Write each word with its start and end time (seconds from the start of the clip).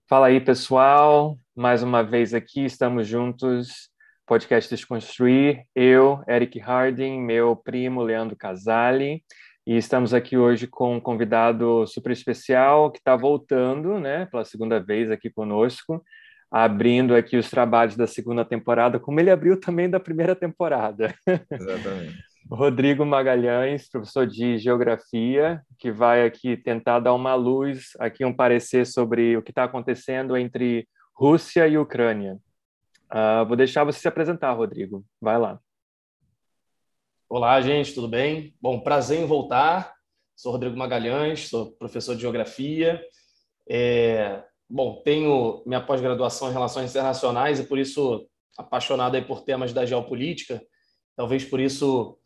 Fala 0.08 0.28
aí, 0.28 0.40
pessoal. 0.40 1.38
Mais 1.56 1.84
uma 1.84 2.04
vez 2.04 2.34
aqui, 2.34 2.64
estamos 2.66 3.08
juntos. 3.08 3.92
Podcast 4.26 4.70
Desconstruir. 4.70 5.64
Eu, 5.76 6.24
Eric 6.28 6.58
Harding, 6.60 7.22
meu 7.22 7.56
primo 7.56 8.02
Leandro 8.02 8.38
Casale. 8.38 9.24
E 9.68 9.76
estamos 9.76 10.14
aqui 10.14 10.38
hoje 10.38 10.68
com 10.68 10.96
um 10.96 11.00
convidado 11.00 11.86
super 11.88 12.12
especial 12.12 12.92
que 12.92 13.00
está 13.00 13.16
voltando, 13.16 14.00
né, 14.00 14.26
pela 14.28 14.46
segunda 14.46 14.80
vez 14.80 15.12
aqui 15.12 15.30
conosco 15.30 16.02
abrindo 16.54 17.16
aqui 17.16 17.36
os 17.36 17.50
trabalhos 17.50 17.96
da 17.96 18.06
segunda 18.06 18.46
temporada, 18.46 19.00
como 19.00 19.20
ele 19.20 19.32
abriu 19.32 19.60
também 19.60 19.90
da 19.90 20.00
primeira 20.00 20.36
temporada. 20.36 21.12
Exatamente. 21.50 22.16
Rodrigo 22.48 23.04
Magalhães, 23.04 23.90
professor 23.90 24.28
de 24.28 24.60
Geografia, 24.60 25.64
que 25.80 25.92
vai 25.92 26.24
aqui 26.24 26.56
tentar 26.56 27.00
dar 27.00 27.16
uma 27.16 27.34
luz, 27.34 27.94
aqui 28.00 28.24
um 28.24 28.36
parecer 28.36 28.86
sobre 28.86 29.36
o 29.36 29.42
que 29.42 29.50
está 29.50 29.64
acontecendo 29.64 30.38
entre 30.38 30.88
Rússia 31.16 31.68
e 31.68 31.76
Ucrânia. 31.76 32.38
Uh, 33.12 33.48
vou 33.48 33.58
deixar 33.58 33.84
você 33.84 34.00
se 34.00 34.08
apresentar, 34.08 34.52
Rodrigo. 34.52 35.04
Vai 35.20 35.40
lá. 35.40 35.60
Olá, 37.28 37.60
gente, 37.62 37.96
tudo 37.96 38.08
bem? 38.08 38.54
Bom, 38.62 38.80
prazer 38.80 39.20
em 39.20 39.26
voltar. 39.26 39.92
Sou 40.36 40.52
Rodrigo 40.52 40.78
Magalhães, 40.78 41.48
sou 41.48 41.72
professor 41.72 42.14
de 42.14 42.22
Geografia. 42.22 43.02
É, 43.68 44.44
bom, 44.74 45.04
tenho 45.04 45.62
minha 45.68 45.80
pós-graduação 45.80 46.50
em 46.50 46.54
Relações 46.54 46.90
Internacionais 46.90 47.60
e 47.60 47.64
por 47.64 47.78
isso 47.78 48.28
apaixonado 48.58 49.14
aí 49.14 49.22
por 49.22 49.42
temas 49.42 49.72
da 49.72 49.86
geopolítica. 49.86 50.60
Talvez 51.16 51.46
por 51.46 51.60
isso 51.60 52.18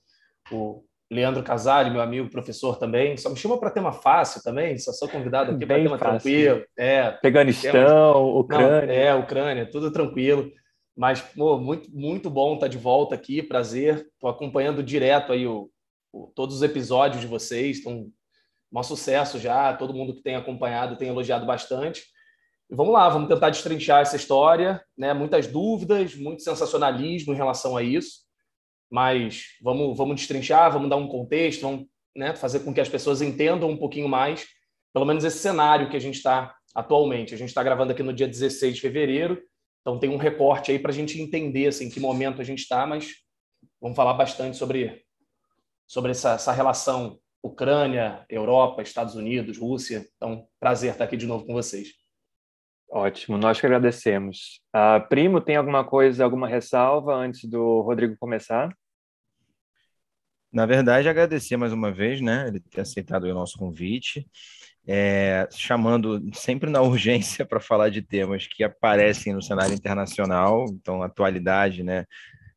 o 0.49 0.81
Leandro 1.11 1.43
Casale, 1.43 1.89
meu 1.89 1.99
amigo 1.99 2.29
professor 2.29 2.79
também, 2.79 3.17
só 3.17 3.29
me 3.29 3.35
chama 3.35 3.59
para 3.59 3.69
tema 3.69 3.91
fácil 3.91 4.41
também, 4.41 4.77
só 4.77 4.93
sou 4.93 5.09
convidado 5.09 5.51
aqui 5.51 5.65
para 5.65 5.75
tema 5.75 5.97
fácil. 5.97 6.21
tranquilo. 6.21 6.65
É, 6.77 7.11
Peganistão, 7.11 8.37
Ucrânia. 8.37 8.87
Não, 8.87 8.93
é, 8.93 9.13
Ucrânia, 9.13 9.69
tudo 9.69 9.91
tranquilo. 9.91 10.49
Mas, 10.95 11.19
pô, 11.21 11.59
muito, 11.59 11.91
muito 11.91 12.29
bom 12.29 12.53
estar 12.53 12.69
de 12.69 12.77
volta 12.77 13.13
aqui, 13.13 13.43
prazer. 13.43 14.07
Estou 14.13 14.29
acompanhando 14.29 14.81
direto 14.81 15.33
aí 15.33 15.45
o, 15.45 15.69
o, 16.13 16.31
todos 16.33 16.55
os 16.55 16.63
episódios 16.63 17.19
de 17.19 17.27
vocês, 17.27 17.77
estão 17.77 18.09
um 18.71 18.83
sucesso 18.83 19.37
já, 19.37 19.73
todo 19.73 19.93
mundo 19.93 20.15
que 20.15 20.21
tem 20.21 20.35
acompanhado 20.35 20.95
tem 20.95 21.09
elogiado 21.09 21.45
bastante. 21.45 22.03
Vamos 22.69 22.93
lá, 22.93 23.07
vamos 23.07 23.29
tentar 23.29 23.49
destrinchar 23.49 24.01
essa 24.01 24.17
história, 24.17 24.83
né? 24.97 25.13
Muitas 25.13 25.47
dúvidas, 25.47 26.15
muito 26.15 26.43
sensacionalismo 26.43 27.33
em 27.33 27.35
relação 27.37 27.77
a 27.77 27.81
isso, 27.81 28.25
mas 28.91 29.45
vamos, 29.61 29.97
vamos 29.97 30.17
destrinchar, 30.17 30.71
vamos 30.71 30.89
dar 30.89 30.97
um 30.97 31.07
contexto, 31.07 31.61
vamos 31.61 31.87
né, 32.13 32.35
fazer 32.35 32.61
com 32.61 32.73
que 32.73 32.81
as 32.81 32.89
pessoas 32.89 33.21
entendam 33.21 33.69
um 33.69 33.77
pouquinho 33.77 34.09
mais, 34.09 34.45
pelo 34.93 35.05
menos 35.05 35.23
esse 35.23 35.37
cenário 35.37 35.89
que 35.89 35.95
a 35.95 35.99
gente 35.99 36.15
está 36.15 36.53
atualmente. 36.75 37.33
A 37.33 37.37
gente 37.37 37.49
está 37.49 37.63
gravando 37.63 37.93
aqui 37.93 38.03
no 38.03 38.13
dia 38.13 38.27
16 38.27 38.75
de 38.75 38.81
fevereiro, 38.81 39.41
então 39.79 39.97
tem 39.97 40.09
um 40.09 40.17
recorte 40.17 40.71
aí 40.71 40.77
para 40.77 40.91
a 40.91 40.93
gente 40.93 41.21
entender 41.21 41.67
assim, 41.67 41.85
em 41.85 41.89
que 41.89 42.01
momento 42.01 42.41
a 42.41 42.43
gente 42.43 42.59
está, 42.59 42.85
mas 42.85 43.13
vamos 43.79 43.95
falar 43.95 44.13
bastante 44.13 44.57
sobre, 44.57 45.05
sobre 45.87 46.11
essa, 46.11 46.33
essa 46.33 46.51
relação 46.51 47.17
Ucrânia, 47.41 48.25
Europa, 48.29 48.81
Estados 48.81 49.15
Unidos, 49.15 49.57
Rússia. 49.57 50.05
Então, 50.17 50.45
prazer 50.59 50.91
estar 50.91 51.05
aqui 51.05 51.15
de 51.15 51.25
novo 51.25 51.45
com 51.45 51.53
vocês. 51.53 51.96
Ótimo, 52.89 53.37
nós 53.37 53.59
que 53.59 53.65
agradecemos. 53.65 54.61
Uh, 54.73 55.07
primo, 55.09 55.41
tem 55.41 55.57
alguma 55.57 55.83
coisa, 55.83 56.23
alguma 56.23 56.47
ressalva 56.47 57.13
antes 57.13 57.43
do 57.49 57.81
Rodrigo 57.81 58.15
começar? 58.17 58.73
Na 60.51 60.65
verdade, 60.65 61.09
agradecer 61.09 61.57
mais 61.57 61.73
uma 61.73 61.91
vez, 61.91 62.21
né, 62.21 62.47
ele 62.47 62.61
ter 62.61 62.81
aceitado 62.81 63.25
o 63.25 63.33
nosso 63.33 63.57
convite, 63.57 64.25
é, 64.87 65.47
chamando 65.51 66.21
sempre 66.33 66.69
na 66.69 66.81
urgência 66.81 67.45
para 67.45 67.59
falar 67.59 67.89
de 67.89 68.01
temas 68.01 68.47
que 68.47 68.63
aparecem 68.63 69.33
no 69.33 69.41
cenário 69.41 69.75
internacional, 69.75 70.65
então 70.69 71.03
atualidade, 71.03 71.83
né, 71.83 72.05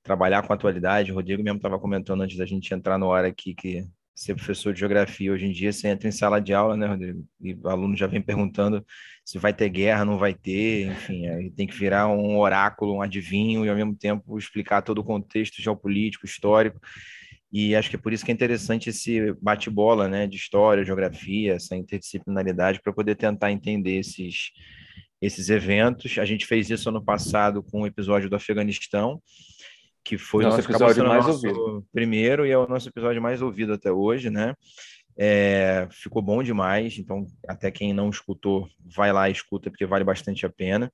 trabalhar 0.02 0.46
com 0.46 0.52
atualidade. 0.52 1.10
O 1.10 1.16
Rodrigo 1.16 1.42
mesmo 1.42 1.58
estava 1.58 1.78
comentando 1.78 2.22
antes 2.22 2.38
da 2.38 2.46
gente 2.46 2.72
entrar 2.72 2.96
no 2.98 3.12
ar 3.12 3.24
aqui 3.24 3.52
que 3.52 3.84
ser 4.20 4.34
professor 4.34 4.74
de 4.74 4.80
geografia 4.80 5.32
hoje 5.32 5.46
em 5.46 5.50
dia, 5.50 5.72
você 5.72 5.88
entra 5.88 6.06
em 6.06 6.12
sala 6.12 6.42
de 6.42 6.52
aula, 6.52 6.76
né, 6.76 6.86
Rodrigo? 6.86 7.26
E 7.40 7.54
o 7.54 7.68
aluno 7.70 7.96
já 7.96 8.06
vem 8.06 8.20
perguntando 8.20 8.84
se 9.24 9.38
vai 9.38 9.50
ter 9.50 9.70
guerra, 9.70 10.04
não 10.04 10.18
vai 10.18 10.34
ter, 10.34 10.88
enfim, 10.88 11.26
aí 11.26 11.50
tem 11.50 11.66
que 11.66 11.74
virar 11.74 12.06
um 12.06 12.36
oráculo, 12.36 12.96
um 12.96 13.00
adivinho, 13.00 13.64
e 13.64 13.70
ao 13.70 13.76
mesmo 13.76 13.96
tempo 13.96 14.36
explicar 14.36 14.82
todo 14.82 14.98
o 14.98 15.04
contexto 15.04 15.62
geopolítico, 15.62 16.26
histórico. 16.26 16.78
E 17.50 17.74
acho 17.74 17.88
que 17.88 17.96
é 17.96 17.98
por 17.98 18.12
isso 18.12 18.22
que 18.22 18.30
é 18.30 18.34
interessante 18.34 18.90
esse 18.90 19.32
bate-bola, 19.40 20.06
né, 20.06 20.26
de 20.26 20.36
história, 20.36 20.84
geografia, 20.84 21.54
essa 21.54 21.74
interdisciplinaridade, 21.74 22.82
para 22.82 22.92
poder 22.92 23.14
tentar 23.14 23.50
entender 23.50 24.00
esses, 24.00 24.50
esses 25.22 25.48
eventos. 25.48 26.18
A 26.18 26.26
gente 26.26 26.44
fez 26.44 26.68
isso 26.68 26.90
ano 26.90 27.02
passado 27.02 27.62
com 27.62 27.82
o 27.82 27.86
episódio 27.86 28.28
do 28.28 28.36
Afeganistão, 28.36 29.18
que 30.04 30.18
foi 30.18 30.44
nosso 30.44 30.54
o 30.54 30.58
nosso 30.58 30.70
episódio 30.70 31.06
mais 31.06 31.26
nosso 31.26 31.46
ouvido. 31.46 31.86
Primeiro 31.92 32.46
e 32.46 32.50
é 32.50 32.58
o 32.58 32.66
nosso 32.66 32.88
episódio 32.88 33.20
mais 33.20 33.42
ouvido 33.42 33.72
até 33.72 33.90
hoje, 33.92 34.30
né? 34.30 34.54
É, 35.16 35.86
ficou 35.90 36.22
bom 36.22 36.42
demais, 36.42 36.98
então 36.98 37.26
até 37.46 37.70
quem 37.70 37.92
não 37.92 38.08
escutou, 38.08 38.66
vai 38.82 39.12
lá 39.12 39.28
e 39.28 39.32
escuta, 39.32 39.68
porque 39.70 39.84
vale 39.84 40.02
bastante 40.02 40.46
a 40.46 40.48
pena. 40.48 40.90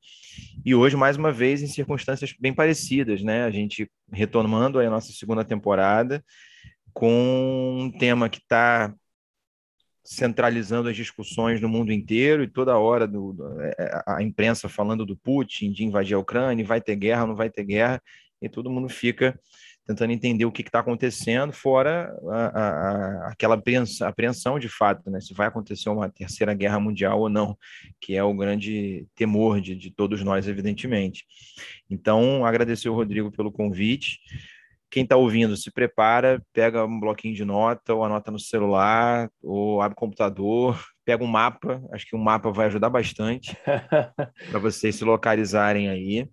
E 0.65 0.75
hoje, 0.75 0.97
mais 0.97 1.17
uma 1.17 1.31
vez, 1.31 1.63
em 1.63 1.69
circunstâncias 1.69 2.35
bem 2.41 2.53
parecidas, 2.53 3.23
né? 3.23 3.45
A 3.45 3.51
gente 3.51 3.89
retomando 4.11 4.81
a 4.81 4.91
nossa 4.91 5.13
segunda 5.13 5.45
temporada 5.45 6.25
com 6.93 7.77
um 7.79 7.91
tema 7.91 8.29
que 8.29 8.39
está 8.39 8.93
centralizando 10.03 10.89
as 10.89 10.97
discussões 10.97 11.61
no 11.61 11.69
mundo 11.69 11.93
inteiro 11.93 12.43
e 12.43 12.49
toda 12.49 12.79
hora 12.79 13.07
do, 13.07 13.37
é, 13.61 14.03
a 14.07 14.23
imprensa 14.23 14.69
falando 14.69 15.05
do 15.05 15.17
Putin, 15.17 15.73
de 15.73 15.85
invadir 15.85 16.15
a 16.15 16.19
Ucrânia, 16.19 16.65
vai 16.65 16.81
ter 16.81 16.97
guerra, 16.97 17.27
não 17.27 17.35
vai 17.35 17.51
ter 17.51 17.65
guerra, 17.65 18.01
e 18.47 18.51
todo 18.51 18.71
mundo 18.71 18.89
fica 18.89 19.39
tentando 19.87 20.13
entender 20.13 20.45
o 20.45 20.51
que 20.51 20.63
está 20.63 20.81
acontecendo, 20.81 21.53
fora 21.53 22.13
a, 22.29 22.47
a, 22.47 23.29
aquela 23.29 23.55
apreensão, 23.55 24.09
apreensão 24.09 24.59
de 24.59 24.69
fato, 24.69 25.09
né? 25.09 25.21
se 25.21 25.33
vai 25.33 25.47
acontecer 25.47 25.89
uma 25.89 26.11
terceira 26.11 26.53
guerra 26.55 26.81
mundial 26.81 27.21
ou 27.21 27.29
não, 27.29 27.57
que 28.01 28.17
é 28.17 28.23
o 28.23 28.35
grande 28.35 29.07
temor 29.15 29.61
de, 29.61 29.77
de 29.77 29.91
todos 29.93 30.23
nós, 30.25 30.49
evidentemente. 30.49 31.25
Então, 31.89 32.45
agradecer 32.45 32.89
o 32.89 32.95
Rodrigo 32.95 33.31
pelo 33.31 33.53
convite. 33.53 34.19
Quem 34.91 35.05
está 35.05 35.17
ouvindo, 35.17 35.57
se 35.57 35.71
prepara, 35.71 36.43
pega 36.53 36.85
um 36.85 36.99
bloquinho 36.99 37.35
de 37.35 37.45
nota, 37.45 37.95
ou 37.95 38.03
anota 38.03 38.33
no 38.33 38.41
celular, 38.41 39.31
ou 39.41 39.81
abre 39.81 39.95
o 39.95 40.01
computador, 40.01 40.85
pega 41.05 41.23
um 41.23 41.29
mapa, 41.29 41.81
acho 41.93 42.07
que 42.07 42.17
um 42.17 42.23
mapa 42.23 42.51
vai 42.51 42.67
ajudar 42.67 42.91
bastante 42.91 43.57
para 44.51 44.59
vocês 44.59 44.97
se 44.97 45.05
localizarem 45.05 45.89
aí 45.89 46.29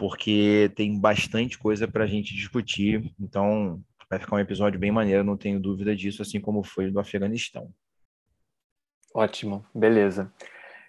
porque 0.00 0.72
tem 0.74 0.98
bastante 0.98 1.58
coisa 1.58 1.86
para 1.86 2.04
a 2.04 2.06
gente 2.06 2.34
discutir. 2.34 3.14
Então, 3.20 3.84
vai 4.08 4.18
ficar 4.18 4.36
um 4.36 4.40
episódio 4.40 4.80
bem 4.80 4.90
maneiro, 4.90 5.22
não 5.22 5.36
tenho 5.36 5.60
dúvida 5.60 5.94
disso, 5.94 6.22
assim 6.22 6.40
como 6.40 6.64
foi 6.64 6.90
do 6.90 6.98
Afeganistão. 6.98 7.70
Ótimo, 9.14 9.62
beleza. 9.74 10.32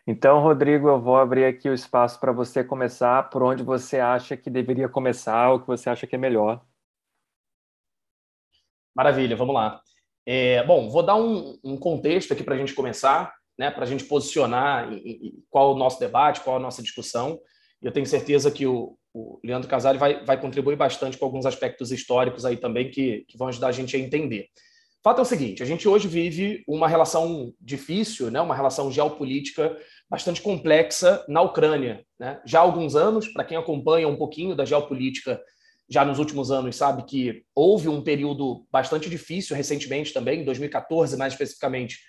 Então, 0.07 0.41
Rodrigo, 0.41 0.87
eu 0.87 1.01
vou 1.01 1.17
abrir 1.17 1.43
aqui 1.43 1.67
o 1.67 1.73
espaço 1.73 2.21
para 2.21 2.31
você 2.31 2.63
começar 2.63 3.29
por 3.29 3.43
onde 3.43 3.63
você 3.63 3.99
acha 3.99 4.37
que 4.37 4.49
deveria 4.49 4.87
começar, 4.87 5.51
o 5.51 5.59
que 5.59 5.67
você 5.67 5.89
acha 5.89 6.07
que 6.07 6.15
é 6.15 6.17
melhor. 6.17 6.65
Maravilha, 8.95 9.35
vamos 9.35 9.53
lá. 9.53 9.81
É, 10.25 10.63
bom, 10.63 10.89
vou 10.89 11.03
dar 11.03 11.17
um, 11.17 11.59
um 11.61 11.75
contexto 11.75 12.31
aqui 12.31 12.45
para 12.45 12.55
a 12.55 12.57
gente 12.57 12.73
começar, 12.73 13.33
né, 13.59 13.69
para 13.69 13.83
a 13.83 13.87
gente 13.87 14.05
posicionar 14.05 14.89
em, 14.93 14.99
em, 14.99 15.43
qual 15.49 15.73
o 15.73 15.77
nosso 15.77 15.99
debate, 15.99 16.39
qual 16.39 16.55
a 16.55 16.61
nossa 16.61 16.81
discussão. 16.81 17.37
Eu 17.81 17.91
tenho 17.91 18.05
certeza 18.05 18.49
que 18.49 18.65
o, 18.65 18.97
o 19.13 19.39
Leandro 19.43 19.69
Casale 19.69 19.97
vai, 19.97 20.23
vai 20.23 20.39
contribuir 20.39 20.75
bastante 20.75 21.17
com 21.17 21.25
alguns 21.25 21.45
aspectos 21.45 21.91
históricos 21.91 22.45
aí 22.45 22.57
também 22.57 22.89
que, 22.89 23.25
que 23.27 23.37
vão 23.37 23.47
ajudar 23.47 23.67
a 23.67 23.71
gente 23.71 23.95
a 23.95 23.99
entender. 23.99 24.47
O 25.01 25.03
fato 25.03 25.19
é 25.19 25.21
o 25.23 25.25
seguinte: 25.25 25.63
a 25.63 25.65
gente 25.65 25.87
hoje 25.87 26.07
vive 26.07 26.63
uma 26.67 26.87
relação 26.87 27.53
difícil, 27.59 28.29
né, 28.29 28.39
uma 28.39 28.55
relação 28.55 28.91
geopolítica 28.91 29.75
bastante 30.09 30.41
complexa 30.41 31.25
na 31.27 31.41
Ucrânia. 31.41 32.05
Né? 32.19 32.39
Já 32.45 32.59
há 32.59 32.61
alguns 32.61 32.95
anos, 32.95 33.27
para 33.27 33.43
quem 33.43 33.57
acompanha 33.57 34.07
um 34.07 34.15
pouquinho 34.15 34.55
da 34.55 34.63
geopolítica 34.65 35.41
já 35.89 36.05
nos 36.05 36.19
últimos 36.19 36.51
anos, 36.51 36.75
sabe 36.75 37.03
que 37.03 37.43
houve 37.53 37.89
um 37.89 38.01
período 38.01 38.65
bastante 38.71 39.09
difícil 39.09 39.55
recentemente 39.55 40.13
também, 40.13 40.41
em 40.41 40.45
2014 40.45 41.17
mais 41.17 41.33
especificamente, 41.33 41.99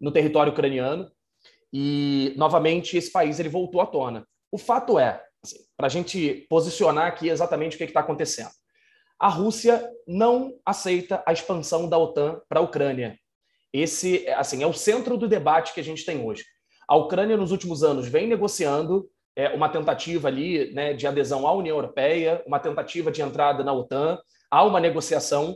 no 0.00 0.12
território 0.12 0.52
ucraniano. 0.52 1.10
E, 1.72 2.34
novamente, 2.36 2.96
esse 2.96 3.10
país 3.10 3.40
ele 3.40 3.48
voltou 3.48 3.80
à 3.80 3.86
tona. 3.86 4.26
O 4.50 4.58
fato 4.58 4.98
é, 4.98 5.20
para 5.76 5.86
a 5.86 5.90
gente 5.90 6.46
posicionar 6.48 7.06
aqui 7.06 7.28
exatamente 7.28 7.74
o 7.74 7.78
que 7.78 7.84
está 7.84 8.00
acontecendo 8.00 8.50
a 9.22 9.28
Rússia 9.28 9.88
não 10.04 10.52
aceita 10.66 11.22
a 11.24 11.32
expansão 11.32 11.88
da 11.88 11.96
OTAN 11.96 12.40
para 12.48 12.58
a 12.58 12.62
Ucrânia. 12.62 13.16
Esse 13.72 14.28
assim, 14.30 14.64
é 14.64 14.66
o 14.66 14.72
centro 14.72 15.16
do 15.16 15.28
debate 15.28 15.72
que 15.72 15.78
a 15.78 15.84
gente 15.84 16.04
tem 16.04 16.26
hoje. 16.26 16.42
A 16.88 16.96
Ucrânia, 16.96 17.36
nos 17.36 17.52
últimos 17.52 17.84
anos, 17.84 18.08
vem 18.08 18.26
negociando 18.26 19.08
é, 19.36 19.50
uma 19.50 19.68
tentativa 19.68 20.26
ali 20.26 20.74
né, 20.74 20.92
de 20.92 21.06
adesão 21.06 21.46
à 21.46 21.52
União 21.52 21.76
Europeia, 21.76 22.42
uma 22.44 22.58
tentativa 22.58 23.12
de 23.12 23.22
entrada 23.22 23.62
na 23.62 23.72
OTAN. 23.72 24.18
Há 24.50 24.64
uma 24.64 24.80
negociação 24.80 25.54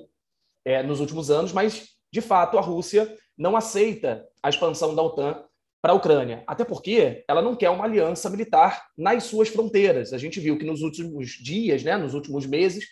é, 0.65 0.81
nos 0.85 1.01
últimos 1.01 1.29
anos, 1.29 1.53
mas, 1.53 1.89
de 2.13 2.21
fato, 2.21 2.59
a 2.59 2.61
Rússia 2.61 3.17
não 3.37 3.57
aceita 3.57 4.25
a 4.41 4.49
expansão 4.49 4.95
da 4.95 5.03
OTAN 5.03 5.43
para 5.87 5.93
a 5.93 5.97
Ucrânia. 5.97 6.43
Até 6.49 6.65
porque 6.65 7.25
ela 7.29 7.41
não 7.41 7.55
quer 7.55 7.71
uma 7.71 7.85
aliança 7.85 8.29
militar 8.29 8.89
nas 8.99 9.23
suas 9.23 9.49
fronteiras. 9.49 10.13
A 10.13 10.19
gente 10.19 10.41
viu 10.41 10.59
que 10.59 10.65
nos 10.65 10.83
últimos 10.83 11.29
dias, 11.41 11.85
né, 11.85 11.97
nos 11.97 12.13
últimos 12.13 12.45
meses, 12.45 12.89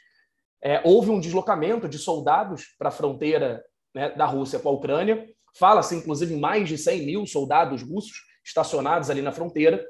é, 0.63 0.81
houve 0.85 1.11
um 1.11 1.19
deslocamento 1.19 1.89
de 1.89 1.99
soldados 1.99 2.67
para 2.79 2.91
a 2.91 2.93
fronteira 2.93 3.65
né, 3.93 4.11
da 4.11 4.25
Rússia 4.27 4.61
com 4.61 4.69
a 4.69 4.73
Ucrânia. 4.73 5.29
Fala-se, 5.59 5.97
inclusive, 5.97 6.35
em 6.35 6.39
mais 6.39 6.69
de 6.69 6.79
100 6.79 7.05
mil 7.05 7.27
soldados 7.27 7.83
russos 7.83 8.17
estacionados 8.45 9.11
ali 9.11 9.23
na 9.23 9.33
fronteira. 9.33 9.85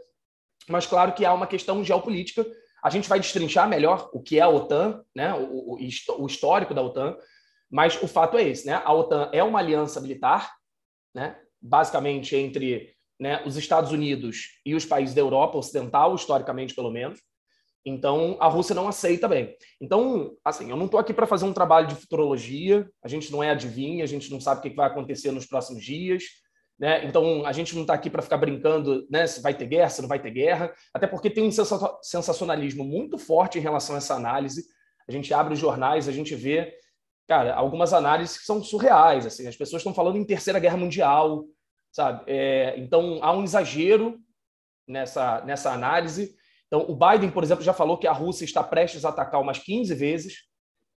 Mas, 0.67 0.87
claro 0.87 1.13
que 1.13 1.27
há 1.27 1.35
uma 1.35 1.47
questão 1.47 1.85
geopolítica. 1.85 2.47
A 2.83 2.89
gente 2.89 3.07
vai 3.07 3.21
destrinchar 3.21 3.69
melhor 3.69 4.09
o 4.15 4.23
que 4.23 4.39
é 4.39 4.43
a 4.43 4.49
OTAN, 4.49 5.05
né, 5.15 5.35
o, 5.35 5.77
o 5.77 6.27
histórico 6.27 6.73
da 6.73 6.81
OTAN, 6.81 7.19
mas 7.71 8.03
o 8.03 8.09
fato 8.09 8.39
é 8.39 8.49
esse: 8.49 8.67
né? 8.67 8.81
a 8.83 8.95
OTAN 8.95 9.29
é 9.31 9.45
uma 9.45 9.59
aliança 9.59 10.01
militar, 10.01 10.55
né, 11.15 11.39
basicamente 11.65 12.37
entre 12.37 12.95
né, 13.19 13.43
os 13.47 13.57
Estados 13.57 13.91
Unidos 13.91 14.61
e 14.67 14.75
os 14.75 14.85
países 14.85 15.15
da 15.15 15.23
Europa 15.23 15.57
Ocidental, 15.57 16.15
historicamente 16.15 16.75
pelo 16.75 16.91
menos. 16.91 17.19
Então, 17.87 18.37
a 18.41 18.49
Rússia 18.49 18.75
não 18.75 18.89
aceita 18.89 19.29
bem. 19.29 19.55
Então, 19.81 20.35
assim, 20.45 20.71
eu 20.71 20.77
não 20.77 20.87
estou 20.87 20.99
aqui 20.99 21.13
para 21.13 21.27
fazer 21.27 21.45
um 21.45 21.53
trabalho 21.53 21.87
de 21.87 21.95
futurologia, 21.95 22.89
a 23.03 23.09
gente 23.09 23.31
não 23.31 23.43
é 23.43 23.51
adivinha, 23.51 24.05
a 24.05 24.07
gente 24.07 24.31
não 24.31 24.41
sabe 24.41 24.61
o 24.61 24.63
que 24.63 24.77
vai 24.77 24.87
acontecer 24.87 25.31
nos 25.33 25.47
próximos 25.47 25.85
dias, 25.85 26.25
né? 26.79 27.05
Então, 27.05 27.45
a 27.45 27.53
gente 27.53 27.75
não 27.75 27.83
está 27.83 27.95
aqui 27.95 28.09
para 28.09 28.23
ficar 28.23 28.39
brincando 28.39 29.07
né, 29.11 29.27
se 29.27 29.41
vai 29.43 29.55
ter 29.55 29.67
guerra, 29.67 29.91
se 29.91 30.01
não 30.01 30.09
vai 30.09 30.19
ter 30.19 30.31
guerra, 30.31 30.73
até 30.95 31.07
porque 31.07 31.29
tem 31.29 31.45
um 31.45 31.53
sensacionalismo 32.03 32.85
muito 32.85 33.19
forte 33.19 33.59
em 33.59 33.63
relação 33.63 33.95
a 33.95 33.99
essa 33.99 34.15
análise. 34.15 34.65
A 35.07 35.13
gente 35.13 35.33
abre 35.35 35.53
os 35.53 35.61
jornais, 35.61 36.09
a 36.09 36.13
gente 36.13 36.35
vê, 36.35 36.75
cara, 37.29 37.55
algumas 37.55 37.93
análises 37.93 38.39
que 38.39 38.45
são 38.45 38.63
surreais, 38.65 39.27
assim, 39.27 39.47
as 39.47 39.57
pessoas 39.57 39.81
estão 39.81 39.95
falando 39.95 40.17
em 40.17 40.25
Terceira 40.25 40.59
Guerra 40.59 40.79
Mundial, 40.79 41.45
sabe? 41.95 42.25
É, 42.27 42.75
então, 42.77 43.21
há 43.23 43.33
um 43.33 43.45
exagero 43.45 44.19
nessa, 44.87 45.41
nessa 45.47 45.73
análise, 45.73 46.37
então, 46.75 46.87
o 46.89 46.97
Biden, 46.97 47.31
por 47.31 47.45
exemplo, 47.45 47.63
já 47.63 47.73
falou 47.73 47.97
que 47.97 48.09
a 48.09 48.13
Rússia 48.13 48.45
está 48.45 48.61
prestes 48.61 49.05
a 49.05 49.11
atacar 49.11 49.41
umas 49.41 49.61
15 49.61 49.95
vezes. 49.95 50.39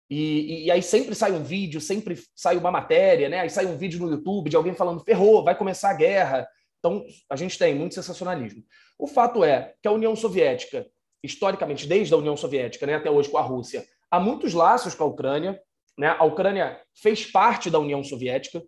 E, 0.08 0.64
e, 0.64 0.70
aí 0.70 0.82
sempre 0.82 1.14
sai 1.14 1.32
um 1.32 1.42
vídeo, 1.42 1.82
sempre 1.82 2.18
sai 2.34 2.56
uma 2.56 2.70
matéria, 2.70 3.28
né? 3.28 3.40
Aí 3.40 3.50
sai 3.50 3.66
um 3.66 3.76
vídeo 3.76 4.00
no 4.00 4.10
YouTube 4.10 4.48
de 4.48 4.56
alguém 4.56 4.72
falando 4.72 5.04
ferrou, 5.04 5.44
vai 5.44 5.54
começar 5.54 5.90
a 5.90 5.94
guerra. 5.94 6.48
Então, 6.78 7.04
a 7.28 7.36
gente 7.36 7.58
tem 7.58 7.74
muito 7.74 7.94
sensacionalismo. 7.94 8.62
O 8.98 9.06
fato 9.06 9.44
é 9.44 9.74
que 9.82 9.88
a 9.88 9.92
União 9.92 10.16
Soviética, 10.16 10.86
historicamente, 11.22 11.86
desde 11.86 12.14
a 12.14 12.16
União 12.16 12.38
Soviética 12.38 12.86
né, 12.86 12.94
até 12.94 13.10
hoje 13.10 13.28
com 13.28 13.36
a 13.36 13.42
Rússia, 13.42 13.84
há 14.10 14.18
muitos 14.18 14.54
laços 14.54 14.94
com 14.94 15.04
a 15.04 15.08
Ucrânia. 15.08 15.60
Né? 15.98 16.08
A 16.08 16.24
Ucrânia 16.24 16.80
fez 16.94 17.26
parte 17.26 17.68
da 17.68 17.78
União 17.78 18.02
Soviética, 18.02 18.62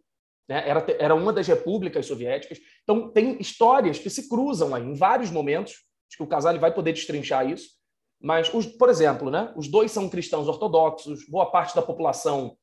né? 0.49 0.69
era, 0.69 0.85
era 0.99 1.15
uma 1.15 1.33
das 1.33 1.47
repúblicas 1.47 2.07
soviéticas. 2.07 2.59
Então, 2.83 3.11
tem 3.11 3.39
histórias 3.41 3.99
que 3.99 4.09
se 4.09 4.29
cruzam 4.29 4.75
aí 4.75 4.83
em 4.83 4.95
vários 4.95 5.31
momentos 5.31 5.89
Acho 6.09 6.17
que 6.17 6.23
o 6.23 6.27
Casale 6.27 6.59
vai 6.59 6.73
poder 6.73 6.93
destrinchar 6.93 7.49
isso. 7.49 7.77
Mas, 8.21 8.53
os, 8.53 8.67
por 8.67 8.89
exemplo, 8.89 9.31
né, 9.31 9.53
os 9.57 9.69
dois 9.69 9.93
são 9.93 10.09
cristãos 10.09 10.49
ortodoxos, 10.49 11.29
boa 11.29 11.51
parte 11.51 11.75
da 11.75 11.83
população, 11.83 12.57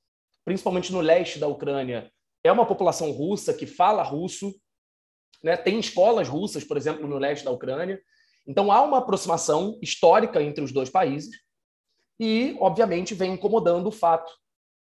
principalmente 0.44 0.92
no 0.92 1.00
leste 1.00 1.40
da 1.40 1.48
Ucrânia, 1.48 2.12
é 2.44 2.52
uma 2.52 2.66
população 2.66 3.12
russa 3.12 3.54
que 3.54 3.66
fala 3.66 4.04
russo, 4.04 4.54
né, 5.42 5.56
tem 5.56 5.80
escolas 5.80 6.28
russas, 6.28 6.64
por 6.64 6.76
exemplo, 6.76 7.08
no 7.08 7.18
leste 7.18 7.46
da 7.46 7.52
Ucrânia. 7.52 8.02
Então, 8.46 8.72
há 8.72 8.82
uma 8.82 8.98
aproximação 8.98 9.80
histórica 9.82 10.42
entre 10.42 10.64
os 10.64 10.72
dois 10.72 10.90
países 10.90 11.34
e, 12.20 12.58
obviamente, 12.60 13.14
vem 13.14 13.34
incomodando 13.34 13.88
o 13.88 13.92
fato 13.92 14.32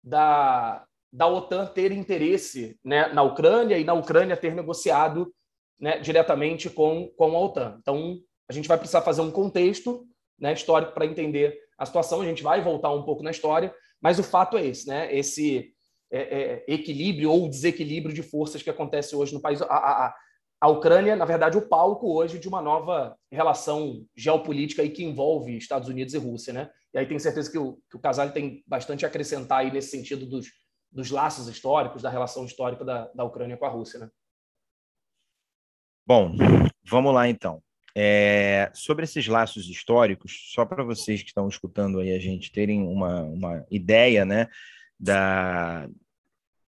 da, 0.03 0.85
da 1.15 1.29
OTAN 1.29 1.67
ter 1.67 1.93
interesse 1.93 2.77
né, 2.85 3.07
na 3.13 3.23
Ucrânia 3.23 3.79
e 3.79 3.85
na 3.85 3.95
Ucrânia 3.95 4.37
ter 4.37 4.53
negociado 4.53 5.33
né, 5.79 6.01
diretamente 6.01 6.69
com, 6.69 7.09
com 7.17 7.37
a 7.37 7.41
OTAN. 7.41 7.77
Então, 7.81 8.19
a 8.49 8.53
gente 8.53 8.67
vai 8.67 8.77
precisar 8.77 9.01
fazer 9.03 9.21
um 9.21 9.31
contexto 9.31 10.05
né, 10.37 10.53
histórico 10.53 10.93
para 10.93 11.07
entender 11.07 11.57
a 11.79 11.87
situação. 11.87 12.21
A 12.21 12.25
gente 12.25 12.43
vai 12.43 12.61
voltar 12.61 12.91
um 12.91 13.05
pouco 13.05 13.23
na 13.23 13.31
história, 13.31 13.73
mas 14.03 14.19
o 14.19 14.25
fato 14.25 14.59
é 14.59 14.67
esse, 14.67 14.89
né? 14.89 15.15
Esse 15.17 15.73
é, 16.11 16.19
é, 16.19 16.65
equilíbrio 16.67 17.31
ou 17.31 17.49
desequilíbrio 17.49 18.13
de 18.13 18.23
forças 18.23 18.61
que 18.61 18.71
acontece 18.71 19.15
hoje 19.15 19.33
no 19.33 19.41
país. 19.41 19.63
A, 19.63 19.67
a, 19.67 20.15
a 20.61 20.69
Ucrânia, 20.69 21.15
na 21.15 21.25
verdade, 21.25 21.57
o 21.57 21.69
palco 21.69 22.13
hoje 22.13 22.41
de 22.41 22.49
uma 22.49 22.61
nova 22.61 23.17
relação 23.31 24.05
geopolítica 24.17 24.83
aí 24.83 24.91
que 24.91 25.05
envolve 25.05 25.57
Estados 25.57 25.89
Unidos 25.89 26.13
e 26.13 26.19
Rússia, 26.19 26.53
né? 26.53 26.71
E 26.93 26.99
aí 26.99 27.07
tenho 27.07 27.21
certeza 27.21 27.51
que 27.51 27.59
o, 27.59 27.79
que 27.89 27.97
o 27.97 28.01
Casale 28.01 28.33
tem 28.33 28.65
bastante 28.67 29.05
a 29.05 29.09
acrescentar 29.09 29.61
aí 29.61 29.73
nesse 29.73 29.91
sentido 29.91 30.27
dos, 30.27 30.47
dos 30.94 31.10
laços 31.10 31.48
históricos, 31.48 32.03
da 32.03 32.08
relação 32.08 32.44
histórica 32.44 32.84
da, 32.84 33.10
da 33.13 33.24
Ucrânia 33.24 33.56
com 33.56 33.67
a 33.67 33.69
Rússia, 33.69 33.98
né? 33.98 34.08
Bom, 36.06 36.36
vamos 36.89 37.13
lá 37.13 37.29
então. 37.29 37.60
É, 37.96 38.70
sobre 38.74 39.05
esses 39.05 39.27
laços 39.27 39.69
históricos, 39.69 40.51
só 40.53 40.65
para 40.65 40.84
vocês 40.84 41.22
que 41.22 41.29
estão 41.29 41.48
escutando 41.48 42.01
aí 42.01 42.13
a 42.13 42.19
gente 42.19 42.53
terem 42.53 42.82
uma, 42.82 43.22
uma 43.22 43.67
ideia 43.70 44.24
né, 44.24 44.48
da, 44.98 45.89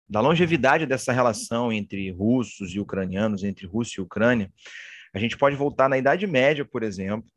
da 0.08 0.20
longevidade 0.20 0.86
dessa 0.86 1.12
relação 1.12 1.72
entre 1.72 2.10
russos 2.10 2.74
e 2.74 2.80
ucranianos, 2.80 3.44
entre 3.44 3.66
Rússia 3.66 4.00
e 4.00 4.04
Ucrânia, 4.04 4.52
a 5.12 5.18
gente 5.18 5.36
pode 5.36 5.56
voltar 5.56 5.88
na 5.88 5.98
Idade 5.98 6.26
Média, 6.26 6.64
por 6.64 6.82
exemplo, 6.82 7.28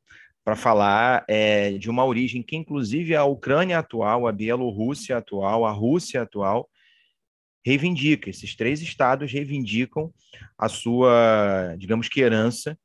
para 0.43 0.55
falar 0.55 1.25
é, 1.27 1.71
de 1.71 1.89
uma 1.89 2.05
origem 2.05 2.41
que, 2.41 2.55
inclusive, 2.55 3.15
a 3.15 3.23
Ucrânia 3.23 3.79
atual, 3.79 4.27
a 4.27 4.31
Bielorrússia 4.31 5.17
atual, 5.17 5.65
a 5.65 5.71
Rússia 5.71 6.21
atual, 6.21 6.69
reivindica. 7.65 8.29
Esses 8.29 8.55
três 8.55 8.81
estados 8.81 9.31
reivindicam 9.31 10.11
a 10.57 10.67
sua, 10.69 11.75
digamos 11.77 12.07
que, 12.07 12.21
herança 12.21 12.77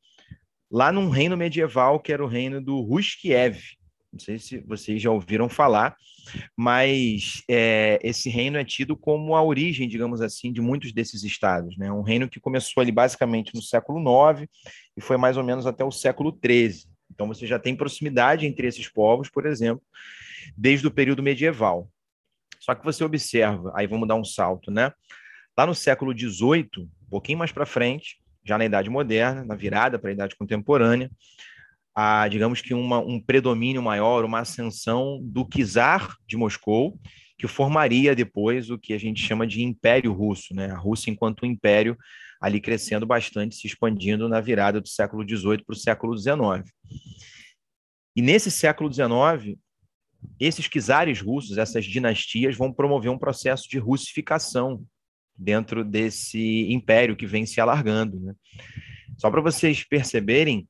lá 0.71 0.91
num 0.91 1.09
reino 1.09 1.37
medieval 1.37 2.01
que 2.01 2.13
era 2.13 2.25
o 2.25 2.29
reino 2.29 2.61
do 2.61 2.81
Ruskiev. 2.81 3.61
Não 4.13 4.19
sei 4.19 4.39
se 4.39 4.59
vocês 4.59 5.01
já 5.01 5.11
ouviram 5.11 5.49
falar, 5.49 5.97
mas 6.57 7.43
é, 7.49 7.99
esse 8.03 8.29
reino 8.29 8.57
é 8.57 8.65
tido 8.65 8.97
como 8.97 9.35
a 9.35 9.43
origem, 9.43 9.89
digamos 9.89 10.21
assim, 10.21 10.53
de 10.53 10.61
muitos 10.61 10.93
desses 10.93 11.23
estados. 11.23 11.77
Né? 11.77 11.93
Um 11.93 12.03
reino 12.03 12.29
que 12.29 12.41
começou 12.41 12.81
ali 12.81 12.93
basicamente 12.93 13.55
no 13.55 13.63
século 13.63 14.01
IX 14.01 14.49
e 14.97 15.01
foi 15.01 15.17
mais 15.17 15.37
ou 15.37 15.45
menos 15.45 15.67
até 15.67 15.85
o 15.85 15.91
século 15.91 16.37
XIII. 16.45 16.87
Então 17.13 17.29
você 17.29 17.47
já 17.47 17.59
tem 17.59 17.77
proximidade 17.77 18.47
entre 18.47 18.67
esses 18.67 18.89
povos, 18.89 19.29
por 19.29 19.47
exemplo, 19.47 19.83
desde 20.57 20.87
o 20.87 20.91
período 20.91 21.23
medieval. 21.23 21.89
Só 22.65 22.75
que 22.75 22.83
você 22.83 23.05
observa, 23.05 23.71
aí 23.77 23.87
vamos 23.87 24.09
dar 24.09 24.15
um 24.15 24.25
salto, 24.25 24.71
né? 24.71 24.91
Lá 25.57 25.67
no 25.67 25.75
século 25.75 26.19
XVIII, 26.19 26.71
um 26.79 27.11
pouquinho 27.11 27.39
mais 27.39 27.53
para 27.53 27.67
frente, 27.67 28.17
já 28.43 28.57
na 28.57 28.65
Idade 28.65 28.89
Moderna, 28.89 29.45
na 29.45 29.55
virada 29.55 29.99
para 29.99 30.09
a 30.09 30.13
Idade 30.15 30.35
Contemporânea, 30.35 31.11
a, 31.95 32.27
digamos 32.27 32.63
que 32.63 32.73
uma, 32.73 33.01
um 33.01 33.21
predomínio 33.21 33.83
maior, 33.83 34.25
uma 34.25 34.41
ascensão 34.41 35.21
do 35.23 35.47
czar 35.47 36.17
de 36.27 36.39
Moscou, 36.39 36.99
que 37.37 37.47
formaria 37.47 38.17
depois 38.17 38.71
o 38.71 38.79
que 38.79 38.95
a 38.95 38.99
gente 38.99 39.21
chama 39.21 39.47
de 39.47 39.63
Império 39.63 40.15
Russo, 40.15 40.55
né? 40.55 40.71
A 40.71 40.79
Rússia 40.79 41.11
enquanto 41.11 41.45
império 41.45 41.99
ali 42.41 42.63
crescendo 42.63 43.05
bastante, 43.05 43.57
se 43.57 43.67
expandindo 43.67 44.27
na 44.27 44.41
virada 44.41 44.81
do 44.81 44.89
século 44.89 45.23
XVIII 45.23 45.65
para 45.65 45.75
o 45.75 45.77
século 45.77 46.17
XIX. 46.17 46.65
E 48.17 48.23
nesse 48.23 48.51
século 48.51 48.91
XIX, 48.91 49.59
esses 50.39 50.69
czares 50.69 51.21
russos, 51.21 51.59
essas 51.59 51.85
dinastias, 51.85 52.57
vão 52.57 52.73
promover 52.73 53.11
um 53.11 53.19
processo 53.19 53.69
de 53.69 53.79
russificação 53.79 54.85
dentro 55.37 55.85
desse 55.85 56.73
império 56.73 57.17
que 57.17 57.27
vem 57.27 57.45
se 57.47 57.61
alargando. 57.61 58.21
Né? 58.21 58.35
Só 59.19 59.31
para 59.31 59.41
vocês 59.41 59.85
perceberem 59.85 60.69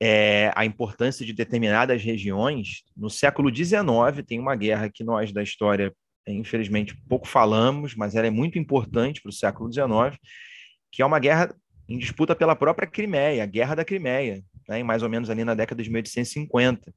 é, 0.00 0.52
a 0.54 0.64
importância 0.64 1.24
de 1.24 1.32
determinadas 1.32 2.02
regiões, 2.02 2.82
no 2.96 3.08
século 3.08 3.54
XIX 3.54 4.24
tem 4.26 4.38
uma 4.38 4.56
guerra 4.56 4.90
que 4.92 5.04
nós 5.04 5.32
da 5.32 5.42
história, 5.42 5.94
infelizmente, 6.26 6.96
pouco 7.08 7.26
falamos, 7.26 7.94
mas 7.94 8.14
ela 8.14 8.26
é 8.26 8.30
muito 8.30 8.58
importante 8.58 9.22
para 9.22 9.30
o 9.30 9.32
século 9.32 9.72
XIX, 9.72 10.18
que 10.90 11.02
é 11.02 11.06
uma 11.06 11.18
guerra 11.18 11.54
em 11.88 11.98
disputa 11.98 12.34
pela 12.34 12.56
própria 12.56 12.88
Crimeia, 12.88 13.42
a 13.42 13.46
Guerra 13.46 13.74
da 13.74 13.84
Crimeia, 13.84 14.42
né, 14.68 14.82
mais 14.82 15.02
ou 15.02 15.08
menos 15.08 15.28
ali 15.28 15.44
na 15.44 15.54
década 15.54 15.82
de 15.82 15.90
1850, 15.90 16.92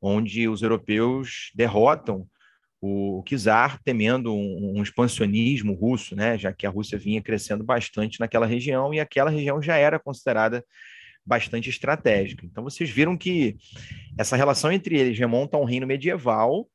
onde 0.00 0.48
os 0.48 0.62
europeus 0.62 1.50
derrotam 1.54 2.26
o 2.80 3.22
czar 3.24 3.80
temendo 3.82 4.34
um, 4.34 4.78
um, 4.78 4.82
expansionismo 4.82 5.72
russo, 5.72 6.14
né, 6.14 6.38
já 6.38 6.52
que 6.52 6.66
a 6.66 6.70
Rússia 6.70 6.98
vinha 6.98 7.22
crescendo 7.22 7.64
bastante 7.64 8.20
naquela 8.20 8.46
região 8.46 8.92
e 8.92 9.00
aquela 9.00 9.30
região 9.30 9.60
já 9.62 9.76
era 9.76 9.98
considerada 9.98 10.64
bastante 11.24 11.68
estratégica. 11.68 12.46
Então 12.46 12.62
vocês 12.62 12.88
viram 12.88 13.16
que 13.16 13.56
essa 14.16 14.36
relação 14.36 14.70
entre 14.70 14.96
eles 14.96 15.18
remonta 15.18 15.56
a 15.56 15.60
um 15.60 15.64
reino 15.64 15.86
medieval, 15.86 16.68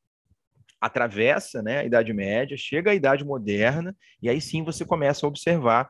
atravessa 0.81 1.61
né, 1.61 1.79
a 1.79 1.85
Idade 1.85 2.11
Média, 2.11 2.57
chega 2.57 2.91
à 2.91 2.95
Idade 2.95 3.23
Moderna, 3.23 3.95
e 4.21 4.27
aí 4.27 4.41
sim 4.41 4.63
você 4.63 4.83
começa 4.83 5.25
a 5.25 5.29
observar 5.29 5.89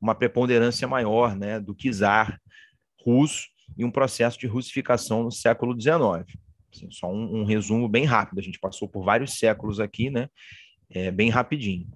uma 0.00 0.14
preponderância 0.14 0.88
maior 0.88 1.36
né, 1.36 1.60
do 1.60 1.74
czar 1.74 2.40
russo 3.04 3.46
e 3.76 3.84
um 3.84 3.90
processo 3.90 4.38
de 4.38 4.46
russificação 4.46 5.22
no 5.22 5.30
século 5.30 5.78
XIX. 5.78 6.24
Assim, 6.72 6.90
só 6.90 7.10
um, 7.10 7.40
um, 7.40 7.44
resumo 7.44 7.88
bem 7.88 8.04
rápido, 8.04 8.38
a 8.38 8.42
gente 8.42 8.58
passou 8.58 8.88
por 8.88 9.04
vários 9.04 9.38
séculos 9.38 9.80
aqui, 9.80 10.10
né? 10.10 10.28
É, 10.88 11.10
bem 11.10 11.28
rapidinho. 11.30 11.86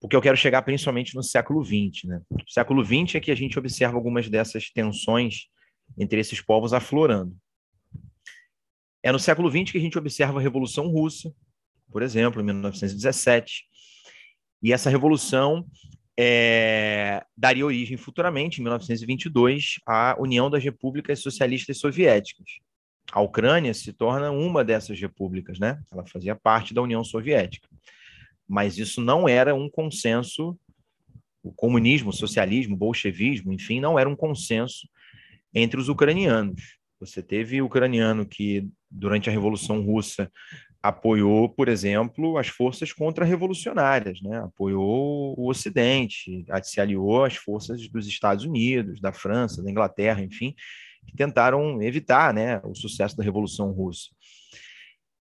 Porque 0.00 0.14
eu 0.14 0.20
quero 0.20 0.36
chegar 0.36 0.62
principalmente 0.62 1.14
no 1.14 1.22
século 1.22 1.64
XX. 1.64 2.04
Né? 2.04 2.20
O 2.30 2.50
século 2.50 2.84
XX 2.84 3.16
é 3.16 3.20
que 3.20 3.30
a 3.30 3.34
gente 3.34 3.58
observa 3.58 3.96
algumas 3.96 4.28
dessas 4.28 4.70
tensões 4.70 5.46
entre 5.98 6.20
esses 6.20 6.40
povos 6.40 6.72
aflorando. 6.72 7.34
É 9.02 9.10
no 9.12 9.18
século 9.18 9.50
XX 9.50 9.72
que 9.72 9.78
a 9.78 9.80
gente 9.80 9.98
observa 9.98 10.38
a 10.38 10.42
Revolução 10.42 10.88
Russa, 10.88 11.32
por 11.90 12.02
exemplo, 12.02 12.40
em 12.40 12.44
1917. 12.44 13.64
E 14.62 14.72
essa 14.72 14.90
revolução 14.90 15.64
é, 16.18 17.24
daria 17.36 17.64
origem 17.64 17.96
futuramente, 17.96 18.60
em 18.60 18.64
1922, 18.64 19.76
à 19.86 20.16
União 20.18 20.50
das 20.50 20.62
Repúblicas 20.62 21.20
Socialistas 21.20 21.78
Soviéticas. 21.78 22.46
A 23.12 23.20
Ucrânia 23.20 23.72
se 23.72 23.92
torna 23.92 24.30
uma 24.30 24.64
dessas 24.64 25.00
repúblicas, 25.00 25.58
né? 25.58 25.80
Ela 25.92 26.04
fazia 26.06 26.34
parte 26.34 26.74
da 26.74 26.82
União 26.82 27.02
Soviética. 27.04 27.68
Mas 28.48 28.78
isso 28.78 29.00
não 29.00 29.28
era 29.28 29.54
um 29.54 29.68
consenso, 29.68 30.58
o 31.42 31.52
comunismo, 31.52 32.10
o 32.10 32.12
socialismo, 32.12 32.74
o 32.74 32.78
bolchevismo, 32.78 33.52
enfim, 33.52 33.80
não 33.80 33.98
era 33.98 34.08
um 34.08 34.16
consenso 34.16 34.88
entre 35.54 35.80
os 35.80 35.88
ucranianos. 35.88 36.76
Você 37.00 37.22
teve 37.22 37.60
ucraniano 37.62 38.26
que, 38.26 38.68
durante 38.90 39.28
a 39.28 39.32
Revolução 39.32 39.82
Russa, 39.82 40.30
apoiou, 40.82 41.48
por 41.48 41.68
exemplo, 41.68 42.38
as 42.38 42.48
forças 42.48 42.92
contra-revolucionárias, 42.92 44.20
né? 44.22 44.38
apoiou 44.38 45.34
o 45.38 45.48
Ocidente, 45.48 46.44
se 46.62 46.80
aliou 46.80 47.24
às 47.24 47.36
forças 47.36 47.88
dos 47.88 48.06
Estados 48.06 48.44
Unidos, 48.44 49.00
da 49.00 49.12
França, 49.12 49.62
da 49.62 49.70
Inglaterra, 49.70 50.22
enfim, 50.22 50.54
que 51.06 51.16
tentaram 51.16 51.80
evitar 51.82 52.34
né, 52.34 52.60
o 52.64 52.74
sucesso 52.74 53.16
da 53.16 53.24
Revolução 53.24 53.70
Russa. 53.70 54.08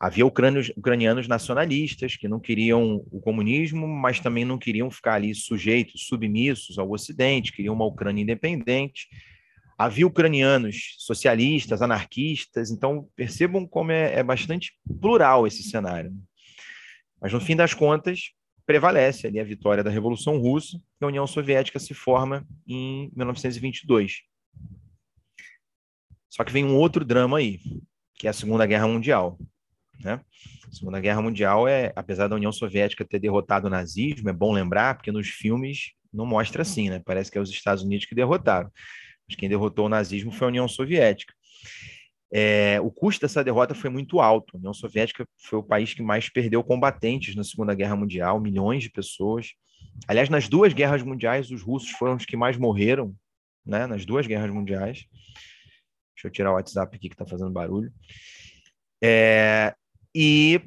Havia 0.03 0.27
ucranianos, 0.27 0.73
ucranianos 0.77 1.29
nacionalistas 1.29 2.17
que 2.17 2.27
não 2.27 2.41
queriam 2.41 3.05
o 3.13 3.21
comunismo, 3.21 3.87
mas 3.87 4.19
também 4.19 4.45
não 4.45 4.59
queriam 4.59 4.91
ficar 4.91 5.15
ali 5.15 5.33
sujeitos, 5.33 6.09
submissos 6.09 6.77
ao 6.77 6.91
Ocidente, 6.91 7.53
queriam 7.53 7.73
uma 7.73 7.85
Ucrânia 7.85 8.23
independente. 8.23 9.07
Havia 9.79 10.07
ucranianos 10.07 10.97
socialistas, 10.99 11.83
anarquistas, 11.83 12.71
então 12.71 13.09
percebam 13.15 13.65
como 13.65 13.93
é, 13.93 14.15
é 14.15 14.23
bastante 14.25 14.73
plural 15.01 15.47
esse 15.47 15.63
cenário. 15.63 16.13
Mas 17.21 17.33
no 17.33 17.41
fim 17.41 17.55
das 17.55 17.73
contas, 17.73 18.33
prevalece 18.67 19.29
ali 19.29 19.39
a 19.39 19.45
vitória 19.45 19.85
da 19.85 19.91
Revolução 19.91 20.37
Russa 20.39 20.81
e 21.01 21.05
a 21.05 21.07
União 21.07 21.29
Soviética 21.29 21.79
se 21.79 21.95
forma 21.95 22.45
em 22.67 23.09
1922. 23.15 24.23
Só 26.33 26.45
que 26.45 26.53
vem 26.53 26.65
um 26.65 26.79
outro 26.79 27.05
drama 27.05 27.37
aí, 27.37 27.61
que 28.15 28.27
é 28.27 28.31
a 28.31 28.33
Segunda 28.33 28.65
Guerra 28.65 28.89
Mundial. 28.89 29.39
Né? 30.01 30.19
A 30.67 30.73
Segunda 30.73 30.99
Guerra 30.99 31.21
Mundial 31.21 31.69
é, 31.69 31.93
apesar 31.95 32.27
da 32.27 32.37
União 32.37 32.51
Soviética 32.51 33.05
ter 33.05 33.19
derrotado 33.19 33.67
o 33.67 33.71
nazismo, 33.71 34.31
é 34.31 34.33
bom 34.33 34.51
lembrar, 34.51 34.95
porque 34.95 35.13
nos 35.13 35.29
filmes 35.29 35.93
não 36.11 36.25
mostra 36.25 36.63
assim, 36.63 36.89
né? 36.89 37.03
Parece 37.05 37.31
que 37.31 37.37
é 37.37 37.41
os 37.41 37.51
Estados 37.51 37.83
Unidos 37.83 38.07
que 38.07 38.15
derrotaram. 38.15 38.73
Mas 39.29 39.37
quem 39.37 39.47
derrotou 39.47 39.85
o 39.85 39.89
nazismo 39.91 40.33
foi 40.33 40.47
a 40.47 40.49
União 40.49 40.67
Soviética. 40.67 41.35
É, 42.33 42.81
o 42.81 42.91
custo 42.91 43.21
dessa 43.21 43.45
derrota 43.45 43.75
foi 43.75 43.91
muito 43.91 44.19
alto. 44.19 44.57
A 44.57 44.59
União 44.59 44.73
Soviética 44.73 45.27
foi 45.37 45.59
o 45.59 45.63
país 45.63 45.93
que 45.93 46.03
mais 46.03 46.31
perdeu 46.31 46.65
combatentes 46.65 47.37
na 47.37 47.45
Segunda 47.45 47.75
Guerra 47.75 47.95
Mundial, 47.95 48.41
milhões 48.41 48.83
de 48.83 48.91
pessoas. 48.91 49.51
Aliás, 50.09 50.31
nas 50.31 50.49
duas 50.49 50.73
guerras 50.73 51.03
mundiais, 51.03 51.51
os 51.51 51.61
russos 51.61 51.91
foram 51.91 52.17
os 52.17 52.25
que 52.25 52.39
mais 52.39 52.57
morreram, 52.57 53.15
né? 53.67 53.87
Nas 53.87 54.07
duas 54.07 54.27
guerras 54.27 54.51
mundiais. 54.51 55.07
Deixa 56.23 56.29
eu 56.29 56.31
tirar 56.31 56.53
o 56.53 56.55
WhatsApp 56.55 56.97
aqui 56.97 57.09
que 57.09 57.15
está 57.15 57.27
fazendo 57.27 57.51
barulho. 57.51 57.93
É, 59.03 59.75
e 60.15 60.63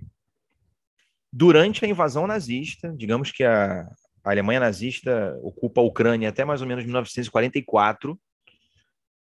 durante 1.32 1.86
a 1.86 1.88
invasão 1.88 2.28
nazista, 2.28 2.94
digamos 2.98 3.32
que 3.32 3.42
a, 3.42 3.84
a 4.22 4.32
Alemanha 4.32 4.60
nazista 4.60 5.34
ocupa 5.42 5.80
a 5.80 5.84
Ucrânia 5.86 6.28
até 6.28 6.44
mais 6.44 6.60
ou 6.60 6.68
menos 6.68 6.84
1944. 6.84 8.20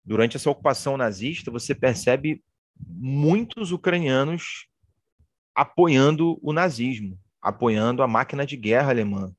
Durante 0.04 0.36
essa 0.36 0.50
ocupação 0.50 0.98
nazista, 0.98 1.52
você 1.52 1.76
percebe 1.76 2.44
muitos 2.76 3.72
ucranianos 3.72 4.68
apoiando 5.54 6.40
o 6.42 6.52
nazismo, 6.52 7.20
apoiando 7.40 8.02
a 8.02 8.08
máquina 8.08 8.48
de 8.48 8.58
guerra 8.58 8.90
alemã. 8.90 9.32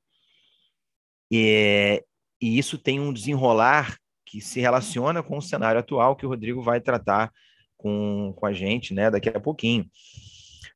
E, 1.33 2.05
e 2.40 2.57
isso 2.57 2.78
tem 2.78 3.00
um 3.00 3.12
desenrolar 3.12 3.99
que 4.26 4.40
se 4.40 4.61
relaciona 4.61 5.23
com 5.23 5.38
o 5.38 5.42
cenário 5.42 5.78
atual 5.78 6.16
que 6.16 6.26
o 6.26 6.28
Rodrigo 6.28 6.61
vai 6.61 6.80
tratar 6.80 7.33
com, 7.76 8.35
com 8.37 8.45
a 8.45 8.52
gente 8.52 8.92
né, 8.92 9.11
daqui 9.11 9.28
a 9.28 9.40
pouquinho. 9.40 9.88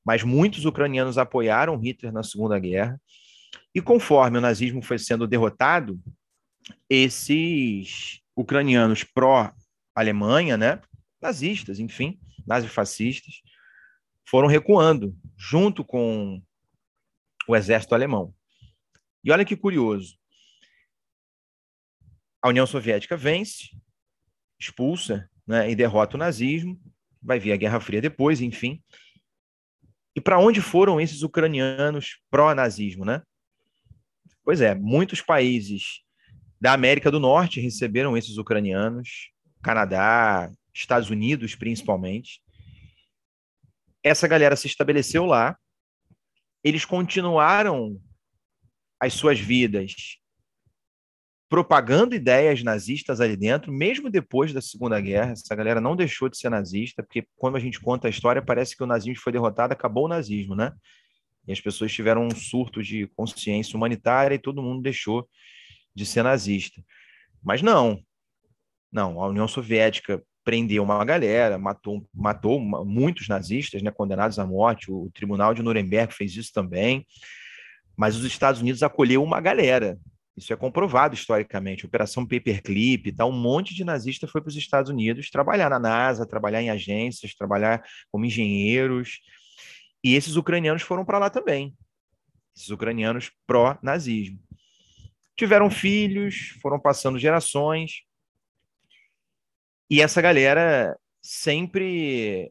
Mas 0.04 0.23
muitos 0.23 0.64
ucranianos 0.64 1.19
apoiaram 1.19 1.76
Hitler 1.76 2.12
na 2.12 2.23
Segunda 2.23 2.59
Guerra, 2.59 2.99
e 3.75 3.80
conforme 3.80 4.38
o 4.38 4.40
nazismo 4.40 4.80
foi 4.80 4.99
sendo 4.99 5.26
derrotado, 5.26 6.00
esses 6.88 8.21
ucranianos 8.37 9.04
pró-Alemanha, 9.04 10.57
né, 10.57 10.80
nazistas, 11.21 11.78
enfim, 11.78 12.19
nazifascistas, 12.47 13.42
foram 14.28 14.49
recuando 14.49 15.16
junto 15.37 15.85
com 15.85 16.40
o 17.49 17.57
exército 17.57 17.95
alemão. 17.95 18.33
E 19.25 19.33
olha 19.33 19.45
que 19.45 19.57
curioso, 19.57 20.16
a 22.43 22.49
União 22.49 22.67
Soviética 22.67 23.17
vence, 23.17 23.71
expulsa 24.59 25.29
né, 25.47 25.71
e 25.71 25.75
derrota 25.75 26.17
o 26.17 26.19
nazismo, 26.19 26.81
vai 27.23 27.39
vir 27.39 27.53
a 27.53 27.57
Guerra 27.57 27.81
Fria 27.81 28.01
depois, 28.01 28.41
enfim. 28.41 28.83
E 30.15 30.21
para 30.21 30.39
onde 30.39 30.61
foram 30.61 31.01
esses 31.01 31.23
ucranianos 31.23 32.19
pró-nazismo, 32.31 33.05
né? 33.05 33.23
Pois 34.43 34.61
é, 34.61 34.75
muitos 34.75 35.21
países 35.21 36.03
da 36.61 36.73
América 36.73 37.11
do 37.11 37.21
Norte 37.21 37.61
receberam 37.61 38.17
esses 38.17 38.37
ucranianos, 38.37 39.31
Canadá, 39.63 40.51
Estados 40.75 41.11
Unidos 41.11 41.55
principalmente. 41.55 42.43
Essa 44.03 44.27
galera 44.27 44.57
se 44.57 44.67
estabeleceu 44.67 45.27
lá, 45.27 45.57
eles 46.65 46.85
continuaram 46.85 48.01
as 48.99 49.15
suas 49.15 49.39
vidas 49.39 50.20
propagando 51.50 52.14
ideias 52.14 52.62
nazistas 52.62 53.21
ali 53.21 53.37
dentro, 53.37 53.73
mesmo 53.73 54.09
depois 54.09 54.52
da 54.52 54.62
Segunda 54.62 55.00
Guerra. 55.00 55.33
Essa 55.33 55.54
galera 55.57 55.80
não 55.80 55.97
deixou 55.97 56.28
de 56.28 56.38
ser 56.38 56.49
nazista, 56.49 57.02
porque 57.02 57.26
quando 57.37 57.57
a 57.57 57.61
gente 57.61 57.80
conta 57.80 58.07
a 58.07 58.11
história, 58.11 58.40
parece 58.40 58.76
que 58.76 58.85
o 58.85 58.87
nazismo 58.87 59.21
foi 59.21 59.33
derrotado, 59.33 59.73
acabou 59.73 60.04
o 60.04 60.09
nazismo, 60.09 60.54
né? 60.54 60.73
E 61.49 61.52
as 61.52 61.61
pessoas 61.61 61.92
tiveram 61.92 62.25
um 62.25 62.30
surto 62.30 62.80
de 62.80 63.09
consciência 63.16 63.76
humanitária 63.76 64.37
e 64.37 64.38
todo 64.38 64.62
mundo 64.62 64.80
deixou 64.80 65.28
de 65.92 66.07
ser 66.07 66.23
nazista. 66.23 66.80
Mas 67.42 67.62
não, 67.62 68.00
não. 68.92 69.21
A 69.21 69.26
União 69.26 69.49
Soviética 69.49 70.23
prendeu 70.45 70.85
uma 70.85 71.04
galera, 71.04 71.59
matou, 71.59 72.07
matou 72.14 72.61
muitos 72.61 73.26
nazistas, 73.26 73.83
né, 73.83 73.90
condenados 73.90 74.38
à 74.38 74.47
morte. 74.47 74.92
O 74.92 75.11
Tribunal 75.12 75.52
de 75.52 75.64
Nuremberg 75.64 76.14
fez 76.14 76.37
isso 76.37 76.52
também. 76.52 77.04
Mas 77.97 78.14
os 78.14 78.25
Estados 78.25 78.61
Unidos 78.61 78.85
acolheu 78.85 79.21
uma 79.21 79.40
galera 79.40 79.99
Isso 80.41 80.55
é 80.55 80.57
comprovado 80.57 81.15
historicamente. 81.15 81.85
Operação 81.85 82.27
Paperclip, 82.27 83.13
tá? 83.13 83.27
um 83.27 83.33
monte 83.33 83.75
de 83.75 83.85
nazista 83.85 84.27
foi 84.27 84.41
para 84.41 84.49
os 84.49 84.57
Estados 84.57 84.91
Unidos 84.91 85.29
trabalhar 85.31 85.69
na 85.69 85.79
NASA, 85.79 86.27
trabalhar 86.27 86.63
em 86.63 86.71
agências, 86.71 87.35
trabalhar 87.35 87.85
como 88.11 88.25
engenheiros. 88.25 89.21
E 90.03 90.15
esses 90.15 90.37
ucranianos 90.37 90.81
foram 90.81 91.05
para 91.05 91.19
lá 91.19 91.29
também. 91.29 91.77
Esses 92.57 92.71
ucranianos 92.71 93.31
pró-nazismo. 93.47 94.39
Tiveram 95.37 95.71
filhos, 95.71 96.57
foram 96.63 96.81
passando 96.81 97.19
gerações. 97.19 98.03
E 99.91 100.01
essa 100.01 100.23
galera 100.23 100.99
sempre 101.21 102.51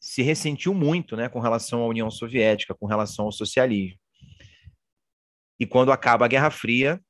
se 0.00 0.20
ressentiu 0.22 0.74
muito 0.74 1.16
né, 1.16 1.28
com 1.28 1.38
relação 1.38 1.82
à 1.82 1.86
União 1.86 2.10
Soviética, 2.10 2.74
com 2.74 2.86
relação 2.86 3.26
ao 3.26 3.32
socialismo. 3.32 4.00
E 5.60 5.66
quando 5.66 5.92
acaba 5.92 6.24
a 6.24 6.28
Guerra 6.28 6.50
Fria, 6.50 7.00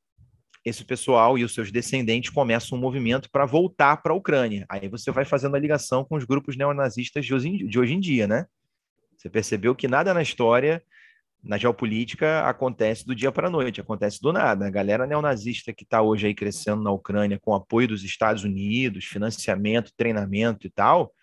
esse 0.65 0.85
pessoal 0.85 1.39
e 1.39 1.45
os 1.45 1.55
seus 1.55 1.73
descendentes 1.73 2.31
começam 2.31 2.77
um 2.77 2.81
movimento 2.81 3.31
para 3.31 3.47
voltar 3.47 3.97
para 3.99 4.13
a 4.13 4.17
Ucrânia. 4.17 4.67
Aí 4.69 4.89
você 4.89 5.11
vai 5.11 5.25
fazendo 5.25 5.57
a 5.57 5.59
ligação 5.59 6.05
com 6.05 6.17
os 6.17 6.25
grupos 6.25 6.57
neonazistas 6.57 7.25
de 7.25 7.35
hoje, 7.35 7.67
de 7.67 7.79
hoje 7.79 7.95
em 7.95 8.01
dia, 8.01 8.27
né? 8.27 8.47
Você 9.17 9.31
percebeu 9.31 9.75
que 9.75 9.89
nada 9.89 10.13
na 10.13 10.23
história, 10.23 10.83
na 11.43 11.57
geopolítica, 11.57 12.41
acontece 12.47 13.07
do 13.07 13.15
dia 13.15 13.33
para 13.33 13.49
a 13.49 13.51
noite, 13.51 13.81
acontece 13.81 14.21
do 14.21 14.33
nada. 14.33 14.67
A 14.67 14.71
galera 14.71 15.07
neonazista 15.07 15.73
que 15.73 15.85
está 15.85 16.03
hoje 16.03 16.27
aí 16.27 16.35
crescendo 16.35 16.83
na 16.83 16.91
Ucrânia 16.91 17.39
com 17.41 17.55
apoio 17.55 17.89
dos 17.89 18.05
Estados 18.05 18.45
Unidos, 18.45 19.07
financiamento, 19.07 19.93
treinamento 19.97 20.67
e 20.67 20.71
tal, 20.71 21.15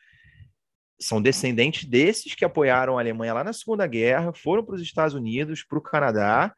são 0.99 1.21
descendentes 1.21 1.85
desses 1.85 2.33
que 2.33 2.43
apoiaram 2.43 2.97
a 2.97 3.01
Alemanha 3.01 3.33
lá 3.35 3.43
na 3.43 3.53
Segunda 3.53 3.85
Guerra, 3.85 4.33
foram 4.33 4.63
para 4.63 4.75
os 4.75 4.81
Estados 4.81 5.13
Unidos, 5.13 5.63
para 5.63 5.77
o 5.77 5.81
Canadá, 5.81 6.55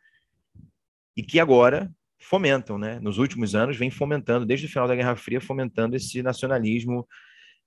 e 1.15 1.21
que 1.21 1.41
agora 1.41 1.91
fomentam, 2.19 2.77
né? 2.77 2.99
Nos 2.99 3.17
últimos 3.17 3.55
anos, 3.55 3.77
vem 3.77 3.89
fomentando, 3.89 4.45
desde 4.45 4.65
o 4.65 4.69
final 4.69 4.88
da 4.88 4.95
Guerra 4.95 5.15
Fria, 5.15 5.39
fomentando 5.39 5.95
esse 5.95 6.21
nacionalismo 6.21 7.07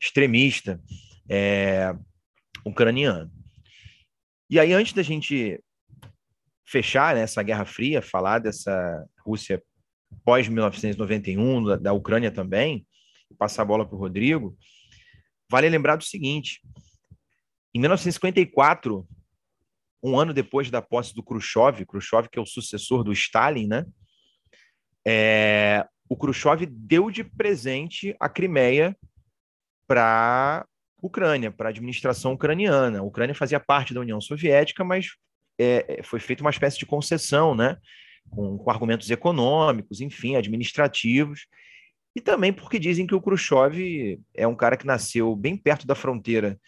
extremista 0.01 0.81
é, 1.29 1.95
ucraniano. 2.65 3.31
E 4.51 4.61
aí, 4.61 4.73
antes 4.73 4.93
da 4.93 5.03
gente 5.03 5.59
fechar 6.67 7.15
né, 7.15 7.23
essa 7.23 7.43
Guerra 7.43 7.65
Fria, 7.65 8.03
falar 8.03 8.39
dessa 8.39 9.07
Rússia 9.25 9.63
pós-1991, 10.25 11.69
da, 11.69 11.77
da 11.77 11.93
Ucrânia 11.93 12.31
também, 12.31 12.87
passar 13.39 13.63
a 13.63 13.67
bola 13.67 13.87
para 13.87 13.97
o 13.97 13.99
Rodrigo, 13.99 14.57
vale 15.51 15.69
lembrar 15.69 15.97
do 15.97 16.05
seguinte: 16.05 16.61
em 17.75 17.81
1954, 17.81 19.07
um 20.03 20.19
ano 20.19 20.35
depois 20.35 20.71
da 20.71 20.83
posse 20.83 21.15
do 21.15 21.23
Khrushchev, 21.23 21.87
Khrushchev 21.87 22.29
que 22.29 22.39
é 22.39 22.43
o 22.43 22.47
sucessor 22.47 23.03
do 23.03 23.13
Stalin, 23.13 23.69
né? 23.69 23.87
É, 25.07 25.87
o 26.09 26.17
Khrushchev 26.17 26.67
deu 26.67 27.11
de 27.11 27.25
presente 27.25 28.15
a 28.21 28.29
Crimeia 28.29 28.97
para 29.87 30.67
Ucrânia, 31.01 31.51
para 31.51 31.69
a 31.69 31.71
administração 31.71 32.35
ucraniana. 32.35 33.01
A 33.01 33.03
Ucrânia 33.03 33.35
fazia 33.35 33.59
parte 33.59 33.93
da 33.93 34.01
União 34.01 34.21
Soviética, 34.21 34.85
mas 34.85 35.17
é, 35.59 35.99
é, 35.99 36.03
foi 36.03 36.21
feita 36.21 36.43
uma 36.43 36.51
espécie 36.51 36.79
de 36.79 36.87
concessão, 36.87 37.55
né? 37.55 37.77
Com, 38.31 38.57
com, 38.57 38.71
argumentos 38.71 39.11
econômicos, 39.11 40.01
enfim, 40.01 40.37
administrativos, 40.37 41.47
e 42.15 42.21
também 42.21 42.53
porque 42.53 42.79
dizem 42.79 43.07
que 43.07 43.15
o 43.15 43.21
Khrushchev 43.21 44.21
é 44.35 44.47
um 44.47 44.55
cara 44.55 44.77
que 44.77 44.87
nasceu 44.87 45.35
bem 45.35 45.57
perto 45.57 45.87
da 45.87 45.95
fronteira 45.95 46.59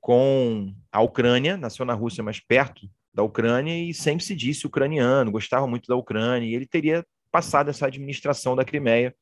com 0.00 0.74
a 0.90 1.00
Ucrânia, 1.00 1.56
nasceu 1.56 1.84
na 1.84 1.94
Rússia, 1.94 2.24
mas 2.24 2.40
perto 2.40 2.88
da 3.14 3.22
Ucrânia, 3.22 3.78
e 3.78 3.94
sempre 3.94 4.24
se 4.24 4.34
disse 4.34 4.66
ucraniano, 4.66 5.30
gostava 5.30 5.66
muito 5.66 5.86
da 5.86 5.96
Ucrânia, 5.96 6.46
e 6.46 6.54
ele 6.54 6.66
teria 6.66 7.04
passado 7.36 7.68
essa 7.68 7.86
administração 7.86 8.56
da 8.56 8.64
Crimeia 8.64 9.14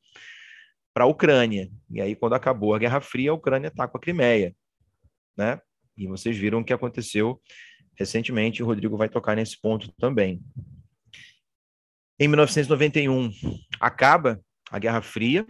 para 0.93 1.03
a 1.03 1.07
Ucrânia. 1.07 1.69
E 1.91 1.99
aí, 1.99 2.15
quando 2.15 2.33
acabou 2.33 2.73
a 2.73 2.79
Guerra 2.79 3.01
Fria, 3.01 3.31
a 3.31 3.33
Ucrânia 3.33 3.67
está 3.67 3.89
com 3.89 3.97
a 3.97 3.99
Crimeia. 3.99 4.55
Né? 5.35 5.59
E 5.97 6.07
vocês 6.07 6.37
viram 6.37 6.59
o 6.59 6.63
que 6.63 6.71
aconteceu 6.71 7.41
recentemente, 7.97 8.63
o 8.63 8.65
Rodrigo 8.65 8.95
vai 8.95 9.09
tocar 9.09 9.35
nesse 9.35 9.59
ponto 9.59 9.91
também. 9.97 10.41
Em 12.17 12.29
1991, 12.29 13.29
acaba 13.81 14.41
a 14.71 14.79
Guerra 14.79 15.01
Fria, 15.01 15.45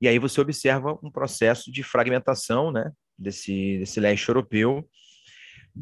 e 0.00 0.08
aí 0.08 0.18
você 0.18 0.40
observa 0.40 0.98
um 1.04 1.10
processo 1.10 1.70
de 1.70 1.84
fragmentação 1.84 2.72
né, 2.72 2.90
desse, 3.16 3.78
desse 3.78 4.00
leste 4.00 4.28
europeu, 4.28 4.88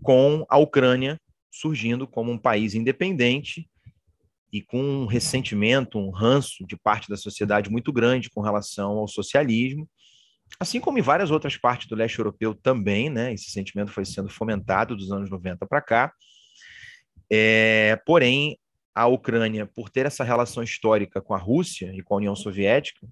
com 0.03 0.45
a 0.51 0.59
Ucrânia 0.59 1.19
surgindo 1.51 2.07
como 2.07 2.31
um 2.31 2.39
país 2.39 2.75
independente 2.75 3.70
e 4.53 4.63
com 4.63 4.81
um 4.81 5.07
ressentimento, 5.07 5.99
um 5.99 6.11
ranço 6.11 6.67
de 6.67 6.77
parte 6.77 7.09
da 7.09 7.17
sociedade 7.17 7.71
muito 7.71 7.93
grande 7.93 8.31
com 8.31 8.41
relação 8.41 8.93
ao 8.99 9.09
socialismo, 9.09 9.89
assim 10.59 10.81
como 10.81 10.99
em 10.99 11.03
várias 11.03 11.31
outras 11.31 11.57
partes 11.57 11.87
do 11.87 11.95
leste 11.95 12.19
europeu 12.19 12.55
também, 12.55 13.09
né? 13.09 13.33
Esse 13.33 13.51
sentimento 13.51 13.93
foi 13.93 14.05
sendo 14.05 14.29
fomentado 14.29 14.97
dos 14.97 15.13
anos 15.13 15.31
90 15.31 15.67
para 15.67 15.81
cá. 15.81 16.13
É, 17.31 17.97
porém, 18.05 18.59
a 18.95 19.07
Ucrânia, 19.07 19.67
por 19.67 19.89
ter 19.89 20.07
essa 20.07 20.25
relação 20.25 20.63
histórica 20.63 21.21
com 21.21 21.33
a 21.33 21.39
Rússia 21.39 21.93
e 21.95 22.03
com 22.03 22.15
a 22.15 22.17
União 22.17 22.35
Soviética, 22.35 23.07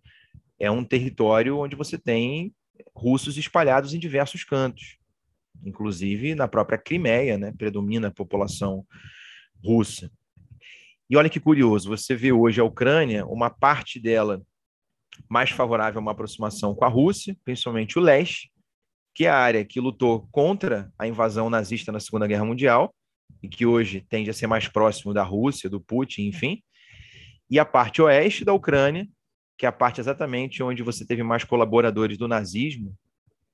é 0.59 0.70
um 0.70 0.85
território 0.85 1.59
onde 1.59 1.77
você 1.77 1.96
tem 1.96 2.53
russos 2.94 3.37
espalhados 3.37 3.94
em 3.94 3.98
diversos 3.98 4.42
cantos, 4.42 4.98
inclusive 5.64 6.35
na 6.35 6.48
própria 6.48 6.79
Crimeia, 6.79 7.38
né? 7.38 7.53
Predomina 7.57 8.09
a 8.09 8.12
população 8.12 8.85
russa. 9.64 10.11
E 11.11 11.16
olha 11.16 11.31
que 11.31 11.40
curioso, 11.40 11.88
você 11.88 12.14
vê 12.14 12.33
hoje 12.33 12.61
a 12.61 12.64
Ucrânia, 12.64 13.25
uma 13.27 13.49
parte 13.49 13.99
dela 13.99 14.42
mais 15.29 15.51
favorável 15.51 15.99
a 15.99 16.03
uma 16.03 16.12
aproximação 16.12 16.75
com 16.75 16.85
a 16.85 16.88
Rússia, 16.88 17.37
principalmente 17.44 17.99
o 17.99 18.03
leste, 18.03 18.53
que 19.14 19.25
é 19.25 19.31
a 19.31 19.37
área 19.37 19.64
que 19.64 19.81
lutou 19.81 20.29
contra 20.31 20.92
a 20.99 21.07
invasão 21.07 21.49
nazista 21.49 21.90
na 21.90 21.99
Segunda 21.99 22.27
Guerra 22.27 22.44
Mundial 22.44 22.94
e 23.42 23.49
que 23.49 23.64
hoje 23.64 24.05
tende 24.09 24.31
a 24.31 24.35
ser 24.35 24.47
mais 24.47 24.68
próximo 24.68 25.14
da 25.14 25.23
Rússia, 25.23 25.71
do 25.71 25.81
Putin, 25.81 26.29
enfim, 26.29 26.62
e 27.51 27.59
a 27.59 27.64
parte 27.64 28.03
oeste 28.03 28.44
da 28.44 28.53
Ucrânia, 28.53 29.09
que 29.57 29.64
é 29.64 29.68
a 29.68 29.73
parte 29.73 30.01
exatamente 30.01 30.62
onde 30.62 30.83
você 30.83 31.07
teve 31.07 31.23
mais 31.23 31.42
colaboradores 31.42 32.18
do 32.18 32.29
nazismo, 32.29 32.94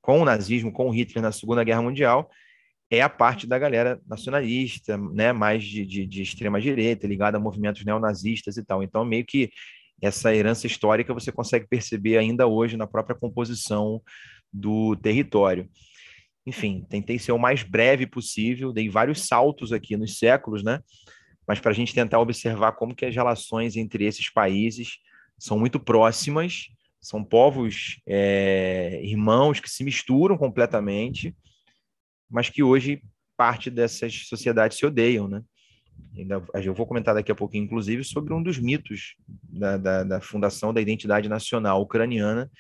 com 0.02 0.20
o 0.20 0.24
nazismo, 0.24 0.72
com 0.72 0.88
o 0.88 0.90
Hitler 0.90 1.22
na 1.22 1.32
Segunda 1.32 1.64
Guerra 1.64 1.82
Mundial, 1.82 2.28
é 2.96 3.02
a 3.02 3.08
parte 3.08 3.46
da 3.46 3.58
galera 3.58 4.00
nacionalista, 4.06 4.96
né, 4.96 5.32
mais 5.32 5.64
de, 5.64 5.84
de, 5.84 6.06
de 6.06 6.22
extrema 6.22 6.60
direita, 6.60 7.06
ligada 7.06 7.36
a 7.36 7.40
movimentos 7.40 7.84
neonazistas 7.84 8.56
e 8.56 8.64
tal. 8.64 8.82
Então, 8.82 9.04
meio 9.04 9.24
que 9.24 9.50
essa 10.00 10.34
herança 10.34 10.66
histórica 10.66 11.14
você 11.14 11.32
consegue 11.32 11.66
perceber 11.66 12.18
ainda 12.18 12.46
hoje 12.46 12.76
na 12.76 12.86
própria 12.86 13.16
composição 13.16 14.02
do 14.52 14.96
território. 14.96 15.68
Enfim, 16.46 16.84
tentei 16.88 17.18
ser 17.18 17.32
o 17.32 17.38
mais 17.38 17.62
breve 17.62 18.06
possível, 18.06 18.72
dei 18.72 18.88
vários 18.88 19.26
saltos 19.26 19.72
aqui 19.72 19.96
nos 19.96 20.18
séculos, 20.18 20.62
né? 20.62 20.80
Mas 21.46 21.58
para 21.58 21.70
a 21.70 21.74
gente 21.74 21.94
tentar 21.94 22.20
observar 22.20 22.72
como 22.72 22.94
que 22.94 23.04
as 23.04 23.14
relações 23.14 23.76
entre 23.76 24.04
esses 24.04 24.30
países 24.30 24.98
são 25.38 25.58
muito 25.58 25.80
próximas, 25.80 26.68
são 27.00 27.22
povos 27.22 28.00
é, 28.06 29.00
irmãos 29.02 29.60
que 29.60 29.68
se 29.68 29.84
misturam 29.84 30.38
completamente, 30.38 31.34
mas 32.30 32.48
que 32.48 32.62
hoje 32.62 33.02
parte 33.36 33.70
dessas 33.70 34.26
sociedades 34.26 34.78
se 34.78 34.86
odeiam, 34.86 35.28
né? 35.28 35.42
Eu 36.62 36.74
vou 36.74 36.86
comentar 36.86 37.14
daqui 37.14 37.30
a 37.30 37.34
pouquinho, 37.34 37.64
inclusive, 37.64 38.04
sobre 38.04 38.32
um 38.32 38.42
dos 38.42 38.58
mitos 38.58 39.16
da, 39.28 39.76
da, 39.76 40.04
da 40.04 40.20
fundação 40.20 40.72
da 40.72 40.80
identidade 40.80 41.28
nacional 41.28 41.80
ucraniana, 41.82 42.50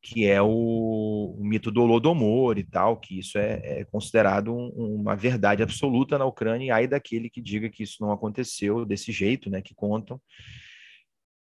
que 0.00 0.26
é 0.26 0.40
o, 0.40 1.36
o, 1.38 1.44
mito 1.44 1.70
do 1.70 1.82
Holodomor 1.82 2.58
e 2.58 2.64
tal, 2.64 2.98
que 2.98 3.18
isso 3.18 3.36
é, 3.36 3.80
é 3.80 3.84
considerado 3.84 4.54
um, 4.54 4.96
uma 5.00 5.16
verdade 5.16 5.62
absoluta 5.62 6.16
na 6.16 6.24
Ucrânia, 6.24 6.66
e 6.66 6.70
aí 6.70 6.86
daquele 6.86 7.28
que 7.28 7.42
diga 7.42 7.68
que 7.68 7.82
isso 7.82 7.96
não 8.00 8.12
aconteceu 8.12 8.84
desse 8.84 9.12
jeito, 9.12 9.50
né, 9.50 9.60
que 9.60 9.74
contam, 9.74 10.20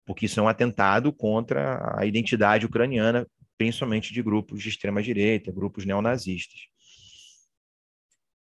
porque 0.07 0.27
isso 0.27 0.39
é 0.39 0.43
um 0.43 0.49
atentado 0.49 1.13
contra 1.13 1.99
a 1.99 2.05
identidade 2.05 2.67
ucraniana, 2.67 3.27
principalmente 3.57 4.13
de 4.13 4.23
grupos 4.23 4.63
de 4.63 4.69
extrema 4.69 5.03
direita, 5.03 5.51
grupos 5.51 5.87
neonazistas. 5.87 6.61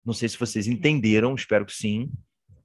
Não 0.06 0.14
sei 0.14 0.28
se 0.30 0.38
vocês 0.38 0.68
entenderam, 0.68 1.36
espero 1.36 1.66
que 1.66 1.74
sim, 1.74 2.12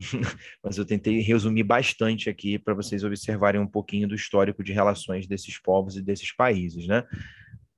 mas 0.62 0.79
eu 0.79 0.85
tentei 0.85 1.20
resumir 1.20 1.62
bastante 1.62 2.29
aqui 2.29 2.59
para 2.59 2.75
vocês 2.75 3.05
observarem 3.05 3.61
um 3.61 3.66
pouquinho 3.66 4.09
do 4.09 4.14
histórico 4.14 4.62
de 4.62 4.72
relações 4.72 5.27
desses 5.27 5.59
povos 5.61 5.96
e 5.96 6.03
desses 6.03 6.35
países, 6.35 6.87
né? 6.87 7.05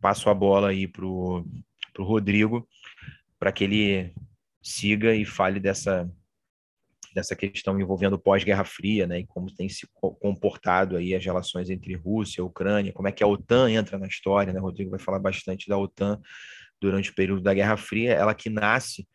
Passo 0.01 0.31
a 0.31 0.35
bola 0.35 0.71
aí 0.71 0.87
para 0.87 1.05
o 1.05 1.45
Rodrigo, 1.99 2.69
para 3.39 3.53
que 3.53 3.65
ele 3.65 4.15
siga 4.63 5.15
e 5.15 5.25
fale 5.25 5.59
dessa, 5.59 6.09
dessa 7.15 7.35
questão 7.35 7.81
envolvendo 7.81 8.19
pós-Guerra 8.19 8.65
Fria, 8.65 9.07
né, 9.07 9.21
e 9.21 9.27
como 9.27 9.53
tem 9.53 9.69
se 9.69 9.89
comportado 10.21 10.97
aí 10.97 11.15
as 11.15 11.25
relações 11.25 11.71
entre 11.71 11.95
Rússia 11.95 12.41
e 12.41 12.45
Ucrânia, 12.45 12.93
como 12.93 13.09
é 13.09 13.13
que 13.13 13.23
a 13.23 13.27
OTAN 13.27 13.71
entra 13.71 13.99
na 13.99 14.07
história, 14.07 14.53
né, 14.53 14.61
Rodrigo 14.61 14.91
vai 14.91 14.99
falar 14.99 15.19
bastante 15.19 15.69
da 15.69 15.79
OTAN 15.79 16.21
durante 16.81 17.11
o 17.11 17.15
período 17.15 17.43
da 17.43 17.55
Guerra 17.55 17.77
Fria, 17.77 18.13
ela 18.13 18.35
que 18.35 18.51
nasce 18.51 19.07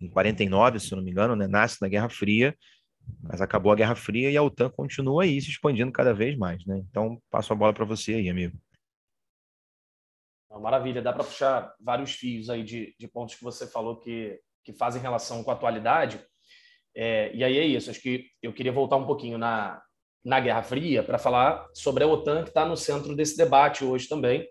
em 0.00 0.08
49, 0.08 0.80
se 0.80 0.94
não 0.94 1.02
me 1.02 1.10
engano, 1.10 1.36
né, 1.36 1.46
nasce 1.46 1.78
na 1.80 1.88
Guerra 1.88 2.08
Fria 2.08 2.56
Mas 3.22 3.40
acabou 3.40 3.72
a 3.72 3.76
Guerra 3.76 3.94
Fria 3.94 4.30
e 4.30 4.36
a 4.36 4.42
OTAN 4.42 4.70
continua 4.70 5.24
aí 5.24 5.40
se 5.40 5.50
expandindo 5.50 5.92
cada 5.92 6.14
vez 6.14 6.36
mais, 6.36 6.64
né? 6.64 6.82
Então, 6.90 7.20
passo 7.30 7.52
a 7.52 7.56
bola 7.56 7.72
para 7.72 7.84
você 7.84 8.14
aí, 8.14 8.28
amigo. 8.28 8.56
Maravilha, 10.60 11.00
dá 11.00 11.12
para 11.12 11.24
puxar 11.24 11.74
vários 11.80 12.12
fios 12.12 12.50
aí 12.50 12.62
de, 12.64 12.94
de 12.98 13.08
pontos 13.08 13.36
que 13.36 13.44
você 13.44 13.66
falou 13.66 13.96
que, 13.96 14.38
que 14.64 14.72
fazem 14.72 15.00
relação 15.00 15.44
com 15.44 15.50
a 15.50 15.54
atualidade. 15.54 16.20
É, 16.94 17.30
e 17.34 17.44
aí 17.44 17.56
é 17.56 17.64
isso, 17.64 17.90
acho 17.90 18.00
que 18.00 18.26
eu 18.42 18.52
queria 18.52 18.72
voltar 18.72 18.96
um 18.96 19.06
pouquinho 19.06 19.38
na, 19.38 19.80
na 20.24 20.40
Guerra 20.40 20.62
Fria 20.62 21.02
para 21.02 21.18
falar 21.18 21.66
sobre 21.72 22.02
a 22.02 22.06
OTAN, 22.06 22.42
que 22.42 22.50
está 22.50 22.64
no 22.66 22.76
centro 22.76 23.14
desse 23.14 23.36
debate 23.36 23.84
hoje 23.84 24.08
também. 24.08 24.46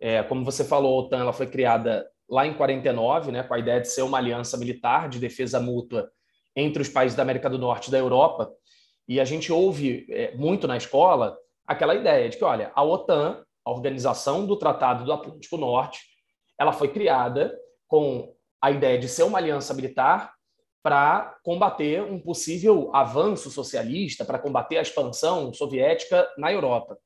É, 0.00 0.22
como 0.22 0.44
você 0.44 0.64
falou, 0.64 0.98
a 0.98 1.02
OTAN 1.04 1.20
ela 1.20 1.32
foi 1.32 1.46
criada 1.46 2.06
lá 2.28 2.46
em 2.46 2.54
49, 2.54 3.30
né, 3.30 3.42
com 3.42 3.54
a 3.54 3.58
ideia 3.58 3.80
de 3.80 3.88
ser 3.88 4.02
uma 4.02 4.18
aliança 4.18 4.56
militar 4.56 5.08
de 5.08 5.18
defesa 5.18 5.60
mútua 5.60 6.10
entre 6.54 6.82
os 6.82 6.88
países 6.88 7.16
da 7.16 7.22
América 7.22 7.48
do 7.48 7.58
Norte 7.58 7.88
e 7.88 7.90
da 7.90 7.98
Europa. 7.98 8.50
E 9.08 9.20
a 9.20 9.24
gente 9.24 9.52
ouve 9.52 10.06
é, 10.10 10.34
muito 10.34 10.66
na 10.66 10.76
escola 10.76 11.36
aquela 11.66 11.94
ideia 11.94 12.28
de 12.28 12.36
que, 12.36 12.44
olha, 12.44 12.72
a 12.74 12.82
OTAN, 12.82 13.44
a 13.64 13.70
Organização 13.70 14.46
do 14.46 14.56
Tratado 14.56 15.04
do 15.04 15.12
Atlântico 15.12 15.56
Norte, 15.56 16.00
ela 16.58 16.72
foi 16.72 16.88
criada 16.88 17.56
com 17.86 18.34
a 18.60 18.70
ideia 18.70 18.98
de 18.98 19.08
ser 19.08 19.24
uma 19.24 19.38
aliança 19.38 19.74
militar 19.74 20.32
para 20.82 21.36
combater 21.42 22.02
um 22.02 22.20
possível 22.20 22.90
avanço 22.94 23.50
socialista, 23.50 24.24
para 24.24 24.38
combater 24.38 24.78
a 24.78 24.82
expansão 24.82 25.52
soviética 25.52 26.28
na 26.38 26.52
Europa. 26.52 26.96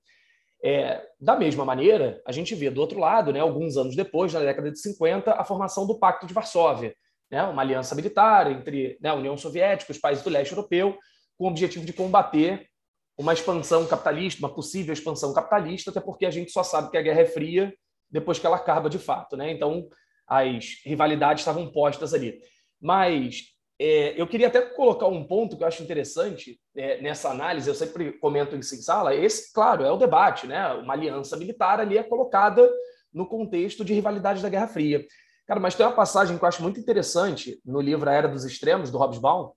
É, 0.62 1.02
da 1.18 1.36
mesma 1.36 1.64
maneira, 1.64 2.20
a 2.26 2.32
gente 2.32 2.54
vê 2.54 2.70
do 2.70 2.80
outro 2.80 2.98
lado, 2.98 3.32
né, 3.32 3.40
alguns 3.40 3.76
anos 3.76 3.96
depois, 3.96 4.32
na 4.32 4.40
década 4.40 4.70
de 4.70 4.78
50, 4.78 5.32
a 5.32 5.44
formação 5.44 5.86
do 5.86 5.98
Pacto 5.98 6.26
de 6.26 6.34
Varsóvia, 6.34 6.94
né, 7.30 7.42
uma 7.44 7.62
aliança 7.62 7.94
militar 7.94 8.50
entre 8.50 8.98
né, 9.00 9.08
a 9.08 9.14
União 9.14 9.36
Soviética 9.36 9.90
e 9.90 9.94
os 9.94 10.00
países 10.00 10.22
do 10.22 10.30
leste 10.30 10.52
europeu, 10.52 10.98
com 11.38 11.46
o 11.46 11.48
objetivo 11.48 11.84
de 11.86 11.92
combater 11.92 12.66
uma 13.18 13.32
expansão 13.32 13.86
capitalista, 13.86 14.40
uma 14.40 14.54
possível 14.54 14.92
expansão 14.92 15.32
capitalista, 15.32 15.90
até 15.90 16.00
porque 16.00 16.24
a 16.24 16.30
gente 16.30 16.50
só 16.50 16.62
sabe 16.62 16.90
que 16.90 16.96
a 16.96 17.02
guerra 17.02 17.20
é 17.20 17.26
fria 17.26 17.72
depois 18.10 18.38
que 18.38 18.46
ela 18.46 18.56
acaba 18.56 18.88
de 18.88 18.98
fato. 18.98 19.36
Né? 19.36 19.52
Então, 19.52 19.88
as 20.26 20.80
rivalidades 20.84 21.42
estavam 21.42 21.70
postas 21.70 22.14
ali. 22.14 22.40
Mas 22.80 23.44
é, 23.82 24.20
eu 24.20 24.26
queria 24.26 24.48
até 24.48 24.60
colocar 24.60 25.06
um 25.06 25.24
ponto 25.24 25.56
que 25.56 25.62
eu 25.62 25.66
acho 25.66 25.82
interessante 25.82 26.60
é, 26.76 27.00
nessa 27.00 27.30
análise, 27.30 27.66
eu 27.66 27.74
sempre 27.74 28.12
comento 28.12 28.54
isso 28.54 28.74
em 28.74 28.82
sala, 28.82 29.14
esse, 29.14 29.50
claro, 29.54 29.82
é 29.82 29.90
o 29.90 29.96
debate, 29.96 30.46
né? 30.46 30.74
Uma 30.74 30.92
aliança 30.92 31.34
militar 31.34 31.80
ali 31.80 31.96
é 31.96 32.02
colocada 32.02 32.70
no 33.10 33.26
contexto 33.26 33.82
de 33.82 33.94
rivalidade 33.94 34.42
da 34.42 34.50
Guerra 34.50 34.68
Fria. 34.68 35.06
Cara, 35.46 35.58
mas 35.58 35.74
tem 35.74 35.86
uma 35.86 35.94
passagem 35.94 36.36
que 36.36 36.44
eu 36.44 36.48
acho 36.48 36.62
muito 36.62 36.78
interessante 36.78 37.58
no 37.64 37.80
livro 37.80 38.08
A 38.10 38.12
Era 38.12 38.28
dos 38.28 38.44
Extremos, 38.44 38.90
do 38.90 38.98
Hobsbawm, 38.98 39.50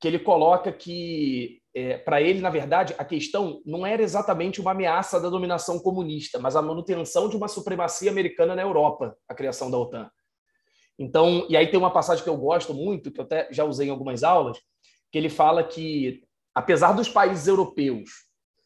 que 0.00 0.08
ele 0.08 0.18
coloca 0.18 0.72
que, 0.72 1.60
é, 1.74 1.98
para 1.98 2.22
ele, 2.22 2.40
na 2.40 2.48
verdade, 2.48 2.94
a 2.96 3.04
questão 3.04 3.60
não 3.66 3.86
era 3.86 4.02
exatamente 4.02 4.62
uma 4.62 4.70
ameaça 4.70 5.20
da 5.20 5.28
dominação 5.28 5.78
comunista, 5.78 6.38
mas 6.38 6.56
a 6.56 6.62
manutenção 6.62 7.28
de 7.28 7.36
uma 7.36 7.48
supremacia 7.48 8.10
americana 8.10 8.54
na 8.54 8.62
Europa, 8.62 9.14
a 9.28 9.34
criação 9.34 9.70
da 9.70 9.76
OTAN. 9.76 10.10
Então, 10.98 11.46
e 11.48 11.56
aí 11.56 11.66
tem 11.68 11.78
uma 11.78 11.92
passagem 11.92 12.22
que 12.22 12.30
eu 12.30 12.36
gosto 12.36 12.74
muito, 12.74 13.10
que 13.10 13.20
eu 13.20 13.24
até 13.24 13.48
já 13.50 13.64
usei 13.64 13.88
em 13.88 13.90
algumas 13.90 14.22
aulas, 14.22 14.58
que 15.10 15.18
ele 15.18 15.28
fala 15.28 15.64
que, 15.64 16.22
apesar 16.54 16.92
dos 16.92 17.08
países 17.08 17.46
europeus 17.46 18.10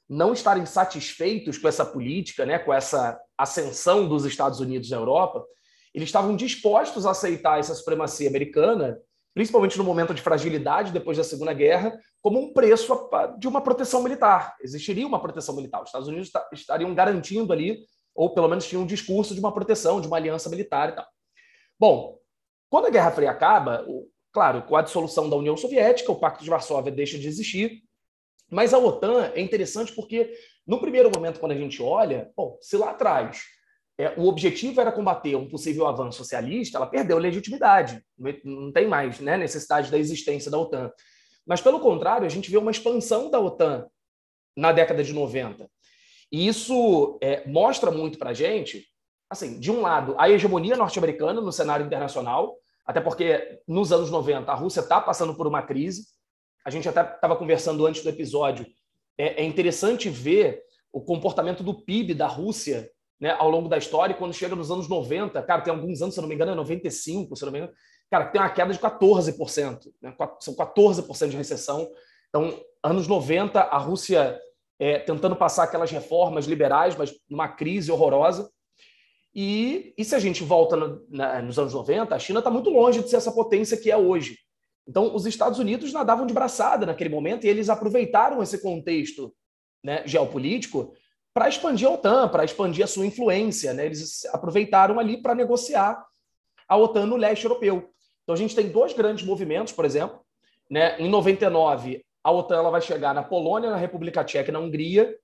não 0.09 0.33
estarem 0.33 0.65
satisfeitos 0.65 1.59
com 1.59 1.67
essa 1.67 1.85
política, 1.85 2.47
né, 2.47 2.59
com 2.59 2.73
essa 2.73 3.19
ascensão 3.37 4.09
dos 4.09 4.25
Estados 4.25 4.61
Unidos 4.61 4.89
na 4.91 4.97
Europa, 4.97 5.45
eles 5.93 6.09
estavam 6.09 6.37
dispostos 6.37 7.07
a 7.07 7.11
aceitar 7.11 7.59
essa 7.59 7.75
supremacia 7.75 8.29
americana, 8.29 8.99
principalmente 9.35 9.77
no 9.77 9.85
momento 9.85 10.15
de 10.15 10.23
fragilidade 10.23 10.93
depois 10.93 11.17
da 11.17 11.25
Segunda 11.25 11.53
Guerra, 11.53 11.99
como 12.23 12.39
um 12.39 12.53
preço 12.53 13.09
de 13.39 13.49
uma 13.49 13.61
proteção 13.61 14.03
militar. 14.03 14.55
Existiria 14.62 15.07
uma 15.07 15.21
proteção 15.21 15.57
militar. 15.57 15.83
Os 15.83 15.89
Estados 15.89 16.09
Unidos 16.09 16.31
estariam 16.53 16.95
garantindo 16.95 17.53
ali, 17.53 17.81
ou 18.15 18.33
pelo 18.33 18.49
menos 18.49 18.67
tinham 18.67 18.83
um 18.83 18.87
discurso 18.87 19.35
de 19.35 19.41
uma 19.41 19.53
proteção, 19.53 20.01
de 20.01 20.07
uma 20.07 20.17
aliança 20.17 20.49
militar 20.49 20.91
e 20.91 20.93
tal. 20.93 21.07
Bom, 21.79 22.19
quando 22.71 22.87
a 22.87 22.91
Guerra 22.91 23.11
Fria 23.11 23.31
acaba, 23.31 23.87
claro, 24.33 24.62
com 24.62 24.77
a 24.77 24.83
dissolução 24.83 25.29
da 25.29 25.37
União 25.37 25.57
Soviética, 25.57 26.11
o 26.11 26.19
Pacto 26.19 26.43
de 26.43 26.51
Varsóvia 26.51 26.93
deixa 26.93 27.19
de 27.19 27.29
existir, 27.29 27.83
mas 28.51 28.73
a 28.73 28.79
OTAN 28.79 29.33
é 29.35 29.41
interessante 29.41 29.93
porque, 29.93 30.33
no 30.67 30.81
primeiro 30.81 31.11
momento, 31.15 31.41
quando 31.41 31.53
a 31.53 31.57
gente 31.57 31.83
olha, 31.83 32.31
bom, 32.37 32.57
se 32.61 32.77
lá 32.77 32.91
atrás 32.91 33.43
é, 33.99 34.15
o 34.17 34.27
objetivo 34.27 34.81
era 34.81 34.93
combater 34.93 35.37
um 35.37 35.49
possível 35.49 35.87
avanço 35.87 36.19
socialista, 36.19 36.79
ela 36.79 36.87
perdeu 36.87 37.19
legitimidade, 37.19 38.03
não 38.45 38.73
tem 38.73 38.87
mais 38.87 39.21
né, 39.21 39.37
necessidade 39.37 39.91
da 39.91 39.99
existência 39.99 40.51
da 40.51 40.59
OTAN. 40.59 40.91
Mas, 41.47 41.61
pelo 41.61 41.81
contrário, 41.81 42.27
a 42.27 42.29
gente 42.29 42.51
vê 42.51 42.57
uma 42.57 42.71
expansão 42.71 43.31
da 43.31 43.41
OTAN 43.41 43.87
na 44.57 44.73
década 44.73 45.03
de 45.03 45.12
90. 45.12 45.69
E 46.33 46.47
isso 46.47 47.19
é, 47.23 47.47
mostra 47.47 47.91
muito 47.91 48.19
para 48.19 48.31
a 48.31 48.35
gente 48.35 48.85
assim, 49.29 49.59
de 49.59 49.71
um 49.71 49.81
lado, 49.81 50.15
a 50.19 50.31
hegemonia 50.31 50.77
norte-americana 50.77 51.41
no 51.41 51.53
cenário 51.53 51.85
internacional, 51.85 52.57
até 52.85 53.01
porque 53.01 53.61
nos 53.67 53.93
anos 53.93 54.11
90 54.11 54.51
a 54.51 54.55
Rússia 54.55 54.81
está 54.81 55.01
passando 55.01 55.35
por 55.35 55.47
uma 55.47 55.62
crise. 55.62 56.07
A 56.65 56.71
gente 56.71 56.89
até 56.89 57.03
estava 57.03 57.37
conversando 57.37 57.85
antes 57.85 58.03
do 58.03 58.09
episódio. 58.09 58.67
É, 59.19 59.43
é, 59.43 59.45
interessante 59.45 60.09
ver 60.09 60.62
o 60.93 61.01
comportamento 61.01 61.62
do 61.62 61.75
PIB 61.75 62.15
da 62.15 62.27
Rússia 62.27 62.89
né, 63.21 63.31
ao 63.39 63.51
longo 63.51 63.69
da 63.69 63.77
história. 63.77 64.15
Quando 64.15 64.35
chega 64.35 64.55
nos 64.55 64.71
anos 64.71 64.89
90, 64.89 65.43
cara, 65.43 65.62
tem 65.62 65.75
alguns 65.75 66.01
anos, 66.01 66.15
se 66.15 66.21
não 66.21 66.29
me 66.29 66.35
engano, 66.35 66.53
é 66.53 66.55
95, 66.55 67.35
se 67.35 67.45
não 67.45 67.53
me 67.53 67.59
engano, 67.59 67.73
cara, 68.11 68.27
tem 68.27 68.41
uma 68.41 68.51
queda 68.51 68.73
de 68.73 68.79
14%. 68.79 69.81
Né, 70.01 70.15
são 70.41 70.55
14% 70.55 71.29
de 71.29 71.37
recessão. 71.37 71.89
Então, 72.29 72.61
anos 72.83 73.09
90, 73.09 73.61
a 73.61 73.79
Rússia 73.79 74.39
é, 74.79 74.99
tentando 74.99 75.35
passar 75.35 75.65
aquelas 75.65 75.91
reformas 75.91 76.47
liberais, 76.47 76.95
mas 76.97 77.12
numa 77.29 77.49
crise 77.49 77.91
horrorosa. 77.91 78.49
E, 79.38 79.92
e 79.99 80.03
se 80.03 80.14
a 80.14 80.18
gente 80.18 80.42
volta 80.42 80.77
no, 80.77 81.07
na, 81.11 81.42
nos 81.42 81.59
anos 81.59 81.75
90, 81.75 82.14
a 82.14 82.18
China 82.18 82.38
está 82.38 82.51
muito 82.51 82.70
longe 82.70 83.03
de 83.03 83.11
ser 83.11 83.16
essa 83.16 83.31
potência 83.31 83.77
que 83.77 83.90
é 83.90 83.96
hoje. 83.96 84.38
Então, 84.88 85.14
os 85.14 85.27
Estados 85.27 85.59
Unidos 85.59 85.92
nadavam 85.92 86.27
de 86.27 86.33
braçada 86.33 86.87
naquele 86.87 87.11
momento 87.11 87.44
e 87.44 87.49
eles 87.49 87.68
aproveitaram 87.68 88.42
esse 88.42 88.62
contexto 88.62 89.35
né, 89.85 90.03
geopolítico 90.07 90.94
para 91.35 91.51
expandir 91.51 91.87
a 91.87 91.90
OTAN, 91.90 92.29
para 92.29 92.46
expandir 92.46 92.83
a 92.83 92.87
sua 92.87 93.05
influência. 93.05 93.75
Né? 93.75 93.85
Eles 93.85 94.25
aproveitaram 94.27 94.99
ali 94.99 95.20
para 95.20 95.35
negociar 95.35 96.03
a 96.66 96.77
OTAN 96.79 97.05
no 97.05 97.16
leste 97.16 97.44
europeu. 97.44 97.90
Então, 98.22 98.35
a 98.35 98.38
gente 98.38 98.57
tem 98.57 98.70
dois 98.70 98.94
grandes 98.94 99.27
movimentos, 99.27 99.70
por 99.70 99.85
exemplo. 99.85 100.18
Né? 100.70 100.99
Em 100.99 101.11
99, 101.11 102.03
a 102.25 102.33
OTAN 102.33 102.57
ela 102.57 102.70
vai 102.70 102.81
chegar 102.81 103.14
na 103.14 103.22
Polônia, 103.22 103.68
na 103.68 103.77
República 103.77 104.25
Tcheca 104.25 104.49
e 104.49 104.53
na 104.53 104.61
Hungria. 104.61 105.14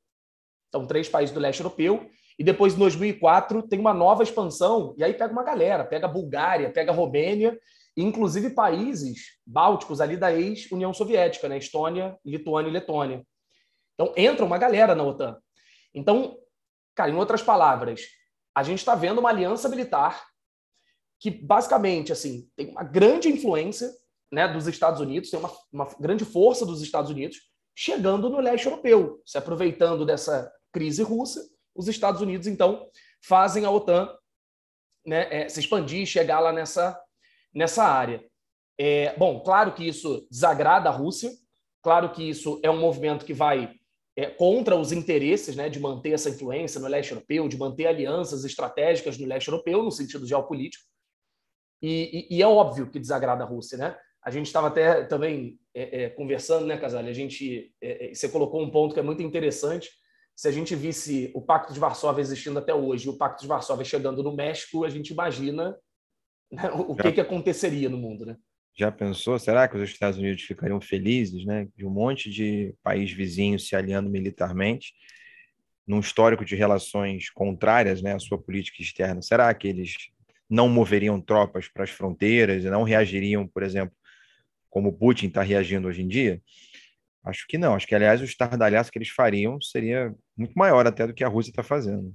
Então, 0.69 0.87
três 0.87 1.09
países 1.09 1.35
do 1.35 1.41
leste 1.41 1.61
europeu. 1.63 2.11
E 2.39 2.45
depois, 2.45 2.75
em 2.75 2.79
2004, 2.79 3.63
tem 3.69 3.79
uma 3.79 3.93
nova 3.93 4.23
expansão, 4.23 4.95
e 4.97 5.05
aí 5.05 5.15
pega 5.15 5.33
uma 5.33 5.43
galera, 5.43 5.85
pega 5.85 6.09
Bulgária, 6.09 6.71
pega 6.71 6.93
Romênia, 6.93 7.59
inclusive 7.97 8.51
países 8.51 9.39
bálticos 9.47 10.01
ali 10.01 10.17
da 10.17 10.33
ex-União 10.33 10.95
Soviética, 10.95 11.49
né? 11.49 11.59
Estônia, 11.59 12.17
Lituânia 12.25 12.71
e 12.71 12.73
Letônia. 12.73 13.27
Então, 13.95 14.13
entra 14.17 14.45
uma 14.45 14.59
galera 14.59 14.95
na 14.95 15.05
OTAN. 15.05 15.39
Então, 15.95 16.39
cara, 16.95 17.11
em 17.11 17.17
outras 17.17 17.43
palavras, 17.43 18.07
a 18.55 18.63
gente 18.63 18.79
está 18.79 18.95
vendo 18.95 19.19
uma 19.19 19.29
aliança 19.29 19.69
militar 19.69 20.25
que, 21.21 21.31
basicamente, 21.31 22.13
assim, 22.13 22.49
tem 22.57 22.71
uma 22.71 22.83
grande 22.83 23.29
influência 23.29 23.91
né, 24.33 24.49
dos 24.49 24.67
Estados 24.67 25.01
Unidos, 25.01 25.31
tem 25.31 25.39
uma, 25.39 25.53
uma 25.71 25.89
grande 26.01 26.25
força 26.25 26.65
dos 26.65 26.81
Estados 26.81 27.11
Unidos 27.11 27.37
chegando 27.75 28.29
no 28.29 28.41
leste 28.41 28.67
europeu, 28.67 29.23
se 29.25 29.39
aproveitando 29.39 30.05
dessa 30.05 30.51
crise 30.73 31.03
russa 31.03 31.41
os 31.75 31.89
Estados 31.89 32.21
Unidos, 32.21 32.47
então, 32.47 32.89
fazem 33.23 33.65
a 33.65 33.71
OTAN 33.71 34.15
né, 35.07 35.27
é, 35.31 35.49
se 35.49 35.61
expandir 35.61 36.03
e 36.03 36.07
chegar 36.07 36.41
lá 36.41 36.53
nessa, 36.53 36.99
nessa 37.55 37.85
área. 37.85 38.25
É, 38.79 39.17
bom, 39.17 39.41
claro 39.41 39.75
que 39.75 39.87
isso 39.87 40.27
desagrada 40.31 40.89
a 40.89 40.93
Rússia, 40.93 41.31
claro 41.83 42.11
que 42.13 42.29
isso 42.29 42.61
é 42.63 42.71
um 42.71 42.81
movimento 42.81 43.25
que 43.25 43.35
vai 43.35 43.75
é, 44.17 44.27
contra 44.27 44.77
os 44.77 44.93
interesses 44.93 45.57
né, 45.57 45.69
de 45.69 45.81
manter 45.81 46.13
essa 46.13 46.31
influência 46.31 46.81
no 46.81 46.89
leste 46.89 47.13
europeu, 47.13 47.49
de 47.49 47.57
manter 47.57 47.87
alianças 47.87 48.45
estratégicas 48.45 49.19
no 49.19 49.27
leste 49.27 49.49
europeu, 49.49 49.83
no 49.83 49.91
sentido 49.91 50.27
geopolítico. 50.27 50.85
E, 51.81 52.29
e, 52.31 52.37
e 52.37 52.43
é 52.43 52.47
óbvio 52.47 52.91
que 52.91 53.01
desagrada 53.01 53.43
a 53.43 53.47
Rússia, 53.47 53.77
né? 53.77 53.97
A 54.23 54.31
gente 54.31 54.47
estava 54.47 54.69
até 54.69 55.05
também 55.05 55.59
é, 55.75 56.05
é, 56.05 56.11
conversando, 56.11 56.65
né, 56.65 56.77
Casale? 56.79 57.09
A 57.09 57.13
gente, 57.13 57.75
é, 57.81 58.11
é, 58.11 58.15
você 58.15 58.29
colocou 58.29 58.63
um 58.63 58.71
ponto 58.71 58.95
que 58.95 59.01
é 59.01 59.03
muito 59.03 59.23
interessante, 59.23 59.91
se 60.35 60.49
a 60.49 60.51
gente 60.51 60.75
visse 60.75 61.31
o 61.35 61.41
Pacto 61.41 61.73
de 61.73 61.81
Varsóvia 61.81 62.23
existindo 62.23 62.59
até 62.59 62.75
hoje 62.75 63.07
e 63.07 63.11
o 63.11 63.17
Pacto 63.17 63.43
de 63.43 63.49
Varsóvia 63.49 63.85
chegando 63.85 64.23
no 64.23 64.35
México, 64.35 64.85
a 64.85 64.89
gente 64.89 65.11
imagina 65.11 65.77
né, 66.51 66.71
o 66.73 66.95
que, 66.95 67.13
que 67.13 67.21
aconteceria 67.21 67.89
no 67.89 67.99
mundo, 67.99 68.27
né? 68.27 68.37
Já 68.75 68.91
pensou? 68.91 69.39
Será 69.39 69.69
que 69.69 69.77
os 69.77 69.83
Estados 69.83 70.19
Unidos 70.19 70.43
ficariam 70.43 70.81
felizes, 70.81 71.45
né, 71.45 71.69
de 71.77 71.85
um 71.85 71.91
monte 71.91 72.31
de 72.31 72.75
país 72.83 73.13
vizinho 73.13 73.59
se 73.59 73.77
aliando 73.77 74.09
militarmente, 74.09 74.95
num 75.87 76.01
histórico 76.01 76.45
de 76.45 76.57
relações 76.57 77.29
contrárias, 77.29 78.01
né, 78.01 78.15
à 78.15 78.19
sua 78.19 78.39
política 78.39 78.83
externa? 78.83 79.21
Será 79.21 79.53
que 79.53 79.69
eles 79.69 79.95
não 80.49 80.69
moveriam 80.69 81.21
tropas 81.21 81.69
para 81.69 81.85
as 81.85 81.91
fronteiras 81.91 82.65
e 82.65 82.71
não 82.71 82.83
reagiriam, 82.83 83.47
por 83.47 83.63
exemplo, 83.63 83.95
como 84.71 84.93
Putin 84.93 85.27
está 85.27 85.43
reagindo 85.43 85.89
hoje 85.89 86.03
em 86.03 86.09
dia? 86.09 86.41
Acho 87.25 87.47
que 87.47 87.59
não. 87.59 87.75
Acho 87.75 87.87
que, 87.87 87.95
aliás, 87.95 88.21
o 88.21 88.25
estardalhaço 88.25 88.91
que 88.91 88.99
eles 88.99 89.11
fariam 89.11 89.61
seria 89.61 90.15
muito 90.37 90.55
maior 90.55 90.87
até 90.87 91.07
do 91.07 91.15
que 91.15 91.25
a 91.25 91.29
Rússia 91.29 91.51
está 91.51 91.63
fazendo. 91.63 92.15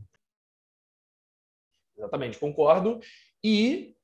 Exatamente, 1.97 2.38
concordo. 2.38 2.99
E, 3.43 3.95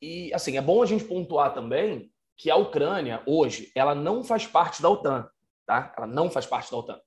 e, 0.00 0.32
assim, 0.32 0.56
é 0.56 0.62
bom 0.62 0.82
a 0.82 0.86
gente 0.86 1.04
pontuar 1.04 1.52
também 1.52 2.10
que 2.36 2.50
a 2.50 2.56
Ucrânia, 2.56 3.22
hoje, 3.26 3.70
ela 3.74 3.94
não 3.94 4.24
faz 4.24 4.46
parte 4.46 4.80
da 4.82 4.88
OTAN, 4.88 5.28
tá? 5.66 5.94
Ela 5.96 6.06
não 6.06 6.30
faz 6.30 6.46
parte 6.46 6.70
da 6.70 6.78
OTAN. 6.78 7.00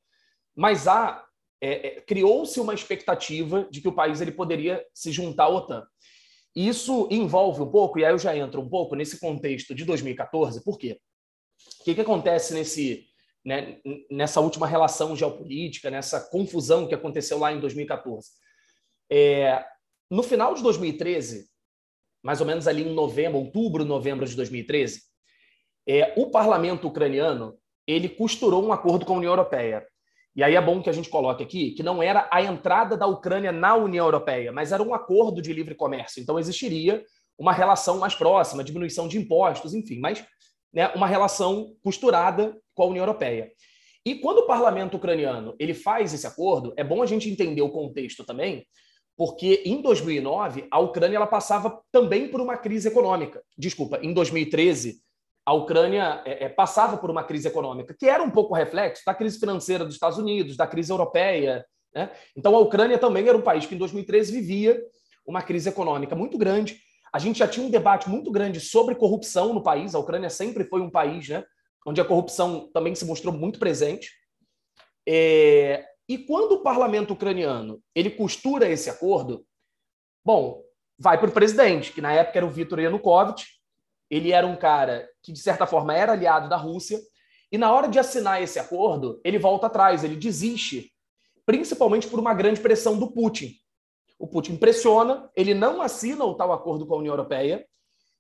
Mas 0.56 0.88
há, 0.88 1.26
é, 1.60 1.88
é, 1.88 2.02
criou-se 2.02 2.60
uma 2.60 2.74
expectativa 2.74 3.68
de 3.70 3.82
que 3.82 3.88
o 3.88 3.94
país 3.94 4.22
ele 4.22 4.32
poderia 4.32 4.86
se 4.94 5.12
juntar 5.12 5.46
à 5.46 5.50
OTAN. 5.50 5.86
Isso 6.56 7.08
envolve 7.12 7.62
um 7.62 7.70
pouco, 7.70 8.00
e 8.00 8.06
aí 8.06 8.14
eu 8.14 8.20
já 8.20 8.36
entro 8.36 8.62
um 8.62 8.70
pouco 8.70 8.96
nesse 8.96 9.20
contexto 9.20 9.76
de 9.76 9.84
2014, 9.84 10.64
por 10.64 10.78
quê? 10.78 11.02
O 11.82 11.84
que, 11.84 11.96
que 11.96 12.02
acontece 12.02 12.54
nesse, 12.54 13.06
né, 13.46 13.78
nessa 14.10 14.42
última 14.42 14.66
relação 14.66 15.16
geopolítica, 15.16 15.92
nessa 15.92 16.20
confusão 16.20 16.88
que 16.88 16.96
aconteceu 16.96 17.38
lá 17.38 17.54
em 17.54 17.60
2014? 17.60 18.28
É, 19.12 19.64
no 20.10 20.24
final 20.24 20.54
de 20.56 20.64
2013, 20.64 21.48
mais 22.24 22.42
ou 22.42 22.48
menos 22.48 22.68
ali 22.68 22.82
em 22.82 22.94
novembro, 22.94 23.38
outubro, 23.38 23.86
novembro 23.86 24.26
de 24.26 24.36
2013, 24.36 25.02
é, 25.88 26.14
o 26.18 26.32
parlamento 26.32 26.88
ucraniano 26.88 27.56
ele 27.88 28.10
costurou 28.10 28.66
um 28.66 28.74
acordo 28.74 29.06
com 29.06 29.14
a 29.14 29.18
União 29.18 29.32
Europeia. 29.32 29.86
E 30.36 30.44
aí 30.44 30.56
é 30.56 30.62
bom 30.62 30.82
que 30.82 30.90
a 30.90 30.94
gente 30.94 31.10
coloque 31.10 31.44
aqui 31.44 31.72
que 31.72 31.84
não 31.84 32.04
era 32.04 32.28
a 32.32 32.42
entrada 32.42 32.98
da 32.98 33.06
Ucrânia 33.06 33.52
na 33.52 33.76
União 33.76 34.06
Europeia, 34.06 34.52
mas 34.52 34.72
era 34.72 34.84
um 34.84 34.94
acordo 34.94 35.42
de 35.42 35.54
livre 35.54 35.76
comércio. 35.76 36.22
Então 36.22 36.40
existiria 36.40 37.04
uma 37.38 37.54
relação 37.54 38.00
mais 38.00 38.16
próxima, 38.16 38.64
diminuição 38.64 39.08
de 39.08 39.18
impostos, 39.18 39.74
enfim, 39.74 40.00
mas 40.00 40.26
né, 40.76 40.90
uma 40.90 41.08
relação 41.08 41.74
costurada 41.82 42.56
com 42.76 42.84
a 42.84 42.88
União 42.88 43.04
Europeia. 43.04 43.52
E 44.06 44.16
quando 44.16 44.40
o 44.40 44.46
parlamento 44.46 44.98
ucraniano 44.98 45.56
ele 45.58 45.74
faz 45.74 46.14
esse 46.14 46.28
acordo, 46.28 46.74
é 46.78 46.84
bom 46.84 47.02
a 47.02 47.06
gente 47.06 47.30
entender 47.30 47.62
o 47.62 47.72
contexto 47.72 48.24
também, 48.24 48.68
porque 49.18 49.64
em 49.66 49.82
2009 49.82 50.68
a 50.70 50.80
Ucrânia 50.80 51.16
ela 51.16 51.26
passava 51.26 51.82
também 51.92 52.28
por 52.28 52.42
uma 52.42 52.58
crise 52.58 52.90
econômica. 52.90 53.42
Desculpa, 53.58 53.98
em 54.04 54.14
2013 54.14 55.00
a 55.46 55.54
Ucrânia 55.54 56.22
é, 56.26 56.46
é, 56.46 56.50
passava 56.50 56.98
por 56.98 57.12
uma 57.12 57.24
crise 57.24 57.48
econômica, 57.48 57.96
que 57.98 58.08
era 58.08 58.24
um 58.24 58.32
pouco 58.32 58.56
reflexo 58.56 59.04
da 59.06 59.14
crise 59.14 59.40
financeira 59.40 59.86
dos 59.86 59.94
Estados 59.94 60.18
Unidos, 60.18 60.58
da 60.58 60.66
crise 60.66 60.92
europeia. 60.92 61.64
Né? 61.94 62.10
Então, 62.36 62.56
a 62.56 62.60
Ucrânia 62.60 62.98
também 62.98 63.28
era 63.28 63.38
um 63.38 63.44
país 63.44 63.66
que, 63.68 63.76
em 63.76 63.78
2013, 63.78 64.32
vivia 64.32 64.82
uma 65.26 65.44
crise 65.44 65.70
econômica 65.70 66.16
muito 66.16 66.36
grande. 66.36 66.80
A 67.16 67.18
gente 67.18 67.40
já 67.40 67.48
tinha 67.48 67.66
um 67.66 67.70
debate 67.70 68.10
muito 68.10 68.30
grande 68.30 68.60
sobre 68.60 68.94
corrupção 68.94 69.54
no 69.54 69.64
país. 69.64 69.96
A 69.96 70.00
Ucrânia 70.00 70.30
sempre 70.30 70.66
foi 70.66 70.82
um 70.82 70.90
país 70.90 71.30
né, 71.30 71.46
onde 71.88 72.02
a 72.02 72.04
corrupção 72.04 72.70
também 72.74 72.94
se 72.94 73.06
mostrou 73.06 73.34
muito 73.34 73.58
presente. 73.58 74.12
É... 75.08 75.86
E 76.10 76.18
quando 76.18 76.56
o 76.56 76.62
parlamento 76.62 77.14
ucraniano 77.14 77.82
ele 77.96 78.10
costura 78.10 78.68
esse 78.68 78.90
acordo, 78.90 79.48
bom, 80.26 80.62
vai 81.00 81.18
para 81.18 81.30
o 81.30 81.32
presidente, 81.32 81.94
que 81.94 82.02
na 82.02 82.12
época 82.12 82.38
era 82.38 82.46
o 82.46 82.52
Viktor 82.52 82.82
Yanukovych, 82.82 83.46
ele 84.10 84.34
era 84.34 84.46
um 84.46 84.58
cara 84.58 85.08
que, 85.24 85.32
de 85.32 85.40
certa 85.40 85.66
forma, 85.66 85.96
era 85.96 86.12
aliado 86.12 86.50
da 86.50 86.58
Rússia, 86.58 87.00
e 87.50 87.58
na 87.58 87.74
hora 87.74 87.88
de 87.88 87.98
assinar 87.98 88.44
esse 88.44 88.60
acordo, 88.60 89.22
ele 89.24 89.40
volta 89.40 89.68
atrás, 89.68 90.04
ele 90.04 90.18
desiste, 90.18 90.92
principalmente 91.46 92.10
por 92.10 92.20
uma 92.20 92.34
grande 92.34 92.60
pressão 92.60 93.00
do 93.00 93.10
Putin. 93.10 93.56
O 94.18 94.28
Putin 94.28 94.58
pressiona, 94.58 95.30
ele 95.36 95.54
não 95.54 95.82
assina 95.82 96.24
o 96.24 96.36
tal 96.36 96.52
acordo 96.52 96.86
com 96.86 96.96
a 96.96 96.98
União 96.98 97.14
Europeia, 97.14 97.66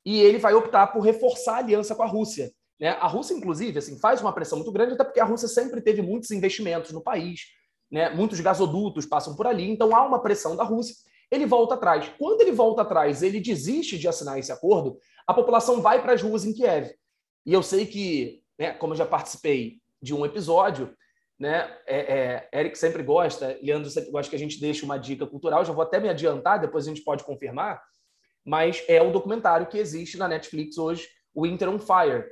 e 0.05 0.21
ele 0.21 0.38
vai 0.38 0.53
optar 0.53 0.88
por 0.88 1.01
reforçar 1.01 1.55
a 1.55 1.58
aliança 1.58 1.95
com 1.95 2.03
a 2.03 2.08
Rússia. 2.08 2.51
Né? 2.79 2.89
A 2.89 3.08
Rússia, 3.08 3.34
inclusive, 3.34 3.79
assim, 3.79 3.97
faz 3.99 4.21
uma 4.21 4.34
pressão 4.34 4.58
muito 4.58 4.71
grande, 4.71 4.93
até 4.93 5.03
porque 5.03 5.19
a 5.19 5.25
Rússia 5.25 5.47
sempre 5.47 5.81
teve 5.81 6.01
muitos 6.01 6.31
investimentos 6.31 6.91
no 6.91 7.01
país, 7.01 7.41
né? 7.91 8.10
muitos 8.10 8.39
gasodutos 8.39 9.05
passam 9.05 9.36
por 9.36 9.47
ali, 9.47 9.69
então 9.69 9.95
há 9.95 10.05
uma 10.05 10.21
pressão 10.21 10.55
da 10.55 10.63
Rússia. 10.63 10.95
Ele 11.31 11.45
volta 11.45 11.73
atrás. 11.73 12.12
Quando 12.19 12.41
ele 12.41 12.51
volta 12.51 12.84
atrás, 12.84 13.23
ele 13.23 13.39
desiste 13.39 13.97
de 13.97 14.08
assinar 14.08 14.38
esse 14.38 14.51
acordo, 14.51 14.97
a 15.25 15.34
população 15.34 15.81
vai 15.81 16.01
para 16.01 16.13
as 16.13 16.21
ruas 16.21 16.45
em 16.45 16.53
Kiev. 16.53 16.91
E 17.45 17.53
eu 17.53 17.63
sei 17.63 17.86
que, 17.86 18.41
né, 18.60 18.73
como 18.73 18.93
eu 18.93 18.97
já 18.97 19.05
participei 19.05 19.79
de 20.01 20.13
um 20.13 20.25
episódio, 20.25 20.93
né, 21.39 21.69
é, 21.86 22.48
é, 22.54 22.60
Eric 22.60 22.78
sempre 22.78 23.04
gosta, 23.04 23.58
Leandro 23.62 23.89
sempre 23.89 24.12
gosta 24.12 24.30
que 24.30 24.36
a 24.36 24.39
gente 24.39 24.60
deixe 24.60 24.86
uma 24.86 24.98
dica 24.98 25.26
cultural, 25.28 25.65
já 25.65 25.74
vou 25.74 25.84
até 25.84 26.00
me 26.00 26.10
adiantar, 26.10 26.60
depois 26.60 26.86
a 26.86 26.89
gente 26.89 27.04
pode 27.04 27.24
confirmar, 27.24 27.82
mas 28.45 28.84
é 28.88 29.02
o 29.02 29.12
documentário 29.12 29.67
que 29.67 29.78
existe 29.78 30.17
na 30.17 30.28
Netflix 30.28 30.78
hoje, 30.78 31.08
Winter 31.36 31.69
on 31.69 31.80
Fire. 31.80 32.24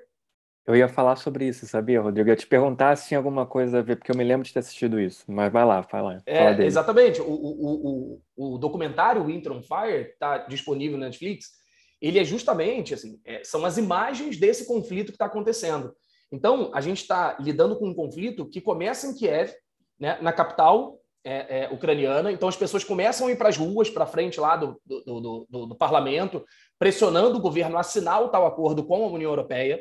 Eu 0.65 0.75
ia 0.75 0.87
falar 0.87 1.17
sobre 1.17 1.45
isso, 1.45 1.65
sabia, 1.65 1.99
Rodrigo? 1.99 2.29
Eu 2.29 2.33
ia 2.33 2.37
te 2.37 2.47
perguntar 2.47 2.95
se 2.95 3.09
tinha 3.09 3.17
alguma 3.17 3.45
coisa 3.45 3.79
a 3.79 3.81
ver, 3.81 3.97
porque 3.97 4.11
eu 4.11 4.15
me 4.15 4.23
lembro 4.23 4.47
de 4.47 4.53
ter 4.53 4.59
assistido 4.59 4.97
isso, 4.97 5.25
mas 5.27 5.51
vai 5.51 5.65
lá, 5.65 5.83
fala. 5.83 6.23
É, 6.25 6.53
fala 6.53 6.65
exatamente. 6.65 7.19
O, 7.19 7.25
o, 7.25 8.21
o, 8.37 8.53
o 8.55 8.57
documentário 8.57 9.25
Winter 9.25 9.51
on 9.51 9.61
Fire 9.61 10.11
está 10.11 10.37
disponível 10.37 10.97
na 10.97 11.07
Netflix 11.07 11.61
ele 12.03 12.19
é 12.19 12.25
justamente 12.25 12.93
assim, 12.93 13.17
é, 13.23 13.45
são 13.45 13.63
as 13.63 13.77
imagens 13.77 14.37
desse 14.37 14.67
conflito 14.67 15.05
que 15.05 15.15
está 15.15 15.25
acontecendo. 15.25 15.95
Então, 16.33 16.71
a 16.73 16.81
gente 16.81 16.97
está 16.97 17.37
lidando 17.39 17.77
com 17.77 17.87
um 17.87 17.93
conflito 17.93 18.49
que 18.49 18.59
começa 18.59 19.05
em 19.05 19.13
Kiev, 19.13 19.53
né, 19.99 20.17
na 20.19 20.33
capital 20.33 20.99
é, 21.23 21.65
é, 21.65 21.69
ucraniana. 21.71 22.31
Então, 22.31 22.49
as 22.49 22.57
pessoas 22.57 22.83
começam 22.83 23.27
a 23.27 23.31
ir 23.31 23.35
para 23.35 23.49
as 23.49 23.55
ruas, 23.55 23.87
para 23.87 24.07
frente 24.07 24.39
lá 24.39 24.57
do, 24.57 24.81
do, 24.83 25.03
do, 25.03 25.47
do, 25.47 25.65
do 25.67 25.75
parlamento, 25.75 26.43
pressionando 26.79 27.37
o 27.37 27.41
governo 27.41 27.77
a 27.77 27.81
assinar 27.81 28.23
o 28.23 28.29
tal 28.29 28.47
acordo 28.47 28.83
com 28.83 29.05
a 29.05 29.09
União 29.09 29.29
Europeia. 29.29 29.79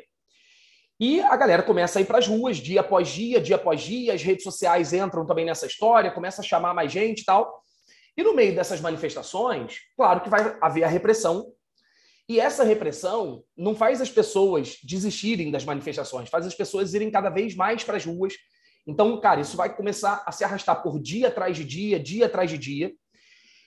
E 0.99 1.21
a 1.21 1.35
galera 1.35 1.63
começa 1.63 1.97
a 1.97 2.03
ir 2.03 2.05
para 2.05 2.19
as 2.19 2.27
ruas, 2.27 2.57
dia 2.57 2.81
após 2.81 3.09
dia, 3.09 3.41
dia 3.41 3.55
após 3.55 3.81
dia. 3.81 4.13
As 4.13 4.21
redes 4.21 4.43
sociais 4.43 4.93
entram 4.93 5.25
também 5.25 5.45
nessa 5.45 5.65
história, 5.65 6.11
começa 6.11 6.41
a 6.41 6.45
chamar 6.45 6.75
mais 6.75 6.91
gente 6.91 7.21
e 7.21 7.25
tal. 7.25 7.51
E 8.15 8.21
no 8.21 8.35
meio 8.35 8.53
dessas 8.53 8.79
manifestações, 8.79 9.79
claro 9.97 10.21
que 10.21 10.29
vai 10.29 10.55
haver 10.61 10.83
a 10.83 10.87
repressão 10.87 11.51
e 12.27 12.39
essa 12.39 12.63
repressão 12.63 13.43
não 13.55 13.75
faz 13.75 13.99
as 14.01 14.09
pessoas 14.09 14.77
desistirem 14.83 15.51
das 15.51 15.65
manifestações, 15.65 16.29
faz 16.29 16.45
as 16.45 16.55
pessoas 16.55 16.93
irem 16.93 17.11
cada 17.11 17.29
vez 17.29 17.55
mais 17.55 17.83
para 17.83 17.97
as 17.97 18.05
ruas. 18.05 18.33
Então, 18.87 19.19
cara, 19.19 19.41
isso 19.41 19.57
vai 19.57 19.75
começar 19.75 20.23
a 20.25 20.31
se 20.31 20.43
arrastar 20.43 20.81
por 20.81 20.99
dia 21.01 21.27
atrás 21.27 21.57
de 21.57 21.65
dia, 21.65 21.99
dia 21.99 22.25
atrás 22.25 22.49
de 22.49 22.57
dia. 22.57 22.93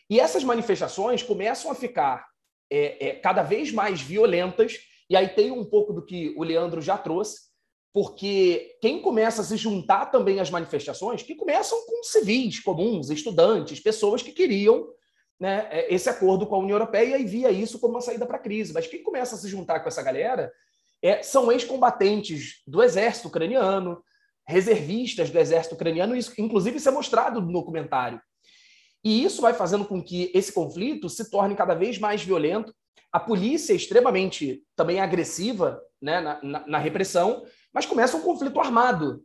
E 0.08 0.20
essas 0.20 0.44
manifestações 0.44 1.22
começam 1.22 1.70
a 1.70 1.74
ficar 1.74 2.26
é, 2.70 3.08
é, 3.08 3.14
cada 3.16 3.42
vez 3.42 3.72
mais 3.72 4.00
violentas. 4.00 4.78
E 5.08 5.16
aí 5.16 5.28
tem 5.28 5.50
um 5.50 5.64
pouco 5.64 5.92
do 5.92 6.04
que 6.04 6.34
o 6.36 6.42
Leandro 6.42 6.80
já 6.80 6.96
trouxe, 6.96 7.46
porque 7.92 8.76
quem 8.80 9.00
começa 9.00 9.42
a 9.42 9.44
se 9.44 9.56
juntar 9.56 10.06
também 10.06 10.40
às 10.40 10.50
manifestações, 10.50 11.22
que 11.22 11.34
começam 11.34 11.78
com 11.86 12.02
civis 12.02 12.60
comuns, 12.60 13.10
estudantes, 13.10 13.80
pessoas 13.80 14.22
que 14.22 14.32
queriam 14.32 14.88
né, 15.38 15.68
é, 15.70 15.94
esse 15.94 16.08
acordo 16.08 16.46
com 16.46 16.54
a 16.54 16.58
União 16.58 16.76
Europeia 16.76 17.18
e 17.18 17.24
via 17.24 17.50
isso 17.50 17.78
como 17.78 17.94
uma 17.94 18.00
saída 18.00 18.26
para 18.26 18.36
a 18.36 18.40
crise. 18.40 18.72
Mas 18.72 18.86
quem 18.86 19.02
começa 19.02 19.34
a 19.34 19.38
se 19.38 19.48
juntar 19.48 19.80
com 19.80 19.88
essa 19.88 20.02
galera 20.02 20.52
é, 21.02 21.22
são 21.22 21.52
ex-combatentes 21.52 22.62
do 22.66 22.82
exército 22.82 23.28
ucraniano, 23.28 24.02
reservistas 24.46 25.30
do 25.30 25.38
exército 25.38 25.74
ucraniano, 25.74 26.16
isso, 26.16 26.32
inclusive 26.38 26.76
isso 26.78 26.88
é 26.88 26.92
mostrado 26.92 27.40
no 27.40 27.52
documentário. 27.52 28.20
E 29.04 29.24
isso 29.24 29.42
vai 29.42 29.54
fazendo 29.54 29.84
com 29.84 30.02
que 30.02 30.30
esse 30.34 30.52
conflito 30.52 31.08
se 31.08 31.30
torne 31.30 31.54
cada 31.54 31.74
vez 31.74 31.98
mais 31.98 32.22
violento. 32.22 32.74
A 33.12 33.20
polícia 33.20 33.72
é 33.72 33.76
extremamente 33.76 34.62
também 34.74 35.00
agressiva 35.00 35.80
né, 36.00 36.20
na, 36.20 36.42
na, 36.42 36.66
na 36.66 36.78
repressão, 36.78 37.44
mas 37.72 37.86
começa 37.86 38.16
um 38.16 38.22
conflito 38.22 38.58
armado 38.58 39.22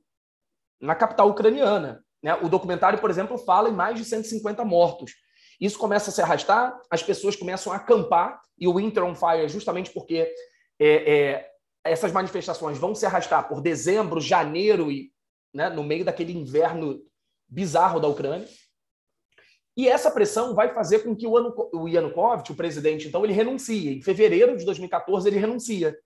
na 0.80 0.94
capital 0.94 1.30
ucraniana. 1.30 2.04
Né? 2.22 2.34
O 2.36 2.50
documentário, 2.50 3.00
por 3.00 3.10
exemplo, 3.10 3.38
fala 3.38 3.70
em 3.70 3.74
mais 3.74 3.98
de 3.98 4.06
150 4.06 4.64
mortos. 4.66 5.14
Isso 5.62 5.78
começa 5.78 6.10
a 6.10 6.14
se 6.14 6.22
arrastar, 6.22 6.82
as 6.90 7.04
pessoas 7.04 7.36
começam 7.36 7.72
a 7.72 7.76
acampar, 7.76 8.42
e 8.58 8.68
o 8.68 8.76
Winter 8.76 9.04
on 9.04 9.14
Fire 9.14 9.48
justamente 9.48 9.92
porque 9.92 10.34
é, 10.80 10.88
é, 11.14 11.52
essas 11.84 12.12
manifestações 12.12 12.80
vão 12.80 12.96
se 12.96 13.06
arrastar 13.06 13.48
por 13.48 13.62
dezembro, 13.62 14.20
janeiro 14.20 14.92
e 14.92 15.12
né, 15.54 15.70
no 15.70 15.84
meio 15.84 16.04
daquele 16.04 16.34
inverno 16.34 17.00
bizarro 17.48 18.00
da 18.00 18.08
Ucrânia. 18.08 18.48
E 19.76 19.88
essa 19.88 20.12
pressão 20.12 20.54
vai 20.54 20.74
fazer 20.74 21.00
com 21.00 21.16
que 21.16 21.26
o 21.26 21.88
Yanukovych, 21.88 22.52
o 22.52 22.56
presidente, 22.56 23.08
então, 23.08 23.24
ele 23.24 23.34
renuncie. 23.34 23.98
Em 23.98 24.02
fevereiro 24.02 24.58
de 24.58 24.66
2014, 24.66 25.30
ele 25.30 25.40
renuncia. 25.40 25.98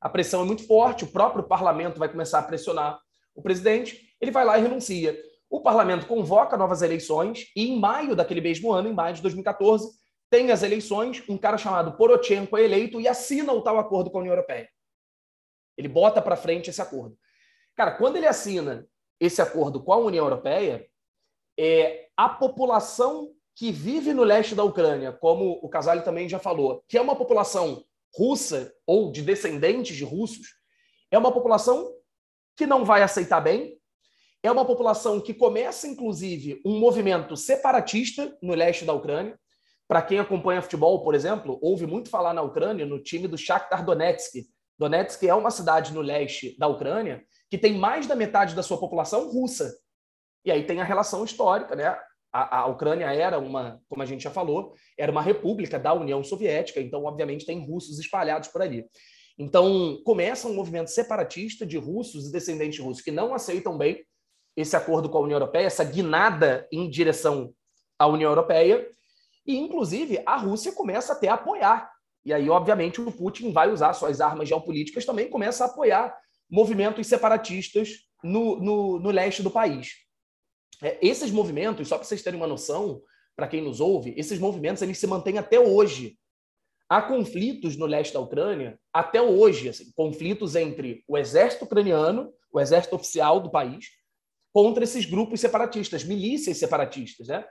A 0.00 0.08
pressão 0.08 0.42
é 0.42 0.44
muito 0.44 0.66
forte, 0.66 1.04
o 1.04 1.10
próprio 1.10 1.44
parlamento 1.44 1.98
vai 1.98 2.08
começar 2.08 2.40
a 2.40 2.42
pressionar 2.42 3.00
o 3.34 3.42
presidente, 3.42 4.14
ele 4.20 4.30
vai 4.30 4.44
lá 4.44 4.58
e 4.58 4.62
renuncia. 4.62 5.18
O 5.54 5.60
parlamento 5.60 6.08
convoca 6.08 6.56
novas 6.56 6.82
eleições 6.82 7.46
e, 7.54 7.68
em 7.68 7.78
maio 7.78 8.16
daquele 8.16 8.40
mesmo 8.40 8.72
ano, 8.72 8.88
em 8.88 8.92
maio 8.92 9.14
de 9.14 9.22
2014, 9.22 9.88
tem 10.28 10.50
as 10.50 10.64
eleições, 10.64 11.22
um 11.28 11.38
cara 11.38 11.56
chamado 11.56 11.96
Porochenko 11.96 12.56
é 12.56 12.64
eleito 12.64 13.00
e 13.00 13.06
assina 13.06 13.52
o 13.52 13.62
tal 13.62 13.78
acordo 13.78 14.10
com 14.10 14.18
a 14.18 14.20
União 14.22 14.32
Europeia. 14.32 14.68
Ele 15.78 15.86
bota 15.86 16.20
para 16.20 16.34
frente 16.34 16.70
esse 16.70 16.82
acordo. 16.82 17.16
Cara, 17.76 17.92
quando 17.92 18.16
ele 18.16 18.26
assina 18.26 18.84
esse 19.20 19.40
acordo 19.40 19.80
com 19.80 19.92
a 19.92 19.96
União 19.96 20.24
Europeia, 20.24 20.84
é, 21.56 22.08
a 22.16 22.28
população 22.28 23.30
que 23.54 23.70
vive 23.70 24.12
no 24.12 24.24
leste 24.24 24.56
da 24.56 24.64
Ucrânia, 24.64 25.12
como 25.12 25.60
o 25.62 25.68
Casale 25.68 26.02
também 26.02 26.28
já 26.28 26.40
falou, 26.40 26.82
que 26.88 26.98
é 26.98 27.00
uma 27.00 27.14
população 27.14 27.84
russa 28.12 28.74
ou 28.84 29.12
de 29.12 29.22
descendentes 29.22 29.96
de 29.96 30.02
russos, 30.02 30.48
É 31.12 31.18
uma 31.18 31.30
população 31.30 31.94
que 32.56 32.66
não 32.66 32.84
vai 32.84 33.04
aceitar 33.04 33.40
bem, 33.40 33.73
é 34.44 34.52
uma 34.52 34.66
população 34.66 35.18
que 35.22 35.32
começa, 35.32 35.88
inclusive, 35.88 36.60
um 36.66 36.78
movimento 36.78 37.34
separatista 37.34 38.36
no 38.42 38.54
leste 38.54 38.84
da 38.84 38.92
Ucrânia. 38.92 39.40
Para 39.88 40.02
quem 40.02 40.18
acompanha 40.18 40.60
futebol, 40.60 41.02
por 41.02 41.14
exemplo, 41.14 41.58
ouve 41.62 41.86
muito 41.86 42.10
falar 42.10 42.34
na 42.34 42.42
Ucrânia 42.42 42.84
no 42.84 43.02
time 43.02 43.26
do 43.26 43.38
Shakhtar 43.38 43.82
Donetsk. 43.82 44.44
Donetsk 44.78 45.22
é 45.26 45.34
uma 45.34 45.50
cidade 45.50 45.94
no 45.94 46.02
leste 46.02 46.54
da 46.58 46.66
Ucrânia 46.66 47.24
que 47.50 47.56
tem 47.56 47.72
mais 47.72 48.06
da 48.06 48.14
metade 48.14 48.54
da 48.54 48.62
sua 48.62 48.76
população 48.76 49.30
russa. 49.30 49.74
E 50.44 50.50
aí 50.50 50.66
tem 50.66 50.78
a 50.78 50.84
relação 50.84 51.24
histórica, 51.24 51.74
né? 51.74 51.96
A, 52.30 52.58
a, 52.58 52.66
Ucrânia 52.66 53.06
era 53.06 53.38
uma, 53.38 53.80
como 53.88 54.02
a 54.02 54.06
gente 54.06 54.24
já 54.24 54.30
falou, 54.30 54.74
era 54.98 55.10
uma 55.10 55.22
república 55.22 55.78
da 55.78 55.94
União 55.94 56.22
Soviética, 56.22 56.80
então, 56.80 57.04
obviamente, 57.04 57.46
tem 57.46 57.64
russos 57.64 57.98
espalhados 57.98 58.50
por 58.50 58.60
ali. 58.60 58.84
Então, 59.38 60.02
começa 60.04 60.48
um 60.48 60.54
movimento 60.54 60.90
separatista 60.90 61.64
de 61.64 61.78
russos 61.78 62.28
e 62.28 62.32
descendentes 62.32 62.78
russos 62.78 63.02
que 63.02 63.10
não 63.10 63.32
aceitam 63.32 63.78
bem 63.78 64.04
esse 64.56 64.76
acordo 64.76 65.08
com 65.08 65.18
a 65.18 65.22
União 65.22 65.36
Europeia, 65.36 65.66
essa 65.66 65.84
guinada 65.84 66.66
em 66.70 66.88
direção 66.88 67.52
à 67.98 68.06
União 68.06 68.30
Europeia, 68.30 68.88
e, 69.46 69.56
inclusive, 69.56 70.22
a 70.24 70.36
Rússia 70.36 70.72
começa 70.72 71.12
até 71.12 71.28
a 71.28 71.34
apoiar. 71.34 71.92
E 72.24 72.32
aí, 72.32 72.48
obviamente, 72.48 73.00
o 73.00 73.12
Putin 73.12 73.52
vai 73.52 73.70
usar 73.70 73.92
suas 73.92 74.20
armas 74.20 74.48
geopolíticas 74.48 75.04
também, 75.04 75.28
começa 75.28 75.64
a 75.64 75.66
apoiar 75.66 76.16
movimentos 76.48 77.06
separatistas 77.06 77.90
no, 78.22 78.58
no, 78.60 78.98
no 78.98 79.10
leste 79.10 79.42
do 79.42 79.50
país. 79.50 79.92
É, 80.82 80.98
esses 81.02 81.30
movimentos, 81.30 81.88
só 81.88 81.96
para 81.96 82.06
vocês 82.06 82.22
terem 82.22 82.38
uma 82.38 82.46
noção, 82.46 83.02
para 83.36 83.48
quem 83.48 83.62
nos 83.62 83.80
ouve, 83.80 84.14
esses 84.16 84.38
movimentos 84.38 84.82
eles 84.82 84.98
se 84.98 85.06
mantêm 85.06 85.38
até 85.38 85.58
hoje. 85.58 86.16
Há 86.88 87.02
conflitos 87.02 87.76
no 87.76 87.86
leste 87.86 88.14
da 88.14 88.20
Ucrânia 88.20 88.78
até 88.92 89.20
hoje, 89.20 89.68
assim, 89.68 89.90
conflitos 89.94 90.54
entre 90.54 91.02
o 91.08 91.18
exército 91.18 91.64
ucraniano, 91.64 92.32
o 92.52 92.60
exército 92.60 92.94
oficial 92.94 93.40
do 93.40 93.50
país, 93.50 93.86
contra 94.54 94.84
esses 94.84 95.04
grupos 95.04 95.40
separatistas, 95.40 96.04
milícias 96.04 96.58
separatistas, 96.58 97.26
né? 97.26 97.44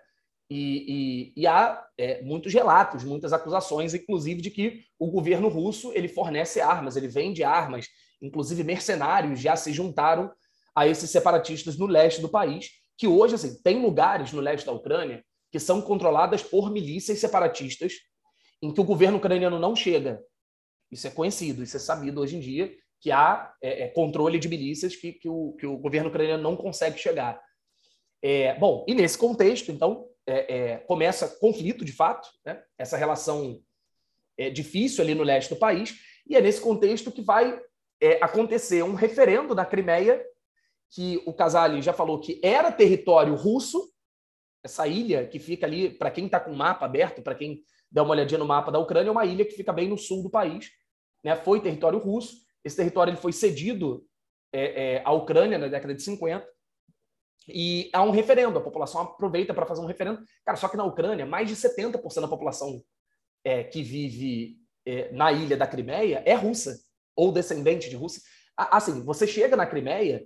E, 0.49 1.33
e, 1.35 1.41
e 1.41 1.47
há 1.47 1.85
é, 1.97 2.21
muitos 2.21 2.53
relatos, 2.53 3.03
muitas 3.03 3.33
acusações, 3.33 3.93
inclusive, 3.93 4.41
de 4.41 4.49
que 4.49 4.85
o 4.97 5.11
governo 5.11 5.49
russo 5.49 5.91
ele 5.93 6.07
fornece 6.07 6.61
armas, 6.61 6.95
ele 6.95 7.09
vende 7.09 7.43
armas, 7.43 7.87
inclusive 8.21 8.63
mercenários 8.63 9.41
já 9.41 9.57
se 9.57 9.73
juntaram 9.73 10.31
a 10.73 10.87
esses 10.87 11.09
separatistas 11.09 11.77
no 11.77 11.87
leste 11.87 12.21
do 12.21 12.29
país, 12.29 12.69
que 12.97 13.05
hoje 13.05 13.35
assim, 13.35 13.61
tem 13.61 13.81
lugares 13.81 14.31
no 14.31 14.39
leste 14.39 14.65
da 14.65 14.71
Ucrânia 14.71 15.25
que 15.51 15.59
são 15.59 15.81
controladas 15.81 16.41
por 16.41 16.71
milícias 16.71 17.19
separatistas 17.19 17.95
em 18.61 18.73
que 18.73 18.79
o 18.79 18.85
governo 18.85 19.17
ucraniano 19.17 19.59
não 19.59 19.75
chega. 19.75 20.23
Isso 20.89 21.05
é 21.05 21.09
conhecido, 21.09 21.63
isso 21.63 21.75
é 21.75 21.79
sabido 21.79 22.21
hoje 22.21 22.37
em 22.37 22.39
dia, 22.39 22.73
que 23.03 23.11
há 23.11 23.53
é, 23.61 23.83
é, 23.83 23.87
controle 23.89 24.39
de 24.39 24.47
milícias 24.47 24.95
que, 24.95 25.11
que, 25.11 25.27
o, 25.27 25.51
que 25.59 25.67
o 25.67 25.77
governo 25.77 26.07
ucraniano 26.07 26.41
não 26.41 26.55
consegue 26.55 26.97
chegar. 26.97 27.37
É, 28.21 28.57
bom, 28.57 28.85
e 28.87 28.95
nesse 28.95 29.17
contexto, 29.17 29.73
então, 29.73 30.07
é, 30.25 30.55
é 30.55 30.77
começa 30.77 31.27
conflito, 31.27 31.83
de 31.83 31.91
fato, 31.91 32.29
né? 32.45 32.63
essa 32.77 32.95
relação 32.95 33.59
é 34.37 34.49
difícil 34.49 35.03
ali 35.03 35.13
no 35.13 35.21
leste 35.21 35.49
do 35.49 35.57
país, 35.57 35.99
e 36.25 36.37
é 36.37 36.41
nesse 36.41 36.61
contexto 36.61 37.11
que 37.11 37.21
vai 37.21 37.59
acontecer 38.21 38.83
um 38.83 38.95
referendo 38.95 39.53
na 39.53 39.65
Crimeia, 39.65 40.21
que 40.89 41.21
o 41.25 41.33
Casale 41.33 41.81
já 41.81 41.93
falou 41.93 42.19
que 42.19 42.39
era 42.43 42.71
território 42.71 43.35
russo, 43.35 43.89
essa 44.63 44.87
ilha 44.87 45.27
que 45.27 45.39
fica 45.39 45.65
ali, 45.65 45.89
para 45.89 46.11
quem 46.11 46.25
está 46.25 46.39
com 46.39 46.51
o 46.51 46.55
mapa 46.55 46.85
aberto, 46.85 47.21
para 47.21 47.35
quem 47.35 47.63
der 47.91 48.01
uma 48.01 48.11
olhadinha 48.11 48.39
no 48.39 48.45
mapa 48.45 48.71
da 48.71 48.79
Ucrânia, 48.79 49.09
é 49.09 49.11
uma 49.11 49.25
ilha 49.25 49.45
que 49.45 49.55
fica 49.55 49.71
bem 49.71 49.87
no 49.87 49.97
sul 49.97 50.23
do 50.23 50.29
país, 50.29 50.71
né? 51.23 51.35
foi 51.35 51.61
território 51.61 51.99
russo, 51.99 52.42
esse 52.63 52.75
território 52.75 53.11
ele 53.11 53.21
foi 53.21 53.31
cedido 53.31 54.05
é, 54.51 54.95
é, 54.95 55.01
à 55.05 55.11
Ucrânia 55.11 55.57
na 55.57 55.67
década 55.67 55.93
de 55.93 56.01
50, 56.01 56.47
e 57.47 57.89
há 57.93 58.01
um 58.03 58.11
referendo, 58.11 58.57
a 58.57 58.61
população 58.61 59.01
aproveita 59.01 59.53
para 59.53 59.65
fazer 59.65 59.81
um 59.81 59.85
referendo. 59.85 60.23
Cara, 60.45 60.57
só 60.57 60.67
que 60.67 60.77
na 60.77 60.85
Ucrânia, 60.85 61.25
mais 61.25 61.49
de 61.49 61.55
70% 61.55 62.21
da 62.21 62.27
população 62.27 62.81
é, 63.43 63.63
que 63.63 63.83
vive 63.83 64.57
é, 64.85 65.11
na 65.11 65.31
ilha 65.31 65.57
da 65.57 65.67
Crimeia 65.67 66.23
é 66.25 66.33
russa, 66.33 66.79
ou 67.15 67.31
descendente 67.31 67.89
de 67.89 67.95
russa. 67.95 68.21
Assim, 68.55 69.03
você 69.03 69.27
chega 69.27 69.55
na 69.55 69.65
Crimeia, 69.65 70.25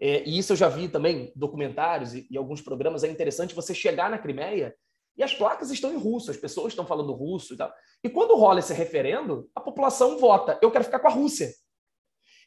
é, 0.00 0.22
e 0.24 0.38
isso 0.38 0.52
eu 0.52 0.56
já 0.56 0.68
vi 0.68 0.88
também 0.88 1.32
documentários 1.34 2.14
e, 2.14 2.26
e, 2.30 2.36
alguns 2.36 2.60
programas, 2.60 3.04
é 3.04 3.08
interessante 3.08 3.54
você 3.54 3.74
chegar 3.74 4.10
na 4.10 4.18
Crimeia 4.18 4.74
e 5.16 5.22
as 5.22 5.32
placas 5.34 5.70
estão 5.70 5.92
em 5.92 5.96
russo, 5.96 6.30
as 6.30 6.36
pessoas 6.36 6.72
estão 6.72 6.86
falando 6.86 7.12
russo 7.12 7.54
e 7.54 7.56
tal. 7.56 7.72
E 8.02 8.08
quando 8.08 8.36
rola 8.36 8.58
esse 8.58 8.74
referendo, 8.74 9.48
a 9.54 9.60
população 9.60 10.18
vota, 10.18 10.58
eu 10.60 10.70
quero 10.70 10.84
ficar 10.84 10.98
com 10.98 11.08
a 11.08 11.12
Rússia. 11.12 11.48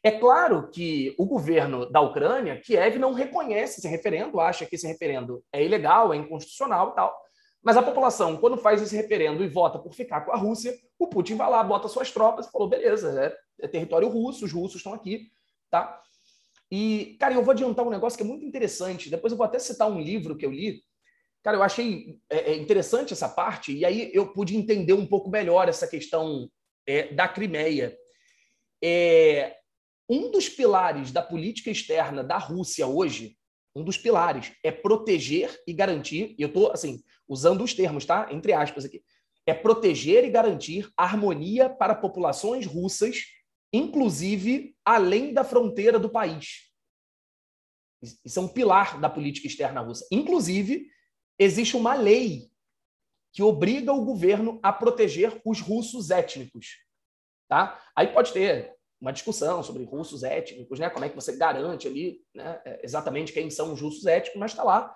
É 0.04 0.12
claro 0.12 0.70
que 0.70 1.16
o 1.18 1.26
governo 1.26 1.90
da 1.90 2.02
Ucrânia, 2.02 2.60
Kiev, 2.62 2.98
não 2.98 3.14
reconhece 3.14 3.80
esse 3.80 3.88
referendo, 3.88 4.40
acha 4.40 4.66
que 4.66 4.76
esse 4.76 4.88
referendo 4.88 5.44
é 5.52 5.64
ilegal, 5.64 6.14
é 6.14 6.18
inconstitucional 6.18 6.92
e 6.92 6.96
tal. 6.96 7.16
Mas 7.64 7.76
a 7.76 7.84
população, 7.84 8.38
quando 8.38 8.58
faz 8.58 8.82
esse 8.82 8.96
referendo 8.96 9.44
e 9.44 9.50
vota 9.50 9.78
por 9.78 9.94
ficar 9.94 10.22
com 10.22 10.32
a 10.32 10.38
Rússia, 10.38 10.74
o 10.98 11.08
Putin 11.08 11.36
vai 11.36 11.50
lá, 11.50 11.64
bota 11.64 11.88
suas 11.88 12.12
tropas 12.12 12.48
e 12.48 12.52
falou: 12.52 12.70
beleza, 12.70 13.22
é, 13.60 13.66
é 13.66 13.68
território 13.68 14.08
russo, 14.08 14.46
os 14.46 14.54
russos 14.54 14.78
estão 14.78 14.94
aqui, 14.94 15.30
tá? 15.70 16.02
E, 16.72 17.18
cara, 17.20 17.34
eu 17.34 17.44
vou 17.44 17.52
adiantar 17.52 17.86
um 17.86 17.90
negócio 17.90 18.18
que 18.18 18.24
é 18.24 18.28
muito 18.28 18.46
interessante. 18.46 19.10
Depois 19.10 19.32
eu 19.32 19.38
vou 19.38 19.46
até 19.46 19.60
citar 19.60 19.90
um 19.90 20.00
livro 20.00 20.38
que 20.38 20.46
eu 20.46 20.52
li. 20.52 20.82
Cara, 21.44 21.58
eu 21.58 21.64
achei 21.64 22.18
é, 22.30 22.52
é 22.52 22.56
interessante 22.56 23.14
essa 23.14 23.28
parte, 23.28 23.76
e 23.76 23.84
aí 23.84 24.12
eu 24.14 24.32
pude 24.32 24.56
entender 24.56 24.94
um 24.94 25.06
pouco 25.06 25.30
melhor 25.30 25.68
essa 25.68 25.88
questão 25.88 26.50
é, 26.86 27.14
da 27.14 27.28
Crimeia. 27.28 27.98
É, 28.82 29.57
um 30.10 30.32
dos 30.32 30.48
pilares 30.48 31.12
da 31.12 31.22
política 31.22 31.70
externa 31.70 32.24
da 32.24 32.38
Rússia 32.38 32.88
hoje, 32.88 33.38
um 33.76 33.84
dos 33.84 33.98
pilares, 33.98 34.54
é 34.64 34.72
proteger 34.72 35.62
e 35.68 35.74
garantir, 35.74 36.36
e 36.38 36.42
eu 36.42 36.48
estou, 36.48 36.72
assim, 36.72 37.04
usando 37.28 37.64
os 37.64 37.74
termos, 37.74 38.06
tá? 38.06 38.28
Entre 38.32 38.54
aspas 38.54 38.86
aqui, 38.86 39.04
é 39.46 39.54
proteger 39.54 40.26
e 40.26 40.30
garantir 40.30 40.92
harmonia 40.98 41.70
para 41.70 41.96
populações 41.96 42.66
russas, 42.66 43.24
inclusive 43.72 44.76
além 44.84 45.34
da 45.34 45.44
fronteira 45.44 46.00
do 46.00 46.10
país. 46.10 46.68
Isso 48.24 48.40
é 48.40 48.42
um 48.42 48.48
pilar 48.48 49.00
da 49.00 49.10
política 49.10 49.48
externa 49.48 49.82
russa. 49.82 50.06
Inclusive, 50.12 50.90
existe 51.40 51.76
uma 51.76 51.96
lei 51.96 52.50
que 53.34 53.42
obriga 53.44 53.94
o 53.94 54.04
governo 54.04 54.60
a 54.64 54.72
proteger 54.72 55.40
os 55.46 55.62
russos 55.62 56.12
étnicos. 56.12 56.78
Tá? 57.48 57.82
Aí 57.96 58.08
pode 58.08 58.34
ter 58.34 58.77
uma 59.00 59.12
discussão 59.12 59.62
sobre 59.62 59.84
russos 59.84 60.24
étnicos, 60.24 60.80
né? 60.80 60.90
Como 60.90 61.06
é 61.06 61.10
que 61.10 61.16
você 61.16 61.36
garante 61.36 61.88
ali 61.88 62.20
né, 62.34 62.60
é, 62.66 62.82
exatamente 62.84 63.32
quem 63.32 63.50
são 63.50 63.74
os 63.74 63.82
russos 63.82 64.06
étnicos, 64.06 64.40
mas 64.40 64.52
está 64.52 64.64
lá 64.64 64.96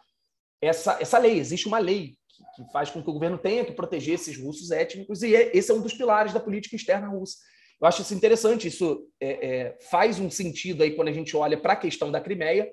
essa, 0.62 0.98
essa 1.02 1.18
lei, 1.18 1.40
existe 1.40 1.68
uma 1.68 1.80
lei 1.80 2.16
que, 2.30 2.64
que, 2.64 2.72
faz 2.72 2.90
com 2.90 3.02
que 3.02 3.10
o 3.10 3.14
governo 3.14 3.38
tenha 3.38 3.66
que 3.66 3.72
proteger 3.72 4.16
esses 4.16 4.38
russos 4.38 4.70
étnicos, 4.70 5.24
e 5.24 5.36
é, 5.36 5.56
esse 5.56 5.72
é 5.72 5.74
um 5.74 5.82
dos 5.82 5.94
pilares 5.94 6.34
da 6.34 6.40
política 6.40 6.76
externa 6.76 7.08
russa. 7.08 7.38
Eu 7.82 7.88
acho 7.88 8.04
isso 8.04 8.14
interessante, 8.14 8.68
isso 8.68 9.10
é, 9.20 9.48
é, 9.48 9.78
faz 9.90 10.20
um 10.20 10.30
sentido 10.30 10.84
aí 10.84 10.96
quando 10.96 11.08
a 11.08 11.14
gente 11.14 11.36
olha 11.36 11.58
para 11.58 11.74
a 11.74 11.78
questão 11.78 12.12
da 12.12 12.22
Crimeia, 12.22 12.72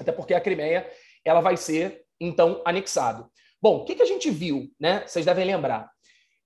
até 0.00 0.10
porque 0.10 0.32
a 0.32 0.40
Crimeia 0.40 0.90
ela 1.24 1.42
vai 1.42 1.58
ser, 1.58 2.04
então, 2.18 2.62
anexado. 2.64 3.30
Bom, 3.60 3.78
o 3.78 3.84
que, 3.84 3.94
que 3.94 4.02
a 4.02 4.06
gente 4.06 4.30
viu, 4.30 4.70
né? 4.80 5.06
Vocês 5.06 5.26
devem 5.26 5.44
lembrar. 5.44 5.90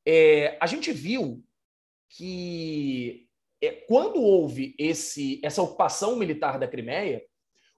É, 0.06 0.56
a 0.60 0.66
gente 0.66 0.92
viu 0.92 1.42
que 2.10 3.27
quando 3.86 4.22
houve 4.22 4.74
esse, 4.78 5.40
essa 5.44 5.62
ocupação 5.62 6.16
militar 6.16 6.58
da 6.58 6.68
Crimeia, 6.68 7.22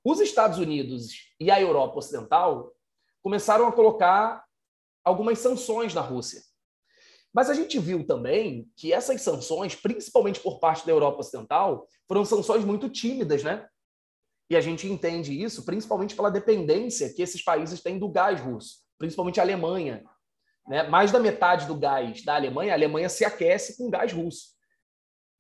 os 0.05 0.21
Estados 0.21 0.59
Unidos 0.59 1.35
e 1.39 1.51
a 1.51 1.61
Europa 1.61 1.99
Ocidental 1.99 2.73
começaram 3.23 3.67
a 3.67 3.73
colocar 3.73 4.45
algumas 5.05 5.39
sanções 5.39 5.95
na 5.95 6.01
Rússia. 6.01 6.43
Mas 7.33 7.49
a 7.49 7.55
gente 7.55 7.79
viu 7.79 8.05
também 8.05 8.69
que 8.77 8.93
essas 8.93 9.23
sanções, 9.23 9.75
principalmente 9.75 10.41
por 10.41 10.59
parte 10.59 10.85
da 10.85 10.93
Europa 10.93 11.21
Ocidental, 11.21 11.87
foram 12.09 12.25
sanções 12.25 12.65
muito 12.65 12.89
tímidas, 12.89 13.43
né? 13.43 13.67
E 14.51 14.57
a 14.57 14.61
gente 14.61 14.89
entende 14.89 15.41
isso 15.41 15.65
principalmente 15.65 16.17
pela 16.17 16.31
dependência 16.31 17.13
que 17.15 17.23
esses 17.23 17.43
países 17.43 17.81
têm 17.81 17.99
do 17.99 18.09
gás 18.09 18.41
russo, 18.41 18.79
principalmente 18.99 19.39
a 19.39 19.45
Alemanha. 19.45 20.03
Né? 20.67 20.83
Mais 20.85 21.13
da 21.13 21.21
metade 21.21 21.67
do 21.67 21.77
gás 21.77 22.25
da 22.25 22.35
Alemanha, 22.35 22.73
a 22.73 22.77
Alemanha 22.77 23.09
se 23.09 23.25
aquece 23.25 23.77
com 23.77 23.89
gás 23.89 24.13
russo. 24.13 24.49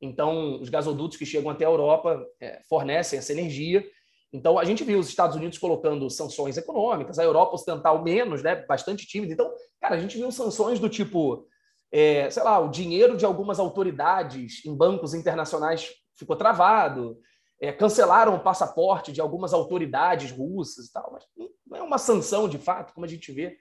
Então, 0.00 0.60
os 0.60 0.68
gasodutos 0.68 1.18
que 1.18 1.26
chegam 1.26 1.50
até 1.50 1.64
a 1.64 1.68
Europa 1.68 2.24
é, 2.40 2.60
fornecem 2.68 3.18
essa 3.18 3.32
energia. 3.32 3.84
Então, 4.32 4.58
a 4.58 4.64
gente 4.64 4.82
viu 4.84 4.98
os 4.98 5.08
Estados 5.08 5.36
Unidos 5.36 5.58
colocando 5.58 6.08
sanções 6.08 6.56
econômicas, 6.56 7.18
a 7.18 7.24
Europa 7.24 7.54
Ocidental 7.54 8.02
menos, 8.02 8.42
né, 8.42 8.64
bastante 8.66 9.06
tímida. 9.06 9.32
Então, 9.32 9.52
cara, 9.80 9.96
a 9.96 9.98
gente 9.98 10.16
viu 10.16 10.30
sanções 10.30 10.78
do 10.78 10.88
tipo, 10.88 11.46
é, 11.92 12.30
sei 12.30 12.42
lá, 12.42 12.58
o 12.58 12.70
dinheiro 12.70 13.16
de 13.16 13.24
algumas 13.24 13.58
autoridades 13.58 14.64
em 14.64 14.74
bancos 14.74 15.12
internacionais 15.12 15.92
ficou 16.16 16.36
travado, 16.36 17.18
é, 17.60 17.72
cancelaram 17.72 18.34
o 18.36 18.40
passaporte 18.40 19.12
de 19.12 19.20
algumas 19.20 19.52
autoridades 19.52 20.30
russas 20.30 20.86
e 20.86 20.92
tal, 20.92 21.10
mas 21.12 21.24
não 21.66 21.76
é 21.76 21.82
uma 21.82 21.98
sanção 21.98 22.48
de 22.48 22.56
fato, 22.56 22.94
como 22.94 23.04
a 23.04 23.08
gente 23.08 23.30
vê 23.32 23.58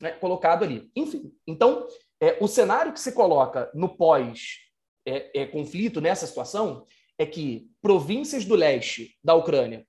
né, 0.00 0.12
colocado 0.12 0.64
ali. 0.64 0.90
Enfim, 0.94 1.32
então, 1.46 1.86
é, 2.20 2.36
o 2.40 2.46
cenário 2.46 2.92
que 2.92 3.00
se 3.00 3.12
coloca 3.12 3.70
no 3.74 3.88
pós 3.96 4.67
é, 5.08 5.42
é, 5.42 5.46
conflito 5.46 6.00
nessa 6.00 6.26
situação 6.26 6.86
é 7.18 7.26
que 7.26 7.68
províncias 7.80 8.44
do 8.44 8.54
leste 8.54 9.16
da 9.22 9.34
Ucrânia 9.34 9.86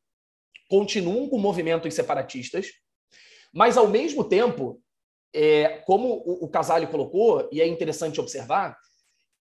continuam 0.70 1.28
com 1.28 1.38
movimentos 1.38 1.94
separatistas, 1.94 2.68
mas, 3.54 3.78
ao 3.78 3.88
mesmo 3.88 4.24
tempo, 4.24 4.82
é, 5.34 5.80
como 5.86 6.08
o, 6.26 6.46
o 6.46 6.50
Casale 6.50 6.88
colocou, 6.88 7.50
e 7.52 7.60
é 7.62 7.68
interessante 7.68 8.20
observar, 8.20 8.78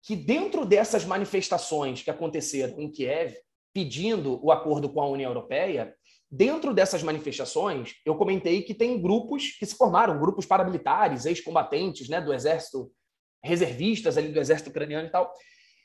que 0.02 0.16
dentro 0.16 0.64
dessas 0.64 1.04
manifestações 1.04 2.02
que 2.02 2.10
aconteceram 2.10 2.80
em 2.80 2.90
Kiev, 2.90 3.34
pedindo 3.72 4.44
o 4.44 4.50
acordo 4.50 4.88
com 4.88 5.00
a 5.00 5.08
União 5.08 5.30
Europeia, 5.30 5.94
dentro 6.30 6.72
dessas 6.72 7.02
manifestações, 7.02 7.94
eu 8.04 8.16
comentei 8.16 8.62
que 8.62 8.74
tem 8.74 9.00
grupos 9.00 9.56
que 9.58 9.66
se 9.66 9.76
formaram, 9.76 10.18
grupos 10.18 10.46
paramilitares, 10.46 11.26
ex-combatentes 11.26 12.08
né, 12.08 12.20
do 12.20 12.32
exército, 12.32 12.90
reservistas 13.42 14.16
ali 14.16 14.28
do 14.28 14.40
exército 14.40 14.70
ucraniano 14.70 15.08
e 15.08 15.10
tal. 15.10 15.32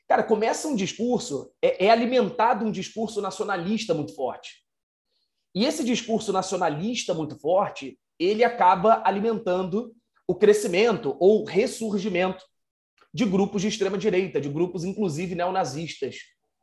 Cara, 0.08 0.24
começa 0.24 0.68
um 0.68 0.76
discurso, 0.76 1.52
é, 1.62 1.86
é 1.86 1.90
alimentado 1.90 2.64
um 2.64 2.72
discurso 2.72 3.22
nacionalista 3.22 3.94
muito 3.94 4.14
forte. 4.14 4.64
E 5.54 5.66
esse 5.66 5.84
discurso 5.84 6.32
nacionalista 6.32 7.14
muito 7.14 7.40
forte, 7.40 7.98
ele 8.20 8.44
acaba 8.44 9.02
alimentando 9.06 9.94
o 10.28 10.36
crescimento 10.36 11.16
ou 11.20 11.44
ressurgimento 11.46 12.44
de 13.14 13.26
grupos 13.26 13.62
de 13.62 13.70
extrema 13.70 13.98
direita, 13.98 14.42
de 14.42 14.50
grupos 14.50 14.84
inclusive 14.84 15.34
neonazistas, 15.34 16.18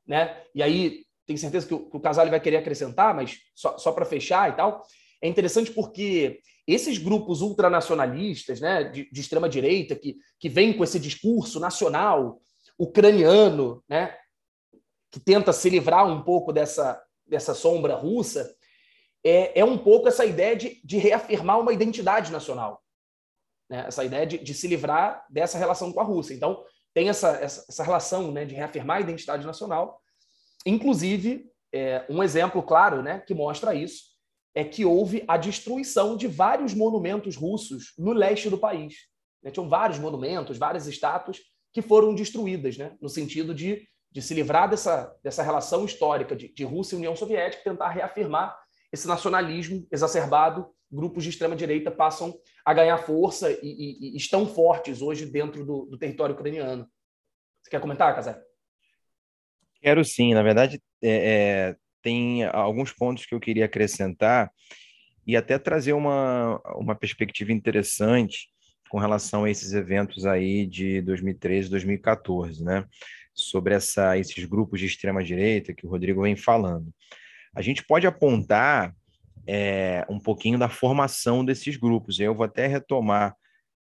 né? 0.06 0.42
E 0.54 0.62
aí 0.62 1.04
tenho 1.26 1.38
certeza 1.38 1.66
que 1.66 1.74
o, 1.74 1.88
que 1.88 1.96
o 1.96 2.00
Casale 2.00 2.30
vai 2.30 2.40
querer 2.40 2.58
acrescentar, 2.58 3.14
mas 3.14 3.38
só, 3.54 3.78
só 3.78 3.92
para 3.92 4.04
fechar 4.04 4.50
e 4.50 4.56
tal, 4.56 4.82
é 5.22 5.28
interessante 5.28 5.70
porque 5.70 6.40
esses 6.66 6.98
grupos 6.98 7.40
ultranacionalistas, 7.40 8.60
né, 8.60 8.84
de, 8.84 9.10
de 9.10 9.20
extrema 9.20 9.48
direita 9.48 9.96
que 9.96 10.16
que 10.38 10.48
vêm 10.48 10.76
com 10.76 10.84
esse 10.84 11.00
discurso 11.00 11.58
nacional 11.58 12.40
ucraniano, 12.78 13.82
né, 13.88 14.16
que 15.10 15.20
tenta 15.20 15.52
se 15.52 15.68
livrar 15.68 16.06
um 16.06 16.22
pouco 16.22 16.52
dessa 16.52 17.02
dessa 17.32 17.54
sombra 17.54 17.94
russa, 17.94 18.54
é, 19.24 19.58
é 19.60 19.64
um 19.64 19.78
pouco 19.78 20.08
essa 20.08 20.24
ideia 20.24 20.54
de, 20.54 20.80
de 20.84 20.98
reafirmar 20.98 21.58
uma 21.58 21.72
identidade 21.72 22.30
nacional. 22.30 22.82
Né? 23.70 23.84
Essa 23.86 24.04
ideia 24.04 24.26
de, 24.26 24.38
de 24.38 24.52
se 24.52 24.68
livrar 24.68 25.24
dessa 25.30 25.56
relação 25.56 25.92
com 25.92 26.00
a 26.00 26.04
Rússia. 26.04 26.34
Então, 26.34 26.62
tem 26.92 27.08
essa, 27.08 27.30
essa, 27.36 27.64
essa 27.68 27.82
relação 27.82 28.30
né, 28.30 28.44
de 28.44 28.54
reafirmar 28.54 28.98
a 28.98 29.00
identidade 29.00 29.46
nacional. 29.46 30.00
Inclusive, 30.66 31.50
é, 31.72 32.04
um 32.08 32.22
exemplo 32.22 32.62
claro 32.62 33.02
né, 33.02 33.20
que 33.20 33.34
mostra 33.34 33.74
isso 33.74 34.12
é 34.54 34.62
que 34.62 34.84
houve 34.84 35.24
a 35.26 35.38
destruição 35.38 36.14
de 36.14 36.26
vários 36.26 36.74
monumentos 36.74 37.36
russos 37.36 37.94
no 37.96 38.12
leste 38.12 38.50
do 38.50 38.58
país. 38.58 38.94
Né? 39.42 39.50
Tinham 39.50 39.68
vários 39.68 39.98
monumentos, 39.98 40.58
várias 40.58 40.86
estátuas 40.86 41.38
que 41.72 41.82
foram 41.82 42.14
destruídas, 42.14 42.76
né? 42.76 42.96
no 43.00 43.08
sentido 43.08 43.54
de, 43.54 43.86
de 44.10 44.20
se 44.20 44.34
livrar 44.34 44.68
dessa, 44.68 45.14
dessa 45.22 45.42
relação 45.42 45.84
histórica 45.84 46.36
de, 46.36 46.52
de 46.52 46.64
Rússia 46.64 46.94
e 46.94 46.98
União 46.98 47.16
Soviética, 47.16 47.64
tentar 47.64 47.88
reafirmar 47.88 48.56
esse 48.92 49.08
nacionalismo 49.08 49.86
exacerbado, 49.90 50.68
grupos 50.90 51.24
de 51.24 51.30
extrema-direita 51.30 51.90
passam 51.90 52.38
a 52.64 52.74
ganhar 52.74 52.98
força 52.98 53.50
e, 53.50 53.58
e, 53.62 54.14
e, 54.14 54.16
estão 54.16 54.46
fortes 54.46 55.00
hoje 55.00 55.24
dentro 55.24 55.64
do, 55.64 55.86
do 55.86 55.96
território 55.96 56.34
ucraniano. 56.34 56.86
Você 57.62 57.70
quer 57.70 57.80
comentar, 57.80 58.14
Casé? 58.14 58.38
Quero 59.80 60.04
sim. 60.04 60.34
Na 60.34 60.42
verdade, 60.42 60.80
é, 61.02 61.08
é, 61.10 61.76
tem 62.02 62.44
alguns 62.44 62.92
pontos 62.92 63.24
que 63.24 63.34
eu 63.34 63.40
queria 63.40 63.64
acrescentar 63.64 64.52
e 65.26 65.36
até 65.36 65.58
trazer 65.58 65.94
uma, 65.94 66.60
uma 66.76 66.94
perspectiva 66.94 67.52
interessante 67.52 68.48
com 68.92 68.98
relação 68.98 69.44
a 69.44 69.50
esses 69.50 69.72
eventos 69.72 70.26
aí 70.26 70.66
de 70.66 71.00
2013, 71.00 71.70
2014, 71.70 72.62
né? 72.62 72.84
Sobre 73.34 73.74
essa, 73.74 74.18
esses 74.18 74.44
grupos 74.44 74.78
de 74.78 74.86
extrema 74.86 75.24
direita 75.24 75.72
que 75.72 75.86
o 75.86 75.90
Rodrigo 75.90 76.22
vem 76.22 76.36
falando 76.36 76.92
a 77.54 77.60
gente 77.60 77.84
pode 77.84 78.06
apontar 78.06 78.94
é, 79.46 80.06
um 80.08 80.18
pouquinho 80.18 80.58
da 80.58 80.68
formação 80.68 81.44
desses 81.44 81.76
grupos. 81.76 82.18
Eu 82.18 82.34
vou 82.34 82.44
até 82.44 82.66
retomar 82.66 83.34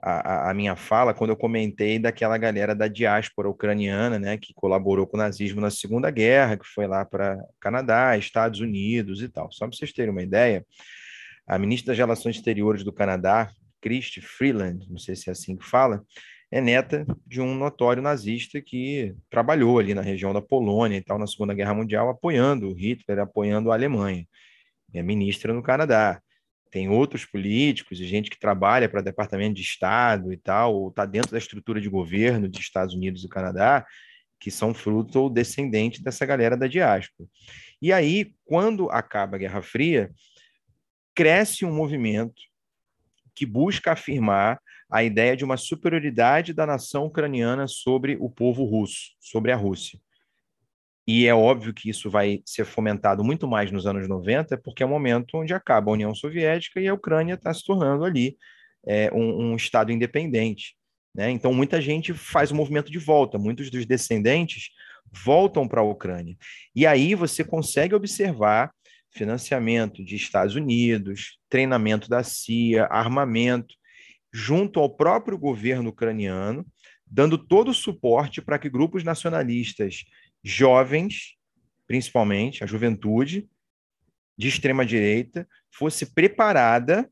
a, 0.01 0.49
a, 0.49 0.53
minha 0.53 0.75
fala 0.75 1.13
quando 1.13 1.31
eu 1.31 1.35
comentei 1.35 1.99
daquela 1.99 2.37
galera 2.37 2.73
da 2.73 2.87
diáspora 2.87 3.49
ucraniana, 3.49 4.17
né, 4.17 4.37
que 4.37 4.53
colaborou 4.53 5.05
com 5.05 5.17
o 5.17 5.19
nazismo 5.19 5.59
na 5.59 5.69
Segunda 5.69 6.09
Guerra, 6.09 6.57
que 6.57 6.65
foi 6.65 6.87
lá 6.87 7.03
para 7.03 7.37
Canadá, 7.59 8.17
Estados 8.17 8.61
Unidos 8.61 9.21
e 9.21 9.27
tal. 9.27 9.51
Só 9.51 9.67
para 9.67 9.75
vocês 9.75 9.91
terem 9.91 10.11
uma 10.11 10.23
ideia, 10.23 10.65
a 11.45 11.59
ministra 11.59 11.91
das 11.91 11.97
Relações 11.97 12.37
Exteriores 12.37 12.83
do 12.83 12.93
Canadá, 12.93 13.51
Christy 13.81 14.21
Freeland, 14.21 14.87
não 14.89 14.97
sei 14.97 15.15
se 15.15 15.29
é 15.29 15.31
assim 15.31 15.55
que 15.55 15.65
fala, 15.65 16.03
é 16.51 16.59
neta 16.59 17.05
de 17.27 17.39
um 17.39 17.53
notório 17.53 18.01
nazista 18.01 18.59
que 18.59 19.15
trabalhou 19.29 19.77
ali 19.77 19.93
na 19.93 20.01
região 20.01 20.33
da 20.33 20.41
Polônia 20.41 20.97
e 20.97 21.01
tal, 21.01 21.19
na 21.19 21.27
Segunda 21.27 21.53
Guerra 21.53 21.75
Mundial, 21.75 22.09
apoiando 22.09 22.73
Hitler, 22.73 23.19
apoiando 23.19 23.71
a 23.71 23.75
Alemanha. 23.75 24.27
É 24.93 25.03
ministra 25.03 25.53
no 25.53 25.61
Canadá. 25.61 26.19
Tem 26.71 26.89
outros 26.89 27.25
políticos 27.25 27.99
e 27.99 28.05
gente 28.05 28.29
que 28.29 28.39
trabalha 28.39 28.89
para 28.89 29.01
Departamento 29.01 29.55
de 29.55 29.61
Estado 29.61 30.33
e 30.33 30.37
tal, 30.37 30.75
ou 30.75 30.89
está 30.89 31.05
dentro 31.05 31.31
da 31.31 31.37
estrutura 31.37 31.79
de 31.79 31.89
governo 31.89 32.49
dos 32.49 32.59
Estados 32.59 32.95
Unidos 32.95 33.23
e 33.23 33.29
Canadá, 33.29 33.85
que 34.39 34.49
são 34.49 34.73
fruto 34.73 35.19
ou 35.19 35.29
descendente 35.29 36.01
dessa 36.01 36.25
galera 36.25 36.57
da 36.57 36.67
diáspora. 36.67 37.29
E 37.81 37.93
aí, 37.93 38.33
quando 38.45 38.89
acaba 38.89 39.35
a 39.35 39.39
Guerra 39.39 39.61
Fria, 39.61 40.11
cresce 41.13 41.65
um 41.65 41.73
movimento 41.73 42.48
que 43.35 43.45
busca 43.45 43.91
afirmar 43.91 44.59
a 44.89 45.03
ideia 45.03 45.37
de 45.37 45.45
uma 45.45 45.57
superioridade 45.57 46.53
da 46.53 46.65
nação 46.65 47.05
ucraniana 47.05 47.67
sobre 47.67 48.17
o 48.19 48.29
povo 48.29 48.63
russo, 48.63 49.11
sobre 49.19 49.51
a 49.51 49.55
Rússia. 49.55 49.99
E 51.07 51.25
é 51.25 51.33
óbvio 51.33 51.73
que 51.73 51.89
isso 51.89 52.09
vai 52.09 52.41
ser 52.45 52.65
fomentado 52.65 53.23
muito 53.23 53.47
mais 53.47 53.71
nos 53.71 53.87
anos 53.87 54.07
90, 54.07 54.57
porque 54.59 54.83
é 54.83 54.85
o 54.85 54.89
momento 54.89 55.37
onde 55.37 55.53
acaba 55.53 55.89
a 55.89 55.93
União 55.93 56.13
Soviética 56.13 56.79
e 56.79 56.87
a 56.87 56.93
Ucrânia 56.93 57.33
está 57.33 57.53
se 57.53 57.65
tornando 57.65 58.03
ali 58.03 58.37
é, 58.85 59.11
um, 59.11 59.51
um, 59.51 59.55
Estado 59.55 59.91
independente. 59.91 60.75
Né? 61.15 61.31
Então, 61.31 61.53
muita 61.53 61.81
gente 61.81 62.13
faz 62.13 62.51
o 62.51 62.55
movimento 62.55 62.91
de 62.91 62.99
volta, 62.99 63.39
muitos 63.39 63.71
dos 63.71 63.85
descendentes 63.85 64.69
voltam 65.11 65.67
para 65.67 65.81
a 65.81 65.83
Ucrânia. 65.83 66.37
E 66.75 66.85
aí 66.85 67.15
você 67.15 67.43
consegue 67.43 67.95
observar 67.95 68.71
financiamento 69.11 70.03
de 70.03 70.15
Estados 70.15 70.55
Unidos, 70.55 71.39
treinamento 71.49 72.09
da 72.09 72.23
CIA, 72.23 72.85
armamento, 72.85 73.75
junto 74.31 74.79
ao 74.79 74.89
próprio 74.89 75.37
governo 75.37 75.89
ucraniano, 75.89 76.65
dando 77.05 77.37
todo 77.37 77.69
o 77.69 77.73
suporte 77.73 78.41
para 78.41 78.59
que 78.59 78.69
grupos 78.69 79.03
nacionalistas 79.03 80.05
jovens, 80.43 81.35
principalmente 81.87 82.63
a 82.63 82.67
juventude 82.67 83.49
de 84.37 84.47
extrema 84.47 84.85
direita, 84.85 85.47
fosse 85.71 86.13
preparada 86.13 87.09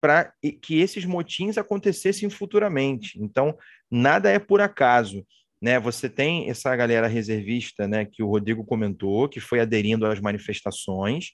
para 0.00 0.32
que 0.62 0.80
esses 0.80 1.04
motins 1.04 1.58
acontecessem 1.58 2.30
futuramente. 2.30 3.20
Então, 3.20 3.56
nada 3.90 4.30
é 4.30 4.38
por 4.38 4.60
acaso. 4.60 5.26
Né, 5.60 5.80
você 5.80 6.08
tem 6.08 6.48
essa 6.48 6.74
galera 6.76 7.08
reservista, 7.08 7.88
né, 7.88 8.04
que 8.04 8.22
o 8.22 8.28
Rodrigo 8.28 8.64
comentou, 8.64 9.28
que 9.28 9.40
foi 9.40 9.58
aderindo 9.58 10.06
às 10.06 10.20
manifestações, 10.20 11.32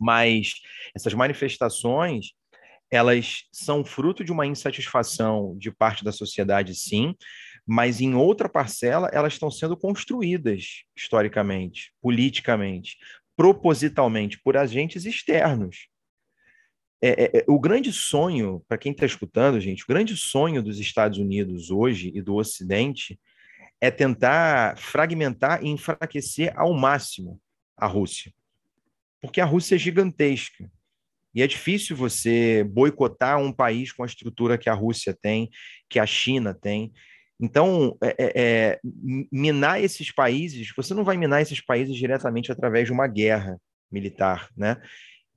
mas 0.00 0.54
essas 0.94 1.12
manifestações 1.12 2.32
elas 2.90 3.44
são 3.52 3.84
fruto 3.84 4.24
de 4.24 4.30
uma 4.30 4.46
insatisfação 4.46 5.56
de 5.58 5.70
parte 5.70 6.04
da 6.04 6.12
sociedade, 6.12 6.74
sim, 6.74 7.14
mas 7.66 8.00
em 8.00 8.14
outra 8.14 8.48
parcela 8.48 9.10
elas 9.12 9.32
estão 9.32 9.50
sendo 9.50 9.76
construídas 9.76 10.84
historicamente, 10.96 11.92
politicamente, 12.00 12.96
propositalmente 13.36 14.40
por 14.40 14.56
agentes 14.56 15.04
externos. 15.04 15.88
É, 17.02 17.24
é, 17.24 17.38
é 17.40 17.44
o 17.48 17.58
grande 17.58 17.92
sonho, 17.92 18.62
para 18.68 18.78
quem 18.78 18.92
está 18.92 19.04
escutando, 19.04 19.60
gente, 19.60 19.82
o 19.82 19.88
grande 19.88 20.16
sonho 20.16 20.62
dos 20.62 20.78
Estados 20.78 21.18
Unidos 21.18 21.70
hoje 21.70 22.12
e 22.14 22.22
do 22.22 22.34
Ocidente 22.36 23.18
é 23.84 23.90
tentar 23.90 24.78
fragmentar 24.78 25.62
e 25.62 25.68
enfraquecer 25.68 26.54
ao 26.56 26.72
máximo 26.72 27.38
a 27.76 27.86
Rússia. 27.86 28.32
Porque 29.20 29.42
a 29.42 29.44
Rússia 29.44 29.74
é 29.74 29.78
gigantesca. 29.78 30.70
E 31.34 31.42
é 31.42 31.46
difícil 31.46 31.94
você 31.94 32.64
boicotar 32.64 33.38
um 33.38 33.52
país 33.52 33.92
com 33.92 34.02
a 34.02 34.06
estrutura 34.06 34.56
que 34.56 34.70
a 34.70 34.74
Rússia 34.74 35.14
tem, 35.20 35.50
que 35.86 35.98
a 35.98 36.06
China 36.06 36.54
tem. 36.54 36.94
Então, 37.38 37.98
é, 38.02 38.16
é, 38.18 38.32
é, 38.34 38.80
minar 39.30 39.82
esses 39.82 40.10
países, 40.10 40.72
você 40.74 40.94
não 40.94 41.04
vai 41.04 41.18
minar 41.18 41.42
esses 41.42 41.60
países 41.60 41.94
diretamente 41.94 42.50
através 42.50 42.86
de 42.86 42.92
uma 42.92 43.06
guerra 43.06 43.60
militar, 43.92 44.48
né? 44.56 44.80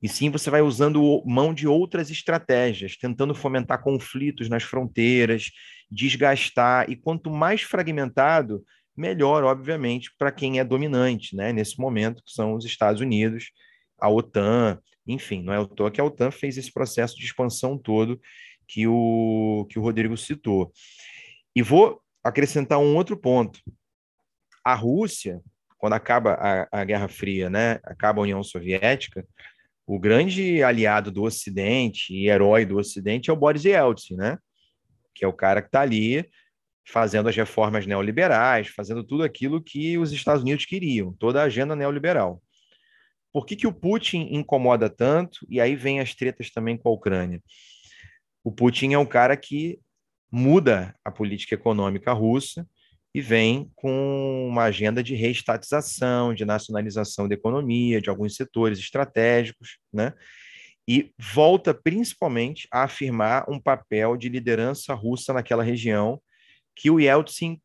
E 0.01 0.07
sim, 0.07 0.29
você 0.29 0.49
vai 0.49 0.61
usando 0.61 1.21
mão 1.25 1.53
de 1.53 1.67
outras 1.67 2.09
estratégias, 2.09 2.95
tentando 2.95 3.35
fomentar 3.35 3.81
conflitos 3.81 4.47
nas 4.47 4.63
fronteiras, 4.63 5.51
desgastar. 5.89 6.89
E 6.89 6.95
quanto 6.95 7.29
mais 7.29 7.61
fragmentado, 7.61 8.63
melhor, 8.95 9.43
obviamente, 9.43 10.11
para 10.17 10.31
quem 10.31 10.59
é 10.59 10.63
dominante, 10.63 11.35
né? 11.35 11.53
Nesse 11.53 11.79
momento, 11.79 12.23
que 12.23 12.31
são 12.31 12.55
os 12.55 12.65
Estados 12.65 13.01
Unidos, 13.01 13.51
a 13.99 14.09
OTAN, 14.09 14.79
enfim, 15.05 15.41
não 15.41 15.53
é 15.53 15.59
o 15.59 15.67
toa 15.67 15.91
que 15.91 16.01
a 16.01 16.03
OTAN 16.03 16.31
fez 16.31 16.57
esse 16.57 16.71
processo 16.71 17.17
de 17.17 17.25
expansão 17.25 17.77
todo 17.77 18.19
que 18.67 18.87
o, 18.87 19.65
que 19.69 19.79
o 19.79 19.81
Rodrigo 19.81 20.17
citou. 20.17 20.71
E 21.55 21.61
vou 21.61 22.01
acrescentar 22.23 22.79
um 22.79 22.95
outro 22.95 23.15
ponto. 23.15 23.59
A 24.63 24.75
Rússia, 24.75 25.41
quando 25.77 25.93
acaba 25.93 26.33
a, 26.33 26.81
a 26.81 26.83
Guerra 26.83 27.07
Fria, 27.07 27.49
né, 27.49 27.79
acaba 27.83 28.19
a 28.19 28.23
União 28.23 28.43
Soviética, 28.43 29.25
o 29.85 29.97
grande 29.97 30.61
aliado 30.61 31.09
do 31.09 31.23
Ocidente 31.23 32.13
e 32.13 32.27
herói 32.27 32.65
do 32.65 32.77
Ocidente 32.77 33.29
é 33.29 33.33
o 33.33 33.37
Boris 33.37 33.63
Yeltsin, 33.63 34.15
né? 34.15 34.37
Que 35.17 35.25
é 35.25 35.27
o 35.27 35.33
cara 35.33 35.61
que 35.61 35.67
está 35.67 35.81
ali 35.81 36.29
fazendo 36.87 37.27
as 37.27 37.35
reformas 37.35 37.85
neoliberais, 37.85 38.67
fazendo 38.69 39.03
tudo 39.03 39.23
aquilo 39.23 39.61
que 39.61 39.97
os 39.97 40.11
Estados 40.11 40.43
Unidos 40.43 40.65
queriam, 40.65 41.11
toda 41.13 41.41
a 41.41 41.45
agenda 41.45 41.75
neoliberal. 41.75 42.41
Por 43.33 43.45
que, 43.45 43.55
que 43.55 43.67
o 43.67 43.73
Putin 43.73 44.29
incomoda 44.31 44.89
tanto? 44.89 45.45
E 45.49 45.59
aí 45.59 45.75
vem 45.75 45.99
as 45.99 46.15
tretas 46.15 46.49
também 46.49 46.77
com 46.77 46.87
a 46.87 46.91
Ucrânia. 46.93 47.41
O 48.43 48.51
Putin 48.51 48.93
é 48.93 48.97
um 48.97 49.05
cara 49.05 49.35
que 49.35 49.79
muda 50.31 50.95
a 51.03 51.11
política 51.11 51.55
econômica 51.55 52.13
russa 52.13 52.65
e 53.13 53.21
vem 53.21 53.69
com 53.75 54.47
uma 54.47 54.63
agenda 54.63 55.03
de 55.03 55.15
reestatização, 55.15 56.33
de 56.33 56.45
nacionalização 56.45 57.27
da 57.27 57.33
economia, 57.33 57.99
de 57.99 58.09
alguns 58.09 58.35
setores 58.35 58.79
estratégicos, 58.79 59.77
né? 59.91 60.13
E 60.87 61.11
volta 61.17 61.73
principalmente 61.73 62.67
a 62.71 62.83
afirmar 62.83 63.49
um 63.49 63.59
papel 63.59 64.15
de 64.15 64.29
liderança 64.29 64.93
russa 64.93 65.33
naquela 65.33 65.63
região 65.63 66.21
que 66.75 66.89
o 66.89 66.99
Yeltsin 66.99 67.59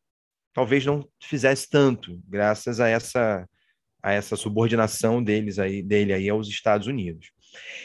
talvez 0.53 0.85
não 0.85 1.07
fizesse 1.21 1.69
tanto, 1.69 2.21
graças 2.27 2.79
a 2.79 2.87
essa 2.87 3.47
a 4.03 4.11
essa 4.11 4.35
subordinação 4.35 5.23
deles 5.23 5.57
aí, 5.57 5.81
dele 5.81 6.11
aí 6.11 6.29
aos 6.29 6.49
Estados 6.49 6.87
Unidos. 6.87 7.31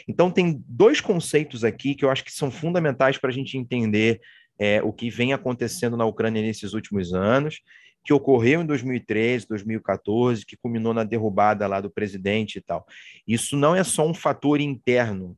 Então 0.05 0.29
tem 0.29 0.61
dois 0.67 0.99
conceitos 0.99 1.63
aqui 1.63 1.95
que 1.95 2.03
eu 2.03 2.09
acho 2.09 2.25
que 2.25 2.31
são 2.33 2.51
fundamentais 2.51 3.17
para 3.17 3.29
a 3.29 3.33
gente 3.33 3.57
entender 3.57 4.19
é, 4.59 4.83
o 4.83 4.91
que 4.91 5.09
vem 5.09 5.31
acontecendo 5.31 5.95
na 5.95 6.03
Ucrânia 6.03 6.41
nesses 6.41 6.73
últimos 6.73 7.13
anos, 7.13 7.61
que 8.09 8.13
ocorreu 8.13 8.63
em 8.63 8.65
2013, 8.65 9.47
2014, 9.47 10.43
que 10.43 10.57
culminou 10.57 10.95
na 10.95 11.03
derrubada 11.03 11.67
lá 11.67 11.79
do 11.79 11.91
presidente 11.91 12.57
e 12.57 12.61
tal. 12.61 12.83
Isso 13.27 13.55
não 13.55 13.75
é 13.75 13.83
só 13.83 14.07
um 14.07 14.15
fator 14.15 14.59
interno, 14.59 15.37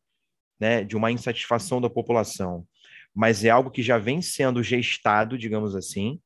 né, 0.57 0.81
de 0.81 0.95
uma 0.95 1.11
insatisfação 1.11 1.81
da 1.81 1.89
população 1.89 2.65
mas 3.13 3.43
é 3.43 3.49
algo 3.49 3.69
que 3.69 3.83
já 3.83 3.97
vem 3.97 4.21
sendo 4.21 4.63
gestado, 4.63 5.37
digamos 5.37 5.75
assim, 5.75 6.19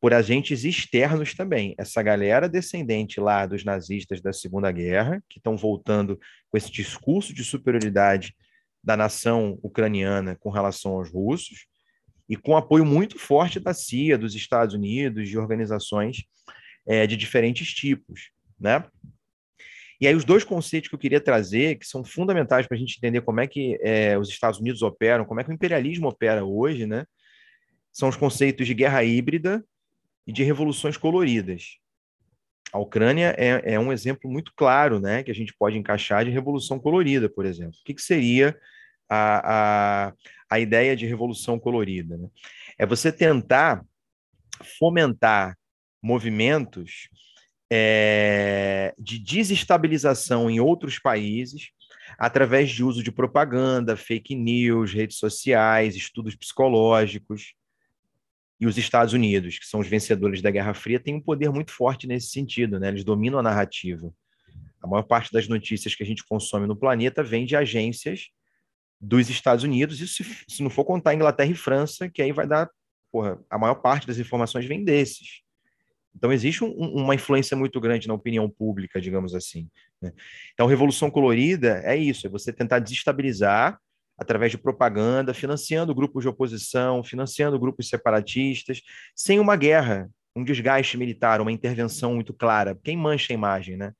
por 0.00 0.12
agentes 0.12 0.64
externos 0.64 1.34
também. 1.34 1.74
Essa 1.78 2.02
galera 2.02 2.48
descendente 2.48 3.20
lá 3.20 3.46
dos 3.46 3.64
nazistas 3.64 4.20
da 4.20 4.32
Segunda 4.32 4.70
Guerra, 4.72 5.22
que 5.28 5.38
estão 5.38 5.56
voltando 5.56 6.18
com 6.50 6.58
esse 6.58 6.70
discurso 6.70 7.32
de 7.32 7.44
superioridade 7.44 8.34
da 8.82 8.96
nação 8.96 9.58
ucraniana 9.62 10.34
com 10.34 10.50
relação 10.50 10.96
aos 10.96 11.08
russos, 11.08 11.66
e 12.32 12.36
com 12.36 12.56
apoio 12.56 12.82
muito 12.82 13.18
forte 13.18 13.60
da 13.60 13.74
CIA, 13.74 14.16
dos 14.16 14.34
Estados 14.34 14.74
Unidos, 14.74 15.28
de 15.28 15.36
organizações 15.36 16.24
é, 16.86 17.06
de 17.06 17.14
diferentes 17.14 17.74
tipos, 17.74 18.30
né? 18.58 18.82
E 20.00 20.06
aí, 20.06 20.14
os 20.14 20.24
dois 20.24 20.42
conceitos 20.42 20.88
que 20.88 20.94
eu 20.94 20.98
queria 20.98 21.20
trazer, 21.20 21.76
que 21.76 21.86
são 21.86 22.02
fundamentais 22.02 22.66
para 22.66 22.74
a 22.74 22.80
gente 22.80 22.96
entender 22.96 23.20
como 23.20 23.40
é 23.40 23.46
que 23.46 23.78
é, 23.82 24.16
os 24.16 24.30
Estados 24.30 24.58
Unidos 24.58 24.80
operam, 24.80 25.26
como 25.26 25.40
é 25.40 25.44
que 25.44 25.50
o 25.50 25.52
imperialismo 25.52 26.08
opera 26.08 26.42
hoje, 26.42 26.86
né? 26.86 27.04
São 27.92 28.08
os 28.08 28.16
conceitos 28.16 28.66
de 28.66 28.72
guerra 28.72 29.04
híbrida 29.04 29.62
e 30.26 30.32
de 30.32 30.42
revoluções 30.42 30.96
coloridas. 30.96 31.76
A 32.72 32.78
Ucrânia 32.78 33.34
é, 33.36 33.74
é 33.74 33.78
um 33.78 33.92
exemplo 33.92 34.30
muito 34.30 34.54
claro, 34.56 34.98
né? 34.98 35.22
Que 35.22 35.30
a 35.30 35.34
gente 35.34 35.52
pode 35.52 35.76
encaixar 35.76 36.24
de 36.24 36.30
revolução 36.30 36.78
colorida, 36.78 37.28
por 37.28 37.44
exemplo. 37.44 37.76
O 37.78 37.84
que, 37.84 37.92
que 37.92 38.02
seria 38.02 38.58
a, 39.12 40.06
a, 40.08 40.12
a 40.52 40.60
ideia 40.60 40.94
de 40.94 41.06
revolução 41.06 41.58
colorida? 41.58 42.18
Né? 42.18 42.28
É 42.78 42.84
você 42.84 43.10
tentar 43.10 43.84
fomentar 44.78 45.56
movimentos 46.02 47.08
é, 47.72 48.94
de 48.98 49.18
desestabilização 49.18 50.50
em 50.50 50.60
outros 50.60 50.98
países 50.98 51.70
através 52.18 52.70
de 52.70 52.84
uso 52.84 53.02
de 53.02 53.10
propaganda, 53.10 53.96
fake 53.96 54.34
news, 54.34 54.92
redes 54.92 55.16
sociais, 55.16 55.96
estudos 55.96 56.36
psicológicos. 56.36 57.54
E 58.60 58.66
os 58.66 58.76
Estados 58.76 59.14
Unidos, 59.14 59.58
que 59.58 59.66
são 59.66 59.80
os 59.80 59.88
vencedores 59.88 60.42
da 60.42 60.50
Guerra 60.50 60.74
Fria, 60.74 61.00
têm 61.00 61.14
um 61.14 61.20
poder 61.20 61.50
muito 61.50 61.72
forte 61.72 62.06
nesse 62.06 62.28
sentido, 62.28 62.78
né? 62.78 62.88
Eles 62.88 63.04
dominam 63.04 63.38
a 63.38 63.42
narrativa. 63.42 64.12
A 64.82 64.86
maior 64.86 65.02
parte 65.02 65.32
das 65.32 65.48
notícias 65.48 65.94
que 65.94 66.02
a 66.02 66.06
gente 66.06 66.24
consome 66.24 66.66
no 66.66 66.76
planeta 66.76 67.22
vem 67.22 67.46
de 67.46 67.56
agências 67.56 68.28
dos 69.02 69.28
Estados 69.28 69.64
Unidos, 69.64 70.00
e 70.00 70.06
se, 70.06 70.24
se 70.48 70.62
não 70.62 70.70
for 70.70 70.84
contar 70.84 71.12
Inglaterra 71.12 71.50
e 71.50 71.56
França, 71.56 72.08
que 72.08 72.22
aí 72.22 72.30
vai 72.30 72.46
dar, 72.46 72.70
porra, 73.10 73.36
a 73.50 73.58
maior 73.58 73.74
parte 73.74 74.06
das 74.06 74.16
informações 74.18 74.64
vem 74.64 74.84
desses. 74.84 75.42
Então, 76.14 76.32
existe 76.32 76.62
um, 76.62 76.70
uma 76.70 77.14
influência 77.14 77.56
muito 77.56 77.80
grande 77.80 78.06
na 78.06 78.14
opinião 78.14 78.48
pública, 78.48 79.00
digamos 79.00 79.34
assim. 79.34 79.68
Né? 80.00 80.12
Então, 80.52 80.68
Revolução 80.68 81.10
Colorida 81.10 81.82
é 81.84 81.96
isso: 81.96 82.26
é 82.26 82.30
você 82.30 82.52
tentar 82.52 82.78
desestabilizar 82.78 83.76
através 84.16 84.52
de 84.52 84.58
propaganda, 84.58 85.34
financiando 85.34 85.94
grupos 85.94 86.22
de 86.22 86.28
oposição, 86.28 87.02
financiando 87.02 87.58
grupos 87.58 87.88
separatistas, 87.88 88.82
sem 89.16 89.40
uma 89.40 89.56
guerra, 89.56 90.08
um 90.36 90.44
desgaste 90.44 90.96
militar, 90.96 91.40
uma 91.40 91.50
intervenção 91.50 92.14
muito 92.14 92.32
clara. 92.32 92.78
Quem 92.84 92.96
mancha 92.96 93.32
a 93.32 93.34
imagem, 93.34 93.76
né? 93.76 93.92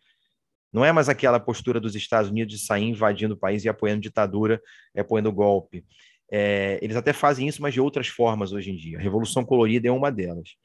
Não 0.72 0.84
é 0.84 0.90
mais 0.90 1.08
aquela 1.08 1.38
postura 1.38 1.78
dos 1.78 1.94
Estados 1.94 2.30
Unidos 2.30 2.54
de 2.54 2.64
sair 2.64 2.84
invadindo 2.84 3.34
o 3.34 3.36
país 3.36 3.64
e 3.64 3.68
apoiando 3.68 4.00
ditadura, 4.00 4.60
e 4.94 5.00
apoiando 5.00 5.30
golpe. 5.30 5.84
É, 6.30 6.78
eles 6.80 6.96
até 6.96 7.12
fazem 7.12 7.46
isso, 7.46 7.60
mas 7.60 7.74
de 7.74 7.80
outras 7.80 8.08
formas 8.08 8.52
hoje 8.52 8.70
em 8.70 8.76
dia. 8.76 8.98
A 8.98 9.02
Revolução 9.02 9.44
Colorida 9.44 9.88
é 9.88 9.90
uma 9.90 10.10
delas. 10.10 10.56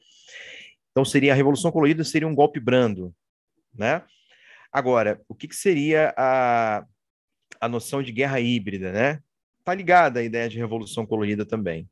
Então 0.90 1.04
seria 1.04 1.32
a 1.32 1.36
Revolução 1.36 1.70
Colorida 1.70 2.02
seria 2.04 2.26
um 2.26 2.34
golpe 2.34 2.58
brando, 2.58 3.14
né? 3.74 4.02
Agora, 4.72 5.20
o 5.28 5.34
que, 5.34 5.46
que 5.46 5.56
seria 5.56 6.14
a, 6.16 6.84
a 7.60 7.68
noção 7.68 8.02
de 8.02 8.12
guerra 8.12 8.40
híbrida, 8.40 8.92
né? 8.92 9.22
Tá 9.62 9.74
ligada 9.74 10.20
à 10.20 10.22
ideia 10.22 10.48
de 10.48 10.56
Revolução 10.56 11.04
Colorida 11.04 11.44
também. 11.44 11.88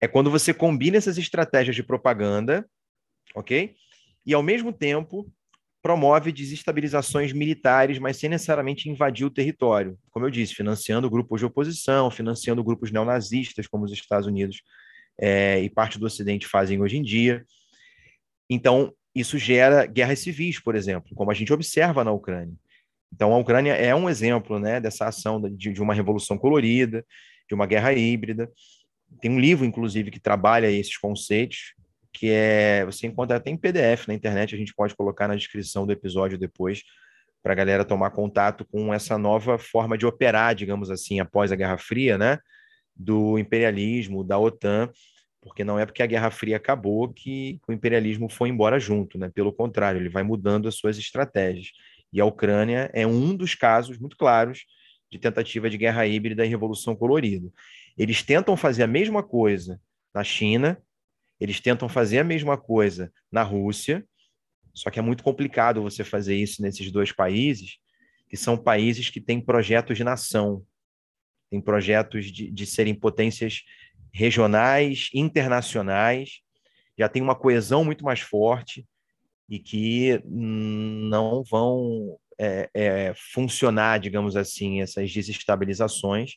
É 0.00 0.08
quando 0.08 0.30
você 0.30 0.54
combina 0.54 0.96
essas 0.96 1.18
estratégias 1.18 1.76
de 1.76 1.82
propaganda, 1.82 2.68
ok? 3.34 3.74
E 4.24 4.32
ao 4.32 4.42
mesmo 4.42 4.72
tempo 4.72 5.30
promove 5.82 6.32
desestabilizações 6.32 7.32
militares, 7.32 7.98
mas 7.98 8.16
sem 8.16 8.28
necessariamente 8.28 8.88
invadir 8.88 9.24
o 9.24 9.30
território. 9.30 9.98
Como 10.10 10.26
eu 10.26 10.30
disse, 10.30 10.54
financiando 10.54 11.08
grupos 11.08 11.40
de 11.40 11.46
oposição, 11.46 12.10
financiando 12.10 12.64
grupos 12.64 12.90
neonazistas, 12.90 13.66
como 13.66 13.84
os 13.84 13.92
Estados 13.92 14.26
Unidos 14.26 14.62
é, 15.20 15.60
e 15.60 15.70
parte 15.70 15.98
do 15.98 16.06
Ocidente 16.06 16.46
fazem 16.46 16.80
hoje 16.80 16.96
em 16.96 17.02
dia. 17.02 17.44
Então, 18.50 18.92
isso 19.14 19.38
gera 19.38 19.86
guerras 19.86 20.20
civis, 20.20 20.60
por 20.60 20.74
exemplo, 20.74 21.14
como 21.14 21.30
a 21.30 21.34
gente 21.34 21.52
observa 21.52 22.04
na 22.04 22.12
Ucrânia. 22.12 22.54
Então, 23.12 23.32
a 23.32 23.38
Ucrânia 23.38 23.72
é 23.72 23.94
um 23.94 24.08
exemplo 24.08 24.58
né, 24.58 24.80
dessa 24.80 25.06
ação 25.06 25.40
de, 25.40 25.72
de 25.72 25.82
uma 25.82 25.94
revolução 25.94 26.36
colorida, 26.36 27.04
de 27.48 27.54
uma 27.54 27.66
guerra 27.66 27.92
híbrida. 27.92 28.50
Tem 29.20 29.30
um 29.30 29.40
livro, 29.40 29.64
inclusive, 29.64 30.10
que 30.10 30.20
trabalha 30.20 30.70
esses 30.70 30.96
conceitos, 30.96 31.74
que 32.12 32.30
é 32.30 32.84
você 32.84 33.06
encontra 33.06 33.36
até 33.36 33.50
em 33.50 33.56
PDF 33.56 34.06
na 34.08 34.14
internet, 34.14 34.54
a 34.54 34.58
gente 34.58 34.74
pode 34.74 34.94
colocar 34.94 35.28
na 35.28 35.36
descrição 35.36 35.86
do 35.86 35.92
episódio 35.92 36.38
depois, 36.38 36.82
para 37.42 37.52
a 37.52 37.56
galera 37.56 37.84
tomar 37.84 38.10
contato 38.10 38.64
com 38.64 38.92
essa 38.92 39.16
nova 39.16 39.58
forma 39.58 39.96
de 39.96 40.04
operar, 40.04 40.54
digamos 40.54 40.90
assim, 40.90 41.20
após 41.20 41.52
a 41.52 41.56
Guerra 41.56 41.78
Fria, 41.78 42.18
né? 42.18 42.38
Do 42.94 43.38
imperialismo, 43.38 44.24
da 44.24 44.38
OTAN, 44.38 44.90
porque 45.40 45.62
não 45.62 45.78
é 45.78 45.86
porque 45.86 46.02
a 46.02 46.06
Guerra 46.06 46.30
Fria 46.30 46.56
acabou 46.56 47.12
que 47.12 47.60
o 47.68 47.72
imperialismo 47.72 48.28
foi 48.28 48.48
embora 48.48 48.78
junto, 48.78 49.16
né? 49.18 49.30
Pelo 49.32 49.52
contrário, 49.52 50.00
ele 50.00 50.08
vai 50.08 50.22
mudando 50.22 50.68
as 50.68 50.74
suas 50.74 50.98
estratégias. 50.98 51.68
E 52.12 52.20
a 52.20 52.24
Ucrânia 52.24 52.90
é 52.92 53.06
um 53.06 53.34
dos 53.34 53.54
casos 53.54 53.98
muito 53.98 54.16
claros 54.16 54.64
de 55.10 55.18
tentativa 55.18 55.70
de 55.70 55.78
guerra 55.78 56.06
híbrida 56.06 56.44
e 56.44 56.48
revolução 56.48 56.96
colorida. 56.96 57.48
Eles 57.96 58.22
tentam 58.22 58.56
fazer 58.56 58.82
a 58.82 58.86
mesma 58.86 59.22
coisa 59.22 59.80
na 60.14 60.24
China, 60.24 60.78
eles 61.40 61.60
tentam 61.60 61.88
fazer 61.88 62.18
a 62.18 62.24
mesma 62.24 62.56
coisa 62.56 63.12
na 63.30 63.42
Rússia, 63.42 64.04
só 64.74 64.90
que 64.90 64.98
é 64.98 65.02
muito 65.02 65.22
complicado 65.22 65.82
você 65.82 66.04
fazer 66.04 66.36
isso 66.36 66.62
nesses 66.62 66.90
dois 66.92 67.12
países, 67.12 67.78
que 68.28 68.36
são 68.36 68.56
países 68.56 69.10
que 69.10 69.20
têm 69.20 69.40
projetos 69.40 69.96
de 69.96 70.04
nação, 70.04 70.64
têm 71.50 71.60
projetos 71.60 72.26
de, 72.26 72.50
de 72.50 72.66
serem 72.66 72.94
potências 72.94 73.62
regionais, 74.12 75.08
internacionais, 75.14 76.40
já 76.98 77.08
tem 77.08 77.22
uma 77.22 77.34
coesão 77.34 77.84
muito 77.84 78.04
mais 78.04 78.20
forte 78.20 78.86
e 79.48 79.58
que 79.58 80.20
não 80.24 81.42
vão 81.42 82.18
é, 82.38 82.68
é, 82.74 83.14
funcionar, 83.32 83.98
digamos 83.98 84.36
assim, 84.36 84.80
essas 84.80 85.12
desestabilizações, 85.12 86.32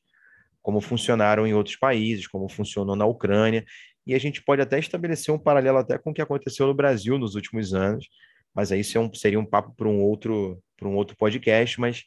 como 0.62 0.80
funcionaram 0.80 1.46
em 1.46 1.54
outros 1.54 1.76
países, 1.76 2.28
como 2.28 2.48
funcionou 2.48 2.96
na 2.96 3.06
Ucrânia. 3.06 3.66
E 4.06 4.16
a 4.16 4.20
gente 4.20 4.44
pode 4.44 4.62
até 4.62 4.80
estabelecer 4.80 5.34
um 5.34 5.40
paralelo 5.40 5.78
até 5.78 5.98
com 5.98 6.12
o 6.12 6.14
que 6.14 6.22
aconteceu 6.22 6.68
no 6.68 6.74
Brasil 6.74 7.18
nos 7.18 7.36
últimos 7.36 7.74
anos, 7.74 8.08
mas 8.54 8.72
aí 8.72 8.82
é 8.94 9.00
um, 9.00 9.14
seria 9.14 9.40
um 9.40 9.46
papo 9.46 9.74
para 9.76 9.88
um 9.88 10.02
outro 10.02 10.62
para 10.78 10.90
um 10.90 10.96
outro 10.96 11.16
podcast, 11.16 11.80
mas 11.80 12.04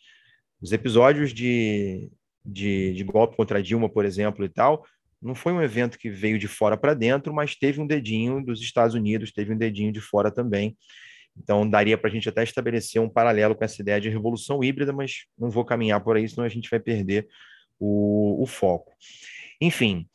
os 0.61 0.73
episódios 0.73 1.33
de, 1.33 2.11
de, 2.45 2.93
de 2.93 3.05
golpe 3.05 3.37
contra 3.37 3.63
Dilma, 3.63 3.89
por 3.89 4.05
exemplo, 4.05 4.45
e 4.45 4.49
tal, 4.49 4.85
não 5.23 5.35
foi 5.35 5.53
um 5.53 5.63
evento 5.63 5.97
que 5.97 6.11
veio 6.11 6.39
de 6.41 6.49
fora 6.49 6.77
para 6.77 6.93
dentro, 6.93 7.33
mas 7.33 7.55
teve 7.55 7.81
um 7.81 7.87
dedinho 7.87 8.45
dos 8.45 8.61
Estados 8.61 8.95
Unidos, 8.95 9.33
teve 9.33 9.53
um 9.53 9.57
dedinho 9.57 9.93
de 9.93 10.01
fora 10.01 10.31
também. 10.31 10.77
Então, 11.37 11.69
daria 11.69 11.97
para 11.97 12.11
a 12.11 12.13
gente 12.13 12.29
até 12.29 12.43
estabelecer 12.43 13.01
um 13.01 13.09
paralelo 13.09 13.55
com 13.55 13.65
essa 13.65 13.81
ideia 13.81 14.01
de 14.01 14.09
revolução 14.09 14.63
híbrida, 14.63 14.93
mas 14.93 15.25
não 15.39 15.51
vou 15.51 15.65
caminhar 15.65 16.03
por 16.03 16.17
aí, 16.17 16.29
senão 16.29 16.45
a 16.45 16.49
gente 16.49 16.69
vai 16.69 16.81
perder 16.81 17.27
o, 17.79 18.43
o 18.43 18.47
foco. 18.47 18.93
Enfim, 19.61 20.07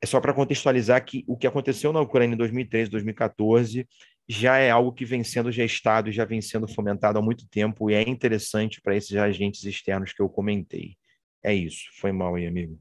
é 0.00 0.06
só 0.06 0.20
para 0.20 0.34
contextualizar 0.34 1.04
que 1.04 1.24
o 1.26 1.36
que 1.36 1.46
aconteceu 1.46 1.92
na 1.92 2.00
Ucrânia 2.00 2.34
em 2.34 2.38
2013, 2.38 2.90
2014 2.90 3.88
já 4.28 4.58
é 4.58 4.70
algo 4.70 4.92
que 4.92 5.04
vem 5.04 5.24
sendo 5.24 5.50
gestado 5.50 6.12
já 6.12 6.24
vem 6.24 6.40
sendo 6.40 6.68
fomentado 6.68 7.18
há 7.18 7.22
muito 7.22 7.48
tempo 7.48 7.90
e 7.90 7.94
é 7.94 8.02
interessante 8.02 8.80
para 8.80 8.94
esses 8.94 9.16
agentes 9.16 9.64
externos 9.64 10.12
que 10.12 10.20
eu 10.20 10.28
comentei. 10.28 10.96
É 11.42 11.54
isso. 11.54 11.84
Foi 11.98 12.12
mal 12.12 12.34
aí, 12.34 12.46
amigo. 12.46 12.78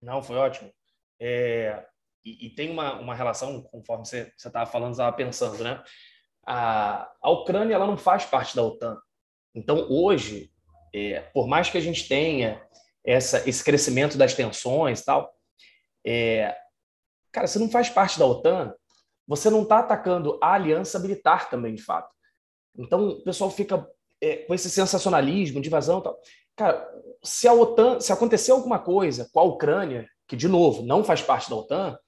Não, 0.00 0.22
foi 0.22 0.36
ótimo. 0.36 0.70
É, 1.20 1.84
e, 2.24 2.46
e, 2.46 2.50
tem 2.50 2.70
uma, 2.70 2.98
uma 2.98 3.14
relação, 3.14 3.62
conforme 3.62 4.06
você 4.06 4.32
estava 4.36 4.66
falando, 4.66 4.92
estava 4.92 5.14
pensando, 5.14 5.62
né? 5.62 5.82
A, 6.46 7.10
a 7.22 7.30
Ucrânia 7.30 7.74
ela 7.74 7.86
não 7.86 7.96
faz 7.96 8.24
parte 8.24 8.56
da 8.56 8.62
OTAN. 8.62 8.98
Então, 9.54 9.86
hoje, 9.90 10.50
é, 10.94 11.20
por 11.32 11.46
mais 11.46 11.70
que 11.70 11.78
a 11.78 11.80
gente 11.80 12.08
tenha 12.08 12.62
essa, 13.04 13.48
esse 13.48 13.62
crescimento 13.62 14.16
das 14.16 14.34
tensões 14.34 15.00
e 15.00 15.04
tal, 15.04 15.34
é, 16.04 16.56
cara, 17.32 17.46
você 17.46 17.58
não 17.58 17.70
faz 17.70 17.88
parte 17.88 18.18
da 18.18 18.26
OTAN, 18.26 18.74
você 19.26 19.48
não 19.48 19.62
está 19.62 19.78
atacando 19.78 20.38
a 20.42 20.52
aliança 20.52 20.98
militar 20.98 21.48
também, 21.48 21.74
de 21.74 21.82
fato. 21.82 22.12
Então, 22.76 23.08
o 23.08 23.24
pessoal 23.24 23.50
fica 23.50 23.88
é, 24.20 24.36
com 24.38 24.54
esse 24.54 24.68
sensacionalismo 24.68 25.60
de 25.60 25.68
invasão 25.68 26.00
e 26.00 26.02
tal. 26.02 26.20
Cara, 26.56 26.88
se 27.22 27.48
a 27.48 27.52
OTAN, 27.52 28.00
se 28.00 28.12
acontecer 28.12 28.52
alguma 28.52 28.78
coisa 28.78 29.28
com 29.32 29.40
a 29.40 29.44
Ucrânia, 29.44 30.08
que, 30.26 30.36
de 30.36 30.48
novo, 30.48 30.82
não 30.82 31.02
faz 31.02 31.22
parte 31.22 31.48
da 31.48 31.56
OTAN, 31.56 31.98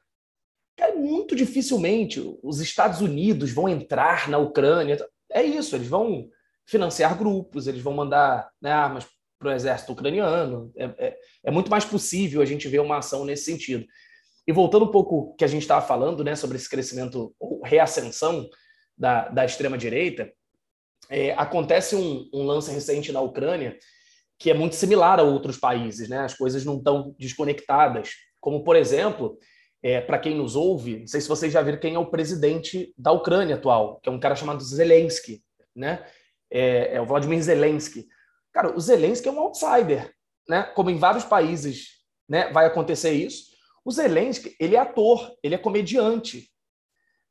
cara, 0.76 0.94
muito 0.94 1.34
dificilmente 1.34 2.20
os 2.42 2.60
Estados 2.60 3.00
Unidos 3.00 3.52
vão 3.52 3.68
entrar 3.68 4.28
na 4.28 4.38
Ucrânia. 4.38 4.98
É 5.30 5.42
isso, 5.42 5.74
eles 5.74 5.88
vão 5.88 6.28
financiar 6.66 7.16
grupos, 7.16 7.66
eles 7.66 7.82
vão 7.82 7.94
mandar 7.94 8.50
né, 8.60 8.70
armas 8.72 9.06
para 9.38 9.48
o 9.48 9.52
exército 9.52 9.92
ucraniano. 9.92 10.72
É, 10.76 10.84
é, 10.84 11.16
é, 11.44 11.50
muito 11.50 11.70
mais 11.70 11.84
possível 11.84 12.42
a 12.42 12.44
gente 12.44 12.68
ver 12.68 12.80
uma 12.80 12.98
ação 12.98 13.24
nesse 13.24 13.44
sentido. 13.44 13.86
E 14.46 14.52
voltando 14.52 14.84
um 14.84 14.90
pouco 14.90 15.34
que 15.36 15.44
a 15.44 15.48
gente 15.48 15.62
estava 15.62 15.84
falando 15.84 16.22
né, 16.22 16.36
sobre 16.36 16.56
esse 16.56 16.68
crescimento 16.68 17.34
ou 17.38 17.60
reascensão 17.64 18.48
da, 18.96 19.28
da 19.28 19.44
extrema-direita, 19.44 20.32
é, 21.10 21.32
acontece 21.32 21.94
um, 21.94 22.28
um, 22.32 22.44
lance 22.44 22.70
recente 22.70 23.12
na 23.12 23.20
Ucrânia 23.20 23.76
que 24.38 24.50
é 24.50 24.54
muito 24.54 24.74
similar 24.74 25.18
a 25.18 25.22
outros 25.22 25.56
países, 25.56 26.08
né? 26.08 26.18
As 26.18 26.34
coisas 26.34 26.64
não 26.64 26.76
estão 26.76 27.14
desconectadas. 27.18 28.10
Como, 28.38 28.62
por 28.62 28.76
exemplo, 28.76 29.38
é, 29.82 30.00
para 30.00 30.18
quem 30.18 30.34
nos 30.34 30.54
ouve, 30.54 31.00
não 31.00 31.06
sei 31.06 31.20
se 31.20 31.28
vocês 31.28 31.52
já 31.52 31.62
viram 31.62 31.78
quem 31.78 31.94
é 31.94 31.98
o 31.98 32.10
presidente 32.10 32.92
da 32.98 33.12
Ucrânia 33.12 33.54
atual, 33.54 33.98
que 34.00 34.08
é 34.08 34.12
um 34.12 34.20
cara 34.20 34.36
chamado 34.36 34.62
Zelensky, 34.62 35.42
né? 35.74 36.04
É, 36.50 36.96
é 36.96 37.00
o 37.00 37.06
Vladimir 37.06 37.42
Zelensky. 37.42 38.06
Cara, 38.56 38.74
o 38.74 38.80
Zelensky 38.80 39.28
é 39.28 39.30
um 39.30 39.38
outsider, 39.38 40.10
né? 40.48 40.62
Como 40.62 40.88
em 40.88 40.96
vários 40.96 41.26
países, 41.26 41.88
né? 42.26 42.50
Vai 42.54 42.64
acontecer 42.64 43.10
isso. 43.12 43.48
O 43.84 43.90
Zelensky, 43.90 44.56
ele 44.58 44.74
é 44.74 44.78
ator, 44.78 45.30
ele 45.42 45.54
é 45.54 45.58
comediante. 45.58 46.50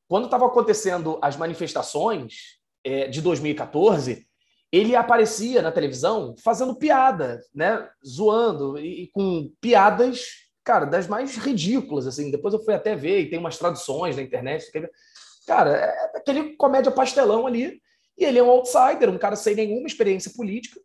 Quando 0.08 0.26
estava 0.26 0.46
acontecendo 0.46 1.18
as 1.24 1.36
manifestações 1.36 2.60
é, 2.84 3.08
de 3.08 3.24
2014, 3.24 4.28
ele 4.72 4.96
aparecia 4.96 5.64
na 5.64 5.72
televisão 5.72 6.36
fazendo 6.44 6.76
piada, 6.76 7.42
né? 7.56 7.90
Zoando 8.06 8.78
e, 8.78 9.06
e, 9.06 9.08
com 9.08 9.52
piadas, 9.60 10.28
cara, 10.64 10.86
das 10.86 11.08
mais 11.08 11.38
ridículas, 11.38 12.06
assim. 12.06 12.30
Depois 12.30 12.54
eu 12.54 12.64
fui 12.64 12.76
até 12.76 12.96
ver 12.96 13.22
e 13.22 13.30
tem 13.32 13.40
umas 13.40 13.58
traduções 13.58 14.16
na 14.16 14.22
internet. 14.22 14.68
Cara, 15.48 15.72
é 15.72 16.18
aquele 16.18 16.56
comédia 16.56 16.92
pastelão 16.92 17.48
ali. 17.48 17.82
E 18.16 18.24
ele 18.24 18.38
é 18.38 18.44
um 18.44 18.50
outsider, 18.52 19.10
um 19.10 19.18
cara 19.18 19.36
sem 19.36 19.56
nenhuma 19.56 19.88
experiência 19.88 20.32
política. 20.32 20.80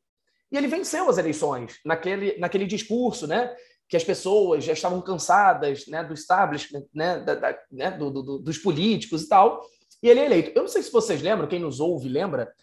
E 0.51 0.57
ele 0.57 0.67
venceu 0.67 1.09
as 1.09 1.19
eleições 1.19 1.79
naquele, 1.85 2.39
naquele 2.39 2.67
discurso, 2.67 3.27
né? 3.27 3.55
que 3.91 3.97
as 3.97 4.05
pessoas 4.05 4.63
já 4.63 4.73
estavam 4.73 5.03
cansadas 5.03 5.85
né, 5.89 6.05
do 6.05 6.15
establishment, 6.15 6.85
né, 6.95 7.19
da, 7.19 7.35
da, 7.35 7.59
né, 7.73 7.91
do, 7.91 8.09
do, 8.09 8.39
dos 8.39 8.57
políticos 8.57 9.25
e 9.25 9.29
tal, 9.29 9.67
e 10.01 10.09
ele 10.09 10.21
é 10.21 10.27
eleito. 10.27 10.53
Eu 10.55 10.63
não 10.63 10.69
sei 10.69 10.81
se 10.81 10.93
vocês 10.93 11.21
lembram, 11.21 11.49
quem 11.49 11.59
nos 11.59 11.81
ouve 11.81 12.09
lembra, 12.09 12.55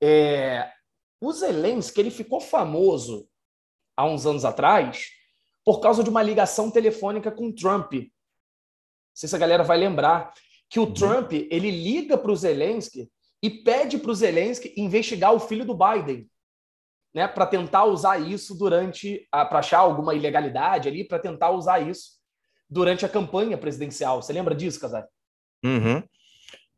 é, 0.00 0.68
o 1.20 1.32
Zelensky 1.32 2.00
ele 2.00 2.10
ficou 2.10 2.40
famoso 2.40 3.28
há 3.96 4.04
uns 4.04 4.26
anos 4.26 4.44
atrás 4.44 5.10
por 5.64 5.78
causa 5.78 6.02
de 6.02 6.10
uma 6.10 6.24
ligação 6.24 6.72
telefônica 6.72 7.30
com 7.30 7.52
Trump. 7.52 7.92
Não 7.92 8.10
sei 9.14 9.28
se 9.28 9.36
a 9.36 9.38
galera 9.38 9.62
vai 9.62 9.78
lembrar 9.78 10.34
que 10.68 10.80
o 10.80 10.86
uhum. 10.86 10.92
Trump 10.92 11.32
ele 11.32 11.70
liga 11.70 12.18
para 12.18 12.32
o 12.32 12.36
Zelensky 12.36 13.08
e 13.40 13.48
pede 13.48 13.96
para 13.96 14.10
o 14.10 14.14
Zelensky 14.14 14.74
investigar 14.76 15.32
o 15.32 15.38
filho 15.38 15.64
do 15.64 15.72
Biden 15.72 16.28
né, 17.14 17.28
para 17.28 17.46
tentar 17.46 17.84
usar 17.84 18.18
isso 18.18 18.54
durante, 18.56 19.26
para 19.30 19.60
achar 19.60 19.78
alguma 19.78 20.14
ilegalidade 20.14 20.88
ali, 20.88 21.04
para 21.04 21.20
tentar 21.20 21.50
usar 21.52 21.78
isso 21.80 22.14
durante 22.68 23.06
a 23.06 23.08
campanha 23.08 23.56
presidencial. 23.56 24.20
Você 24.20 24.32
lembra 24.32 24.54
disso, 24.54 24.80
Casar? 24.80 25.06
Uhum. 25.64 26.02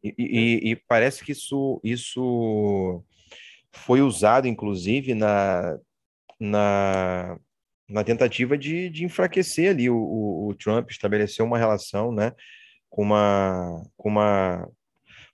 E, 0.05 0.15
e, 0.19 0.71
e, 0.71 0.77
parece 0.77 1.25
que 1.25 1.33
isso, 1.33 1.81
isso 1.83 3.03
foi 3.73 4.03
usado, 4.03 4.47
inclusive, 4.47 5.15
na, 5.15 5.79
na, 6.39 7.39
na 7.89 8.05
tentativa 8.05 8.59
de, 8.59 8.91
de 8.91 9.05
enfraquecer 9.05 9.71
ali 9.71 9.89
o, 9.89 9.97
o, 9.97 10.49
o 10.49 10.55
Trump, 10.55 10.91
estabeleceu 10.91 11.47
uma 11.47 11.59
relação 11.59 12.13
né, 12.13 12.33
com, 12.91 13.03
uma, 13.03 13.83
com 13.97 14.11
uma, 14.11 14.69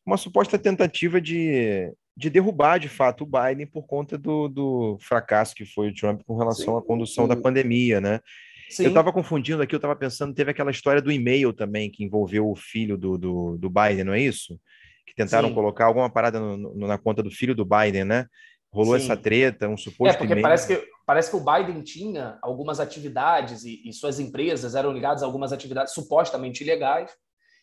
uma 0.07 0.16
suposta 0.16 0.59
tentativa 0.59 1.20
de, 1.20 1.92
de 2.16 2.28
derrubar 2.28 2.78
de 2.78 2.88
fato 2.88 3.24
o 3.24 3.26
Biden 3.26 3.66
por 3.66 3.86
conta 3.86 4.18
do, 4.18 4.48
do 4.48 4.98
fracasso 5.00 5.54
que 5.54 5.64
foi 5.64 5.88
o 5.88 5.94
Trump 5.94 6.22
com 6.26 6.36
relação 6.36 6.74
sim, 6.74 6.78
à 6.78 6.82
condução 6.82 7.24
sim. 7.24 7.28
da 7.28 7.36
pandemia, 7.36 8.00
né? 8.00 8.20
Sim. 8.68 8.84
Eu 8.84 8.88
estava 8.88 9.12
confundindo 9.12 9.62
aqui, 9.62 9.74
eu 9.74 9.78
estava 9.78 9.94
pensando, 9.94 10.34
teve 10.34 10.50
aquela 10.50 10.70
história 10.70 11.02
do 11.02 11.12
e-mail 11.12 11.52
também 11.52 11.90
que 11.90 12.04
envolveu 12.04 12.48
o 12.48 12.56
filho 12.56 12.96
do, 12.96 13.18
do, 13.18 13.58
do 13.58 13.70
Biden, 13.70 14.04
não 14.04 14.14
é 14.14 14.20
isso? 14.20 14.58
Que 15.06 15.14
tentaram 15.14 15.52
colocar 15.52 15.86
alguma 15.86 16.08
parada 16.08 16.40
no, 16.40 16.56
no, 16.56 16.86
na 16.86 16.96
conta 16.96 17.22
do 17.22 17.30
filho 17.30 17.54
do 17.54 17.66
Biden, 17.66 18.04
né? 18.04 18.26
Rolou 18.72 18.96
essa 18.96 19.14
treta, 19.14 19.68
um 19.68 19.76
suposto. 19.76 20.14
É, 20.14 20.16
porque 20.16 20.40
parece 20.40 20.66
que, 20.66 20.88
parece 21.04 21.30
que 21.30 21.36
o 21.36 21.44
Biden 21.44 21.82
tinha 21.82 22.38
algumas 22.40 22.80
atividades 22.80 23.64
e, 23.64 23.82
e 23.86 23.92
suas 23.92 24.18
empresas 24.18 24.74
eram 24.74 24.92
ligadas 24.92 25.22
a 25.22 25.26
algumas 25.26 25.52
atividades 25.52 25.92
supostamente 25.92 26.64
ilegais. 26.64 27.10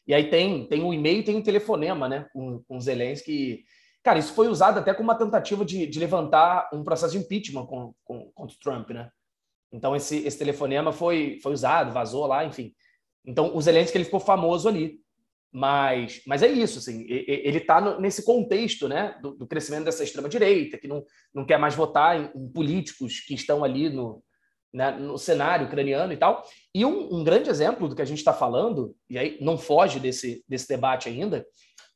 E 0.08 0.14
aí 0.14 0.30
tem, 0.30 0.68
tem 0.68 0.84
um 0.84 0.93
e-mail 0.93 1.22
e 1.22 1.24
tem 1.24 1.36
um 1.36 1.41
telefonema, 1.41 2.08
né? 2.08 2.28
Com, 2.32 2.62
com 2.68 2.80
Zelensky 2.80 3.64
Cara, 4.04 4.20
isso 4.20 4.34
foi 4.34 4.47
usado 4.47 4.80
até 4.80 4.93
como 4.93 5.10
uma 5.10 5.18
tentativa 5.18 5.66
de, 5.66 5.86
de 5.86 6.00
levantar 6.00 6.70
um 6.74 6.84
processo 6.84 7.14
de 7.14 7.20
impeachment 7.20 7.66
com, 7.66 7.93
com, 8.04 8.32
contra 8.34 8.56
o 8.56 8.60
Trump, 8.60 8.89
né? 8.91 9.10
Então, 9.72 9.95
esse, 9.95 10.18
esse 10.26 10.38
telefonema 10.38 10.91
foi, 10.91 11.39
foi 11.43 11.54
usado, 11.54 11.91
vazou 11.91 12.26
lá, 12.26 12.45
enfim. 12.45 12.74
Então, 13.26 13.56
o 13.56 13.62
Zelensky 13.62 13.97
ele 13.97 14.06
ficou 14.06 14.20
famoso 14.20 14.68
ali. 14.68 15.00
Mas, 15.52 16.22
mas 16.28 16.43
é 16.43 16.47
isso, 16.47 16.78
assim, 16.78 17.08
ele 17.10 17.58
está 17.58 18.00
nesse 18.00 18.24
contexto 18.24 18.88
né, 18.88 19.18
do, 19.20 19.32
do 19.32 19.47
crescimento 19.47 19.86
dessa 19.86 20.04
extrema-direita, 20.04 20.78
que 20.78 20.88
não, 20.88 21.04
não 21.34 21.43
quer 21.43 21.58
mais 21.58 21.74
votar 21.74 22.20
em, 22.20 22.30
em 22.36 22.47
políticos 22.47 23.22
que 23.22 23.34
estão 23.34 23.64
ali 23.64 23.89
no, 23.89 24.24
né, 24.72 24.91
no 24.91 25.18
cenário 25.18 25.66
ucraniano 25.66 26.14
e 26.14 26.18
tal. 26.18 26.43
E 26.74 26.86
um, 26.86 27.16
um 27.16 27.24
grande 27.24 27.50
exemplo 27.50 27.88
do 27.88 27.95
que 27.95 28.02
a 28.02 28.06
gente 28.06 28.20
está 28.20 28.32
falando, 28.32 28.95
e 29.10 29.18
aí 29.18 29.39
não 29.41 29.58
foge 29.58 30.00
desse, 30.00 30.43
desse 30.47 30.68
debate 30.68 31.10
ainda, 31.10 31.43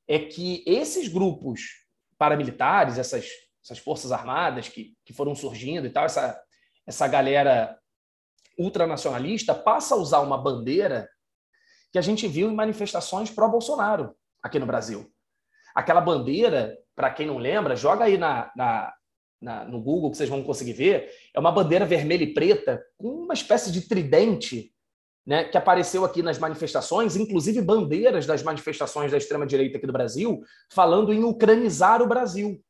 é 0.08 0.18
que 0.18 0.64
esses 0.66 1.08
grupos 1.08 1.83
paramilitares, 2.18 2.97
essas, 2.97 3.28
essas 3.64 3.80
forças 3.80 4.11
armadas 4.11 4.70
que, 4.70 4.95
que 5.05 5.14
foram 5.14 5.36
surgindo 5.36 5.88
e 5.88 5.89
tal, 5.89 6.05
essa, 6.05 6.39
essa 6.86 7.07
galera 7.07 7.78
ultranacionalista 8.57 9.53
passa 9.53 9.95
a 9.95 9.97
usar 9.97 10.20
uma 10.20 10.38
bandeira 10.38 11.09
que 11.91 11.97
a 11.97 12.01
gente 12.01 12.28
viu 12.28 12.49
em 12.49 12.55
manifestações 12.55 13.30
pró-Bolsonaro 13.30 14.16
aqui 14.41 14.59
no 14.59 14.66
Brasil. 14.66 15.11
Aquela 15.76 16.01
bandeira, 16.01 16.78
para 16.95 17.11
quem 17.11 17.28
não 17.28 17.38
lembra, 17.38 17.76
joga 17.76 18.05
aí 18.05 18.18
na, 18.18 18.51
na, 18.55 18.93
na, 19.41 19.66
no 19.66 19.82
Google 19.82 20.11
que 20.11 20.18
vocês 20.18 20.30
vão 20.30 20.43
conseguir 20.43 20.74
ver, 20.74 21.11
é 21.34 21.39
uma 21.39 21.51
bandeira 21.51 21.86
vermelha 21.86 22.24
e 22.24 22.34
preta 22.34 22.84
com 22.97 23.09
uma 23.09 23.34
espécie 23.34 23.72
de 23.72 23.88
tridente 23.88 24.72
né, 25.26 25.45
que 25.45 25.57
apareceu 25.57 26.03
aqui 26.03 26.21
nas 26.21 26.38
manifestações, 26.38 27.15
inclusive 27.15 27.61
bandeiras 27.61 28.26
das 28.26 28.43
manifestações 28.43 29.11
da 29.11 29.17
extrema-direita 29.17 29.78
aqui 29.78 29.88
do 29.88 29.93
Brasil, 29.93 30.41
falando 30.71 31.13
em 31.13 31.24
ucranizar 31.24 32.01
o 32.01 32.07
Brasil. 32.07 32.61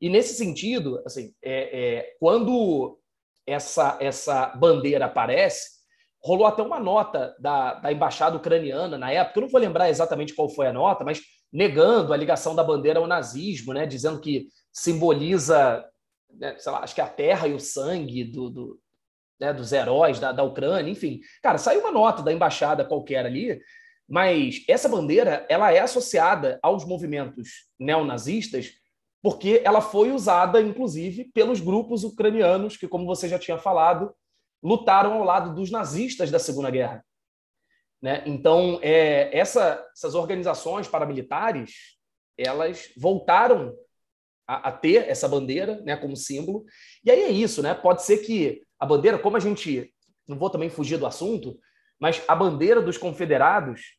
E 0.00 0.08
nesse 0.08 0.34
sentido, 0.34 1.02
assim, 1.04 1.34
é, 1.42 1.96
é, 1.98 2.16
quando 2.18 2.98
essa, 3.46 3.98
essa 4.00 4.46
bandeira 4.56 5.06
aparece, 5.06 5.80
rolou 6.22 6.46
até 6.46 6.62
uma 6.62 6.78
nota 6.78 7.34
da, 7.38 7.74
da 7.74 7.92
embaixada 7.92 8.36
ucraniana 8.36 8.96
na 8.96 9.10
época, 9.10 9.38
eu 9.38 9.42
não 9.42 9.48
vou 9.48 9.60
lembrar 9.60 9.90
exatamente 9.90 10.34
qual 10.34 10.48
foi 10.48 10.66
a 10.66 10.72
nota, 10.72 11.04
mas 11.04 11.20
negando 11.52 12.12
a 12.12 12.16
ligação 12.16 12.54
da 12.54 12.62
bandeira 12.62 13.00
ao 13.00 13.06
nazismo, 13.06 13.74
né, 13.74 13.86
dizendo 13.86 14.20
que 14.20 14.46
simboliza, 14.72 15.84
né, 16.30 16.56
lá, 16.66 16.84
acho 16.84 16.94
que 16.94 17.00
a 17.00 17.08
terra 17.08 17.48
e 17.48 17.54
o 17.54 17.58
sangue 17.60 18.24
do, 18.24 18.48
do 18.48 18.80
né, 19.40 19.52
dos 19.52 19.72
heróis 19.72 20.20
da, 20.20 20.32
da 20.32 20.42
Ucrânia, 20.42 20.90
enfim. 20.90 21.20
Cara, 21.42 21.58
saiu 21.58 21.80
uma 21.80 21.92
nota 21.92 22.22
da 22.22 22.32
embaixada 22.32 22.84
qualquer 22.84 23.24
ali, 23.26 23.60
Mas 24.08 24.64
essa 24.68 24.88
bandeira 24.88 25.46
ela 25.48 25.72
é 25.72 25.78
associada 25.78 26.58
aos 26.62 26.84
movimentos 26.84 27.68
neonazistas 27.78 28.72
porque 29.22 29.60
ela 29.64 29.80
foi 29.80 30.12
usada, 30.12 30.60
inclusive, 30.60 31.30
pelos 31.34 31.60
grupos 31.60 32.04
ucranianos 32.04 32.76
que, 32.76 32.88
como 32.88 33.04
você 33.04 33.28
já 33.28 33.38
tinha 33.38 33.58
falado, 33.58 34.14
lutaram 34.62 35.12
ao 35.12 35.24
lado 35.24 35.54
dos 35.54 35.70
nazistas 35.70 36.30
da 36.30 36.38
Segunda 36.38 36.70
Guerra. 36.70 37.04
Né? 38.00 38.22
Então, 38.26 38.78
é, 38.82 39.36
essa, 39.36 39.86
essas 39.92 40.14
organizações 40.14 40.88
paramilitares 40.88 41.98
elas 42.38 42.90
voltaram 42.96 43.76
a, 44.46 44.68
a, 44.68 44.72
ter 44.72 45.06
essa 45.08 45.28
bandeira 45.28 45.82
né, 45.82 45.94
como 45.96 46.16
símbolo. 46.16 46.64
E 47.04 47.10
aí 47.10 47.20
é 47.20 47.30
isso, 47.30 47.62
né? 47.62 47.74
Pode 47.74 48.02
ser 48.02 48.18
que 48.18 48.62
a 48.80 48.86
bandeira, 48.86 49.18
como 49.18 49.36
a 49.36 49.40
gente. 49.40 49.92
Não 50.26 50.38
vou 50.38 50.48
também 50.48 50.70
fugir 50.70 50.96
do 50.96 51.06
assunto, 51.06 51.58
mas 52.00 52.22
a 52.26 52.34
bandeira 52.34 52.80
dos 52.80 52.96
confederados, 52.96 53.96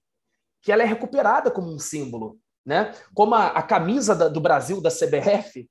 que 0.61 0.71
ela 0.71 0.81
é 0.81 0.85
recuperada 0.85 1.51
como 1.51 1.71
um 1.71 1.77
símbolo. 1.77 2.37
Né? 2.65 2.93
Como 3.13 3.35
a, 3.35 3.47
a 3.47 3.61
camisa 3.61 4.15
da, 4.15 4.27
do 4.27 4.39
Brasil 4.39 4.81
da 4.81 4.89
CBF, 4.89 5.69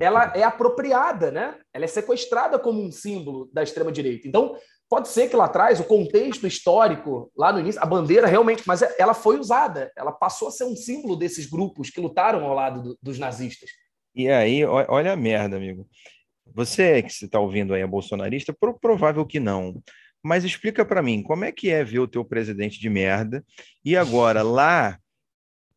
ela 0.00 0.32
é 0.34 0.42
apropriada, 0.42 1.30
né? 1.30 1.56
Ela 1.72 1.84
é 1.84 1.88
sequestrada 1.88 2.58
como 2.58 2.82
um 2.82 2.90
símbolo 2.90 3.48
da 3.52 3.62
extrema 3.62 3.92
direita. 3.92 4.26
Então, 4.26 4.56
pode 4.88 5.08
ser 5.08 5.28
que 5.28 5.36
lá 5.36 5.44
atrás 5.44 5.78
o 5.78 5.84
contexto 5.84 6.46
histórico, 6.46 7.30
lá 7.36 7.52
no 7.52 7.60
início, 7.60 7.80
a 7.80 7.86
bandeira 7.86 8.26
realmente, 8.26 8.64
mas 8.66 8.82
ela 8.98 9.14
foi 9.14 9.38
usada, 9.38 9.92
ela 9.96 10.10
passou 10.10 10.48
a 10.48 10.50
ser 10.50 10.64
um 10.64 10.74
símbolo 10.74 11.16
desses 11.16 11.46
grupos 11.46 11.90
que 11.90 12.00
lutaram 12.00 12.44
ao 12.44 12.54
lado 12.54 12.82
do, 12.82 12.98
dos 13.00 13.18
nazistas. 13.18 13.70
E 14.14 14.28
aí, 14.28 14.64
olha 14.64 15.12
a 15.12 15.16
merda, 15.16 15.56
amigo. 15.56 15.88
Você 16.54 17.02
que 17.02 17.10
está 17.10 17.40
ouvindo 17.40 17.74
aí 17.74 17.82
é 17.82 17.86
bolsonarista, 17.86 18.56
provável 18.80 19.26
que 19.26 19.40
não. 19.40 19.82
Mas 20.22 20.44
explica 20.44 20.84
para 20.84 21.02
mim, 21.02 21.20
como 21.20 21.44
é 21.44 21.50
que 21.50 21.68
é 21.68 21.82
ver 21.82 21.98
o 21.98 22.06
teu 22.06 22.24
presidente 22.24 22.78
de 22.78 22.88
merda 22.88 23.44
e 23.84 23.96
agora 23.96 24.40
lá 24.46 24.96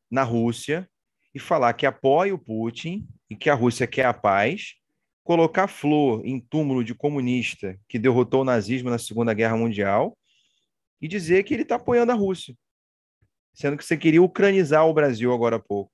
na 0.09 0.21
Rússia 0.21 0.87
e 1.33 1.39
falar 1.39 1.73
que 1.73 1.87
apoia 1.87 2.33
o 2.33 2.37
Putin 2.37 3.07
e 3.27 3.35
que 3.35 3.49
a 3.49 3.55
Rússia 3.55 3.87
quer 3.87 4.05
a 4.05 4.13
paz, 4.13 4.75
colocar 5.23 5.67
flor 5.67 6.23
em 6.23 6.39
túmulo 6.39 6.83
de 6.83 6.93
comunista 6.93 7.77
que 7.89 7.97
derrotou 7.97 8.41
o 8.41 8.45
nazismo 8.45 8.91
na 8.91 8.99
Segunda 8.99 9.33
Guerra 9.33 9.57
Mundial 9.57 10.15
e 11.01 11.07
dizer 11.07 11.43
que 11.43 11.55
ele 11.55 11.63
está 11.63 11.75
apoiando 11.75 12.11
a 12.11 12.15
Rússia, 12.15 12.55
sendo 13.51 13.75
que 13.75 13.83
você 13.83 13.97
queria 13.97 14.21
ucranizar 14.21 14.85
o 14.85 14.93
Brasil 14.93 15.33
agora 15.33 15.55
há 15.55 15.59
pouco. 15.59 15.91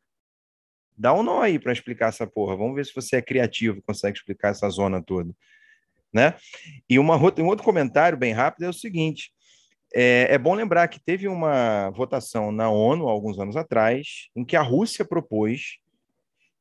Dá 0.97 1.13
um 1.13 1.23
nó 1.23 1.41
aí 1.41 1.59
para 1.59 1.73
explicar 1.73 2.09
essa 2.09 2.27
porra. 2.27 2.55
Vamos 2.55 2.75
ver 2.75 2.85
se 2.85 2.93
você 2.93 3.17
é 3.17 3.21
criativo, 3.21 3.81
consegue 3.81 4.17
explicar 4.17 4.49
essa 4.49 4.69
zona 4.69 5.01
toda. 5.01 5.33
Né? 6.13 6.35
E 6.87 6.99
uma, 6.99 7.17
um 7.17 7.47
outro 7.47 7.63
comentário 7.63 8.17
bem 8.17 8.33
rápido 8.33 8.65
é 8.65 8.69
o 8.69 8.73
seguinte: 8.73 9.31
é, 9.93 10.27
é, 10.29 10.37
bom 10.37 10.53
lembrar 10.53 10.87
que 10.87 10.99
teve 10.99 11.27
uma 11.27 11.89
votação 11.91 12.51
na 12.51 12.69
ONU 12.69 13.07
alguns 13.07 13.39
anos 13.39 13.55
atrás, 13.55 14.29
em 14.35 14.43
que 14.43 14.55
a 14.55 14.61
Rússia 14.61 15.05
propôs 15.05 15.79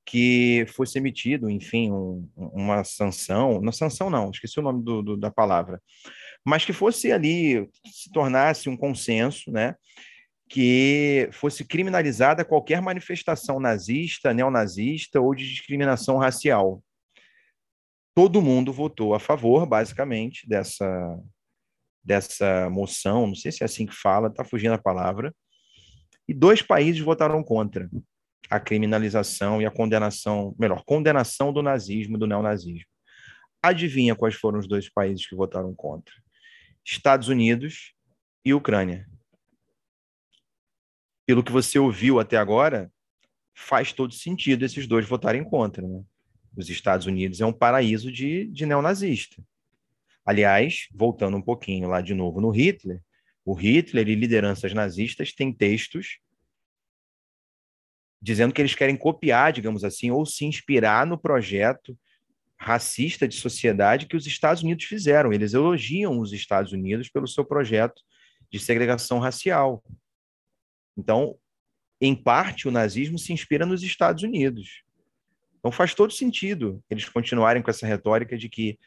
que 0.04 0.66
fosse 0.74 0.98
emitido, 0.98 1.48
enfim, 1.48 1.92
um, 1.92 2.28
uma 2.36 2.82
sanção, 2.84 3.60
não 3.60 3.72
sanção 3.72 4.10
não, 4.10 4.30
esqueci 4.30 4.58
o 4.58 4.62
nome 4.62 4.82
do, 4.82 5.02
do, 5.02 5.16
da 5.16 5.30
palavra, 5.30 5.80
mas 6.44 6.64
que 6.64 6.72
fosse 6.72 7.12
ali, 7.12 7.68
se 7.86 8.10
tornasse 8.12 8.68
um 8.68 8.76
consenso, 8.76 9.50
né, 9.50 9.76
que 10.52 11.30
fosse 11.32 11.64
criminalizada 11.64 12.44
qualquer 12.44 12.82
manifestação 12.82 13.58
nazista, 13.58 14.34
neonazista 14.34 15.18
ou 15.18 15.34
de 15.34 15.48
discriminação 15.48 16.18
racial. 16.18 16.84
Todo 18.14 18.42
mundo 18.42 18.70
votou 18.70 19.14
a 19.14 19.18
favor, 19.18 19.64
basicamente, 19.64 20.46
dessa, 20.46 21.18
dessa 22.04 22.68
moção, 22.68 23.28
não 23.28 23.34
sei 23.34 23.50
se 23.50 23.62
é 23.62 23.64
assim 23.64 23.86
que 23.86 23.94
fala, 23.94 24.28
está 24.28 24.44
fugindo 24.44 24.74
a 24.74 24.78
palavra, 24.78 25.34
e 26.28 26.34
dois 26.34 26.60
países 26.60 27.00
votaram 27.00 27.42
contra 27.42 27.88
a 28.50 28.60
criminalização 28.60 29.62
e 29.62 29.64
a 29.64 29.70
condenação, 29.70 30.54
melhor, 30.58 30.84
condenação 30.84 31.50
do 31.50 31.62
nazismo 31.62 32.16
e 32.16 32.20
do 32.20 32.26
neonazismo. 32.26 32.84
Adivinha 33.62 34.14
quais 34.14 34.34
foram 34.34 34.58
os 34.58 34.68
dois 34.68 34.90
países 34.90 35.26
que 35.26 35.34
votaram 35.34 35.74
contra? 35.74 36.12
Estados 36.84 37.28
Unidos 37.28 37.94
e 38.44 38.52
Ucrânia. 38.52 39.08
Pelo 41.26 41.42
que 41.42 41.52
você 41.52 41.78
ouviu 41.78 42.18
até 42.18 42.36
agora, 42.36 42.90
faz 43.54 43.92
todo 43.92 44.12
sentido 44.12 44.64
esses 44.64 44.86
dois 44.86 45.06
votarem 45.06 45.44
contra. 45.44 45.86
Né? 45.86 46.02
Os 46.56 46.68
Estados 46.68 47.06
Unidos 47.06 47.40
é 47.40 47.46
um 47.46 47.52
paraíso 47.52 48.10
de, 48.10 48.46
de 48.46 48.66
neonazista. 48.66 49.42
Aliás, 50.24 50.88
voltando 50.92 51.36
um 51.36 51.42
pouquinho 51.42 51.88
lá 51.88 52.00
de 52.00 52.14
novo 52.14 52.40
no 52.40 52.50
Hitler, 52.50 53.00
o 53.44 53.54
Hitler 53.54 54.08
e 54.08 54.14
lideranças 54.14 54.72
nazistas 54.72 55.32
têm 55.32 55.52
textos 55.52 56.18
dizendo 58.22 58.54
que 58.54 58.62
eles 58.62 58.74
querem 58.76 58.96
copiar, 58.96 59.52
digamos 59.52 59.82
assim, 59.82 60.12
ou 60.12 60.24
se 60.24 60.44
inspirar 60.44 61.04
no 61.04 61.18
projeto 61.18 61.98
racista 62.56 63.26
de 63.26 63.34
sociedade 63.34 64.06
que 64.06 64.16
os 64.16 64.24
Estados 64.24 64.62
Unidos 64.62 64.84
fizeram. 64.84 65.32
Eles 65.32 65.52
elogiam 65.52 66.20
os 66.20 66.32
Estados 66.32 66.70
Unidos 66.70 67.08
pelo 67.08 67.26
seu 67.26 67.44
projeto 67.44 68.00
de 68.48 68.60
segregação 68.60 69.18
racial. 69.18 69.82
Então, 70.96 71.36
em 72.00 72.14
parte, 72.14 72.68
o 72.68 72.70
nazismo 72.70 73.18
se 73.18 73.32
inspira 73.32 73.64
nos 73.64 73.82
Estados 73.82 74.22
Unidos. 74.22 74.82
Então, 75.58 75.70
faz 75.70 75.94
todo 75.94 76.12
sentido 76.12 76.82
eles 76.90 77.08
continuarem 77.08 77.62
com 77.62 77.70
essa 77.70 77.86
retórica 77.86 78.36
de 78.36 78.48
que 78.48 78.78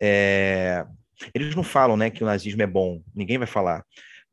é... 0.00 0.86
eles 1.34 1.54
não 1.54 1.62
falam, 1.62 1.96
né, 1.96 2.10
que 2.10 2.22
o 2.22 2.26
nazismo 2.26 2.62
é 2.62 2.66
bom. 2.66 3.02
Ninguém 3.14 3.38
vai 3.38 3.46
falar 3.46 3.84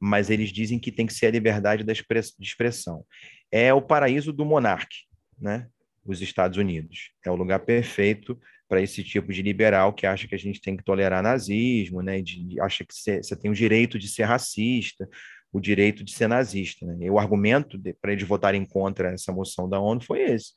mas 0.06 0.30
eles 0.30 0.52
dizem 0.52 0.78
que 0.78 0.92
tem 0.92 1.06
que 1.06 1.14
ser 1.14 1.28
a 1.28 1.32
liberdade 1.32 1.82
de 1.82 2.46
expressão. 2.46 3.06
É 3.50 3.74
o 3.74 3.82
paraíso 3.82 4.34
do 4.34 4.44
monarca, 4.44 4.94
né? 5.40 5.70
Os 6.06 6.22
Estados 6.22 6.58
Unidos. 6.58 7.14
É 7.26 7.32
o 7.32 7.38
lugar 7.38 7.60
perfeito 7.60 8.38
para 8.68 8.82
esse 8.82 9.02
tipo 9.02 9.32
de 9.32 9.42
liberal 9.42 9.94
que 9.94 10.06
acha 10.06 10.28
que 10.28 10.36
a 10.36 10.38
gente 10.38 10.60
tem 10.60 10.76
que 10.76 10.84
tolerar 10.84 11.24
nazismo, 11.24 12.02
né? 12.02 12.22
De, 12.22 12.60
acha 12.60 12.84
que 12.84 12.94
você 12.94 13.36
tem 13.38 13.50
o 13.50 13.56
direito 13.56 13.98
de 13.98 14.10
ser 14.10 14.24
racista, 14.24 15.08
o 15.54 15.62
direito 15.62 16.04
de 16.04 16.12
ser 16.12 16.28
nazista. 16.28 16.86
Né? 16.86 17.06
E 17.06 17.10
o 17.10 17.20
argumento 17.20 17.80
para 18.02 18.12
eles 18.12 18.28
votarem 18.28 18.66
contra 18.66 19.14
essa 19.14 19.32
moção 19.32 19.70
da 19.70 19.80
ONU 19.80 20.04
foi 20.04 20.24
esse, 20.24 20.54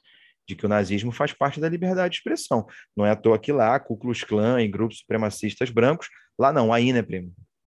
de 0.48 0.56
que 0.56 0.64
o 0.64 0.68
nazismo 0.68 1.12
faz 1.12 1.32
parte 1.32 1.60
da 1.60 1.68
liberdade 1.68 2.12
de 2.12 2.16
expressão. 2.16 2.66
Não 2.96 3.04
é 3.04 3.10
à 3.10 3.16
toa 3.16 3.38
que 3.38 3.52
lá, 3.52 3.78
Ku 3.78 3.96
Klux 3.96 4.24
Klan 4.24 4.60
e 4.62 4.68
grupos 4.68 4.98
supremacistas 4.98 5.70
brancos, 5.70 6.08
lá 6.38 6.52
não, 6.52 6.72
aí, 6.72 6.92
né, 6.92 7.02
primo? 7.02 7.32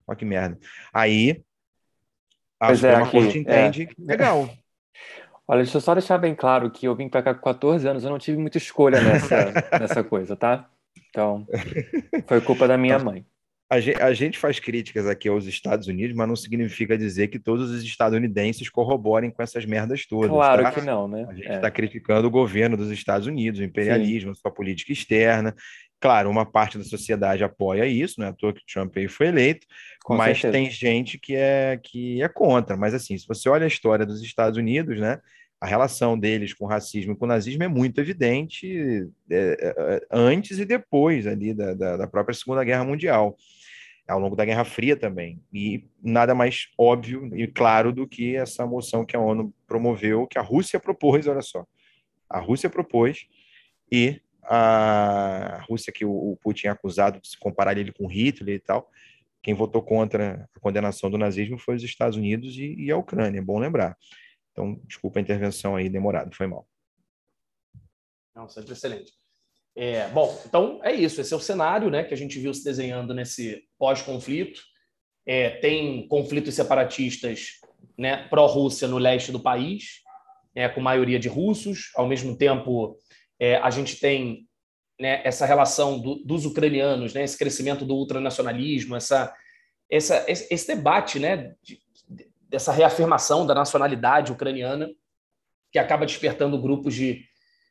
Olha 0.06 0.16
que 0.16 0.24
merda. 0.24 0.58
Aí 0.92 1.42
a 2.58 2.66
pois 2.68 2.80
Suprema 2.80 3.06
é, 3.06 3.10
Corte 3.10 3.38
entende, 3.38 3.82
é. 3.82 3.88
legal. 3.98 4.48
Olha, 5.46 5.62
deixa 5.62 5.78
eu 5.78 5.80
só 5.80 5.94
deixar 5.94 6.16
bem 6.16 6.34
claro 6.34 6.70
que 6.70 6.86
eu 6.86 6.94
vim 6.94 7.08
para 7.08 7.22
cá 7.22 7.34
com 7.34 7.42
14 7.42 7.86
anos, 7.88 8.04
eu 8.04 8.10
não 8.10 8.18
tive 8.18 8.38
muita 8.38 8.56
escolha 8.56 9.00
nessa, 9.00 9.52
nessa 9.80 10.04
coisa, 10.04 10.36
tá? 10.36 10.70
Então, 11.08 11.44
foi 12.28 12.40
culpa 12.40 12.68
da 12.68 12.78
minha 12.78 13.00
mãe. 13.00 13.26
A 13.70 13.78
gente, 13.78 14.02
a 14.02 14.12
gente, 14.12 14.36
faz 14.36 14.58
críticas 14.58 15.06
aqui 15.06 15.28
aos 15.28 15.46
Estados 15.46 15.86
Unidos, 15.86 16.16
mas 16.16 16.26
não 16.26 16.34
significa 16.34 16.98
dizer 16.98 17.28
que 17.28 17.38
todos 17.38 17.70
os 17.70 17.84
estadunidenses 17.84 18.68
corroborem 18.68 19.30
com 19.30 19.40
essas 19.40 19.64
merdas 19.64 20.04
todas. 20.04 20.28
Claro 20.28 20.62
tá? 20.64 20.72
que 20.72 20.80
não, 20.80 21.06
né? 21.06 21.24
A 21.28 21.32
gente 21.32 21.48
está 21.48 21.68
é. 21.68 21.70
criticando 21.70 22.26
o 22.26 22.30
governo 22.30 22.76
dos 22.76 22.90
Estados 22.90 23.28
Unidos, 23.28 23.60
o 23.60 23.64
imperialismo, 23.64 24.34
Sim. 24.34 24.40
sua 24.40 24.50
política 24.50 24.92
externa. 24.92 25.54
Claro, 26.00 26.30
uma 26.30 26.44
parte 26.44 26.78
da 26.78 26.84
sociedade 26.84 27.44
apoia 27.44 27.86
isso, 27.86 28.18
não 28.18 28.26
é 28.26 28.30
à 28.30 28.32
toa 28.32 28.52
que 28.52 28.64
Trump 28.66 28.96
aí 28.96 29.06
foi 29.06 29.28
eleito, 29.28 29.66
Com 30.02 30.16
mas 30.16 30.40
certeza. 30.40 30.52
tem 30.52 30.70
gente 30.70 31.18
que 31.18 31.36
é, 31.36 31.78
que 31.80 32.20
é 32.22 32.28
contra. 32.28 32.76
Mas 32.76 32.92
assim, 32.92 33.16
se 33.16 33.28
você 33.28 33.48
olha 33.48 33.64
a 33.64 33.68
história 33.68 34.04
dos 34.04 34.20
Estados 34.20 34.58
Unidos, 34.58 34.98
né, 34.98 35.20
a 35.60 35.66
relação 35.66 36.18
deles 36.18 36.54
com 36.54 36.64
o 36.64 36.68
racismo 36.68 37.12
e 37.12 37.16
com 37.16 37.26
o 37.26 37.28
nazismo 37.28 37.62
é 37.62 37.68
muito 37.68 38.00
evidente 38.00 39.06
é, 39.30 39.36
é, 39.36 39.74
é, 39.76 40.00
antes 40.10 40.58
e 40.58 40.64
depois 40.64 41.26
ali 41.26 41.52
da, 41.52 41.74
da, 41.74 41.96
da, 41.98 42.06
própria 42.06 42.34
Segunda 42.34 42.64
Guerra 42.64 42.84
Mundial, 42.84 43.36
ao 44.08 44.18
longo 44.18 44.36
da 44.36 44.44
Guerra 44.44 44.64
Fria 44.64 44.96
também. 44.96 45.42
E 45.52 45.88
nada 46.02 46.34
mais 46.34 46.68
óbvio 46.76 47.30
e 47.36 47.46
claro 47.46 47.92
do 47.92 48.06
que 48.06 48.36
essa 48.36 48.66
moção 48.66 49.04
que 49.04 49.16
a 49.16 49.20
ONU 49.20 49.54
promoveu, 49.66 50.26
que 50.26 50.38
a 50.38 50.42
Rússia 50.42 50.80
propôs, 50.80 51.26
olha 51.26 51.42
só. 51.42 51.64
A 52.28 52.38
Rússia 52.38 52.68
propôs 52.68 53.26
e 53.90 54.20
a 54.42 55.64
Rússia, 55.68 55.92
que 55.92 56.04
o 56.04 56.36
Putin 56.42 56.66
é 56.66 56.70
acusado 56.70 57.20
de 57.20 57.28
se 57.28 57.38
comparar 57.38 57.78
ele 57.78 57.92
com 57.92 58.06
Hitler 58.06 58.56
e 58.56 58.58
tal, 58.58 58.90
quem 59.42 59.54
votou 59.54 59.82
contra 59.82 60.48
a 60.54 60.60
condenação 60.60 61.10
do 61.10 61.16
nazismo 61.16 61.58
foi 61.58 61.76
os 61.76 61.82
Estados 61.82 62.16
Unidos 62.16 62.56
e, 62.56 62.74
e 62.74 62.90
a 62.90 62.96
Ucrânia, 62.96 63.38
é 63.38 63.42
bom 63.42 63.58
lembrar. 63.58 63.96
Então, 64.52 64.80
desculpa 64.86 65.18
a 65.18 65.22
intervenção 65.22 65.76
aí 65.76 65.88
demorada, 65.88 66.30
foi 66.34 66.46
mal. 66.46 66.68
Não, 68.34 68.48
sempre 68.48 68.72
excelente. 68.72 69.12
É, 69.76 70.08
bom, 70.08 70.40
então 70.46 70.80
é 70.82 70.92
isso. 70.92 71.20
Esse 71.20 71.32
é 71.32 71.36
o 71.36 71.40
cenário 71.40 71.90
né, 71.90 72.04
que 72.04 72.14
a 72.14 72.16
gente 72.16 72.38
viu 72.38 72.52
se 72.52 72.64
desenhando 72.64 73.14
nesse 73.14 73.62
pós-conflito. 73.78 74.60
É, 75.26 75.50
tem 75.50 76.06
conflitos 76.08 76.54
separatistas 76.54 77.60
né, 77.96 78.26
pró-Rússia 78.28 78.88
no 78.88 78.98
leste 78.98 79.30
do 79.30 79.40
país, 79.40 80.00
é, 80.54 80.68
com 80.68 80.80
maioria 80.80 81.18
de 81.18 81.28
russos. 81.28 81.90
Ao 81.94 82.06
mesmo 82.06 82.36
tempo, 82.36 82.96
é, 83.38 83.56
a 83.56 83.70
gente 83.70 83.96
tem 83.96 84.46
né, 84.98 85.22
essa 85.24 85.46
relação 85.46 85.98
do, 85.98 86.16
dos 86.16 86.44
ucranianos, 86.44 87.14
né, 87.14 87.24
esse 87.24 87.38
crescimento 87.38 87.84
do 87.84 87.94
ultranacionalismo, 87.94 88.96
essa, 88.96 89.34
essa, 89.90 90.24
esse, 90.28 90.52
esse 90.52 90.66
debate 90.66 91.18
né, 91.18 91.54
de, 91.62 91.80
dessa 92.48 92.72
reafirmação 92.72 93.46
da 93.46 93.54
nacionalidade 93.54 94.32
ucraniana, 94.32 94.90
que 95.72 95.78
acaba 95.78 96.04
despertando 96.04 96.60
grupos 96.60 96.94
de, 96.94 97.24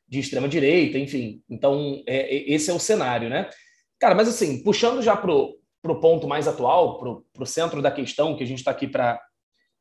de 0.10 0.20
extrema-direita, 0.20 0.98
enfim. 0.98 1.42
Então, 1.48 2.02
é, 2.08 2.36
é, 2.36 2.52
esse 2.52 2.72
é 2.72 2.74
o 2.74 2.80
cenário, 2.80 3.30
né? 3.30 3.48
Cara, 4.00 4.16
mas 4.16 4.28
assim, 4.28 4.64
puxando 4.64 5.02
já 5.02 5.16
para 5.16 5.32
o 5.32 6.00
ponto 6.02 6.28
mais 6.28 6.48
atual, 6.48 7.00
para 7.00 7.44
o 7.44 7.46
centro 7.46 7.82
da 7.82 7.92
questão, 7.92 8.36
que 8.36 8.44
a 8.44 8.48
gente 8.48 8.60
está 8.60 8.72
aqui 8.72 8.88
para, 8.88 9.22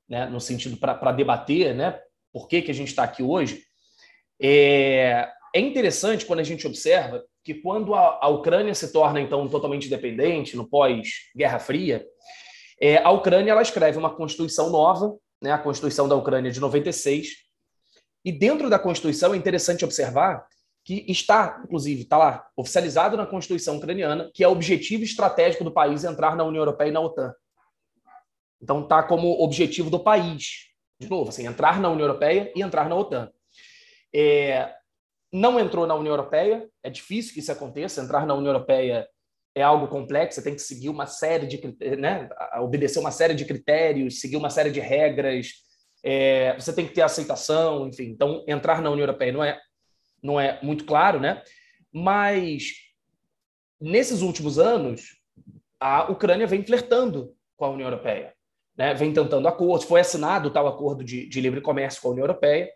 né, 0.09 0.27
no 0.27 0.41
sentido 0.41 0.77
para 0.77 1.13
debater, 1.13 1.75
né? 1.75 1.99
Por 2.33 2.47
que, 2.47 2.61
que 2.61 2.71
a 2.71 2.75
gente 2.75 2.89
está 2.89 3.05
aqui 3.05 3.23
hoje? 3.23 3.63
É, 4.41 5.29
é 5.55 5.61
interessante 5.61 6.27
quando 6.27 6.41
a 6.41 6.45
gente 6.45 6.67
observa 6.67 7.25
que 7.43 7.55
quando 7.55 7.95
a, 7.95 8.19
a 8.21 8.29
Ucrânia 8.29 8.75
se 8.75 8.93
torna, 8.93 9.21
então, 9.21 9.49
totalmente 9.49 9.87
independente, 9.87 10.57
no 10.57 10.69
pós-Guerra 10.69 11.59
Fria, 11.59 12.05
é, 12.81 12.99
a 12.99 13.11
Ucrânia 13.11 13.53
ela 13.53 13.63
escreve 13.63 13.97
uma 13.97 14.15
Constituição 14.15 14.69
nova, 14.69 15.17
né, 15.41 15.53
a 15.53 15.59
Constituição 15.59 16.07
da 16.07 16.15
Ucrânia 16.15 16.51
de 16.51 16.61
96, 16.61 17.48
e 18.25 18.33
dentro 18.33 18.69
da 18.69 18.79
Constituição 18.79 19.35
é 19.35 19.37
interessante 19.37 19.85
observar 19.85 20.47
que 20.85 21.05
está, 21.07 21.61
inclusive, 21.65 22.03
está 22.03 22.17
lá, 22.17 22.49
oficializado 22.57 23.17
na 23.17 23.27
Constituição 23.27 23.77
ucraniana, 23.77 24.31
que 24.33 24.43
é 24.43 24.49
objetivo 24.49 25.05
estratégico 25.05 25.63
do 25.63 25.71
país 25.71 26.03
entrar 26.03 26.35
na 26.35 26.45
União 26.45 26.63
Europeia 26.63 26.89
e 26.89 26.93
na 26.93 27.01
OTAN. 27.01 27.35
Então, 28.61 28.83
está 28.83 29.03
como 29.03 29.43
objetivo 29.43 29.91
do 29.91 30.01
país, 30.01 30.71
de 30.99 31.09
novo, 31.09 31.29
assim, 31.29 31.47
entrar 31.47 31.79
na 31.79 31.91
União 31.91 32.07
Europeia 32.07 32.51
e 32.57 32.63
entrar 32.63 32.89
na 32.89 32.97
OTAN. 32.97 33.31
É, 34.15 34.75
não 35.33 35.61
entrou 35.61 35.87
na 35.87 35.95
União 35.95 36.13
Europeia, 36.13 36.67
é 36.83 36.89
difícil 36.89 37.35
que 37.35 37.41
isso 37.41 37.53
aconteça, 37.53 38.01
entrar 38.01 38.27
na 38.27 38.35
União 38.35 38.53
Europeia 38.53 39.07
é 39.55 39.63
algo 39.63 39.89
complexo, 39.89 40.37
você 40.37 40.45
tem 40.45 40.55
que 40.55 40.63
seguir 40.63 40.89
uma 40.89 41.07
série 41.07 41.47
de, 41.47 41.61
né, 41.97 42.29
obedecer 42.61 42.99
uma 42.99 43.11
série 43.11 43.35
de 43.35 43.45
critérios, 43.45 44.21
seguir 44.21 44.37
uma 44.37 44.51
série 44.51 44.71
de 44.71 44.81
regras, 44.81 45.53
é, 46.11 46.55
você 46.59 46.73
tem 46.73 46.87
que 46.87 46.95
ter 46.95 47.03
aceitação, 47.03 47.87
enfim. 47.87 48.05
Então, 48.05 48.43
entrar 48.49 48.81
na 48.81 48.89
União 48.89 49.05
Europeia 49.05 49.31
não 49.31 49.45
é, 49.45 49.61
não 50.23 50.41
é 50.41 50.59
muito 50.63 50.87
claro, 50.87 51.21
né? 51.21 51.43
Mas, 51.93 52.73
nesses 53.79 54.23
últimos 54.23 54.59
anos, 54.59 55.19
a 55.79 56.11
Ucrânia 56.11 56.47
vem 56.47 56.65
flertando 56.65 57.37
com 57.59 57.67
a 57.67 57.69
União 57.69 57.89
Europeia, 57.89 58.33
né? 58.75 58.95
vem 58.95 59.13
tentando 59.13 59.47
acordos, 59.47 59.87
foi 59.87 60.01
assinado 60.01 60.51
tal 60.51 60.67
acordo 60.67 61.05
de, 61.05 61.29
de 61.29 61.43
livre 61.43 61.61
comércio 61.61 62.01
com 62.01 62.09
a 62.09 62.13
União 62.13 62.25
Europeia, 62.25 62.73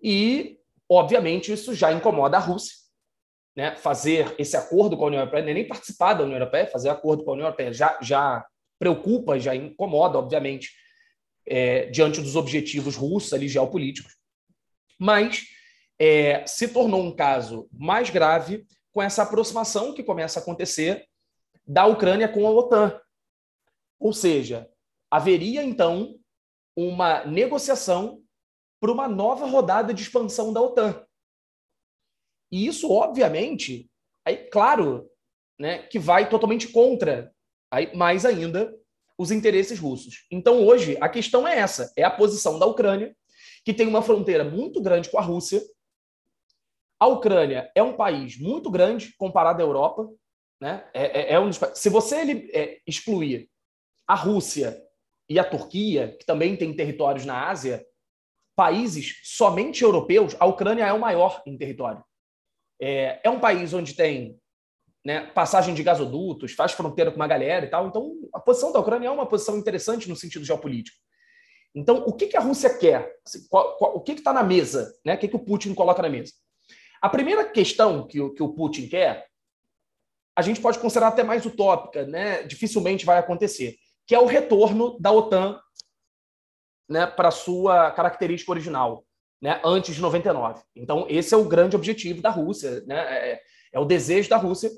e, 0.00 0.56
obviamente, 0.88 1.52
isso 1.52 1.74
já 1.74 1.90
incomoda 1.90 2.36
a 2.36 2.40
Rússia, 2.40 2.76
né, 3.56 3.74
fazer 3.74 4.36
esse 4.38 4.56
acordo 4.56 4.96
com 4.96 5.02
a 5.02 5.06
União 5.08 5.20
Europeia, 5.22 5.50
é 5.50 5.54
nem 5.54 5.66
participar 5.66 6.14
da 6.14 6.22
União 6.22 6.38
Europeia, 6.38 6.68
fazer 6.68 6.90
acordo 6.90 7.24
com 7.24 7.30
a 7.30 7.34
União 7.34 7.46
Europeia 7.46 7.72
já, 7.72 7.98
já 8.00 8.46
preocupa, 8.78 9.36
já 9.36 9.52
incomoda, 9.52 10.16
obviamente, 10.16 10.85
é, 11.46 11.86
diante 11.86 12.20
dos 12.20 12.36
objetivos 12.36 12.96
russos 12.96 13.32
ali 13.32 13.48
geopolíticos. 13.48 14.16
Mas 14.98 15.44
é, 15.98 16.46
se 16.46 16.68
tornou 16.68 17.02
um 17.02 17.14
caso 17.14 17.68
mais 17.72 18.10
grave 18.10 18.66
com 18.92 19.02
essa 19.02 19.22
aproximação 19.22 19.92
que 19.92 20.02
começa 20.02 20.38
a 20.40 20.42
acontecer 20.42 21.06
da 21.66 21.86
Ucrânia 21.86 22.28
com 22.28 22.46
a 22.46 22.50
OTAN. 22.50 23.00
Ou 23.98 24.12
seja, 24.12 24.70
haveria 25.10 25.62
então 25.62 26.18
uma 26.74 27.24
negociação 27.24 28.22
para 28.80 28.92
uma 28.92 29.08
nova 29.08 29.46
rodada 29.46 29.92
de 29.92 30.02
expansão 30.02 30.52
da 30.52 30.60
OTAN. 30.60 31.04
E 32.50 32.66
isso, 32.66 32.90
obviamente, 32.92 33.90
aí, 34.24 34.36
claro, 34.48 35.10
né, 35.58 35.82
que 35.84 35.98
vai 35.98 36.28
totalmente 36.28 36.68
contra, 36.68 37.34
aí, 37.70 37.94
mais 37.96 38.24
ainda, 38.24 38.74
os 39.18 39.30
interesses 39.30 39.78
russos. 39.78 40.26
Então, 40.30 40.64
hoje, 40.64 40.96
a 41.00 41.08
questão 41.08 41.46
é 41.46 41.58
essa: 41.58 41.92
é 41.96 42.02
a 42.02 42.10
posição 42.10 42.58
da 42.58 42.66
Ucrânia, 42.66 43.16
que 43.64 43.74
tem 43.74 43.86
uma 43.86 44.02
fronteira 44.02 44.44
muito 44.44 44.80
grande 44.80 45.10
com 45.10 45.18
a 45.18 45.22
Rússia. 45.22 45.60
A 46.98 47.06
Ucrânia 47.06 47.70
é 47.74 47.82
um 47.82 47.96
país 47.96 48.38
muito 48.38 48.70
grande 48.70 49.14
comparado 49.18 49.62
à 49.62 49.64
Europa. 49.64 50.08
Né? 50.60 50.88
É, 50.94 51.20
é, 51.20 51.32
é 51.34 51.40
um, 51.40 51.50
se 51.52 51.90
você 51.90 52.20
ele, 52.20 52.50
é, 52.52 52.80
excluir 52.86 53.50
a 54.06 54.14
Rússia 54.14 54.82
e 55.28 55.38
a 55.38 55.44
Turquia, 55.44 56.16
que 56.18 56.24
também 56.24 56.56
tem 56.56 56.74
territórios 56.74 57.26
na 57.26 57.48
Ásia, 57.48 57.84
países 58.54 59.20
somente 59.22 59.82
europeus, 59.82 60.34
a 60.38 60.46
Ucrânia 60.46 60.84
é 60.84 60.92
o 60.92 61.00
maior 61.00 61.42
em 61.44 61.58
território. 61.58 62.02
É, 62.80 63.20
é 63.22 63.30
um 63.30 63.40
país 63.40 63.74
onde 63.74 63.94
tem 63.94 64.40
né, 65.06 65.20
passagem 65.20 65.72
de 65.72 65.84
gasodutos, 65.84 66.52
faz 66.52 66.72
fronteira 66.72 67.12
com 67.12 67.16
uma 67.16 67.28
galera 67.28 67.64
e 67.64 67.70
tal. 67.70 67.86
Então, 67.86 68.12
a 68.34 68.40
posição 68.40 68.72
da 68.72 68.80
Ucrânia 68.80 69.06
é 69.06 69.10
uma 69.10 69.24
posição 69.24 69.56
interessante 69.56 70.08
no 70.08 70.16
sentido 70.16 70.44
geopolítico. 70.44 70.98
Então, 71.72 71.98
o 71.98 72.12
que, 72.12 72.26
que 72.26 72.36
a 72.36 72.40
Rússia 72.40 72.76
quer? 72.76 73.14
Assim, 73.24 73.46
qual, 73.48 73.76
qual, 73.76 73.94
o 73.94 74.00
que 74.00 74.10
está 74.10 74.32
na 74.32 74.42
mesa? 74.42 74.92
Né? 75.04 75.14
O 75.14 75.18
que, 75.18 75.28
que 75.28 75.36
o 75.36 75.44
Putin 75.44 75.74
coloca 75.74 76.02
na 76.02 76.08
mesa? 76.08 76.32
A 77.00 77.08
primeira 77.08 77.48
questão 77.48 78.04
que, 78.04 78.18
que 78.30 78.42
o 78.42 78.52
Putin 78.52 78.88
quer, 78.88 79.28
a 80.36 80.42
gente 80.42 80.60
pode 80.60 80.80
considerar 80.80 81.08
até 81.08 81.22
mais 81.22 81.46
utópica, 81.46 82.04
né? 82.04 82.42
dificilmente 82.42 83.06
vai 83.06 83.18
acontecer, 83.18 83.76
que 84.08 84.14
é 84.14 84.18
o 84.18 84.26
retorno 84.26 84.98
da 84.98 85.12
OTAN 85.12 85.60
né, 86.88 87.06
para 87.06 87.30
sua 87.30 87.92
característica 87.92 88.50
original, 88.50 89.04
né, 89.40 89.60
antes 89.64 89.94
de 89.94 90.00
99. 90.00 90.62
Então, 90.74 91.06
esse 91.08 91.32
é 91.32 91.36
o 91.36 91.44
grande 91.44 91.76
objetivo 91.76 92.20
da 92.20 92.30
Rússia, 92.30 92.82
né, 92.86 92.96
é, 92.98 93.42
é 93.72 93.78
o 93.78 93.84
desejo 93.84 94.28
da 94.28 94.36
Rússia 94.36 94.70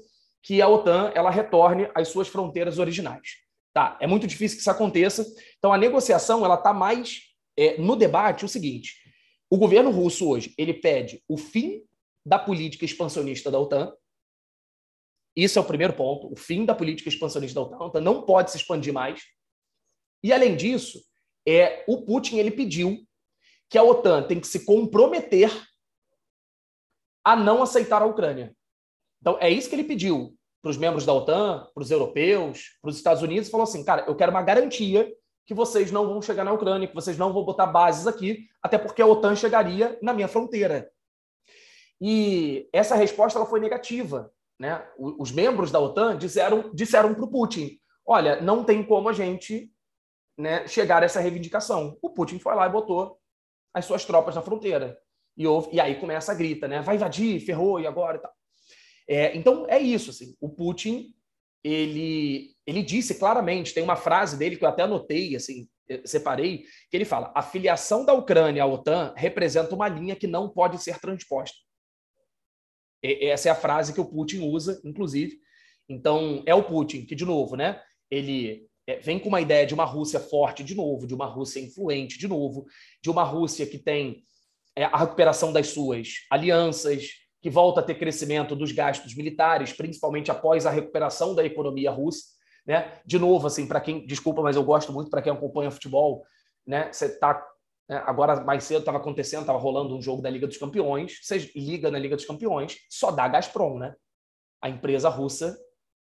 que 0.49 0.63
a 0.63 0.67
OTAN 0.67 1.13
ela 1.15 1.31
retorne 1.31 1.91
às 1.95 2.09
suas 2.09 2.27
fronteiras 2.27 2.79
originais. 2.79 3.37
Tá, 3.75 3.99
é 4.01 4.07
muito 4.07 4.27
difícil 4.27 4.57
que 4.57 4.63
isso 4.63 4.71
aconteça. 4.71 5.23
Então, 5.59 5.75
a 5.75 5.77
negociação 5.77 6.43
ela 6.43 6.55
está 6.55 6.73
mais 6.73 7.21
é, 7.55 7.77
no 7.77 7.95
debate 7.95 8.47
o 8.47 8.49
seguinte: 8.49 8.95
o 9.51 9.59
governo 9.59 9.91
russo 9.91 10.27
hoje 10.27 10.55
ele 10.57 10.73
pede 10.73 11.23
o 11.29 11.37
fim 11.37 11.85
da 12.25 12.39
política 12.39 12.87
expansionista 12.87 13.51
da 13.51 13.59
OTAN. 13.59 13.93
Isso 15.37 15.59
é 15.59 15.63
o 15.63 15.67
primeiro 15.67 15.93
ponto, 15.93 16.33
o 16.33 16.35
fim 16.35 16.65
da 16.65 16.75
política 16.75 17.11
expansionista 17.11 17.61
da 17.61 17.67
OTAN. 17.67 17.77
A 17.77 17.85
OTAN 17.85 18.01
não 18.01 18.23
pode 18.23 18.51
se 18.51 18.57
expandir 18.57 18.91
mais. 18.91 19.21
E 20.25 20.33
além 20.33 20.57
disso, 20.57 20.99
é 21.47 21.85
o 21.87 22.07
Putin 22.07 22.39
ele 22.39 22.51
pediu 22.51 23.07
que 23.69 23.77
a 23.77 23.83
OTAN 23.83 24.23
tem 24.23 24.41
que 24.41 24.47
se 24.47 24.65
comprometer 24.65 25.53
a 27.23 27.37
não 27.37 27.63
aceitar 27.63 28.01
a 28.01 28.07
Ucrânia. 28.07 28.57
Então 29.21 29.37
é 29.43 29.51
isso 29.51 29.69
que 29.69 29.75
ele 29.75 29.85
pediu 29.85 30.38
para 30.63 30.71
os 30.71 30.77
membros 30.77 31.07
da 31.07 31.13
OTAN, 31.13 31.69
para 31.73 31.83
os 31.83 31.91
europeus, 31.91 32.77
para 32.83 32.91
os 32.91 32.97
Estados 32.97 33.23
Unidos, 33.23 33.49
falou 33.49 33.65
assim, 33.65 33.85
cara, 33.85 34.05
eu 34.07 34.17
quero 34.17 34.31
uma 34.31 34.43
garantia 34.43 35.13
que 35.47 35.55
vocês 35.55 35.91
não 35.91 36.07
vão 36.07 36.21
chegar 36.21 36.45
na 36.45 36.53
Ucrânia, 36.53 36.89
que 36.89 36.95
vocês 36.95 37.17
não 37.17 37.33
vão 37.33 37.45
botar 37.45 37.67
bases 37.67 38.07
aqui, 38.07 38.47
até 38.63 38.77
porque 38.77 39.01
a 39.01 39.07
OTAN 39.07 39.35
chegaria 39.35 39.99
na 40.03 40.13
minha 40.13 40.29
fronteira. 40.29 40.91
E 42.01 42.69
essa 42.73 42.95
resposta 42.95 43.39
ela 43.39 43.49
foi 43.49 43.61
negativa. 43.61 44.31
Né? 44.59 44.85
Os 44.99 45.33
membros 45.33 45.71
da 45.71 45.81
OTAN 45.81 46.19
disseram, 46.19 46.71
disseram 46.75 47.15
para 47.15 47.25
o 47.25 47.31
Putin: 47.31 47.79
olha, 48.05 48.41
não 48.41 48.65
tem 48.65 48.83
como 48.83 49.09
a 49.09 49.13
gente 49.13 49.73
né, 50.37 50.67
chegar 50.67 51.03
a 51.03 51.07
essa 51.07 51.21
reivindicação. 51.21 51.97
O 52.03 52.11
Putin 52.11 52.39
foi 52.39 52.55
lá 52.55 52.67
e 52.67 52.71
botou 52.71 53.19
as 53.73 53.85
suas 53.85 54.05
tropas 54.05 54.35
na 54.35 54.43
fronteira. 54.43 54.99
E, 55.37 55.47
houve, 55.47 55.71
e 55.73 55.81
aí 55.81 55.99
começa 56.01 56.33
a 56.33 56.35
grita, 56.35 56.67
né? 56.67 56.83
Vai 56.83 56.97
invadir, 56.97 57.41
ferrou, 57.41 57.81
e 57.81 57.87
agora 57.87 58.17
e 58.17 58.21
tal. 58.21 58.33
É, 59.09 59.37
então, 59.37 59.67
é 59.69 59.79
isso. 59.79 60.11
Assim, 60.11 60.37
o 60.41 60.49
Putin, 60.49 61.15
ele, 61.65 62.55
ele 62.67 62.83
disse 62.83 63.15
claramente, 63.19 63.73
tem 63.73 63.83
uma 63.83 63.97
frase 63.97 64.37
dele 64.37 64.57
que 64.57 64.65
eu 64.65 64.69
até 64.69 64.83
anotei, 64.83 65.35
assim, 65.35 65.69
separei, 66.05 66.65
que 66.91 66.97
ele 66.97 67.05
fala: 67.05 67.33
a 67.35 67.43
filiação 67.43 68.05
da 68.05 68.13
Ucrânia 68.13 68.63
à 68.63 68.67
OTAN 68.67 69.15
representa 69.17 69.75
uma 69.75 69.89
linha 69.89 70.15
que 70.15 70.27
não 70.27 70.49
pode 70.49 70.83
ser 70.83 71.01
transposta. 71.01 71.57
E, 73.03 73.27
essa 73.27 73.49
é 73.49 73.53
a 73.53 73.57
frase 73.57 73.95
que 73.95 74.01
o 74.01 74.09
Putin 74.09 74.41
usa, 74.41 74.81
inclusive. 74.85 75.39
Então, 75.89 76.43
é 76.45 76.55
o 76.55 76.63
Putin 76.63 77.07
que, 77.07 77.15
de 77.15 77.25
novo, 77.25 77.57
né? 77.57 77.81
Ele 78.11 78.69
é, 78.87 78.99
vem 78.99 79.19
com 79.19 79.29
uma 79.29 79.41
ideia 79.41 79.67
de 79.67 79.75
uma 79.75 79.85
Rússia 79.85 80.21
forte 80.21 80.63
de 80.63 80.75
novo, 80.75 81.07
de 81.07 81.15
uma 81.15 81.27
Rússia 81.27 81.61
influente 81.61 82.19
de 82.19 82.29
novo, 82.29 82.67
de 83.03 83.11
uma 83.11 83.23
Rússia 83.23 83.67
que 83.67 83.79
tem 83.79 84.25
é, 84.77 84.85
a 84.85 84.97
recuperação 84.97 85.53
das 85.53 85.69
suas 85.69 86.09
alianças, 86.31 87.09
que 87.41 87.49
volta 87.49 87.81
a 87.81 87.83
ter 87.83 87.95
crescimento 87.95 88.57
dos 88.57 88.73
gastos 88.73 89.15
militares, 89.15 89.73
principalmente 89.73 90.31
após 90.31 90.67
a 90.67 90.71
recuperação 90.71 91.35
da 91.35 91.45
economia 91.45 91.91
russa. 91.91 92.25
Né? 92.67 93.01
De 93.07 93.19
novo, 93.19 93.47
assim, 93.47 93.67
para 93.67 93.81
quem, 93.81 94.05
desculpa, 94.07 94.43
mas 94.43 94.57
eu 94.57 94.65
gosto 94.65 94.93
muito 94.93 95.11
para 95.11 95.23
quem 95.23 95.33
acompanha 95.33 95.71
futebol, 95.71 96.25
né? 96.67 96.93
Você 96.93 97.07
está 97.07 97.43
né? 97.89 98.03
agora 98.05 98.45
mais 98.45 98.65
cedo 98.65 98.81
estava 98.81 98.99
acontecendo, 98.99 99.41
estava 99.41 99.59
rolando 99.59 99.97
um 99.97 100.03
jogo 100.03 100.21
da 100.21 100.29
Liga 100.29 100.47
dos 100.47 100.59
Campeões. 100.59 101.19
Você 101.23 101.51
liga 101.57 101.91
na 101.91 101.99
Liga 101.99 102.17
dos 102.17 102.27
Campeões, 102.27 102.77
só 102.91 103.11
dá 103.11 103.27
Gazprom, 103.27 103.79
né? 103.79 103.95
A 104.61 104.69
empresa 104.69 105.09
russa 105.09 105.57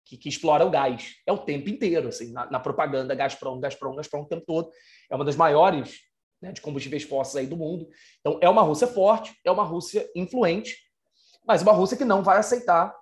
que, 0.05 0.17
que, 0.17 0.29
explora 0.29 0.65
o 0.65 0.69
gás. 0.69 1.15
É 1.25 1.31
o 1.31 1.37
tempo 1.37 1.69
inteiro, 1.69 2.09
assim, 2.09 2.31
na, 2.31 2.49
na, 2.51 2.59
propaganda 2.59 3.15
Gazprom, 3.15 3.59
Gazprom, 3.59 3.95
Gazprom 3.95 4.21
o 4.21 4.27
tempo 4.27 4.43
todo. 4.45 4.69
É 5.09 5.15
uma 5.15 5.25
das 5.25 5.35
maiores 5.35 5.99
né, 6.41 6.51
de 6.51 6.61
combustíveis 6.61 7.03
fósseis 7.03 7.43
aí 7.43 7.47
do 7.47 7.57
mundo. 7.57 7.87
Então, 8.19 8.37
é 8.41 8.49
uma 8.49 8.61
Rússia 8.61 8.87
forte, 8.87 9.33
é 9.45 9.51
uma 9.51 9.63
Rússia 9.63 10.09
influente, 10.15 10.75
mas 11.45 11.61
uma 11.61 11.71
Rússia 11.71 11.97
que 11.97 12.05
não 12.05 12.23
vai 12.23 12.37
aceitar 12.37 12.95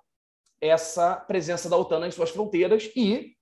essa 0.60 1.16
presença 1.16 1.68
da 1.68 1.76
OTAN 1.76 2.00
nas 2.00 2.14
suas 2.14 2.30
fronteiras 2.30 2.90
e, 2.94 3.34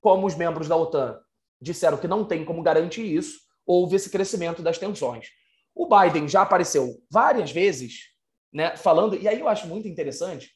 como 0.00 0.26
os 0.26 0.34
membros 0.34 0.68
da 0.68 0.76
OTAN 0.76 1.20
disseram 1.60 1.98
que 1.98 2.08
não 2.08 2.24
tem 2.24 2.44
como 2.44 2.62
garantir 2.62 3.02
isso, 3.02 3.38
houve 3.66 3.96
esse 3.96 4.10
crescimento 4.10 4.62
das 4.62 4.78
tensões. 4.78 5.28
O 5.74 5.86
Biden 5.86 6.26
já 6.26 6.42
apareceu 6.42 7.00
várias 7.10 7.52
vezes, 7.52 8.10
né, 8.52 8.76
falando, 8.76 9.14
e 9.14 9.28
aí 9.28 9.38
eu 9.38 9.48
acho 9.48 9.68
muito 9.68 9.86
interessante, 9.86 10.50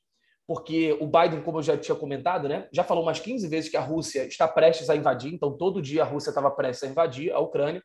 porque 0.47 0.97
o 1.01 1.07
Biden, 1.07 1.43
como 1.43 1.59
eu 1.59 1.63
já 1.63 1.77
tinha 1.77 1.95
comentado, 1.95 2.49
né, 2.49 2.69
já 2.73 2.83
falou 2.83 3.05
umas 3.05 3.21
15 3.21 3.47
vezes 3.49 3.71
que 3.71 3.77
a 3.77 3.81
Rússia 3.81 4.27
está 4.27 4.49
prestes 4.49 4.91
a 4.91 4.97
invadir, 4.97 5.33
então 5.33 5.57
todo 5.57 5.81
dia 5.81 6.03
a 6.03 6.07
Rússia 6.07 6.31
estava 6.31 6.51
prestes 6.51 6.89
a 6.89 6.91
invadir 6.91 7.33
a 7.33 7.39
Ucrânia. 7.39 7.83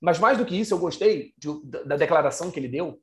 Mas 0.00 0.18
mais 0.18 0.38
do 0.38 0.44
que 0.44 0.58
isso, 0.58 0.74
eu 0.74 0.78
gostei 0.78 1.32
de, 1.36 1.48
da 1.84 1.96
declaração 1.96 2.50
que 2.50 2.58
ele 2.58 2.68
deu, 2.68 3.00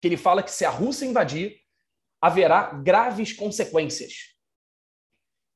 que 0.00 0.08
ele 0.08 0.16
fala 0.16 0.42
que 0.42 0.50
se 0.50 0.64
a 0.64 0.70
Rússia 0.70 1.06
invadir, 1.06 1.56
haverá 2.20 2.72
graves 2.72 3.32
consequências. 3.32 4.34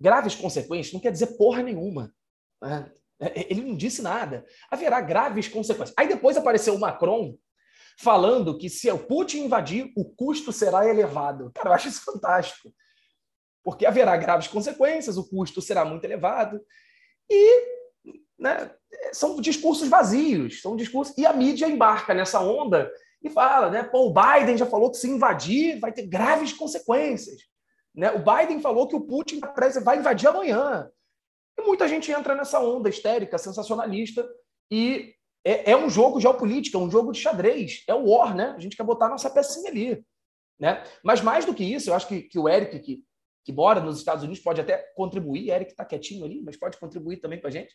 Graves 0.01 0.35
consequências 0.35 0.93
não 0.93 1.01
quer 1.01 1.13
dizer 1.13 1.37
porra 1.37 1.63
nenhuma. 1.63 2.15
Né? 2.63 2.91
Ele 3.35 3.63
não 3.63 3.77
disse 3.77 4.01
nada. 4.01 4.47
Haverá 4.71 5.01
graves 5.01 5.49
consequências. 5.49 5.95
Aí 5.97 6.09
depois 6.09 6.37
apareceu 6.37 6.75
o 6.75 6.81
Macron 6.81 7.37
falando 7.99 8.57
que 8.57 8.71
se 8.71 8.91
o 8.91 8.99
Putin 8.99 9.45
invadir, 9.45 9.93
o 9.95 10.05
custo 10.05 10.53
será 10.53 10.89
elevado. 10.89 11.51
Cara, 11.55 11.69
eu 11.69 11.75
acho 11.75 11.89
isso 11.89 12.03
fantástico. 12.03 12.73
Porque 13.63 13.85
haverá 13.85 14.17
graves 14.17 14.49
consequências, 14.49 15.19
o 15.19 15.29
custo 15.29 15.61
será 15.61 15.85
muito 15.85 16.05
elevado. 16.05 16.65
E 17.29 17.81
né, 18.39 18.75
são 19.13 19.39
discursos 19.39 19.87
vazios, 19.87 20.63
são 20.63 20.77
discursos. 20.77 21.17
E 21.19 21.27
a 21.27 21.33
mídia 21.35 21.69
embarca 21.69 22.15
nessa 22.15 22.41
onda 22.41 22.91
e 23.23 23.29
fala, 23.29 23.71
né? 23.71 23.83
Pô, 23.83 24.09
o 24.09 24.15
Biden 24.15 24.57
já 24.57 24.67
falou 24.67 24.91
que 24.91 24.97
se 24.97 25.09
invadir 25.09 25.79
vai 25.79 25.93
ter 25.93 26.07
graves 26.07 26.53
consequências. 26.53 27.43
Né? 27.95 28.11
O 28.13 28.19
Biden 28.19 28.61
falou 28.61 28.89
que 28.89 28.97
o 28.97 29.01
Putin 29.01 29.41
vai 29.83 29.99
invadir 29.99 30.29
amanhã. 30.29 30.91
E 31.59 31.63
muita 31.63 31.87
gente 31.87 32.11
entra 32.11 32.35
nessa 32.35 32.61
onda 32.61 32.89
histérica, 32.89 33.37
sensacionalista, 33.37 34.27
e 34.71 35.15
é, 35.45 35.73
é, 35.73 35.77
um 35.77 35.91
jogo 35.91 36.21
geopolítico, 36.21 36.77
é 36.77 36.81
um 36.81 36.91
jogo 36.91 37.13
de 37.13 37.21
xadrez, 37.21 37.83
é 37.87 37.95
o 37.95 38.09
war, 38.09 38.35
né? 38.35 38.55
A 38.57 38.59
gente 38.59 38.77
quer 38.77 38.85
botar 38.85 39.09
nossa 39.09 39.29
pecinha 39.29 39.71
ali. 39.71 40.05
Né? 40.59 40.83
Mas 41.03 41.21
mais 41.21 41.45
do 41.45 41.55
que 41.55 41.65
isso, 41.65 41.91
eu 41.91 41.95
acho 41.95 42.07
que, 42.07 42.23
que 42.23 42.39
o 42.39 42.49
Eric, 42.49 42.79
que, 42.81 43.03
que 43.45 43.53
mora 43.53 43.81
nos 43.81 43.99
Estados 43.99 44.23
Unidos, 44.23 44.43
pode 44.43 44.61
até 44.61 44.79
contribuir, 44.95 45.51
Eric 45.51 45.73
está 45.73 45.85
quietinho 45.85 46.25
ali, 46.25 46.43
mas 46.43 46.57
pode 46.57 46.79
contribuir 46.79 47.19
também 47.19 47.41
com 47.41 47.47
a 47.47 47.51
gente, 47.51 47.75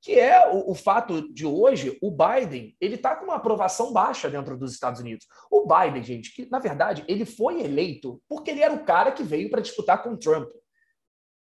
que 0.00 0.18
é 0.18 0.52
o, 0.52 0.72
o 0.72 0.74
fato 0.74 1.32
de 1.32 1.46
hoje, 1.46 1.98
o 2.02 2.10
Biden, 2.10 2.76
ele 2.80 2.96
está 2.96 3.16
com 3.16 3.24
uma 3.24 3.36
aprovação 3.36 3.92
baixa 3.92 4.28
dentro 4.28 4.56
dos 4.56 4.72
Estados 4.72 5.00
Unidos. 5.00 5.26
O 5.50 5.66
Biden, 5.66 6.02
gente, 6.02 6.34
que 6.34 6.48
na 6.50 6.58
verdade 6.58 7.04
ele 7.08 7.24
foi 7.24 7.62
eleito 7.62 8.20
porque 8.28 8.50
ele 8.50 8.62
era 8.62 8.74
o 8.74 8.84
cara 8.84 9.12
que 9.12 9.22
veio 9.22 9.50
para 9.50 9.62
disputar 9.62 10.02
com 10.02 10.10
o 10.10 10.18
Trump. 10.18 10.48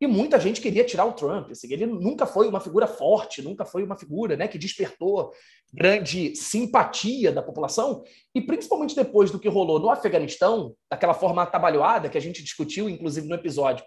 E 0.01 0.07
muita 0.07 0.39
gente 0.39 0.61
queria 0.61 0.85
tirar 0.85 1.07
o 1.07 1.13
Trump. 1.13 1.51
Assim, 1.51 1.73
ele 1.73 1.87
nunca 1.87 2.27
foi 2.27 2.49
uma 2.49 2.61
figura 2.61 2.87
forte, 2.87 3.41
nunca 3.41 3.65
foi 3.65 3.83
uma 3.83 3.97
figura 3.97 4.37
né, 4.37 4.47
que 4.47 4.59
despertou 4.59 5.33
grande 5.73 6.37
simpatia 6.37 7.33
da 7.33 7.43
população. 7.43 8.05
E 8.35 8.41
principalmente 8.41 8.95
depois 8.95 9.31
do 9.31 9.39
que 9.39 9.49
rolou 9.49 9.79
no 9.79 9.91
Afeganistão, 9.91 10.75
daquela 10.91 11.15
forma 11.15 11.43
atabalhoada 11.43 12.11
que 12.11 12.19
a 12.19 12.21
gente 12.21 12.43
discutiu, 12.43 12.91
inclusive 12.91 13.27
no 13.27 13.35
episódio, 13.35 13.85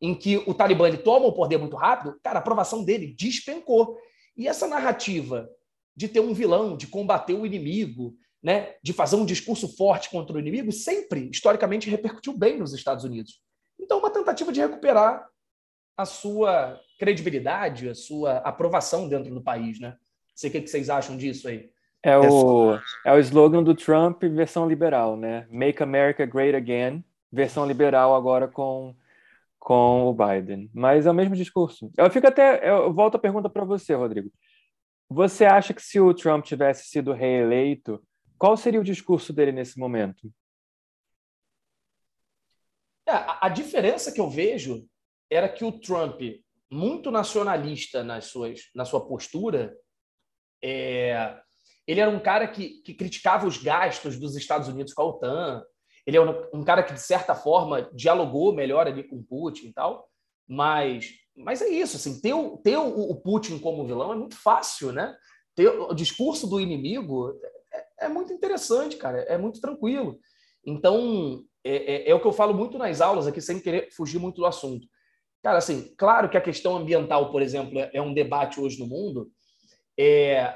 em 0.00 0.14
que 0.14 0.36
o 0.46 0.54
Talibã 0.54 0.88
ele 0.88 0.98
toma 0.98 1.26
o 1.26 1.32
poder 1.32 1.58
muito 1.58 1.76
rápido, 1.76 2.18
cara, 2.22 2.38
a 2.38 2.40
aprovação 2.40 2.84
dele 2.84 3.14
despencou. 3.18 3.98
E 4.36 4.46
essa 4.46 4.66
narrativa 4.66 5.48
de 5.96 6.08
ter 6.08 6.20
um 6.20 6.34
vilão, 6.34 6.76
de 6.76 6.86
combater 6.86 7.32
o 7.34 7.46
inimigo, 7.46 8.14
né, 8.42 8.74
de 8.82 8.92
fazer 8.92 9.16
um 9.16 9.24
discurso 9.24 9.74
forte 9.76 10.10
contra 10.10 10.36
o 10.36 10.38
inimigo, 10.38 10.70
sempre, 10.70 11.30
historicamente, 11.32 11.88
repercutiu 11.88 12.36
bem 12.36 12.58
nos 12.58 12.74
Estados 12.74 13.02
Unidos. 13.04 13.40
Então, 13.80 13.98
uma 13.98 14.10
tentativa 14.10 14.52
de 14.52 14.60
recuperar 14.60 15.26
a 15.96 16.04
sua 16.04 16.78
credibilidade, 16.98 17.88
a 17.88 17.94
sua 17.94 18.38
aprovação 18.38 19.08
dentro 19.08 19.34
do 19.34 19.42
país, 19.42 19.80
né? 19.80 19.88
Não 19.88 19.96
sei 20.34 20.50
o 20.50 20.52
que 20.52 20.66
vocês 20.66 20.90
acham 20.90 21.16
disso 21.16 21.48
aí. 21.48 21.70
É 22.02 22.16
o, 22.18 22.78
é 23.04 23.12
o 23.12 23.18
slogan 23.18 23.62
do 23.62 23.74
Trump 23.74 24.22
versão 24.22 24.68
liberal, 24.68 25.16
né? 25.16 25.46
Make 25.50 25.82
America 25.82 26.26
Great 26.26 26.54
Again, 26.54 27.02
versão 27.32 27.66
liberal 27.66 28.14
agora 28.14 28.46
com, 28.46 28.94
com 29.66 30.06
o 30.06 30.14
Biden. 30.14 30.70
Mas 30.72 31.06
é 31.06 31.10
o 31.10 31.14
mesmo 31.14 31.34
discurso. 31.34 31.90
Eu 31.98 32.08
fico 32.08 32.28
até. 32.28 32.70
Eu 32.70 32.94
volto 32.94 33.16
a 33.16 33.18
pergunta 33.18 33.50
para 33.50 33.64
você, 33.64 33.94
Rodrigo. 33.94 34.30
Você 35.10 35.44
acha 35.44 35.74
que 35.74 35.82
se 35.82 35.98
o 35.98 36.14
Trump 36.14 36.44
tivesse 36.44 36.86
sido 36.86 37.12
reeleito, 37.12 38.00
qual 38.38 38.56
seria 38.56 38.80
o 38.80 38.84
discurso 38.84 39.32
dele 39.32 39.50
nesse 39.50 39.76
momento? 39.76 40.32
É, 43.08 43.12
a, 43.40 43.48
diferença 43.48 44.12
que 44.12 44.20
eu 44.20 44.30
vejo 44.30 44.86
era 45.28 45.48
que 45.48 45.64
o 45.64 45.72
Trump, 45.72 46.20
muito 46.70 47.10
nacionalista 47.10 48.04
nas 48.04 48.26
suas, 48.26 48.70
na 48.72 48.84
sua 48.84 49.04
postura, 49.04 49.76
é, 50.62 51.40
ele 51.88 52.00
era 52.00 52.10
um 52.10 52.20
cara 52.20 52.46
que, 52.46 52.82
que 52.82 52.94
criticava 52.94 53.48
os 53.48 53.60
gastos 53.60 54.16
dos 54.16 54.36
Estados 54.36 54.68
Unidos 54.68 54.94
com 54.94 55.02
a 55.02 55.06
OTAN. 55.06 55.64
Ele 56.06 56.16
é 56.16 56.20
um, 56.20 56.60
um, 56.60 56.64
cara 56.64 56.82
que, 56.82 56.94
de 56.94 57.00
certa 57.00 57.34
forma, 57.34 57.90
dialogou 57.92 58.52
melhor 58.52 58.86
ali 58.86 59.02
com 59.02 59.16
o 59.16 59.24
Putin 59.24 59.68
e 59.68 59.72
tal. 59.72 60.08
Mas, 60.48 61.10
mas 61.36 61.60
é 61.60 61.68
isso, 61.68 61.96
assim, 61.96 62.20
ter, 62.20 62.32
o, 62.32 62.56
ter 62.58 62.76
o, 62.76 63.10
o 63.10 63.16
Putin 63.16 63.58
como 63.58 63.84
vilão 63.84 64.12
é 64.12 64.16
muito 64.16 64.36
fácil, 64.36 64.92
né? 64.92 65.16
Ter 65.56 65.68
o 65.68 65.92
discurso 65.92 66.46
do 66.46 66.60
inimigo 66.60 67.36
é, 67.72 68.06
é 68.06 68.08
muito 68.08 68.32
interessante, 68.32 68.96
cara, 68.96 69.22
é 69.22 69.36
muito 69.36 69.60
tranquilo. 69.60 70.20
Então, 70.64 71.42
é, 71.64 71.94
é, 71.94 72.10
é, 72.10 72.14
o 72.14 72.20
que 72.20 72.26
eu 72.26 72.32
falo 72.32 72.54
muito 72.54 72.78
nas 72.78 73.00
aulas 73.00 73.26
aqui, 73.26 73.40
sem 73.40 73.58
querer 73.58 73.90
fugir 73.90 74.20
muito 74.20 74.36
do 74.36 74.46
assunto. 74.46 74.86
Cara, 75.42 75.58
assim, 75.58 75.94
claro 75.96 76.28
que 76.28 76.36
a 76.36 76.40
questão 76.40 76.76
ambiental, 76.76 77.32
por 77.32 77.42
exemplo, 77.42 77.78
é 77.92 78.00
um 78.00 78.14
debate 78.14 78.60
hoje 78.60 78.78
no 78.78 78.86
mundo. 78.86 79.30
É, 79.98 80.54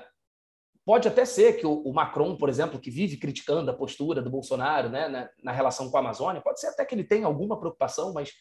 pode 0.90 1.06
até 1.06 1.24
ser 1.24 1.52
que 1.52 1.64
o, 1.64 1.92
Macron, 1.92 2.36
por 2.36 2.48
exemplo, 2.48 2.80
que 2.80 2.90
vive 2.90 3.16
criticando 3.16 3.70
a 3.70 3.76
postura 3.76 4.20
do 4.20 4.28
Bolsonaro 4.28 4.88
né, 4.88 5.30
na, 5.40 5.52
relação 5.52 5.88
com 5.88 5.96
a 5.96 6.00
Amazônia, 6.00 6.42
pode 6.42 6.58
ser 6.58 6.66
até 6.66 6.84
que 6.84 6.92
ele 6.92 7.04
tenha 7.04 7.26
alguma 7.26 7.56
preocupação, 7.56 8.12
mas 8.12 8.32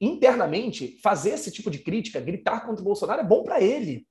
internamente 0.00 0.98
fazer 1.00 1.30
esse 1.30 1.48
tipo 1.52 1.70
de 1.70 1.78
crítica, 1.78 2.18
gritar 2.18 2.66
contra 2.66 2.82
o 2.82 2.84
Bolsonaro 2.84 3.20
é 3.20 3.24
bom 3.24 3.44
para 3.44 3.60
ele 3.60 4.04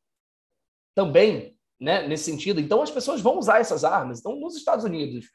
também, 0.96 1.60
né, 1.78 2.08
nesse 2.08 2.24
sentido. 2.24 2.62
Então 2.62 2.82
as 2.82 2.92
pessoas 2.92 3.20
vão 3.20 3.38
usar 3.38 3.60
essas 3.60 3.84
armas. 3.84 4.20
Então, 4.20 4.40
nos 4.40 4.56
Estados 4.56 4.86
Unidos, 4.86 5.30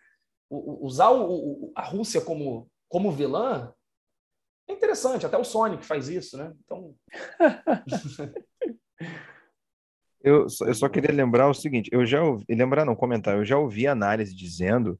usar 0.48 1.10
a 1.74 1.84
Rússia 1.84 2.22
como, 2.22 2.70
como 2.88 3.12
vilã 3.12 3.70
é 4.66 4.72
interessante, 4.72 5.26
até 5.26 5.36
o 5.36 5.44
Sonic 5.44 5.84
faz 5.84 6.08
isso, 6.08 6.38
né? 6.38 6.54
Então. 6.64 6.94
eu, 10.22 10.46
eu 10.60 10.74
só 10.74 10.88
queria 10.88 11.12
lembrar 11.12 11.48
o 11.48 11.54
seguinte: 11.54 11.88
eu 11.92 12.04
já 12.04 12.22
ouvi, 12.22 12.44
lembrar 12.48 12.84
não, 12.84 12.94
comentar, 12.94 13.36
eu 13.36 13.44
já 13.44 13.58
ouvi 13.58 13.86
análise 13.86 14.34
dizendo 14.34 14.98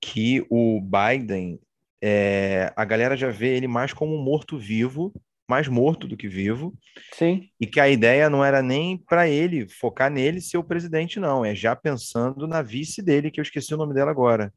que 0.00 0.44
o 0.50 0.80
Biden, 0.80 1.58
é, 2.02 2.72
a 2.76 2.84
galera 2.84 3.16
já 3.16 3.30
vê 3.30 3.56
ele 3.56 3.66
mais 3.66 3.92
como 3.92 4.14
um 4.14 4.22
morto-vivo, 4.22 5.12
mais 5.48 5.68
morto 5.68 6.06
do 6.06 6.16
que 6.16 6.28
vivo. 6.28 6.74
Sim. 7.12 7.48
E 7.60 7.66
que 7.66 7.80
a 7.80 7.88
ideia 7.88 8.28
não 8.28 8.44
era 8.44 8.62
nem 8.62 8.98
para 8.98 9.28
ele 9.28 9.68
focar 9.68 10.10
nele 10.10 10.40
ser 10.40 10.58
o 10.58 10.64
presidente, 10.64 11.18
não. 11.18 11.44
É 11.44 11.54
já 11.54 11.74
pensando 11.74 12.46
na 12.46 12.62
vice 12.62 13.02
dele, 13.02 13.30
que 13.30 13.40
eu 13.40 13.42
esqueci 13.42 13.74
o 13.74 13.78
nome 13.78 13.94
dela 13.94 14.10
agora. 14.10 14.52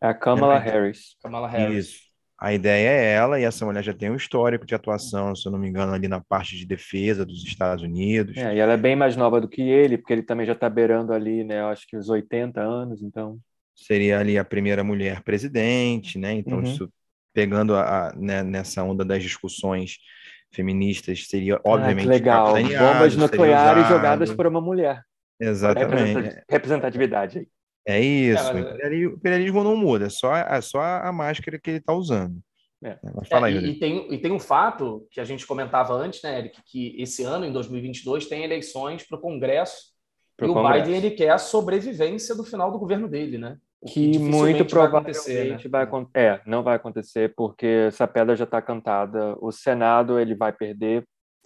É 0.00 0.08
a 0.08 0.14
Kamala 0.14 0.56
é, 0.56 0.58
Harris. 0.58 1.16
Kamala 1.22 1.48
Harris. 1.48 1.86
Isso. 1.86 2.11
A 2.42 2.52
ideia 2.52 2.88
é 2.88 3.12
ela, 3.12 3.38
e 3.38 3.44
essa 3.44 3.64
mulher 3.64 3.84
já 3.84 3.94
tem 3.94 4.10
um 4.10 4.16
histórico 4.16 4.66
de 4.66 4.74
atuação, 4.74 5.32
se 5.32 5.46
eu 5.46 5.52
não 5.52 5.60
me 5.60 5.68
engano, 5.68 5.92
ali 5.92 6.08
na 6.08 6.20
parte 6.20 6.56
de 6.56 6.66
defesa 6.66 7.24
dos 7.24 7.44
Estados 7.44 7.84
Unidos. 7.84 8.36
É, 8.36 8.56
e 8.56 8.58
ela 8.58 8.72
é 8.72 8.76
bem 8.76 8.96
mais 8.96 9.14
nova 9.14 9.40
do 9.40 9.46
que 9.48 9.62
ele, 9.62 9.96
porque 9.96 10.12
ele 10.12 10.24
também 10.24 10.44
já 10.44 10.52
está 10.52 10.68
beirando 10.68 11.12
ali, 11.12 11.44
né? 11.44 11.62
Acho 11.62 11.86
que 11.86 11.96
os 11.96 12.08
80 12.08 12.60
anos, 12.60 13.00
então. 13.00 13.38
Seria 13.76 14.18
ali 14.18 14.36
a 14.36 14.44
primeira 14.44 14.82
mulher 14.82 15.22
presidente, 15.22 16.18
né? 16.18 16.32
Então, 16.32 16.58
uhum. 16.58 16.64
isso 16.64 16.92
pegando 17.32 17.76
a, 17.76 18.08
a 18.08 18.12
né, 18.16 18.42
nessa 18.42 18.82
onda 18.82 19.04
das 19.04 19.22
discussões 19.22 19.98
feministas, 20.52 21.28
seria 21.28 21.60
obviamente. 21.64 22.08
Ah, 22.08 22.10
legal. 22.10 22.54
Bombas 22.54 23.14
nucleares 23.14 23.86
jogadas 23.86 24.34
por 24.34 24.48
uma 24.48 24.60
mulher. 24.60 25.00
Exatamente. 25.38 26.42
Representatividade 26.50 27.38
aí. 27.38 27.46
É 27.86 28.00
isso. 28.00 28.42
É, 28.42 28.52
mas... 28.52 28.92
O 28.92 28.94
imperialismo 29.16 29.64
não 29.64 29.76
muda, 29.76 30.06
é 30.06 30.08
só, 30.08 30.34
é 30.36 30.60
só 30.60 30.80
a 30.80 31.12
máscara 31.12 31.58
que 31.58 31.70
ele 31.70 31.78
está 31.78 31.92
usando. 31.92 32.38
É. 32.84 32.98
é 33.02 33.24
fala 33.28 33.46
aí, 33.46 33.56
é, 33.56 33.60
e, 33.60 33.78
tem, 33.78 34.12
e 34.12 34.18
tem 34.18 34.32
um 34.32 34.40
fato 34.40 35.06
que 35.10 35.20
a 35.20 35.24
gente 35.24 35.46
comentava 35.46 35.94
antes, 35.94 36.20
né, 36.22 36.38
Eric, 36.38 36.60
que 36.64 37.00
esse 37.00 37.22
ano, 37.22 37.44
em 37.44 37.52
2022, 37.52 38.26
tem 38.26 38.42
eleições 38.42 39.04
para 39.04 39.16
o 39.16 39.20
Congresso 39.20 39.92
pro 40.36 40.46
e 40.46 40.52
Congresso. 40.52 40.80
o 40.80 40.82
Biden 40.82 40.96
ele 40.96 41.10
quer 41.12 41.30
a 41.30 41.38
sobrevivência 41.38 42.34
do 42.34 42.44
final 42.44 42.72
do 42.72 42.78
governo 42.78 43.08
dele, 43.08 43.38
né? 43.38 43.56
que, 43.86 44.12
que 44.12 44.18
muito 44.18 44.64
provavelmente 44.64 45.68
vai 45.68 45.82
acontecer, 45.82 46.04
né? 46.04 46.08
vai, 46.14 46.24
é, 46.24 46.40
não 46.46 46.62
vai 46.62 46.76
acontecer 46.76 47.34
porque 47.34 47.66
essa 47.88 48.06
pedra 48.06 48.36
já 48.36 48.44
está 48.44 48.62
cantada. 48.62 49.36
O 49.40 49.50
Senado 49.50 50.18
ele 50.18 50.34
vai 50.34 50.52
perder 50.52 51.04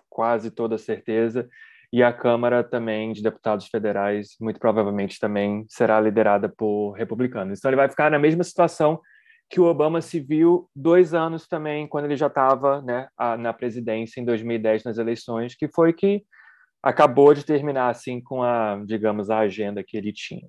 quase 0.09 0.51
toda 0.51 0.77
certeza 0.77 1.49
e 1.97 2.03
a 2.03 2.13
Câmara 2.13 2.63
também 2.63 3.11
de 3.15 3.23
Deputados 3.23 3.69
Federais, 3.69 4.37
muito 4.39 4.61
provavelmente 4.61 5.19
também 5.19 5.65
será 5.67 5.99
liderada 5.99 6.47
por 6.47 6.93
republicanos. 6.93 7.59
Então 7.59 7.71
ele 7.71 7.77
vai 7.77 7.89
ficar 7.89 8.11
na 8.11 8.19
mesma 8.19 8.45
situação 8.45 9.01
que 9.49 9.59
o 9.59 9.65
Obama 9.65 10.03
se 10.03 10.21
viu 10.21 10.69
dois 10.77 11.15
anos 11.15 11.49
também, 11.49 11.89
quando 11.89 12.05
ele 12.05 12.15
já 12.15 12.27
estava 12.27 12.83
né, 12.83 13.09
na 13.39 13.51
presidência 13.55 14.21
em 14.21 14.27
2010 14.27 14.85
nas 14.85 14.99
eleições, 14.99 15.55
que 15.55 15.69
foi 15.69 15.95
que 15.95 16.23
acabou 16.83 17.33
de 17.33 17.47
terminar 17.47 17.89
assim 17.89 18.21
com 18.21 18.43
a, 18.43 18.79
digamos, 18.85 19.31
a 19.31 19.39
agenda 19.39 19.83
que 19.83 19.97
ele 19.97 20.13
tinha. 20.13 20.47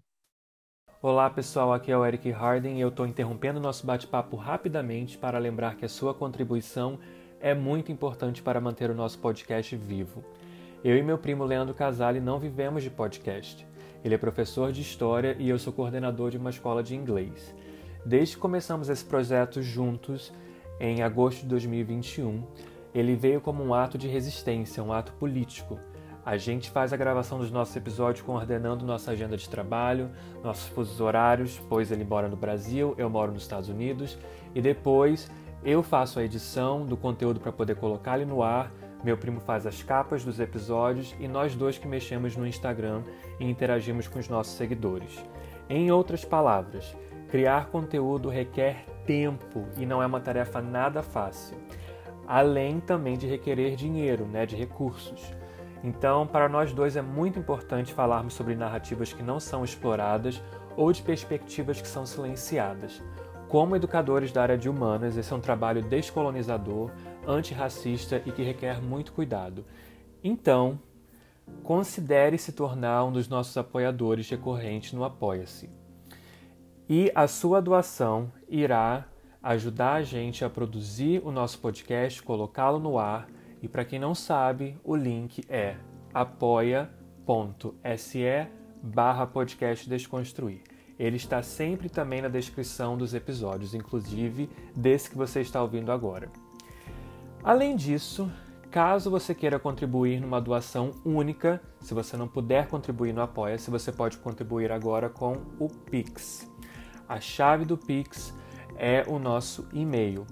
Olá 1.02 1.30
pessoal, 1.30 1.72
aqui 1.72 1.94
é 1.94 1.98
o 1.98 2.06
Eric 2.06 2.30
Harden 2.30 2.78
e 2.78 2.82
eu 2.82 2.90
estou 2.90 3.08
interrompendo 3.08 3.58
nosso 3.58 3.88
bate-papo 3.88 4.36
rapidamente 4.36 5.18
para 5.18 5.40
lembrar 5.40 5.78
que 5.78 5.86
a 5.86 5.90
sua 5.90 6.14
contribuição 6.14 7.00
é 7.40 7.54
muito 7.54 7.90
importante 7.90 8.44
para 8.44 8.60
manter 8.60 8.90
o 8.90 8.96
nosso 8.96 9.18
podcast 9.20 9.74
vivo. 9.78 10.26
Eu 10.84 10.96
e 10.96 11.02
meu 11.02 11.18
primo 11.18 11.44
Leandro 11.44 11.74
Casale 11.74 12.20
não 12.20 12.38
vivemos 12.38 12.84
de 12.84 12.92
podcast. 12.92 13.68
Ele 14.06 14.14
é 14.14 14.18
professor 14.18 14.72
de 14.72 14.82
história 14.82 15.36
e 15.40 15.50
eu 15.50 15.58
sou 15.58 15.74
coordenador 15.74 16.30
de 16.30 16.38
uma 16.38 16.52
escola 16.52 16.84
de 16.84 16.96
inglês. 16.96 17.54
Desde 18.06 18.36
que 18.36 18.42
começamos 18.42 18.88
esse 18.88 19.04
projeto 19.04 19.60
juntos, 19.60 20.32
em 20.80 21.02
agosto 21.02 21.42
de 21.42 21.48
2021, 21.48 22.44
ele 22.94 23.16
veio 23.16 23.42
como 23.42 23.64
um 23.64 23.74
ato 23.74 23.98
de 23.98 24.08
resistência, 24.08 24.84
um 24.84 24.94
ato 24.94 25.14
político. 25.14 25.80
A 26.24 26.38
gente 26.38 26.70
faz 26.70 26.94
a 26.94 26.98
gravação 26.98 27.40
dos 27.40 27.50
nossos 27.50 27.76
episódios 27.76 28.24
coordenando 28.24 28.86
nossa 28.86 29.12
agenda 29.12 29.36
de 29.36 29.50
trabalho, 29.50 30.12
nossos 30.44 30.68
fusos 30.68 31.02
horários, 31.02 31.60
pois 31.68 31.92
ele 31.92 32.04
mora 32.04 32.28
no 32.28 32.38
Brasil, 32.38 32.94
eu 33.00 33.10
moro 33.10 33.32
nos 33.32 33.42
Estados 33.42 33.68
Unidos, 33.68 34.16
e 34.54 34.62
depois 34.62 35.32
eu 35.64 35.82
faço 35.82 36.20
a 36.20 36.24
edição 36.24 36.86
do 36.86 36.96
conteúdo 36.96 37.40
para 37.40 37.52
poder 37.52 37.78
colocar 37.78 38.18
ele 38.18 38.26
no 38.26 38.44
ar 38.44 38.72
meu 39.04 39.18
primo 39.18 39.40
faz 39.40 39.66
as 39.66 39.84
capas 39.84 40.24
dos 40.24 40.40
episódios 40.40 41.16
e 41.20 41.28
nós 41.28 41.56
dois 41.56 41.78
que 41.78 41.88
mexemos 41.88 42.36
no 42.36 42.48
Instagram 42.48 43.04
e 43.40 43.50
interagimos 43.50 44.08
com 44.08 44.20
os 44.20 44.28
nossos 44.28 44.54
seguidores. 44.54 45.24
Em 45.70 45.92
outras 45.92 46.26
palavras, 46.26 46.96
criar 47.30 47.68
conteúdo 47.68 48.30
requer 48.30 48.86
tempo 49.06 49.66
e 49.78 49.86
não 49.86 50.02
é 50.02 50.06
uma 50.06 50.20
tarefa 50.20 50.62
nada 50.62 51.04
fácil. 51.04 51.58
Além 52.28 52.80
também 52.80 53.18
de 53.18 53.28
requerer 53.28 53.76
dinheiro, 53.76 54.26
né, 54.26 54.46
de 54.46 54.56
recursos. 54.56 55.32
Então, 55.84 56.26
para 56.26 56.50
nós 56.50 56.74
dois 56.74 56.96
é 56.96 57.02
muito 57.02 57.40
importante 57.40 57.94
falarmos 57.94 58.34
sobre 58.34 58.56
narrativas 58.56 59.14
que 59.14 59.24
não 59.24 59.40
são 59.40 59.64
exploradas 59.64 60.42
ou 60.76 60.92
de 60.92 61.02
perspectivas 61.02 61.80
que 61.80 61.88
são 61.88 62.06
silenciadas. 62.06 63.02
Como 63.48 63.76
educadores 63.76 64.32
da 64.32 64.42
área 64.42 64.58
de 64.58 64.68
humanas, 64.68 65.16
esse 65.16 65.32
é 65.32 65.36
um 65.36 65.40
trabalho 65.40 65.82
descolonizador, 65.82 66.92
antirracista 67.28 68.22
e 68.26 68.32
que 68.32 68.42
requer 68.42 68.82
muito 68.82 69.12
cuidado. 69.12 69.66
Então, 70.24 70.80
considere 71.64 72.38
se 72.38 72.52
tornar 72.52 73.06
um 73.06 73.12
dos 73.12 73.28
nossos 73.28 73.56
apoiadores 73.58 74.30
recorrentes 74.30 74.94
no 74.94 75.04
Apoia-se. 75.04 75.70
E 76.90 77.12
a 77.14 77.28
sua 77.28 77.62
doação 77.62 78.32
irá 78.48 79.06
ajudar 79.44 79.96
a 79.96 80.04
gente 80.04 80.44
a 80.44 80.50
produzir 80.50 81.22
o 81.24 81.32
nosso 81.32 81.60
podcast, 81.60 82.24
colocá-lo 82.24 82.80
no 82.80 82.98
ar. 82.98 83.28
E 83.62 83.68
para 83.68 83.86
quem 83.86 84.00
não 84.00 84.16
sabe, 84.16 84.78
o 84.84 84.96
link 84.96 85.44
é 85.50 85.76
apoia.se 86.14 86.88
barra 88.82 89.28
podcast 89.28 89.90
desconstruir. 89.90 90.62
Ele 90.98 91.18
está 91.18 91.44
sempre 91.44 91.90
também 91.90 92.22
na 92.22 92.28
descrição 92.28 92.98
dos 92.98 93.14
episódios, 93.14 93.74
inclusive 93.74 94.50
desse 94.76 95.10
que 95.10 95.18
você 95.18 95.42
está 95.42 95.62
ouvindo 95.62 95.92
agora. 95.92 96.32
Além 97.48 97.76
disso, 97.78 98.30
caso 98.70 99.10
você 99.10 99.34
queira 99.34 99.58
contribuir 99.58 100.20
numa 100.20 100.42
doação 100.42 100.92
única, 101.06 101.62
se 101.80 101.94
você 101.94 102.18
não 102.18 102.28
puder 102.28 102.68
contribuir 102.68 103.14
no 103.14 103.22
Apoia-se, 103.22 103.72
você 103.72 103.90
pode 103.90 104.18
contribuir 104.18 104.70
agora 104.70 105.08
com 105.08 105.38
o 105.58 105.70
Pix. 105.70 106.52
A 107.08 107.22
chave 107.22 107.64
do 107.64 107.78
Pix 107.78 108.34
é 108.76 109.06
o 109.08 109.18
nosso 109.18 109.66
e-mail 109.72 110.28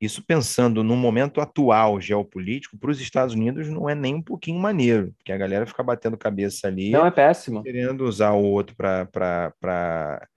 isso 0.00 0.24
pensando 0.26 0.84
no 0.84 0.96
momento 0.96 1.40
atual 1.40 2.00
geopolítico, 2.00 2.78
para 2.78 2.90
os 2.90 3.00
Estados 3.00 3.34
Unidos 3.34 3.68
não 3.68 3.88
é 3.88 3.94
nem 3.94 4.14
um 4.14 4.22
pouquinho 4.22 4.58
maneiro, 4.58 5.12
porque 5.16 5.32
a 5.32 5.36
galera 5.36 5.66
fica 5.66 5.82
batendo 5.82 6.16
cabeça 6.16 6.68
ali. 6.68 6.90
Não 6.90 7.06
é 7.06 7.10
péssimo. 7.10 7.62
Querendo 7.62 8.04
usar 8.04 8.32
o 8.32 8.42
outro 8.42 8.76
para 8.76 10.28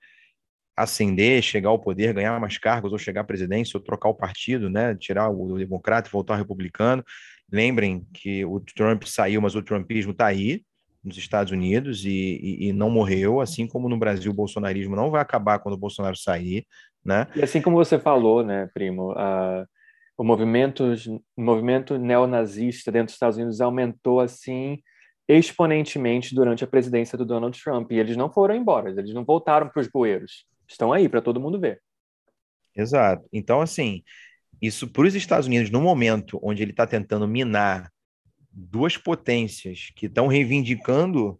ascender, 0.77 1.41
chegar 1.41 1.69
ao 1.69 1.79
poder, 1.79 2.13
ganhar 2.13 2.39
mais 2.39 2.59
cargos, 2.59 2.91
ou 2.91 2.99
chegar 2.99 3.21
à 3.21 3.23
presidência, 3.23 3.75
ou 3.75 3.83
trocar 3.83 4.09
o 4.09 4.13
partido, 4.13 4.69
né? 4.69 4.93
Tirar 4.95 5.27
o 5.27 5.57
democrata 5.57 6.07
e 6.07 6.11
voltar 6.11 6.35
ao 6.35 6.37
republicano. 6.37 7.03
Lembrem 7.51 8.05
que 8.13 8.45
o 8.45 8.59
Trump 8.59 9.03
saiu, 9.05 9.41
mas 9.41 9.55
o 9.55 9.63
trumpismo 9.63 10.11
está 10.11 10.27
aí 10.27 10.61
nos 11.03 11.17
Estados 11.17 11.51
Unidos 11.51 12.05
e, 12.05 12.09
e, 12.09 12.67
e, 12.67 12.73
não 12.73 12.91
morreu, 12.91 13.41
assim 13.41 13.65
como 13.65 13.89
no 13.89 13.97
Brasil 13.97 14.31
o 14.31 14.35
bolsonarismo 14.35 14.95
não 14.95 15.09
vai 15.09 15.21
acabar 15.21 15.57
quando 15.57 15.73
o 15.73 15.79
Bolsonaro 15.79 16.17
sair, 16.17 16.65
né? 17.03 17.27
E 17.35 17.41
assim 17.41 17.61
como 17.61 17.77
você 17.77 17.97
falou, 17.97 18.43
né, 18.43 18.69
primo, 18.73 19.13
uh, 19.13 19.65
o 20.17 20.23
movimento, 20.23 20.83
movimento 21.35 21.97
neonazista 21.97 22.91
dentro 22.91 23.07
dos 23.07 23.13
Estados 23.13 23.37
Unidos 23.37 23.61
aumentou 23.61 24.19
assim 24.19 24.79
exponentemente 25.29 26.35
durante 26.35 26.63
a 26.63 26.67
presidência 26.67 27.17
do 27.17 27.25
Donald 27.25 27.57
Trump 27.61 27.91
e 27.91 27.99
eles 27.99 28.17
não 28.17 28.29
foram 28.29 28.55
embora, 28.55 28.89
eles 28.89 29.13
não 29.13 29.23
voltaram 29.23 29.69
para 29.69 29.81
os 29.81 29.87
bueiros 29.87 30.45
estão 30.67 30.91
aí 30.91 31.07
para 31.07 31.21
todo 31.21 31.39
mundo 31.39 31.59
ver. 31.59 31.81
Exato. 32.75 33.27
Então, 33.33 33.61
assim, 33.61 34.03
isso 34.61 34.87
para 34.87 35.07
os 35.07 35.15
Estados 35.15 35.47
Unidos, 35.47 35.69
no 35.69 35.81
momento 35.81 36.39
onde 36.43 36.61
ele 36.61 36.71
está 36.71 36.85
tentando 36.85 37.27
minar 37.27 37.91
duas 38.51 38.97
potências 38.97 39.91
que 39.95 40.07
estão 40.07 40.27
reivindicando 40.27 41.39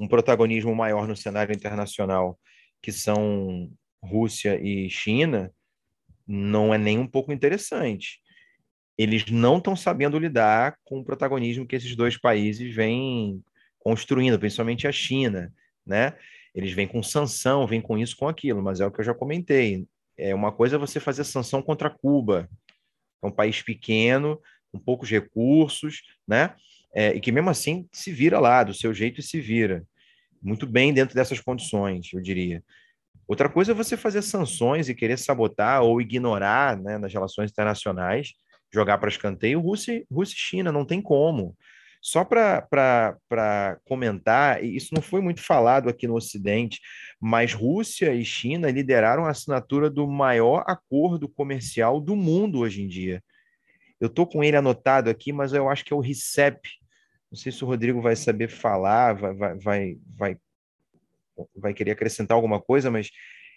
um 0.00 0.08
protagonismo 0.08 0.74
maior 0.74 1.06
no 1.06 1.16
cenário 1.16 1.54
internacional, 1.54 2.38
que 2.82 2.92
são 2.92 3.70
Rússia 4.02 4.60
e 4.60 4.88
China, 4.88 5.52
não 6.26 6.72
é 6.72 6.78
nem 6.78 6.98
um 6.98 7.06
pouco 7.06 7.32
interessante. 7.32 8.20
Eles 8.96 9.26
não 9.26 9.58
estão 9.58 9.76
sabendo 9.76 10.18
lidar 10.18 10.76
com 10.84 10.98
o 10.98 11.04
protagonismo 11.04 11.66
que 11.66 11.76
esses 11.76 11.94
dois 11.94 12.18
países 12.18 12.74
vêm 12.74 13.42
construindo, 13.78 14.38
principalmente 14.38 14.86
a 14.86 14.92
China, 14.92 15.52
né? 15.86 16.16
Eles 16.58 16.72
vêm 16.72 16.88
com 16.88 17.00
sanção, 17.04 17.68
vêm 17.68 17.80
com 17.80 17.96
isso, 17.96 18.16
com 18.16 18.26
aquilo, 18.26 18.60
mas 18.60 18.80
é 18.80 18.86
o 18.86 18.90
que 18.90 18.98
eu 18.98 19.04
já 19.04 19.14
comentei. 19.14 19.86
É 20.16 20.34
uma 20.34 20.50
coisa 20.50 20.74
é 20.74 20.78
você 20.78 20.98
fazer 20.98 21.22
sanção 21.22 21.62
contra 21.62 21.88
Cuba, 21.88 22.50
é 23.22 23.26
um 23.28 23.30
país 23.30 23.62
pequeno, 23.62 24.40
com 24.72 24.78
poucos 24.80 25.08
recursos, 25.08 26.02
né? 26.26 26.56
É, 26.92 27.14
e 27.14 27.20
que 27.20 27.30
mesmo 27.30 27.48
assim 27.48 27.88
se 27.92 28.10
vira 28.10 28.40
lá, 28.40 28.64
do 28.64 28.74
seu 28.74 28.92
jeito 28.92 29.20
e 29.20 29.22
se 29.22 29.40
vira. 29.40 29.84
Muito 30.42 30.66
bem 30.66 30.92
dentro 30.92 31.14
dessas 31.14 31.38
condições, 31.38 32.12
eu 32.12 32.20
diria. 32.20 32.60
Outra 33.28 33.48
coisa 33.48 33.70
é 33.70 33.74
você 33.74 33.96
fazer 33.96 34.22
sanções 34.22 34.88
e 34.88 34.96
querer 34.96 35.16
sabotar 35.16 35.82
ou 35.82 36.00
ignorar 36.00 36.76
né, 36.76 36.98
nas 36.98 37.12
relações 37.12 37.52
internacionais, 37.52 38.32
jogar 38.74 38.98
para 38.98 39.10
escanteio 39.10 39.60
Rússia, 39.60 40.04
Rússia 40.10 40.34
e 40.34 40.38
China, 40.38 40.72
não 40.72 40.84
tem 40.84 41.00
como. 41.00 41.56
Só 42.00 42.24
para 42.24 43.78
comentar, 43.84 44.64
isso 44.64 44.94
não 44.94 45.02
foi 45.02 45.20
muito 45.20 45.42
falado 45.42 45.88
aqui 45.88 46.06
no 46.06 46.14
Ocidente, 46.14 46.80
mas 47.20 47.52
Rússia 47.52 48.14
e 48.14 48.24
China 48.24 48.70
lideraram 48.70 49.24
a 49.24 49.30
assinatura 49.30 49.90
do 49.90 50.06
maior 50.06 50.64
acordo 50.66 51.28
comercial 51.28 52.00
do 52.00 52.14
mundo 52.14 52.60
hoje 52.60 52.82
em 52.82 52.88
dia. 52.88 53.22
Eu 54.00 54.06
estou 54.06 54.26
com 54.26 54.44
ele 54.44 54.56
anotado 54.56 55.10
aqui, 55.10 55.32
mas 55.32 55.52
eu 55.52 55.68
acho 55.68 55.84
que 55.84 55.92
é 55.92 55.96
o 55.96 56.00
RICEP. 56.00 56.60
Não 57.30 57.36
sei 57.36 57.50
se 57.50 57.64
o 57.64 57.66
Rodrigo 57.66 58.00
vai 58.00 58.14
saber 58.14 58.48
falar, 58.48 59.14
vai, 59.14 59.34
vai, 59.56 59.98
vai, 60.16 60.36
vai, 61.56 61.74
querer 61.74 61.90
acrescentar 61.90 62.36
alguma 62.36 62.60
coisa, 62.60 62.90
mas 62.90 63.10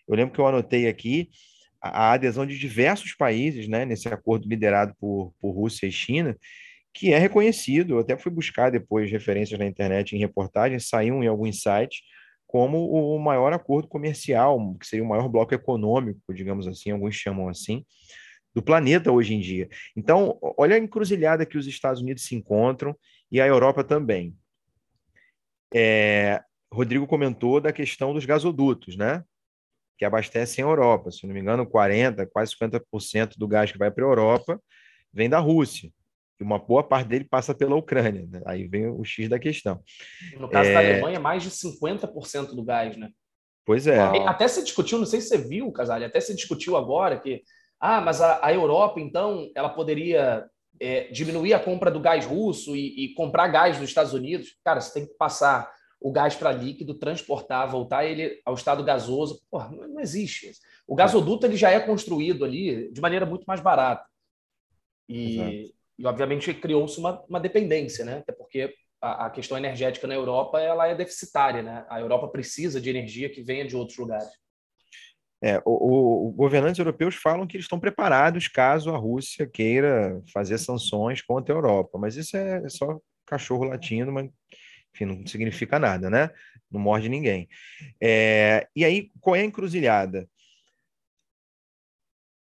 eu 0.07 0.15
lembro 0.15 0.33
que 0.33 0.41
eu 0.41 0.47
anotei 0.47 0.87
aqui 0.87 1.29
a 1.79 2.13
adesão 2.13 2.45
de 2.45 2.57
diversos 2.57 3.13
países 3.13 3.67
né, 3.67 3.85
nesse 3.85 4.07
acordo 4.07 4.47
liderado 4.47 4.95
por, 4.99 5.33
por 5.39 5.51
Rússia 5.51 5.87
e 5.87 5.91
China, 5.91 6.37
que 6.93 7.13
é 7.13 7.17
reconhecido, 7.17 7.95
eu 7.95 7.99
até 7.99 8.17
fui 8.17 8.31
buscar 8.31 8.69
depois 8.69 9.09
referências 9.09 9.57
na 9.57 9.65
internet 9.65 10.15
em 10.15 10.19
reportagens, 10.19 10.89
saiu 10.89 11.23
em 11.23 11.27
alguns 11.27 11.61
sites 11.61 12.01
como 12.45 12.91
o 12.91 13.17
maior 13.17 13.53
acordo 13.53 13.87
comercial, 13.87 14.75
que 14.77 14.85
seria 14.85 15.05
o 15.05 15.07
maior 15.07 15.29
bloco 15.29 15.53
econômico, 15.53 16.33
digamos 16.33 16.67
assim, 16.67 16.91
alguns 16.91 17.15
chamam 17.15 17.47
assim, 17.47 17.85
do 18.53 18.61
planeta 18.61 19.09
hoje 19.09 19.33
em 19.33 19.39
dia. 19.39 19.69
Então, 19.95 20.37
olha 20.57 20.75
a 20.75 20.79
encruzilhada 20.79 21.45
que 21.45 21.57
os 21.57 21.65
Estados 21.65 22.01
Unidos 22.01 22.25
se 22.25 22.35
encontram 22.35 22.93
e 23.31 23.39
a 23.39 23.47
Europa 23.47 23.85
também. 23.85 24.35
É, 25.73 26.41
Rodrigo 26.73 27.07
comentou 27.07 27.61
da 27.61 27.71
questão 27.71 28.13
dos 28.13 28.25
gasodutos, 28.25 28.97
né? 28.97 29.23
Que 29.97 30.03
abastecem 30.03 30.61
a 30.61 30.67
Europa. 30.67 31.09
Se 31.09 31.25
não 31.25 31.33
me 31.33 31.39
engano, 31.39 31.65
40%, 31.65 32.27
quase 32.33 32.53
50% 32.53 33.37
do 33.37 33.47
gás 33.47 33.71
que 33.71 33.77
vai 33.77 33.89
para 33.89 34.03
a 34.03 34.09
Europa 34.09 34.61
vem 35.13 35.29
da 35.29 35.39
Rússia 35.39 35.89
uma 36.43 36.59
boa 36.59 36.83
parte 36.83 37.07
dele 37.07 37.23
passa 37.23 37.53
pela 37.53 37.75
Ucrânia. 37.75 38.27
Né? 38.29 38.41
Aí 38.45 38.67
vem 38.67 38.87
o 38.87 39.03
X 39.03 39.29
da 39.29 39.39
questão. 39.39 39.81
No 40.37 40.49
caso 40.49 40.69
é... 40.69 40.73
da 40.73 40.79
Alemanha, 40.79 41.19
mais 41.19 41.43
de 41.43 41.49
50% 41.49 42.55
do 42.55 42.63
gás, 42.63 42.97
né? 42.97 43.09
Pois 43.65 43.87
é. 43.87 43.99
Até 43.99 44.47
se 44.47 44.63
discutiu, 44.63 44.97
não 44.97 45.05
sei 45.05 45.21
se 45.21 45.27
você 45.29 45.37
viu, 45.37 45.71
Casale, 45.71 46.05
até 46.05 46.19
se 46.19 46.35
discutiu 46.35 46.75
agora 46.75 47.19
que, 47.19 47.43
ah, 47.79 48.01
mas 48.01 48.19
a, 48.19 48.45
a 48.45 48.51
Europa, 48.53 48.99
então, 48.99 49.49
ela 49.55 49.69
poderia 49.69 50.45
é, 50.79 51.03
diminuir 51.11 51.53
a 51.53 51.59
compra 51.59 51.91
do 51.91 51.99
gás 51.99 52.25
russo 52.25 52.75
e, 52.75 53.05
e, 53.05 53.13
comprar 53.13 53.47
gás 53.49 53.79
nos 53.79 53.89
Estados 53.89 54.13
Unidos. 54.13 54.57
Cara, 54.63 54.81
você 54.81 54.93
tem 54.93 55.05
que 55.05 55.13
passar 55.13 55.71
o 55.99 56.11
gás 56.11 56.35
para 56.35 56.51
líquido, 56.51 56.95
transportar, 56.95 57.69
voltar 57.69 58.03
ele 58.03 58.41
ao 58.43 58.55
estado 58.55 58.83
gasoso. 58.83 59.39
Porra, 59.49 59.69
não, 59.69 59.87
não 59.87 59.99
existe. 59.99 60.51
O 60.87 60.95
gasoduto 60.95 61.45
ele 61.45 61.55
já 61.55 61.69
é 61.69 61.79
construído 61.79 62.43
ali 62.43 62.91
de 62.91 62.99
maneira 62.99 63.27
muito 63.27 63.43
mais 63.45 63.61
barata. 63.61 64.03
E, 65.07 65.71
e 66.01 66.05
obviamente 66.05 66.51
criou-se 66.53 66.99
uma, 66.99 67.23
uma 67.29 67.39
dependência, 67.39 68.03
né? 68.03 68.17
Até 68.17 68.31
porque 68.31 68.73
a, 68.99 69.27
a, 69.27 69.29
questão 69.29 69.55
energética 69.55 70.07
na 70.07 70.15
Europa 70.15 70.59
ela 70.59 70.87
é 70.87 70.95
deficitária, 70.95 71.61
né? 71.61 71.85
A 71.89 71.99
Europa 71.99 72.27
precisa 72.27 72.81
de 72.81 72.89
energia 72.89 73.29
que 73.29 73.43
venha 73.43 73.67
de 73.67 73.75
outros 73.75 73.97
lugares. 73.99 74.29
É, 75.43 75.61
o, 75.63 76.27
o, 76.27 76.31
governantes 76.31 76.79
europeus 76.79 77.15
falam 77.15 77.45
que 77.45 77.55
eles 77.55 77.65
estão 77.65 77.79
preparados 77.79 78.47
caso 78.47 78.91
a 78.91 78.97
Rússia 78.97 79.47
queira 79.47 80.21
fazer 80.33 80.57
sanções 80.57 81.21
contra 81.21 81.53
a 81.53 81.57
Europa, 81.57 81.97
mas 81.99 82.15
isso 82.15 82.35
é 82.35 82.67
só 82.67 82.99
cachorro 83.25 83.63
latindo, 83.63 84.11
mas 84.11 84.29
enfim, 84.93 85.05
não 85.05 85.25
significa 85.25 85.79
nada, 85.79 86.09
né? 86.09 86.31
Não 86.69 86.81
morde 86.81 87.09
ninguém. 87.09 87.47
É, 88.01 88.67
e 88.75 88.83
aí, 88.83 89.11
qual 89.19 89.35
é 89.35 89.41
a 89.41 89.45
encruzilhada? 89.45 90.27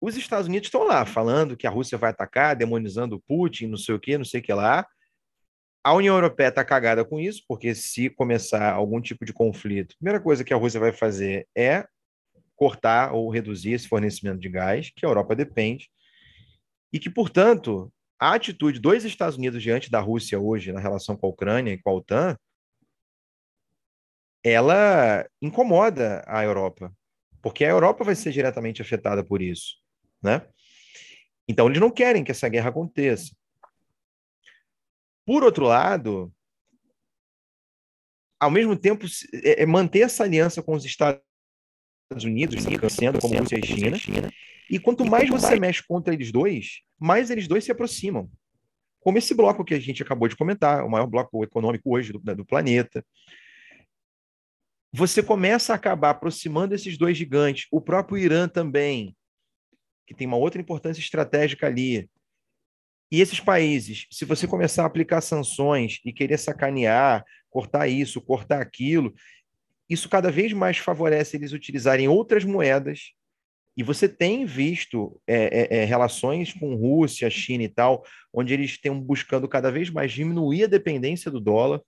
Os 0.01 0.15
Estados 0.17 0.47
Unidos 0.47 0.67
estão 0.67 0.83
lá 0.83 1.05
falando 1.05 1.57
que 1.57 1.65
a 1.65 1.69
Rússia 1.69 1.97
vai 1.97 2.11
atacar, 2.11 2.55
demonizando 2.55 3.15
o 3.15 3.21
Putin, 3.21 3.67
não 3.67 3.77
sei 3.77 3.95
o 3.95 3.99
que, 3.99 4.17
não 4.17 4.25
sei 4.25 4.39
o 4.39 4.43
que 4.43 4.53
lá. 4.53 4.85
A 5.83 5.93
União 5.93 6.15
Europeia 6.15 6.49
está 6.49 6.65
cagada 6.65 7.05
com 7.05 7.19
isso, 7.19 7.43
porque 7.47 7.73
se 7.75 8.09
começar 8.09 8.73
algum 8.73 8.99
tipo 8.99 9.23
de 9.23 9.31
conflito, 9.31 9.93
a 9.93 9.97
primeira 9.97 10.19
coisa 10.19 10.43
que 10.43 10.53
a 10.53 10.57
Rússia 10.57 10.79
vai 10.79 10.91
fazer 10.91 11.47
é 11.55 11.87
cortar 12.55 13.13
ou 13.13 13.29
reduzir 13.29 13.73
esse 13.73 13.87
fornecimento 13.87 14.39
de 14.39 14.49
gás, 14.49 14.91
que 14.95 15.05
a 15.05 15.09
Europa 15.09 15.35
depende, 15.35 15.89
e 16.91 16.99
que, 16.99 17.09
portanto, 17.09 17.91
a 18.19 18.33
atitude 18.33 18.79
dos 18.79 19.03
Estados 19.03 19.37
Unidos 19.37 19.61
diante 19.61 19.91
da 19.91 19.99
Rússia 19.99 20.39
hoje 20.39 20.71
na 20.71 20.79
relação 20.79 21.15
com 21.15 21.27
a 21.27 21.29
Ucrânia 21.29 21.73
e 21.73 21.77
com 21.77 21.89
a 21.89 21.93
OTAN, 21.93 22.37
ela 24.43 25.27
incomoda 25.41 26.23
a 26.27 26.43
Europa, 26.43 26.93
porque 27.41 27.65
a 27.65 27.69
Europa 27.69 28.03
vai 28.03 28.15
ser 28.15 28.31
diretamente 28.31 28.81
afetada 28.81 29.23
por 29.23 29.41
isso 29.41 29.84
né? 30.25 30.45
Então 31.47 31.67
eles 31.67 31.79
não 31.79 31.91
querem 31.91 32.23
que 32.23 32.31
essa 32.31 32.49
guerra 32.49 32.69
aconteça. 32.69 33.35
Por 35.25 35.43
outro 35.43 35.65
lado, 35.65 36.33
ao 38.39 38.51
mesmo 38.51 38.75
tempo, 38.75 39.05
é, 39.43 39.63
é 39.63 39.65
manter 39.65 40.01
essa 40.01 40.23
aliança 40.23 40.61
com 40.61 40.73
os 40.73 40.85
Estados 40.85 41.21
Unidos, 42.23 42.63
sendo 42.91 43.19
como 43.19 43.37
Rússia 43.37 43.57
e 43.57 43.65
China, 43.65 43.97
China, 43.97 44.31
e 44.69 44.79
quanto 44.79 45.05
mais 45.05 45.29
você 45.29 45.59
mexe 45.59 45.83
contra 45.87 46.13
eles 46.13 46.31
dois, 46.31 46.81
mais 46.99 47.29
eles 47.29 47.47
dois 47.47 47.63
se 47.63 47.71
aproximam. 47.71 48.29
Como 48.99 49.17
esse 49.17 49.33
bloco 49.35 49.63
que 49.63 49.75
a 49.75 49.79
gente 49.79 50.01
acabou 50.01 50.27
de 50.27 50.35
comentar, 50.35 50.83
o 50.83 50.89
maior 50.89 51.05
bloco 51.05 51.43
econômico 51.43 51.95
hoje 51.95 52.11
do, 52.11 52.19
do 52.19 52.45
planeta. 52.45 53.05
Você 54.91 55.21
começa 55.21 55.73
a 55.73 55.75
acabar 55.75 56.11
aproximando 56.11 56.73
esses 56.73 56.97
dois 56.97 57.15
gigantes. 57.15 57.67
O 57.69 57.79
próprio 57.79 58.17
Irã 58.17 58.47
também 58.47 59.15
que 60.05 60.13
tem 60.13 60.27
uma 60.27 60.37
outra 60.37 60.61
importância 60.61 61.01
estratégica 61.01 61.67
ali. 61.67 62.09
E 63.11 63.21
esses 63.21 63.39
países, 63.39 64.07
se 64.11 64.25
você 64.25 64.47
começar 64.47 64.83
a 64.83 64.87
aplicar 64.87 65.21
sanções 65.21 65.99
e 66.03 66.11
querer 66.11 66.37
sacanear, 66.37 67.23
cortar 67.49 67.87
isso, 67.87 68.21
cortar 68.21 68.61
aquilo, 68.61 69.13
isso 69.89 70.09
cada 70.09 70.31
vez 70.31 70.51
mais 70.53 70.77
favorece 70.77 71.37
eles 71.37 71.53
utilizarem 71.53 72.07
outras 72.07 72.43
moedas. 72.43 73.13
E 73.77 73.83
você 73.83 74.07
tem 74.07 74.45
visto 74.45 75.21
é, 75.27 75.35
é, 75.35 75.77
é, 75.77 75.85
relações 75.85 76.53
com 76.53 76.75
Rússia, 76.75 77.29
China 77.29 77.63
e 77.63 77.69
tal, 77.69 78.03
onde 78.33 78.53
eles 78.53 78.71
estão 78.71 78.99
buscando 78.99 79.47
cada 79.47 79.69
vez 79.69 79.89
mais 79.89 80.11
diminuir 80.11 80.63
a 80.63 80.67
dependência 80.67 81.29
do 81.29 81.41
dólar. 81.41 81.81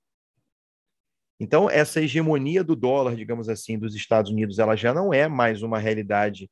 Então, 1.40 1.70
essa 1.70 2.02
hegemonia 2.02 2.64
do 2.64 2.76
dólar, 2.76 3.16
digamos 3.16 3.48
assim, 3.48 3.78
dos 3.78 3.96
Estados 3.96 4.32
Unidos, 4.32 4.60
ela 4.60 4.76
já 4.76 4.94
não 4.94 5.14
é 5.14 5.28
mais 5.28 5.62
uma 5.62 5.80
realidade 5.80 6.50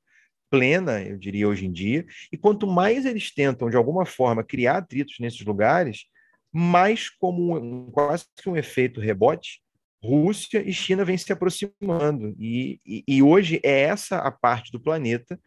plena, 0.49 1.01
eu 1.01 1.17
diria, 1.17 1.47
hoje 1.47 1.65
em 1.65 1.71
dia. 1.71 2.05
E 2.31 2.37
quanto 2.37 2.67
mais 2.67 3.05
eles 3.05 3.33
tentam, 3.33 3.69
de 3.69 3.77
alguma 3.77 4.05
forma, 4.05 4.43
criar 4.43 4.77
atritos 4.77 5.17
nesses 5.19 5.41
lugares, 5.45 6.05
mais 6.51 7.09
como 7.09 7.57
um, 7.57 7.91
quase 7.91 8.25
que 8.35 8.49
um 8.49 8.55
efeito 8.55 8.99
rebote, 8.99 9.61
Rússia 10.01 10.61
e 10.65 10.71
China 10.71 11.03
vêm 11.03 11.17
se 11.17 11.33
aproximando. 11.33 12.35
E, 12.39 12.79
e, 12.85 13.03
e, 13.07 13.23
hoje 13.23 13.59
é 13.63 13.81
essa 13.81 14.19
a 14.19 14.31
parte 14.31 14.71
do 14.71 14.79
planeta 14.79 15.39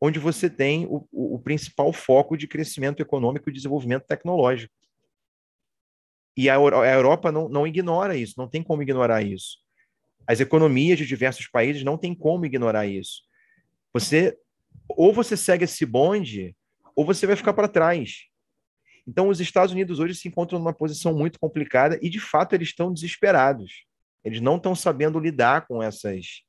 onde 0.00 0.18
você 0.18 0.48
tem 0.48 0.86
o, 0.86 1.06
o, 1.10 1.34
o 1.36 1.38
principal 1.38 1.92
foco 1.92 2.36
de 2.36 2.46
crescimento 2.46 3.00
econômico 3.00 3.48
e 3.48 3.52
desenvolvimento 3.52 4.04
tecnológico. 4.06 4.72
E 6.36 6.48
a, 6.48 6.56
a 6.56 6.94
Europa 6.94 7.30
não, 7.30 7.48
não 7.48 7.66
ignora 7.66 8.16
isso, 8.16 8.34
não 8.36 8.48
tem 8.48 8.62
como 8.62 8.82
ignorar 8.82 9.22
isso. 9.22 9.58
As 10.26 10.40
economias 10.40 10.98
de 10.98 11.06
diversos 11.06 11.46
países 11.46 11.84
não 11.84 11.96
têm 11.96 12.14
como 12.14 12.46
ignorar 12.46 12.86
isso. 12.86 13.22
Você 13.92 14.36
ou 14.88 15.12
você 15.12 15.36
segue 15.36 15.64
esse 15.64 15.84
bonde, 15.84 16.54
ou 16.94 17.04
você 17.04 17.26
vai 17.26 17.36
ficar 17.36 17.52
para 17.52 17.68
trás. 17.68 18.24
Então, 19.06 19.28
os 19.28 19.40
Estados 19.40 19.72
Unidos 19.72 19.98
hoje 19.98 20.14
se 20.14 20.28
encontram 20.28 20.58
numa 20.58 20.72
posição 20.72 21.14
muito 21.14 21.38
complicada 21.38 21.98
e, 22.00 22.08
de 22.08 22.20
fato, 22.20 22.54
eles 22.54 22.68
estão 22.68 22.92
desesperados. 22.92 23.84
Eles 24.24 24.40
não 24.40 24.56
estão 24.56 24.74
sabendo 24.74 25.18
lidar 25.18 25.66
com 25.66 25.82
essas, 25.82 26.42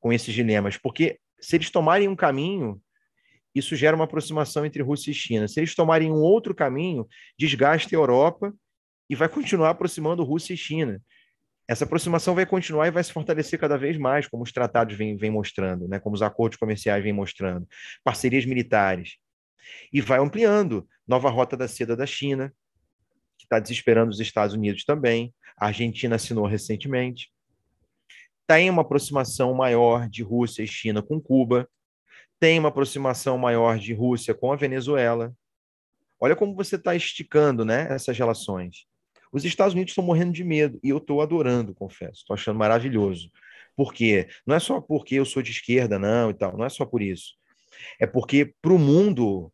com 0.00 0.12
esses 0.12 0.34
dilemas, 0.34 0.76
porque 0.76 1.18
se 1.40 1.56
eles 1.56 1.70
tomarem 1.70 2.08
um 2.08 2.16
caminho, 2.16 2.80
isso 3.54 3.76
gera 3.76 3.94
uma 3.94 4.04
aproximação 4.04 4.66
entre 4.66 4.82
Rússia 4.82 5.12
e 5.12 5.14
China. 5.14 5.46
Se 5.46 5.60
eles 5.60 5.74
tomarem 5.74 6.10
um 6.10 6.20
outro 6.20 6.54
caminho, 6.54 7.06
desgasta 7.38 7.94
a 7.94 7.98
Europa 7.98 8.52
e 9.08 9.14
vai 9.14 9.28
continuar 9.30 9.70
aproximando 9.70 10.24
Rússia 10.24 10.54
e 10.54 10.56
China 10.56 11.00
essa 11.66 11.84
aproximação 11.84 12.34
vai 12.34 12.44
continuar 12.44 12.86
e 12.86 12.90
vai 12.90 13.02
se 13.02 13.12
fortalecer 13.12 13.58
cada 13.58 13.78
vez 13.78 13.96
mais, 13.96 14.28
como 14.28 14.42
os 14.42 14.52
tratados 14.52 14.96
vêm, 14.96 15.16
vêm 15.16 15.30
mostrando, 15.30 15.88
né? 15.88 15.98
como 15.98 16.14
os 16.14 16.22
acordos 16.22 16.58
comerciais 16.58 17.02
vêm 17.02 17.12
mostrando, 17.12 17.66
parcerias 18.02 18.44
militares. 18.44 19.16
E 19.92 20.00
vai 20.00 20.18
ampliando. 20.18 20.86
Nova 21.06 21.30
rota 21.30 21.56
da 21.56 21.68
seda 21.68 21.96
da 21.96 22.06
China, 22.06 22.52
que 23.38 23.44
está 23.44 23.58
desesperando 23.58 24.10
os 24.10 24.20
Estados 24.20 24.54
Unidos 24.54 24.84
também. 24.84 25.34
A 25.56 25.66
Argentina 25.66 26.16
assinou 26.16 26.46
recentemente. 26.46 27.30
Tem 28.46 28.68
uma 28.68 28.82
aproximação 28.82 29.54
maior 29.54 30.08
de 30.08 30.22
Rússia 30.22 30.62
e 30.62 30.66
China 30.66 31.02
com 31.02 31.20
Cuba. 31.20 31.68
Tem 32.38 32.58
uma 32.58 32.68
aproximação 32.68 33.38
maior 33.38 33.78
de 33.78 33.94
Rússia 33.94 34.34
com 34.34 34.52
a 34.52 34.56
Venezuela. 34.56 35.34
Olha 36.20 36.36
como 36.36 36.54
você 36.54 36.76
está 36.76 36.94
esticando 36.94 37.64
né, 37.64 37.86
essas 37.90 38.16
relações. 38.16 38.86
Os 39.34 39.44
Estados 39.44 39.74
Unidos 39.74 39.90
estão 39.90 40.04
morrendo 40.04 40.30
de 40.30 40.44
medo 40.44 40.78
e 40.80 40.90
eu 40.90 40.98
estou 40.98 41.20
adorando, 41.20 41.74
confesso, 41.74 42.20
estou 42.20 42.34
achando 42.34 42.56
maravilhoso. 42.56 43.32
Por 43.74 43.92
quê? 43.92 44.28
Não 44.46 44.54
é 44.54 44.60
só 44.60 44.80
porque 44.80 45.16
eu 45.16 45.24
sou 45.24 45.42
de 45.42 45.50
esquerda, 45.50 45.98
não, 45.98 46.30
e 46.30 46.34
tal, 46.34 46.56
não 46.56 46.64
é 46.64 46.68
só 46.68 46.86
por 46.86 47.02
isso. 47.02 47.34
É 47.98 48.06
porque, 48.06 48.54
para 48.62 48.72
o 48.72 48.78
mundo, 48.78 49.52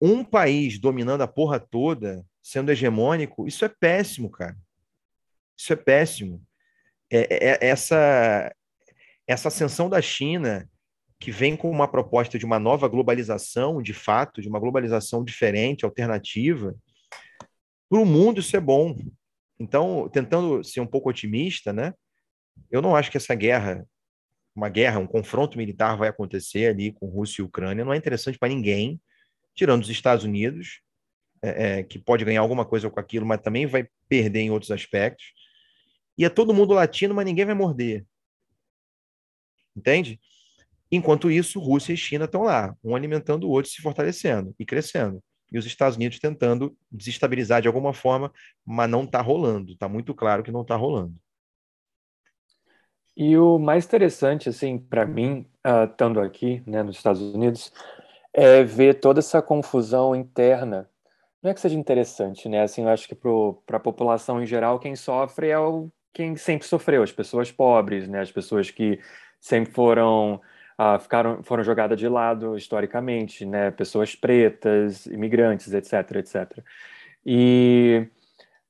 um 0.00 0.24
país 0.24 0.78
dominando 0.78 1.20
a 1.20 1.28
porra 1.28 1.60
toda, 1.60 2.24
sendo 2.42 2.72
hegemônico, 2.72 3.46
isso 3.46 3.66
é 3.66 3.68
péssimo, 3.68 4.30
cara. 4.30 4.56
Isso 5.58 5.74
é 5.74 5.76
péssimo. 5.76 6.42
É, 7.10 7.18
é, 7.18 7.48
é 7.50 7.68
essa, 7.68 8.50
essa 9.26 9.48
ascensão 9.48 9.90
da 9.90 10.00
China, 10.00 10.66
que 11.20 11.30
vem 11.30 11.54
com 11.54 11.70
uma 11.70 11.86
proposta 11.86 12.38
de 12.38 12.46
uma 12.46 12.58
nova 12.58 12.88
globalização, 12.88 13.82
de 13.82 13.92
fato, 13.92 14.40
de 14.40 14.48
uma 14.48 14.58
globalização 14.58 15.22
diferente, 15.22 15.84
alternativa, 15.84 16.74
para 17.92 18.00
o 18.00 18.06
mundo 18.06 18.40
isso 18.40 18.56
é 18.56 18.60
bom. 18.60 18.96
Então, 19.60 20.08
tentando 20.08 20.64
ser 20.64 20.80
um 20.80 20.86
pouco 20.86 21.10
otimista, 21.10 21.74
né? 21.74 21.92
Eu 22.70 22.80
não 22.80 22.96
acho 22.96 23.10
que 23.10 23.18
essa 23.18 23.34
guerra, 23.34 23.86
uma 24.56 24.70
guerra, 24.70 24.98
um 24.98 25.06
confronto 25.06 25.58
militar 25.58 25.94
vai 25.94 26.08
acontecer 26.08 26.68
ali 26.68 26.90
com 26.90 27.06
Rússia 27.06 27.42
e 27.42 27.44
Ucrânia. 27.44 27.84
Não 27.84 27.92
é 27.92 27.96
interessante 27.98 28.38
para 28.38 28.48
ninguém, 28.48 28.98
tirando 29.54 29.82
os 29.82 29.90
Estados 29.90 30.24
Unidos. 30.24 30.80
é, 31.42 31.80
é, 31.80 31.82
que 31.82 31.98
pode 31.98 32.24
ganhar 32.24 32.40
alguma 32.40 32.64
coisa 32.64 32.88
com 32.88 32.98
aquilo, 32.98 33.26
mas 33.26 33.42
também 33.42 33.66
vai 33.66 33.86
perder 34.08 34.40
em 34.40 34.50
outros 34.50 34.70
aspectos. 34.70 35.26
E 36.16 36.24
é 36.24 36.30
todo 36.30 36.54
mundo 36.54 36.72
latino, 36.72 37.14
mas 37.14 37.26
ninguém 37.26 37.44
vai 37.44 37.54
morder. 37.54 38.06
Entende? 39.76 40.18
Enquanto 40.90 41.30
isso, 41.30 41.60
Rússia 41.60 41.92
e 41.92 41.96
China 41.96 42.24
estão 42.24 42.42
lá, 42.42 42.74
um 42.82 42.96
alimentando 42.96 43.46
o 43.46 43.50
outro, 43.50 43.70
se 43.70 43.82
fortalecendo 43.82 44.54
e 44.58 44.64
crescendo. 44.64 45.22
E 45.52 45.58
os 45.58 45.66
Estados 45.66 45.96
Unidos 45.96 46.18
tentando 46.18 46.76
desestabilizar 46.90 47.60
de 47.60 47.68
alguma 47.68 47.92
forma, 47.92 48.32
mas 48.64 48.88
não 48.88 49.04
está 49.04 49.20
rolando. 49.20 49.72
Está 49.72 49.88
muito 49.88 50.14
claro 50.14 50.42
que 50.42 50.52
não 50.52 50.62
está 50.62 50.76
rolando. 50.76 51.14
E 53.16 53.36
o 53.36 53.58
mais 53.58 53.84
interessante, 53.84 54.48
assim, 54.48 54.78
para 54.78 55.04
mim, 55.04 55.46
uh, 55.66 55.84
estando 55.84 56.20
aqui, 56.20 56.62
né, 56.66 56.82
nos 56.82 56.96
Estados 56.96 57.20
Unidos, 57.20 57.72
é 58.32 58.64
ver 58.64 59.00
toda 59.00 59.20
essa 59.20 59.42
confusão 59.42 60.16
interna. 60.16 60.88
Não 61.42 61.50
é 61.50 61.54
que 61.54 61.60
seja 61.60 61.76
interessante, 61.76 62.48
né? 62.48 62.62
Assim, 62.62 62.82
eu 62.82 62.88
acho 62.88 63.06
que 63.06 63.14
para 63.66 63.76
a 63.76 63.80
população 63.80 64.42
em 64.42 64.46
geral, 64.46 64.78
quem 64.78 64.96
sofre 64.96 65.48
é 65.48 65.58
o 65.58 65.90
quem 66.12 66.36
sempre 66.36 66.66
sofreu, 66.66 67.02
as 67.02 67.10
pessoas 67.10 67.50
pobres, 67.50 68.06
né? 68.06 68.20
As 68.20 68.30
pessoas 68.30 68.70
que 68.70 69.00
sempre 69.40 69.72
foram 69.72 70.40
uh, 70.78 70.98
ficaram 71.00 71.42
foram 71.42 71.62
jogadas 71.62 71.98
de 71.98 72.08
lado 72.08 72.56
historicamente, 72.56 73.44
né? 73.44 73.70
Pessoas 73.70 74.14
pretas, 74.14 75.06
imigrantes, 75.06 75.72
etc, 75.72 76.16
etc. 76.16 76.58
E 77.24 78.06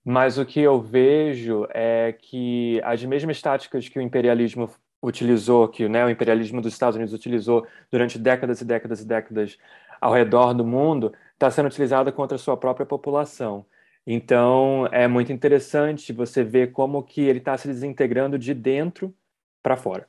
mas 0.04 0.36
o 0.38 0.44
que 0.44 0.60
eu 0.60 0.80
vejo 0.80 1.66
é 1.70 2.12
que 2.12 2.80
as 2.84 3.04
mesmas 3.04 3.40
táticas 3.40 3.88
que 3.88 3.98
o 3.98 4.02
imperialismo 4.02 4.68
utilizou, 5.02 5.68
que 5.68 5.88
né, 5.88 6.04
o 6.04 6.10
imperialismo 6.10 6.60
dos 6.60 6.72
Estados 6.72 6.96
Unidos 6.96 7.14
utilizou 7.14 7.66
durante 7.90 8.18
décadas 8.18 8.60
e 8.60 8.64
décadas 8.64 9.00
e 9.00 9.06
décadas 9.06 9.58
ao 10.00 10.12
redor 10.12 10.54
do 10.54 10.64
mundo, 10.64 11.12
está 11.34 11.50
sendo 11.50 11.66
utilizada 11.66 12.10
contra 12.12 12.36
a 12.36 12.38
sua 12.38 12.56
própria 12.56 12.86
população. 12.86 13.64
Então, 14.06 14.88
é 14.92 15.06
muito 15.06 15.32
interessante 15.32 16.12
você 16.12 16.42
ver 16.42 16.72
como 16.72 17.02
que 17.04 17.20
ele 17.22 17.38
está 17.38 17.56
se 17.56 17.68
desintegrando 17.68 18.38
de 18.38 18.54
dentro 18.54 19.14
para 19.62 19.76
fora 19.76 20.08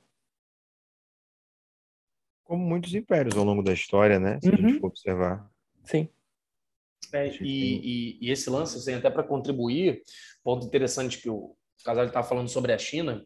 como 2.54 2.64
muitos 2.64 2.94
impérios 2.94 3.36
ao 3.36 3.44
longo 3.44 3.64
da 3.64 3.74
história, 3.74 4.20
né? 4.20 4.38
Se 4.40 4.48
uhum. 4.48 4.54
a 4.54 4.58
gente 4.58 4.74
uhum. 4.76 4.80
for 4.80 4.88
observar. 4.88 5.50
Sim. 5.84 6.08
É, 7.12 7.28
e, 7.42 7.42
e, 7.42 8.18
e, 8.22 8.32
esse 8.32 8.48
lance, 8.48 8.78
assim, 8.78 8.94
até 8.94 9.10
para 9.10 9.24
contribuir, 9.24 10.04
ponto 10.44 10.64
interessante 10.64 11.18
que 11.18 11.28
o 11.32 11.56
Casal 11.84 12.06
estava 12.06 12.28
falando 12.28 12.48
sobre 12.48 12.72
a 12.72 12.78
China, 12.78 13.26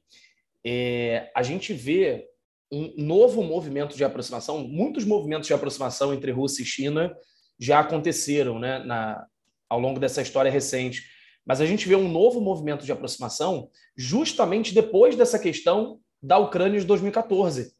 é, 0.65 1.29
a 1.35 1.43
gente 1.43 1.73
vê 1.73 2.25
um 2.71 2.93
novo 2.95 3.43
movimento 3.43 3.97
de 3.97 4.03
aproximação, 4.05 4.65
muitos 4.65 5.03
movimentos 5.03 5.47
de 5.47 5.53
aproximação 5.53 6.13
entre 6.13 6.31
Rússia 6.31 6.63
e 6.63 6.65
China 6.65 7.13
já 7.59 7.81
aconteceram 7.81 8.59
né, 8.59 8.79
na, 8.79 9.25
ao 9.69 9.79
longo 9.79 9.99
dessa 9.99 10.21
história 10.21 10.49
recente. 10.49 11.03
Mas 11.45 11.59
a 11.59 11.65
gente 11.65 11.85
vê 11.85 11.95
um 11.97 12.09
novo 12.09 12.39
movimento 12.39 12.85
de 12.85 12.93
aproximação 12.93 13.69
justamente 13.97 14.73
depois 14.73 15.17
dessa 15.17 15.37
questão 15.37 15.99
da 16.21 16.37
Ucrânia 16.37 16.79
de 16.79 16.85
2014 16.85 17.75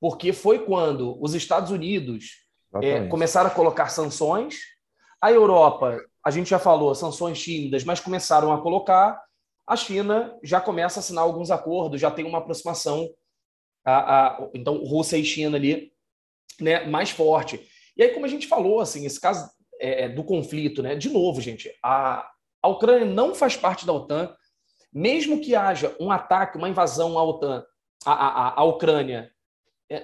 porque 0.00 0.32
foi 0.32 0.60
quando 0.64 1.20
os 1.22 1.34
Estados 1.34 1.70
Unidos 1.70 2.46
é, 2.82 3.06
começaram 3.06 3.48
a 3.48 3.54
colocar 3.54 3.88
sanções, 3.88 4.58
a 5.20 5.32
Europa, 5.32 6.00
a 6.24 6.30
gente 6.30 6.50
já 6.50 6.58
falou, 6.58 6.94
sanções 6.94 7.40
tímidas, 7.40 7.84
mas 7.84 8.00
começaram 8.00 8.52
a 8.52 8.60
colocar, 8.60 9.20
a 9.66 9.76
China 9.76 10.36
já 10.42 10.60
começa 10.60 10.98
a 10.98 11.00
assinar 11.00 11.24
alguns 11.24 11.50
acordos, 11.50 12.00
já 12.00 12.10
tem 12.10 12.24
uma 12.24 12.38
aproximação, 12.38 13.08
a, 13.84 14.26
a, 14.26 14.48
então 14.54 14.84
Rússia 14.84 15.16
e 15.16 15.24
China 15.24 15.56
ali, 15.56 15.92
né, 16.60 16.86
mais 16.86 17.10
forte. 17.10 17.60
E 17.96 18.02
aí, 18.02 18.10
como 18.10 18.26
a 18.26 18.28
gente 18.28 18.46
falou, 18.46 18.80
assim, 18.80 19.04
esse 19.04 19.20
caso 19.20 19.50
é, 19.80 20.04
é, 20.04 20.08
do 20.08 20.22
conflito, 20.22 20.82
né, 20.82 20.94
de 20.94 21.08
novo, 21.10 21.40
gente, 21.40 21.72
a, 21.82 22.28
a 22.62 22.68
Ucrânia 22.68 23.06
não 23.06 23.34
faz 23.34 23.56
parte 23.56 23.84
da 23.84 23.92
OTAN, 23.92 24.34
mesmo 24.92 25.40
que 25.40 25.54
haja 25.54 25.94
um 25.98 26.10
ataque, 26.10 26.56
uma 26.56 26.68
invasão 26.68 27.18
à 27.18 27.24
OTAN, 27.24 27.64
à, 28.04 28.12
à, 28.12 28.60
à 28.60 28.64
Ucrânia 28.64 29.30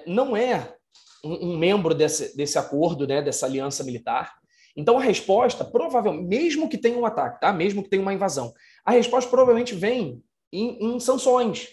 não 0.05 0.35
é 0.35 0.75
um, 1.23 1.57
membro 1.57 1.93
desse, 1.93 2.35
desse 2.35 2.57
acordo, 2.57 3.07
né, 3.07 3.21
dessa 3.21 3.45
aliança 3.45 3.83
militar. 3.83 4.33
Então 4.75 4.97
a 4.97 5.01
resposta, 5.01 5.63
provavelmente, 5.63 6.27
mesmo 6.27 6.69
que 6.69 6.77
tenha 6.77 6.97
um 6.97 7.05
ataque, 7.05 7.39
tá? 7.39 7.51
mesmo 7.53 7.81
que 7.81 7.89
tenha 7.89 8.01
uma 8.01 8.13
invasão, 8.13 8.53
a 8.83 8.91
resposta 8.91 9.29
provavelmente 9.29 9.73
vem 9.73 10.21
em, 10.51 10.95
em 10.95 10.99
sanções. 10.99 11.69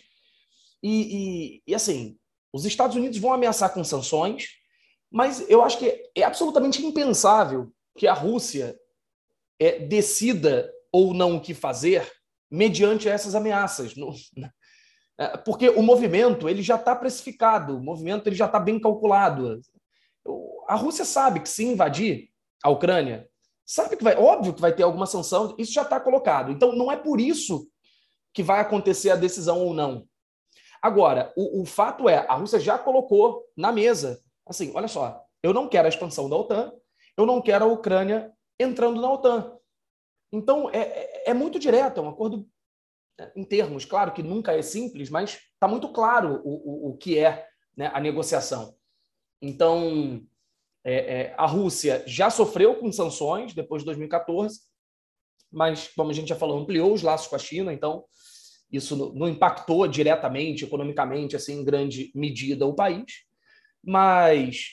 E, 0.82 0.90
e, 0.90 1.62
e, 1.66 1.74
assim, 1.74 2.16
os 2.52 2.64
Estados 2.64 2.96
Unidos 2.96 3.18
vão 3.18 3.32
ameaçar 3.32 3.72
com 3.72 3.84
sanções, 3.84 4.48
mas 5.10 5.48
eu 5.48 5.62
acho 5.62 5.78
que 5.78 6.10
é 6.16 6.22
absolutamente 6.22 6.84
impensável 6.84 7.72
que 7.96 8.06
a 8.06 8.14
Rússia 8.14 8.76
é, 9.60 9.78
decida 9.78 10.72
ou 10.90 11.14
não 11.14 11.36
o 11.36 11.40
que 11.40 11.54
fazer 11.54 12.10
mediante 12.50 13.08
essas 13.08 13.34
ameaças. 13.34 13.94
No, 13.94 14.12
é, 14.38 14.50
porque 15.44 15.68
o 15.70 15.82
movimento 15.82 16.48
ele 16.48 16.62
já 16.62 16.76
está 16.76 16.94
precificado, 16.94 17.76
o 17.76 17.82
movimento 17.82 18.26
ele 18.26 18.36
já 18.36 18.46
está 18.46 18.58
bem 18.58 18.80
calculado. 18.80 19.60
A 20.68 20.74
Rússia 20.74 21.04
sabe 21.04 21.40
que 21.40 21.48
se 21.48 21.64
invadir 21.64 22.28
a 22.62 22.70
Ucrânia, 22.70 23.28
sabe 23.64 23.96
que 23.96 24.04
vai, 24.04 24.16
óbvio 24.16 24.54
que 24.54 24.60
vai 24.60 24.74
ter 24.74 24.82
alguma 24.82 25.06
sanção, 25.06 25.54
isso 25.58 25.72
já 25.72 25.82
está 25.82 26.00
colocado. 26.00 26.50
Então 26.50 26.72
não 26.74 26.90
é 26.90 26.96
por 26.96 27.20
isso 27.20 27.68
que 28.32 28.42
vai 28.42 28.60
acontecer 28.60 29.10
a 29.10 29.16
decisão 29.16 29.60
ou 29.60 29.74
não. 29.74 30.06
Agora, 30.80 31.32
o, 31.36 31.62
o 31.62 31.64
fato 31.64 32.08
é, 32.08 32.26
a 32.28 32.34
Rússia 32.34 32.58
já 32.58 32.78
colocou 32.78 33.44
na 33.56 33.70
mesa, 33.70 34.20
assim, 34.46 34.72
olha 34.74 34.88
só, 34.88 35.24
eu 35.42 35.52
não 35.52 35.68
quero 35.68 35.86
a 35.86 35.88
expansão 35.88 36.28
da 36.28 36.36
OTAN, 36.36 36.72
eu 37.16 37.26
não 37.26 37.40
quero 37.40 37.64
a 37.64 37.68
Ucrânia 37.68 38.32
entrando 38.58 39.00
na 39.00 39.12
OTAN. 39.12 39.56
Então, 40.32 40.70
é, 40.70 40.80
é, 40.80 41.30
é 41.30 41.34
muito 41.34 41.58
direto, 41.58 42.00
é 42.00 42.02
um 42.02 42.08
acordo 42.08 42.48
em 43.36 43.44
termos, 43.44 43.84
claro 43.84 44.12
que 44.12 44.22
nunca 44.22 44.52
é 44.52 44.62
simples, 44.62 45.10
mas 45.10 45.38
está 45.54 45.68
muito 45.68 45.88
claro 45.92 46.40
o, 46.44 46.88
o, 46.88 46.90
o 46.90 46.96
que 46.96 47.18
é 47.18 47.46
né, 47.76 47.90
a 47.92 48.00
negociação. 48.00 48.74
Então, 49.40 50.22
é, 50.84 50.94
é, 50.94 51.34
a 51.36 51.46
Rússia 51.46 52.02
já 52.06 52.30
sofreu 52.30 52.76
com 52.76 52.90
sanções 52.92 53.54
depois 53.54 53.82
de 53.82 53.86
2014, 53.86 54.60
mas, 55.50 55.88
como 55.88 56.10
a 56.10 56.14
gente 56.14 56.28
já 56.28 56.36
falou, 56.36 56.58
ampliou 56.58 56.92
os 56.92 57.02
laços 57.02 57.28
com 57.28 57.36
a 57.36 57.38
China, 57.38 57.72
então 57.72 58.04
isso 58.70 59.12
não 59.14 59.28
impactou 59.28 59.86
diretamente, 59.86 60.64
economicamente, 60.64 61.36
assim, 61.36 61.60
em 61.60 61.64
grande 61.64 62.10
medida 62.14 62.66
o 62.66 62.74
país. 62.74 63.04
Mas, 63.84 64.68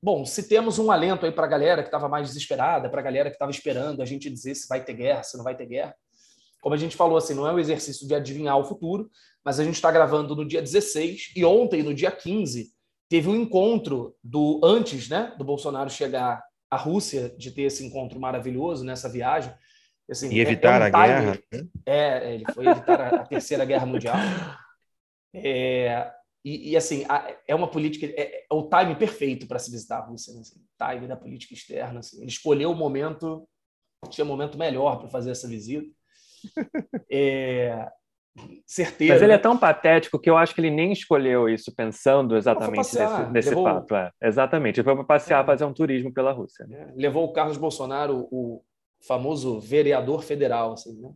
bom, 0.00 0.24
se 0.24 0.48
temos 0.48 0.78
um 0.78 0.90
alento 0.90 1.26
aí 1.26 1.32
para 1.32 1.46
a 1.46 1.50
galera 1.50 1.82
que 1.82 1.88
estava 1.88 2.08
mais 2.08 2.28
desesperada, 2.28 2.88
para 2.88 3.00
a 3.00 3.04
galera 3.04 3.28
que 3.28 3.34
estava 3.34 3.50
esperando 3.50 4.02
a 4.02 4.04
gente 4.04 4.30
dizer 4.30 4.54
se 4.54 4.68
vai 4.68 4.84
ter 4.84 4.94
guerra, 4.94 5.24
se 5.24 5.36
não 5.36 5.42
vai 5.42 5.56
ter 5.56 5.66
guerra, 5.66 5.96
como 6.60 6.74
a 6.74 6.78
gente 6.78 6.96
falou, 6.96 7.16
assim, 7.16 7.34
não 7.34 7.46
é 7.46 7.52
um 7.52 7.58
exercício 7.58 8.06
de 8.06 8.14
adivinhar 8.14 8.58
o 8.58 8.64
futuro, 8.64 9.10
mas 9.44 9.58
a 9.58 9.64
gente 9.64 9.74
está 9.74 9.90
gravando 9.90 10.36
no 10.36 10.46
dia 10.46 10.60
16 10.60 11.32
e 11.34 11.44
ontem, 11.44 11.82
no 11.82 11.94
dia 11.94 12.10
15, 12.10 12.72
teve 13.08 13.28
um 13.28 13.36
encontro 13.36 14.14
do 14.22 14.60
antes, 14.62 15.08
né, 15.08 15.34
do 15.36 15.44
Bolsonaro 15.44 15.90
chegar 15.90 16.42
à 16.70 16.76
Rússia, 16.76 17.34
de 17.36 17.50
ter 17.50 17.62
esse 17.62 17.84
encontro 17.84 18.20
maravilhoso 18.20 18.84
nessa 18.84 19.08
viagem. 19.08 19.52
Assim, 20.08 20.28
e 20.32 20.40
evitar 20.40 20.82
é, 20.82 20.88
é 20.88 20.92
um 20.92 20.96
a 20.96 21.06
guerra. 21.06 21.42
Né? 21.52 21.68
É, 21.86 22.34
ele 22.34 22.44
foi 22.52 22.66
evitar 22.66 23.14
a, 23.14 23.26
terceira 23.26 23.64
guerra 23.64 23.86
mundial. 23.86 24.16
É, 25.32 26.10
e, 26.44 26.70
e, 26.70 26.76
assim, 26.76 27.04
é 27.46 27.54
uma 27.54 27.70
política, 27.70 28.06
é, 28.06 28.44
é 28.50 28.54
o 28.54 28.68
time 28.68 28.96
perfeito 28.96 29.46
para 29.46 29.58
se 29.58 29.70
visitar 29.70 29.98
a 29.98 30.06
Rússia, 30.06 30.34
né? 30.34 30.40
assim, 30.40 30.60
time 30.76 31.06
da 31.06 31.16
política 31.16 31.54
externa. 31.54 32.00
Assim, 32.00 32.18
ele 32.18 32.30
escolheu 32.30 32.72
o 32.72 32.76
momento, 32.76 33.48
tinha 34.08 34.24
momento 34.24 34.58
melhor 34.58 34.98
para 34.98 35.08
fazer 35.08 35.30
essa 35.30 35.46
visita. 35.46 35.88
É, 37.12 37.88
certeza. 38.66 39.12
Mas 39.12 39.22
ele 39.22 39.32
é 39.32 39.38
tão 39.38 39.58
patético 39.58 40.18
que 40.18 40.30
eu 40.30 40.36
acho 40.36 40.54
que 40.54 40.60
ele 40.60 40.70
nem 40.70 40.92
escolheu 40.92 41.48
isso 41.48 41.74
pensando 41.74 42.36
exatamente 42.36 42.76
nesse, 42.76 43.30
nesse 43.32 43.48
levou... 43.50 43.64
fato. 43.64 43.94
É, 43.94 44.12
exatamente. 44.22 44.78
Ele 44.78 44.84
foi 44.84 44.94
para 44.94 45.04
passear, 45.04 45.42
é. 45.42 45.46
fazer 45.46 45.64
um 45.64 45.72
turismo 45.72 46.12
pela 46.12 46.32
Rússia. 46.32 46.66
Né? 46.66 46.88
É. 46.88 47.00
Levou 47.00 47.24
o 47.24 47.32
Carlos 47.32 47.56
Bolsonaro, 47.56 48.28
o 48.30 48.62
famoso 49.06 49.60
vereador 49.60 50.22
federal. 50.22 50.72
Assim, 50.72 51.00
né? 51.00 51.10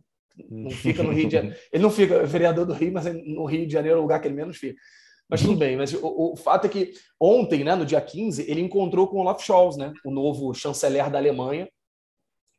Não 0.49 0.69
fica 0.69 1.01
no 1.01 1.11
Rio 1.11 1.27
de 1.27 1.33
Janeiro. 1.33 1.57
Ele 1.71 1.83
não 1.83 1.91
fica 1.91 2.25
vereador 2.25 2.65
do 2.65 2.73
Rio, 2.73 2.93
mas 2.93 3.05
no 3.05 3.45
Rio 3.45 3.65
de 3.65 3.73
Janeiro 3.73 3.97
é 3.97 3.99
o 3.99 4.03
lugar 4.03 4.19
que 4.19 4.27
ele 4.27 4.35
menos 4.35 4.57
fica. 4.57 4.79
Mas 5.27 5.41
tudo 5.41 5.55
bem, 5.55 5.75
mas 5.75 5.91
o, 5.91 6.33
o, 6.33 6.35
fato 6.35 6.67
é 6.67 6.69
que 6.69 6.93
ontem, 7.19 7.63
né, 7.63 7.73
no 7.73 7.83
dia 7.83 7.99
15, 7.99 8.49
ele 8.49 8.61
encontrou 8.61 9.07
com 9.07 9.17
o 9.17 9.21
Olaf 9.21 9.41
Scholz, 9.41 9.75
né, 9.75 9.91
o 10.05 10.11
novo 10.11 10.53
chanceler 10.53 11.09
da 11.09 11.17
Alemanha. 11.17 11.67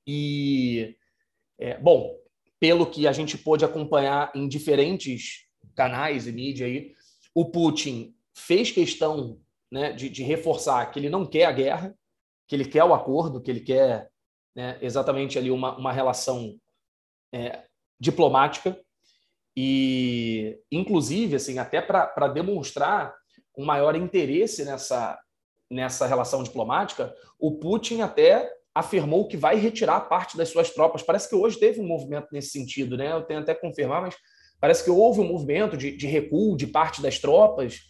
E, 0.05 0.97
é, 1.61 1.79
bom, 1.79 2.17
pelo 2.59 2.87
que 2.87 3.07
a 3.07 3.13
gente 3.13 3.37
pôde 3.37 3.65
acompanhar 3.65 4.33
em 4.35 4.49
diferentes 4.49 5.47
canais 5.75 6.27
e 6.27 6.33
mídia 6.33 6.67
aí, 6.67 6.95
o 7.35 7.51
Putin 7.51 8.15
fez 8.35 8.71
questão 8.71 9.41
né, 9.71 9.93
de, 9.93 10.09
de, 10.09 10.23
reforçar 10.23 10.91
que 10.91 10.99
ele 10.99 11.11
não 11.11 11.27
quer 11.27 11.45
a 11.45 11.53
guerra, 11.53 11.95
que 12.49 12.55
ele 12.55 12.65
quer 12.65 12.85
o 12.85 12.95
acordo, 12.95 13.43
que 13.43 13.51
ele 13.51 13.61
quer 13.61 14.11
né, 14.55 14.79
exatamente 14.81 15.39
ali 15.39 15.51
uma, 15.51 15.77
uma 15.77 15.93
relação 15.93 16.57
é, 17.35 17.65
diplomática. 18.01 18.79
E, 19.57 20.59
inclusive, 20.71 21.37
assim, 21.37 21.59
até 21.59 21.81
para 21.81 22.29
demonstrar 22.29 23.15
um 23.57 23.65
maior 23.65 23.95
interesse 23.97 24.65
nessa, 24.65 25.19
nessa 25.71 26.07
relação 26.07 26.43
diplomática, 26.43 27.15
o 27.39 27.59
Putin 27.59 28.01
até 28.01 28.51
afirmou 28.77 29.27
que 29.27 29.39
vai 29.39 29.57
retirar 29.57 30.01
parte 30.01 30.37
das 30.37 30.51
suas 30.51 30.69
tropas. 30.71 31.03
Parece 31.03 31.31
que 31.31 31.35
hoje 31.35 31.59
teve 31.59 31.81
um 31.81 31.87
movimento 31.87 32.29
nesse 32.31 32.51
sentido, 32.51 32.95
né? 32.95 33.11
Eu 33.11 33.23
tenho 33.23 33.41
até 33.41 33.55
que 33.55 33.61
confirmar, 33.63 34.03
mas 34.03 34.15
parece 34.61 34.85
que 34.85 34.91
houve 34.91 35.21
um 35.21 35.29
movimento 35.29 35.79
de, 35.79 35.97
de 35.97 36.07
recuo 36.07 36.57
de 36.57 36.67
parte 36.67 37.01
das 37.01 37.19
tropas. 37.19 37.81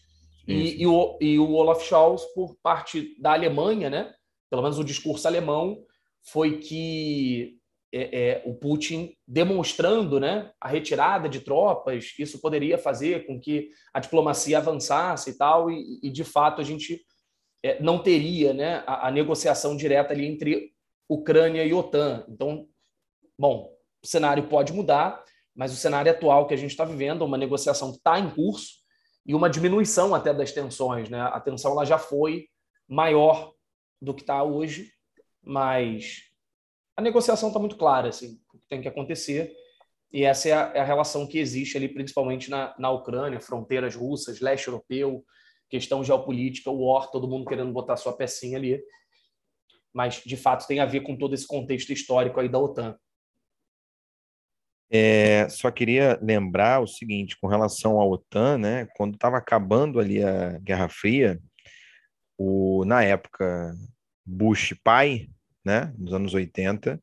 E, 0.46 0.82
e, 0.82 0.86
o, 0.86 1.18
e 1.20 1.40
o 1.40 1.54
Olaf 1.54 1.82
Scholz, 1.82 2.22
por 2.32 2.56
parte 2.62 3.20
da 3.20 3.32
Alemanha, 3.32 3.90
né? 3.90 4.12
pelo 4.48 4.62
menos 4.62 4.78
o 4.78 4.84
discurso 4.84 5.26
alemão, 5.26 5.82
foi 6.22 6.58
que 6.58 7.58
é, 7.92 8.20
é, 8.20 8.42
o 8.46 8.54
Putin 8.54 9.12
demonstrando 9.26 10.20
né, 10.20 10.52
a 10.60 10.68
retirada 10.68 11.28
de 11.28 11.40
tropas, 11.40 12.14
isso 12.16 12.40
poderia 12.40 12.78
fazer 12.78 13.26
com 13.26 13.40
que 13.40 13.70
a 13.92 13.98
diplomacia 13.98 14.58
avançasse 14.58 15.30
e 15.30 15.36
tal, 15.36 15.68
e, 15.68 15.98
e 16.00 16.10
de 16.10 16.22
fato 16.22 16.60
a 16.60 16.64
gente 16.64 17.00
é, 17.62 17.82
não 17.82 17.98
teria 17.98 18.52
né, 18.52 18.84
a, 18.86 19.08
a, 19.08 19.10
negociação 19.10 19.76
direta 19.76 20.12
ali 20.12 20.26
entre 20.26 20.75
Ucrânia 21.08 21.64
e 21.64 21.72
OTAN. 21.72 22.24
Então, 22.28 22.68
bom, 23.38 23.72
o 24.02 24.06
cenário 24.06 24.48
pode 24.48 24.72
mudar, 24.72 25.24
mas 25.54 25.72
o 25.72 25.76
cenário 25.76 26.10
atual 26.10 26.46
que 26.46 26.54
a 26.54 26.56
gente 26.56 26.70
está 26.70 26.84
vivendo, 26.84 27.22
uma 27.22 27.38
negociação 27.38 27.90
que 27.90 27.98
está 27.98 28.18
em 28.18 28.30
curso 28.30 28.74
e 29.24 29.34
uma 29.34 29.50
diminuição 29.50 30.14
até 30.14 30.32
das 30.32 30.52
tensões. 30.52 31.08
Né? 31.08 31.20
A 31.20 31.40
tensão 31.40 31.72
ela 31.72 31.84
já 31.84 31.98
foi 31.98 32.46
maior 32.88 33.52
do 34.00 34.14
que 34.14 34.22
está 34.22 34.42
hoje, 34.42 34.92
mas 35.42 36.22
a 36.96 37.02
negociação 37.02 37.48
está 37.48 37.58
muito 37.58 37.76
clara, 37.76 38.08
assim, 38.08 38.38
o 38.54 38.58
que 38.58 38.68
tem 38.68 38.80
que 38.80 38.88
acontecer. 38.88 39.52
E 40.12 40.24
essa 40.24 40.48
é 40.48 40.52
a, 40.52 40.72
é 40.74 40.80
a 40.80 40.84
relação 40.84 41.26
que 41.26 41.38
existe 41.38 41.76
ali, 41.76 41.88
principalmente 41.88 42.48
na, 42.48 42.74
na 42.78 42.90
Ucrânia, 42.90 43.40
fronteiras 43.40 43.94
russas, 43.94 44.40
leste 44.40 44.68
europeu, 44.68 45.24
questão 45.68 46.04
geopolítica, 46.04 46.70
o 46.70 46.86
war, 46.86 47.10
todo 47.10 47.28
mundo 47.28 47.46
querendo 47.46 47.72
botar 47.72 47.96
sua 47.96 48.12
pecinha 48.12 48.56
ali. 48.56 48.80
Mas, 49.96 50.16
de 50.16 50.36
fato, 50.36 50.66
tem 50.66 50.78
a 50.78 50.84
ver 50.84 51.00
com 51.00 51.16
todo 51.16 51.34
esse 51.34 51.46
contexto 51.46 51.90
histórico 51.90 52.38
aí 52.38 52.50
da 52.50 52.58
OTAN. 52.58 52.94
É, 54.90 55.48
só 55.48 55.70
queria 55.70 56.18
lembrar 56.20 56.82
o 56.82 56.86
seguinte, 56.86 57.34
com 57.40 57.46
relação 57.46 57.98
à 57.98 58.04
OTAN, 58.04 58.58
né, 58.58 58.86
quando 58.94 59.14
estava 59.14 59.38
acabando 59.38 59.98
ali 59.98 60.22
a 60.22 60.58
Guerra 60.58 60.90
Fria, 60.90 61.40
o, 62.36 62.84
na 62.84 63.02
época, 63.02 63.74
Bush 64.22 64.74
pai, 64.84 65.30
né, 65.64 65.94
nos 65.96 66.12
anos 66.12 66.34
80, 66.34 67.02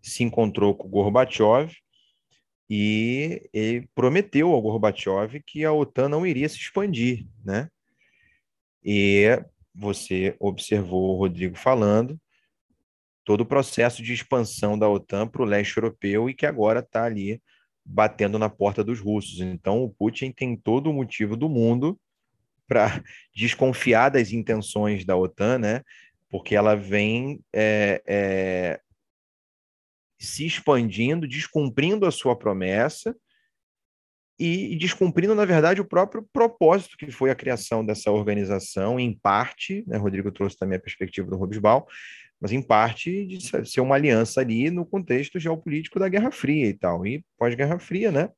se 0.00 0.22
encontrou 0.22 0.76
com 0.76 0.88
Gorbachev 0.88 1.74
e 2.70 3.50
ele 3.52 3.88
prometeu 3.96 4.52
ao 4.52 4.62
Gorbachev 4.62 5.42
que 5.44 5.64
a 5.64 5.72
OTAN 5.72 6.08
não 6.08 6.24
iria 6.24 6.48
se 6.48 6.56
expandir, 6.56 7.26
né? 7.44 7.68
E 8.84 9.26
você 9.74 10.36
observou 10.38 11.14
o 11.14 11.18
Rodrigo 11.18 11.56
falando 11.56 12.20
todo 13.24 13.42
o 13.42 13.46
processo 13.46 14.02
de 14.02 14.12
expansão 14.12 14.78
da 14.78 14.88
OTAN 14.88 15.26
para 15.26 15.42
o 15.42 15.46
leste 15.46 15.76
europeu 15.76 16.28
e 16.28 16.34
que 16.34 16.46
agora 16.46 16.80
está 16.80 17.04
ali 17.04 17.40
batendo 17.84 18.38
na 18.38 18.48
porta 18.48 18.82
dos 18.82 19.00
russos. 19.00 19.40
Então, 19.40 19.82
o 19.82 19.90
Putin 19.90 20.32
tem 20.32 20.56
todo 20.56 20.90
o 20.90 20.92
motivo 20.92 21.36
do 21.36 21.48
mundo 21.48 21.98
para 22.66 23.02
desconfiar 23.34 24.10
das 24.10 24.32
intenções 24.32 25.04
da 25.04 25.16
OTAN, 25.16 25.58
né? 25.58 25.82
Porque 26.28 26.54
ela 26.54 26.74
vem 26.74 27.40
é, 27.52 28.02
é, 28.06 28.80
se 30.18 30.46
expandindo, 30.46 31.28
descumprindo 31.28 32.06
a 32.06 32.10
sua 32.10 32.36
promessa 32.36 33.14
e, 34.44 34.76
descumprindo, 34.76 35.34
na 35.34 35.44
verdade, 35.44 35.80
o 35.80 35.84
próprio 35.84 36.26
propósito 36.32 36.96
que 36.96 37.10
foi 37.10 37.30
a 37.30 37.34
criação 37.34 37.84
dessa 37.84 38.10
organização, 38.10 38.98
em 38.98 39.16
parte, 39.16 39.84
né, 39.86 39.96
Rodrigo 39.96 40.32
trouxe 40.32 40.56
também 40.56 40.76
a 40.78 40.80
perspectiva 40.80 41.30
do 41.30 41.36
Robesbal, 41.36 41.86
mas 42.40 42.50
em 42.50 42.60
parte 42.60 43.24
de 43.24 43.68
ser 43.68 43.80
uma 43.80 43.94
aliança 43.94 44.40
ali 44.40 44.68
no 44.68 44.84
contexto 44.84 45.38
geopolítico 45.38 46.00
da 46.00 46.08
Guerra 46.08 46.32
Fria 46.32 46.66
e 46.66 46.74
tal. 46.74 47.06
E 47.06 47.24
pós-Guerra 47.38 47.78
Fria, 47.78 48.10
né? 48.10 48.30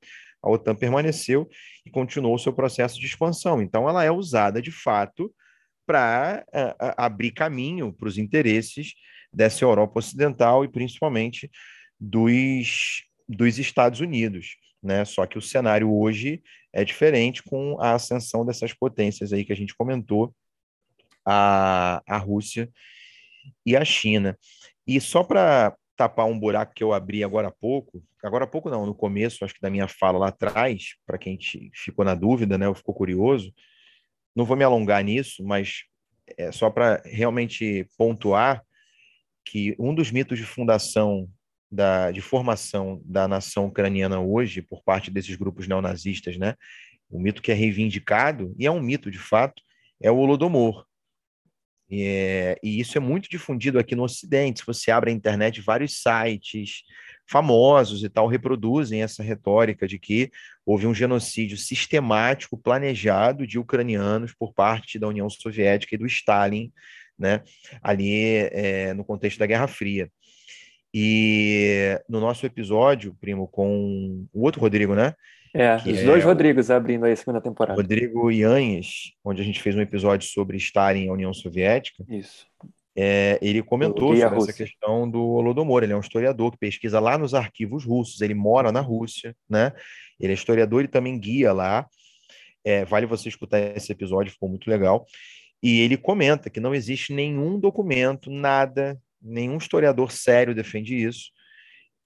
A 0.43 0.51
OTAN 0.51 0.75
permaneceu 0.75 1.49
e 1.87 1.91
continuou 1.91 2.35
o 2.35 2.39
seu 2.39 2.53
processo 2.53 3.01
de 3.01 3.07
expansão. 3.07 3.63
Então, 3.63 3.89
ela 3.89 4.05
é 4.05 4.11
usada 4.11 4.61
de 4.61 4.71
fato 4.71 5.33
para 5.87 6.45
abrir 6.99 7.31
caminho 7.31 7.95
para 7.95 8.09
os 8.09 8.19
interesses 8.19 8.93
dessa 9.33 9.65
Europa 9.65 10.01
Ocidental 10.01 10.67
e 10.67 10.69
principalmente 10.69 11.51
dos, 11.99 13.05
dos 13.27 13.59
Estados 13.59 14.01
Unidos. 14.01 14.57
Né? 14.85 15.05
Só 15.05 15.27
que 15.27 15.39
o 15.39 15.43
cenário 15.43 15.91
hoje 15.91 16.43
é 16.73 16.85
diferente 16.85 17.43
com 17.43 17.81
a 17.81 17.95
ascensão 17.95 18.45
dessas 18.45 18.75
potências 18.75 19.33
aí 19.33 19.45
que 19.45 19.53
a 19.53 19.57
gente 19.57 19.75
comentou, 19.75 20.35
a, 21.25 22.03
a 22.07 22.19
Rússia 22.19 22.69
e 23.65 23.75
a 23.75 23.85
China. 23.85 24.39
E 24.87 25.01
só 25.01 25.25
para 25.25 25.75
tapar 25.97 26.27
um 26.27 26.39
buraco 26.39 26.75
que 26.75 26.85
eu 26.85 26.93
abri 26.93 27.25
agora 27.25 27.49
há 27.49 27.53
pouco, 27.53 28.05
agora 28.23 28.45
há 28.45 28.47
pouco 28.47 28.69
não, 28.69 28.85
no 28.85 28.95
começo, 28.95 29.45
acho 29.45 29.55
que 29.55 29.61
da 29.61 29.71
minha 29.71 29.89
fala 29.89 30.19
lá 30.19 30.29
atrás, 30.29 30.97
para 31.07 31.17
quem 31.17 31.39
ficou 31.73 32.05
na 32.05 32.15
dúvida, 32.15 32.59
né, 32.59 32.69
ou 32.69 32.75
ficou 32.75 32.95
curioso, 32.95 33.55
não 34.35 34.45
vou 34.45 34.57
me 34.57 34.65
alongar 34.65 35.03
nisso, 35.03 35.43
mas 35.45 35.85
é 36.37 36.51
só 36.53 36.69
para 36.69 37.01
realmente 37.05 37.89
pontuar 37.97 38.63
que 39.45 39.75
um 39.79 39.95
dos 39.95 40.11
mitos 40.11 40.39
de 40.39 40.45
fundação 40.45 41.29
da, 41.71 42.11
de 42.11 42.21
formação 42.21 43.01
da 43.05 43.27
nação 43.27 43.67
ucraniana 43.67 44.21
hoje 44.21 44.63
por 44.63 44.83
parte 44.83 45.11
desses 45.11 45.35
grupos 45.37 45.67
neonazistas, 45.67 46.37
né? 46.37 46.55
O 47.11 47.19
mito 47.19 47.43
que 47.43 47.53
é 47.53 47.55
reivindicado 47.55 48.55
e 48.59 48.67
é 48.67 48.71
um 48.71 48.81
mito 48.81 49.11
de 49.11 49.19
fato 49.19 49.63
é 50.03 50.11
o 50.11 50.17
Holodomor, 50.17 50.85
e, 51.91 52.03
é, 52.03 52.59
e, 52.63 52.81
isso 52.81 52.97
é 52.97 53.01
muito 53.01 53.29
difundido 53.29 53.79
aqui 53.79 53.95
no 53.95 54.05
Ocidente. 54.05 54.61
Se 54.61 54.67
você 54.67 54.91
abre 54.91 55.11
a 55.11 55.15
internet, 55.15 55.61
vários 55.61 56.03
sites 56.03 56.83
famosos 57.27 58.03
e 58.03 58.09
tal 58.09 58.27
reproduzem 58.27 59.03
essa 59.03 59.23
retórica 59.23 59.87
de 59.87 59.99
que 59.99 60.31
houve 60.67 60.87
um 60.87 60.95
genocídio 60.95 61.57
sistemático, 61.57 62.59
planejado 62.59 63.47
de 63.47 63.59
ucranianos 63.59 64.35
por 64.35 64.53
parte 64.53 64.99
da 64.99 65.09
União 65.09 65.29
Soviética 65.31 65.95
e 65.95 65.99
do 65.99 66.07
Stalin, 66.07 66.73
né, 67.19 67.43
ali 67.81 68.49
é, 68.51 68.93
no 68.93 69.05
contexto 69.05 69.39
da 69.39 69.47
Guerra 69.47 69.69
Fria. 69.69 70.11
E 70.97 72.01
no 72.09 72.21
nosso 72.21 72.47
episódio, 72.47 73.17
primo, 73.21 73.49
com 73.49 74.25
o 74.33 74.43
outro 74.45 74.61
Rodrigo, 74.61 74.95
né? 74.95 75.13
É, 75.53 75.75
os 75.77 75.99
é 75.99 76.05
dois 76.05 76.23
Rodrigos 76.23 76.71
abrindo 76.71 77.05
aí 77.05 77.13
a 77.13 77.17
segunda 77.17 77.41
temporada. 77.41 77.81
Rodrigo 77.81 78.31
Yanhes, 78.31 79.13
onde 79.25 79.43
a 79.43 79.45
gente 79.45 79.61
fez 79.61 79.75
um 79.75 79.81
episódio 79.81 80.29
sobre 80.29 80.57
estar 80.57 80.95
em 80.95 81.11
União 81.11 81.35
Soviética. 81.35 82.05
Isso. 82.09 82.47
É, 82.97 83.41
ele 83.43 83.61
comentou 83.61 84.17
sobre 84.17 84.39
essa 84.39 84.53
questão 84.53 85.11
do 85.11 85.21
Holodomor. 85.21 85.83
Ele 85.83 85.93
é 85.93 85.97
um 85.97 86.01
historiador 86.01 86.53
que 86.53 86.59
pesquisa 86.59 87.01
lá 87.01 87.19
nos 87.19 87.35
arquivos 87.35 87.85
russos. 87.85 88.21
Ele 88.21 88.35
mora 88.35 88.71
na 88.71 88.81
Rússia, 88.81 89.35
né? 89.51 89.73
Ele 90.21 90.33
é 90.33 90.35
historiador 90.35 90.85
e 90.85 90.89
também 90.89 91.19
guia 91.19 91.53
lá. 91.53 91.89
É, 92.65 92.85
vale 92.85 93.05
você 93.05 93.29
escutar 93.29 93.59
esse 93.59 93.91
episódio, 93.91 94.33
ficou 94.33 94.49
muito 94.49 94.71
legal. 94.71 95.05
E 95.63 95.81
ele 95.81 95.97
comenta 95.97 96.51
que 96.51 96.61
não 96.61 96.75
existe 96.75 97.13
nenhum 97.13 97.59
documento, 97.59 98.31
nada, 98.31 98.99
nenhum 99.25 99.57
historiador 99.57 100.13
sério 100.13 100.55
defende 100.55 100.95
isso, 100.95 101.33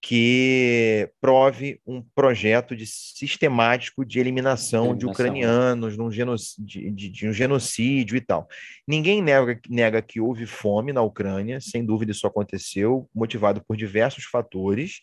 que 0.00 1.10
prove 1.20 1.80
um 1.84 2.00
projeto 2.14 2.76
de 2.76 2.86
sistemático 2.86 4.04
de 4.04 4.20
eliminação, 4.20 4.84
eliminação. 4.84 4.98
de 4.98 5.06
ucranianos 5.06 5.96
num 5.96 6.08
de, 6.08 6.90
de, 6.92 7.08
de, 7.08 7.28
um 7.28 7.32
genocídio 7.32 8.16
e 8.16 8.20
tal. 8.20 8.46
Ninguém 8.86 9.20
nega, 9.20 9.60
nega 9.68 10.00
que 10.00 10.20
houve 10.20 10.46
fome 10.46 10.92
na 10.92 11.02
Ucrânia, 11.02 11.60
sem 11.60 11.84
dúvida 11.84 12.12
isso 12.12 12.26
aconteceu, 12.26 13.08
motivado 13.12 13.60
por 13.66 13.76
diversos 13.76 14.24
fatores, 14.24 15.00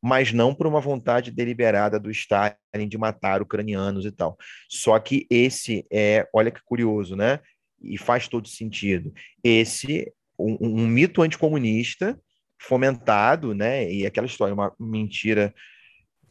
mas 0.00 0.32
não 0.32 0.54
por 0.54 0.66
uma 0.66 0.80
vontade 0.80 1.30
deliberada 1.30 1.98
do 1.98 2.10
Stalin 2.10 2.88
de 2.88 2.96
matar 2.96 3.42
ucranianos 3.42 4.06
e 4.06 4.12
tal. 4.12 4.38
Só 4.68 4.98
que 4.98 5.26
esse 5.28 5.84
é, 5.92 6.26
olha 6.32 6.50
que 6.50 6.62
curioso, 6.64 7.16
né? 7.16 7.40
E 7.82 7.98
faz 7.98 8.28
todo 8.28 8.46
sentido. 8.48 9.12
Esse 9.42 10.12
um, 10.40 10.56
um 10.60 10.86
mito 10.86 11.22
anticomunista 11.22 12.18
fomentado, 12.58 13.54
né? 13.54 13.90
E 13.90 14.06
aquela 14.06 14.26
história, 14.26 14.54
uma 14.54 14.72
mentira 14.78 15.54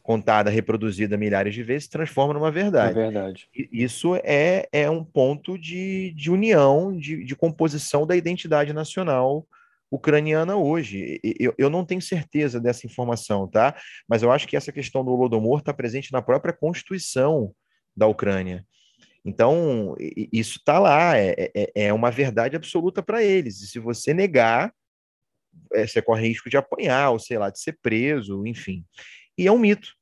contada, 0.02 0.50
reproduzida 0.50 1.16
milhares 1.16 1.54
de 1.54 1.62
vezes, 1.62 1.84
se 1.84 1.90
transforma 1.90 2.34
numa 2.34 2.50
verdade. 2.50 2.98
É 2.98 3.02
verdade. 3.02 3.48
Isso 3.54 4.16
é, 4.24 4.66
é 4.72 4.90
um 4.90 5.04
ponto 5.04 5.58
de, 5.58 6.12
de 6.12 6.30
união, 6.30 6.96
de, 6.96 7.24
de 7.24 7.36
composição 7.36 8.06
da 8.06 8.16
identidade 8.16 8.72
nacional 8.72 9.46
ucraniana 9.90 10.56
hoje. 10.56 11.20
Eu, 11.38 11.52
eu 11.58 11.68
não 11.68 11.84
tenho 11.84 12.00
certeza 12.00 12.60
dessa 12.60 12.86
informação, 12.86 13.46
tá? 13.48 13.74
Mas 14.08 14.22
eu 14.22 14.30
acho 14.30 14.46
que 14.46 14.56
essa 14.56 14.72
questão 14.72 15.04
do 15.04 15.10
Holodomor 15.10 15.58
está 15.58 15.74
presente 15.74 16.12
na 16.12 16.22
própria 16.22 16.52
Constituição 16.52 17.52
da 17.96 18.06
Ucrânia. 18.06 18.64
Então, 19.24 19.94
isso 20.32 20.58
está 20.58 20.78
lá, 20.78 21.16
é, 21.16 21.50
é, 21.54 21.72
é 21.74 21.92
uma 21.92 22.10
verdade 22.10 22.56
absoluta 22.56 23.02
para 23.02 23.22
eles. 23.22 23.60
E 23.60 23.66
se 23.66 23.78
você 23.78 24.14
negar, 24.14 24.72
é, 25.74 25.86
você 25.86 26.00
corre 26.00 26.28
risco 26.28 26.48
de 26.48 26.56
apanhar, 26.56 27.10
ou 27.10 27.18
sei 27.18 27.38
lá, 27.38 27.50
de 27.50 27.60
ser 27.60 27.78
preso, 27.82 28.46
enfim. 28.46 28.84
E 29.36 29.46
é 29.46 29.52
um 29.52 29.58
mito. 29.58 29.94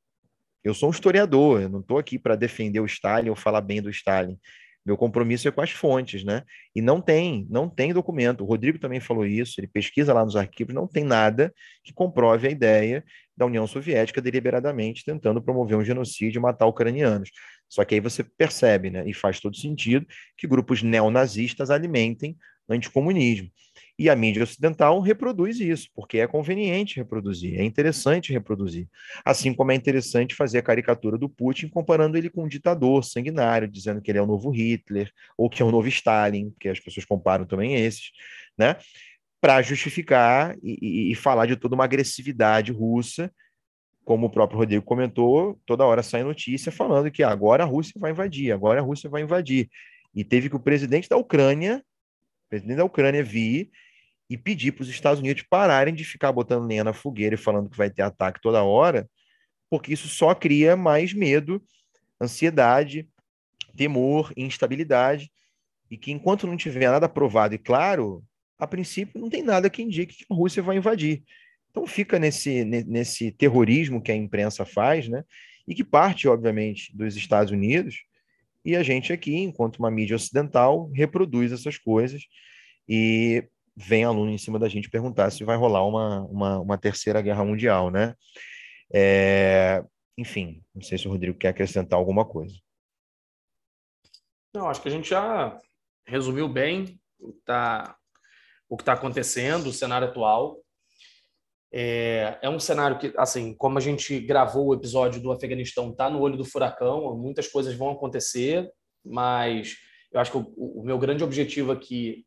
Eu 0.62 0.74
sou 0.74 0.88
um 0.88 0.92
historiador, 0.92 1.62
eu 1.62 1.68
não 1.68 1.80
estou 1.80 1.98
aqui 1.98 2.18
para 2.18 2.36
defender 2.36 2.80
o 2.80 2.86
Stalin 2.86 3.30
ou 3.30 3.36
falar 3.36 3.60
bem 3.60 3.80
do 3.80 3.90
Stalin. 3.90 4.38
Meu 4.84 4.96
compromisso 4.96 5.46
é 5.46 5.50
com 5.50 5.60
as 5.60 5.70
fontes, 5.70 6.24
né? 6.24 6.44
E 6.74 6.80
não 6.80 7.00
tem, 7.00 7.46
não 7.50 7.68
tem 7.68 7.92
documento. 7.92 8.42
O 8.42 8.46
Rodrigo 8.46 8.78
também 8.78 9.00
falou 9.00 9.26
isso, 9.26 9.60
ele 9.60 9.66
pesquisa 9.66 10.14
lá 10.14 10.24
nos 10.24 10.34
arquivos, 10.34 10.74
não 10.74 10.86
tem 10.86 11.04
nada 11.04 11.52
que 11.84 11.92
comprove 11.92 12.48
a 12.48 12.50
ideia 12.50 13.04
da 13.36 13.44
União 13.44 13.66
Soviética 13.66 14.20
deliberadamente 14.22 15.04
tentando 15.04 15.42
promover 15.42 15.76
um 15.76 15.84
genocídio 15.84 16.38
e 16.38 16.42
matar 16.42 16.66
ucranianos. 16.66 17.30
Só 17.68 17.84
que 17.84 17.94
aí 17.94 18.00
você 18.00 18.24
percebe, 18.24 18.90
né, 18.90 19.04
e 19.06 19.12
faz 19.12 19.40
todo 19.40 19.56
sentido, 19.56 20.06
que 20.36 20.46
grupos 20.46 20.82
neonazistas 20.82 21.70
alimentem 21.70 22.36
anticomunismo. 22.68 23.50
E 23.98 24.08
a 24.08 24.14
mídia 24.14 24.44
ocidental 24.44 25.00
reproduz 25.00 25.58
isso, 25.58 25.88
porque 25.92 26.18
é 26.18 26.26
conveniente 26.26 26.96
reproduzir, 26.96 27.58
é 27.58 27.64
interessante 27.64 28.32
reproduzir. 28.32 28.88
Assim 29.24 29.52
como 29.52 29.72
é 29.72 29.74
interessante 29.74 30.36
fazer 30.36 30.58
a 30.58 30.62
caricatura 30.62 31.18
do 31.18 31.28
Putin 31.28 31.68
comparando 31.68 32.16
ele 32.16 32.30
com 32.30 32.44
um 32.44 32.48
ditador 32.48 33.04
sanguinário, 33.04 33.66
dizendo 33.66 34.00
que 34.00 34.10
ele 34.10 34.18
é 34.18 34.22
o 34.22 34.26
novo 34.26 34.50
Hitler, 34.50 35.10
ou 35.36 35.50
que 35.50 35.62
é 35.62 35.64
o 35.64 35.72
novo 35.72 35.88
Stalin, 35.88 36.54
que 36.60 36.68
as 36.68 36.78
pessoas 36.78 37.04
comparam 37.04 37.44
também 37.44 37.74
esses, 37.74 38.12
né? 38.56 38.76
Para 39.40 39.62
justificar 39.62 40.56
e, 40.62 40.78
e, 40.80 41.12
e 41.12 41.14
falar 41.14 41.46
de 41.46 41.56
toda 41.56 41.74
uma 41.74 41.84
agressividade 41.84 42.70
russa, 42.70 43.32
como 44.08 44.28
o 44.28 44.30
próprio 44.30 44.60
Rodrigo 44.60 44.82
comentou, 44.82 45.60
toda 45.66 45.84
hora 45.84 46.02
sai 46.02 46.22
notícia 46.22 46.72
falando 46.72 47.10
que 47.10 47.22
agora 47.22 47.62
a 47.62 47.66
Rússia 47.66 47.92
vai 48.00 48.10
invadir, 48.10 48.50
agora 48.50 48.80
a 48.80 48.82
Rússia 48.82 49.10
vai 49.10 49.20
invadir. 49.20 49.68
E 50.14 50.24
teve 50.24 50.48
que 50.48 50.56
o 50.56 50.58
presidente 50.58 51.10
da 51.10 51.18
Ucrânia, 51.18 51.84
presidente 52.48 52.78
da 52.78 52.86
Ucrânia 52.86 53.22
vir 53.22 53.70
e 54.30 54.38
pedir 54.38 54.72
para 54.72 54.80
os 54.80 54.88
Estados 54.88 55.20
Unidos 55.20 55.44
pararem 55.50 55.92
de 55.92 56.04
ficar 56.04 56.32
botando 56.32 56.66
lenha 56.66 56.82
na 56.82 56.94
fogueira 56.94 57.34
e 57.34 57.38
falando 57.38 57.68
que 57.68 57.76
vai 57.76 57.90
ter 57.90 58.00
ataque 58.00 58.40
toda 58.40 58.62
hora, 58.62 59.06
porque 59.68 59.92
isso 59.92 60.08
só 60.08 60.34
cria 60.34 60.74
mais 60.74 61.12
medo, 61.12 61.62
ansiedade, 62.18 63.06
temor, 63.76 64.32
instabilidade, 64.38 65.30
e 65.90 65.98
que 65.98 66.12
enquanto 66.12 66.46
não 66.46 66.56
tiver 66.56 66.90
nada 66.90 67.10
provado 67.10 67.54
e 67.54 67.58
claro, 67.58 68.24
a 68.58 68.66
princípio 68.66 69.20
não 69.20 69.28
tem 69.28 69.42
nada 69.42 69.68
que 69.68 69.82
indique 69.82 70.16
que 70.16 70.26
a 70.30 70.34
Rússia 70.34 70.62
vai 70.62 70.78
invadir. 70.78 71.22
Então 71.78 71.86
fica 71.86 72.18
nesse, 72.18 72.64
nesse 72.64 73.30
terrorismo 73.30 74.02
que 74.02 74.10
a 74.10 74.16
imprensa 74.16 74.64
faz, 74.64 75.08
né? 75.08 75.24
E 75.66 75.76
que 75.76 75.84
parte, 75.84 76.26
obviamente, 76.26 76.94
dos 76.96 77.14
Estados 77.14 77.52
Unidos, 77.52 78.02
e 78.64 78.74
a 78.74 78.82
gente 78.82 79.12
aqui, 79.12 79.36
enquanto 79.36 79.76
uma 79.76 79.90
mídia 79.90 80.16
ocidental, 80.16 80.90
reproduz 80.92 81.52
essas 81.52 81.78
coisas. 81.78 82.24
E 82.88 83.46
vem 83.76 84.02
aluno 84.02 84.32
em 84.32 84.38
cima 84.38 84.58
da 84.58 84.68
gente 84.68 84.90
perguntar 84.90 85.30
se 85.30 85.44
vai 85.44 85.56
rolar 85.56 85.86
uma, 85.86 86.22
uma, 86.22 86.58
uma 86.58 86.78
terceira 86.78 87.22
guerra 87.22 87.44
mundial, 87.44 87.92
né? 87.92 88.14
É, 88.92 89.84
enfim, 90.16 90.60
não 90.74 90.82
sei 90.82 90.98
se 90.98 91.06
o 91.06 91.12
Rodrigo 91.12 91.38
quer 91.38 91.48
acrescentar 91.48 91.96
alguma 91.96 92.24
coisa. 92.24 92.56
Não, 94.52 94.68
acho 94.68 94.82
que 94.82 94.88
a 94.88 94.92
gente 94.92 95.08
já 95.10 95.56
resumiu 96.04 96.48
bem 96.48 96.98
o 97.20 97.32
que 97.32 97.38
está 97.38 97.96
tá 98.84 98.92
acontecendo, 98.94 99.68
o 99.68 99.72
cenário 99.72 100.08
atual. 100.08 100.60
É, 101.70 102.38
é, 102.40 102.48
um 102.48 102.58
cenário 102.58 102.98
que, 102.98 103.12
assim, 103.16 103.54
como 103.54 103.76
a 103.78 103.80
gente 103.80 104.18
gravou 104.20 104.68
o 104.68 104.74
episódio 104.74 105.20
do 105.20 105.30
Afeganistão, 105.30 105.90
está 105.90 106.08
no 106.08 106.20
olho 106.20 106.36
do 106.36 106.44
furacão, 106.44 107.16
muitas 107.16 107.46
coisas 107.46 107.74
vão 107.74 107.90
acontecer, 107.90 108.70
mas 109.04 109.76
eu 110.10 110.20
acho 110.20 110.32
que 110.32 110.38
o, 110.38 110.80
o 110.80 110.82
meu 110.82 110.98
grande 110.98 111.22
objetivo 111.22 111.70
aqui 111.70 112.24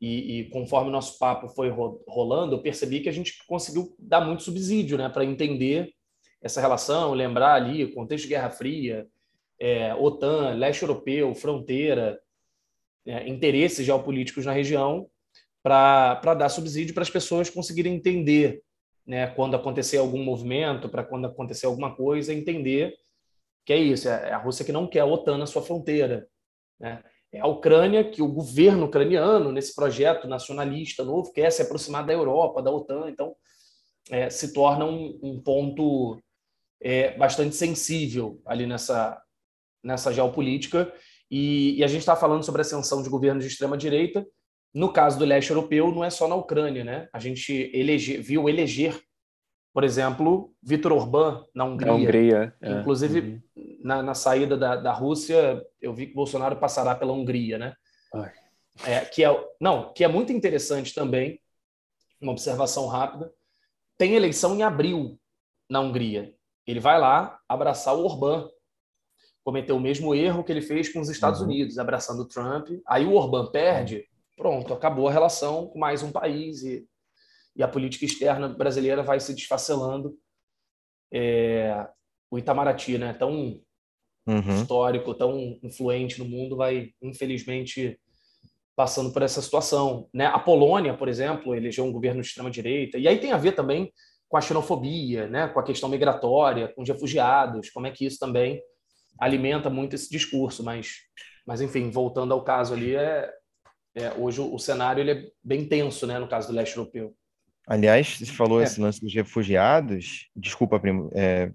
e, 0.00 0.40
e, 0.40 0.44
conforme 0.48 0.88
o 0.88 0.92
nosso 0.92 1.18
papo 1.18 1.46
foi 1.48 1.68
rolando, 2.08 2.54
eu 2.54 2.62
percebi 2.62 3.00
que 3.00 3.08
a 3.08 3.12
gente 3.12 3.44
conseguiu 3.46 3.94
dar 3.98 4.22
muito 4.22 4.42
subsídio 4.42 4.96
né, 4.96 5.10
para 5.10 5.26
entender 5.26 5.92
essa 6.40 6.58
relação, 6.58 7.12
lembrar 7.12 7.54
ali 7.54 7.84
o 7.84 7.92
contexto 7.92 8.22
de 8.24 8.30
Guerra 8.30 8.48
Fria, 8.48 9.06
é, 9.60 9.94
OTAN, 9.94 10.54
leste 10.54 10.82
europeu, 10.82 11.34
fronteira, 11.34 12.18
é, 13.04 13.28
interesses 13.28 13.84
geopolíticos 13.84 14.46
na 14.46 14.52
região, 14.52 15.06
para 15.62 16.34
dar 16.34 16.48
subsídio 16.48 16.94
para 16.94 17.02
as 17.02 17.10
pessoas 17.10 17.50
conseguirem 17.50 17.94
entender 17.94 18.62
né, 19.06 19.26
quando 19.28 19.56
acontecer 19.56 19.98
algum 19.98 20.22
movimento, 20.22 20.88
para 20.88 21.04
quando 21.04 21.26
acontecer 21.26 21.66
alguma 21.66 21.94
coisa, 21.94 22.32
entender 22.32 22.94
que 23.64 23.72
é 23.72 23.76
isso, 23.76 24.08
é, 24.08 24.30
é 24.30 24.32
a 24.32 24.38
Rússia 24.38 24.64
que 24.64 24.72
não 24.72 24.86
quer 24.86 25.00
a 25.00 25.06
OTAN 25.06 25.38
na 25.38 25.46
sua 25.46 25.62
fronteira. 25.62 26.26
Né? 26.78 27.02
É 27.32 27.40
a 27.40 27.46
Ucrânia, 27.46 28.08
que 28.08 28.22
o 28.22 28.28
governo 28.28 28.86
ucraniano, 28.86 29.52
nesse 29.52 29.74
projeto 29.74 30.26
nacionalista 30.26 31.04
novo, 31.04 31.32
quer 31.32 31.50
se 31.52 31.62
aproximar 31.62 32.04
da 32.04 32.12
Europa, 32.12 32.62
da 32.62 32.70
OTAN, 32.70 33.08
então 33.08 33.34
é, 34.10 34.28
se 34.30 34.52
torna 34.52 34.84
um, 34.84 35.18
um 35.22 35.40
ponto 35.40 36.20
é, 36.80 37.16
bastante 37.16 37.54
sensível 37.54 38.40
ali 38.44 38.66
nessa, 38.66 39.22
nessa 39.82 40.12
geopolítica. 40.12 40.92
E, 41.30 41.76
e 41.78 41.84
a 41.84 41.86
gente 41.86 42.00
está 42.00 42.16
falando 42.16 42.42
sobre 42.42 42.60
a 42.60 42.62
ascensão 42.62 43.02
de 43.02 43.08
governos 43.08 43.44
de 43.44 43.50
extrema-direita. 43.50 44.26
No 44.72 44.92
caso 44.92 45.18
do 45.18 45.24
leste 45.24 45.50
europeu, 45.50 45.90
não 45.90 46.04
é 46.04 46.10
só 46.10 46.28
na 46.28 46.34
Ucrânia, 46.34 46.84
né? 46.84 47.08
A 47.12 47.18
gente 47.18 47.70
elege, 47.74 48.18
viu 48.18 48.48
eleger 48.48 49.00
por 49.72 49.84
exemplo, 49.84 50.52
Vitor 50.62 50.92
Orbán 50.92 51.44
na 51.54 51.64
Hungria. 51.64 51.92
Na 51.92 51.94
Hungria 51.94 52.54
é. 52.60 52.72
Inclusive, 52.72 53.42
uhum. 53.56 53.80
na, 53.84 54.02
na, 54.02 54.14
saída 54.14 54.56
da, 54.56 54.76
da 54.76 54.92
Rússia, 54.92 55.64
eu 55.80 55.94
vi 55.94 56.08
que 56.08 56.14
Bolsonaro 56.14 56.56
passará 56.56 56.94
pela 56.94 57.12
Hungria, 57.12 57.56
né? 57.56 57.74
É, 58.84 59.00
que 59.04 59.24
é, 59.24 59.48
não, 59.60 59.92
que 59.92 60.02
é 60.02 60.08
muito 60.08 60.32
interessante 60.32 60.92
também, 60.92 61.40
uma 62.20 62.32
observação 62.32 62.86
rápida. 62.86 63.32
Tem 63.96 64.14
eleição 64.14 64.54
em 64.56 64.62
abril 64.62 65.18
na 65.68 65.80
Hungria. 65.80 66.34
Ele 66.66 66.80
vai 66.80 66.98
lá 66.98 67.38
abraçar 67.48 67.94
o 67.94 68.04
Orbán. 68.04 68.48
Cometeu 69.44 69.76
o 69.76 69.80
mesmo 69.80 70.14
erro 70.14 70.42
que 70.42 70.50
ele 70.50 70.62
fez 70.62 70.92
com 70.92 71.00
os 71.00 71.08
Estados 71.08 71.40
uhum. 71.40 71.46
Unidos, 71.46 71.78
abraçando 71.78 72.22
o 72.22 72.28
Trump. 72.28 72.68
Aí 72.86 73.06
o 73.06 73.14
Orbán 73.14 73.50
perde, 73.52 74.04
pronto, 74.40 74.72
acabou 74.72 75.06
a 75.06 75.12
relação 75.12 75.66
com 75.68 75.78
mais 75.78 76.02
um 76.02 76.10
país 76.10 76.62
e 76.62 76.88
e 77.56 77.62
a 77.62 77.68
política 77.68 78.04
externa 78.04 78.48
brasileira 78.48 79.02
vai 79.02 79.20
se 79.20 79.34
desfacelando. 79.34 80.16
É, 81.12 81.86
o 82.30 82.38
Itamaraty, 82.38 82.96
né, 82.96 83.12
tão 83.12 83.60
uhum. 84.26 84.60
histórico, 84.60 85.14
tão 85.14 85.58
influente 85.62 86.18
no 86.18 86.24
mundo, 86.24 86.56
vai, 86.56 86.90
infelizmente, 87.02 88.00
passando 88.76 89.12
por 89.12 89.22
essa 89.22 89.42
situação. 89.42 90.08
Né? 90.14 90.26
A 90.26 90.38
Polônia, 90.38 90.96
por 90.96 91.08
exemplo, 91.08 91.54
elegeu 91.54 91.84
um 91.84 91.92
governo 91.92 92.22
de 92.22 92.28
extrema-direita, 92.28 92.98
e 92.98 93.08
aí 93.08 93.18
tem 93.18 93.32
a 93.32 93.36
ver 93.36 93.52
também 93.52 93.92
com 94.28 94.36
a 94.36 94.40
xenofobia, 94.40 95.28
né? 95.28 95.48
com 95.48 95.58
a 95.58 95.64
questão 95.64 95.88
migratória, 95.88 96.72
com 96.74 96.82
os 96.82 96.88
refugiados, 96.88 97.68
como 97.70 97.88
é 97.88 97.90
que 97.90 98.06
isso 98.06 98.18
também 98.18 98.62
alimenta 99.18 99.68
muito 99.68 99.94
esse 99.94 100.08
discurso. 100.08 100.62
Mas, 100.62 100.92
mas 101.44 101.60
enfim, 101.60 101.90
voltando 101.90 102.32
ao 102.32 102.44
caso 102.44 102.72
ali, 102.72 102.94
é, 102.94 103.28
é 103.94 104.12
hoje 104.12 104.40
o, 104.40 104.54
o 104.54 104.58
cenário 104.58 105.00
ele 105.00 105.10
é 105.10 105.26
bem 105.42 105.64
tenso 105.64 106.06
né? 106.06 106.18
no 106.18 106.28
caso 106.28 106.48
do 106.48 106.54
leste 106.54 106.76
europeu. 106.76 107.14
Aliás, 107.66 108.18
você 108.18 108.26
falou 108.26 108.60
é. 108.60 108.64
esse 108.64 108.80
lance 108.80 109.00
dos 109.00 109.14
refugiados. 109.14 110.28
Desculpa, 110.34 110.80
primo. 110.80 111.10
É, 111.14 111.52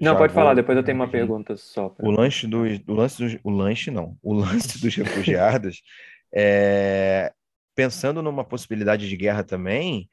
não, 0.00 0.16
pode 0.16 0.32
vou... 0.32 0.42
falar, 0.42 0.54
depois 0.54 0.76
eu 0.76 0.84
tenho 0.84 0.96
uma 0.96 1.08
pergunta 1.08 1.56
só. 1.56 1.88
Pra... 1.88 2.06
O 2.06 2.10
lanche 2.10 2.46
dos. 2.46 2.80
O 2.86 2.92
lance 2.92 3.22
dos. 3.22 3.38
O 3.42 3.50
lanche 3.50 3.90
não. 3.90 4.16
O 4.22 4.32
lance 4.32 4.80
dos 4.80 4.94
refugiados. 4.94 5.82
é... 6.34 7.32
Pensando 7.74 8.22
numa 8.22 8.44
possibilidade 8.44 9.08
de 9.08 9.16
guerra 9.16 9.42
também, 9.42 10.08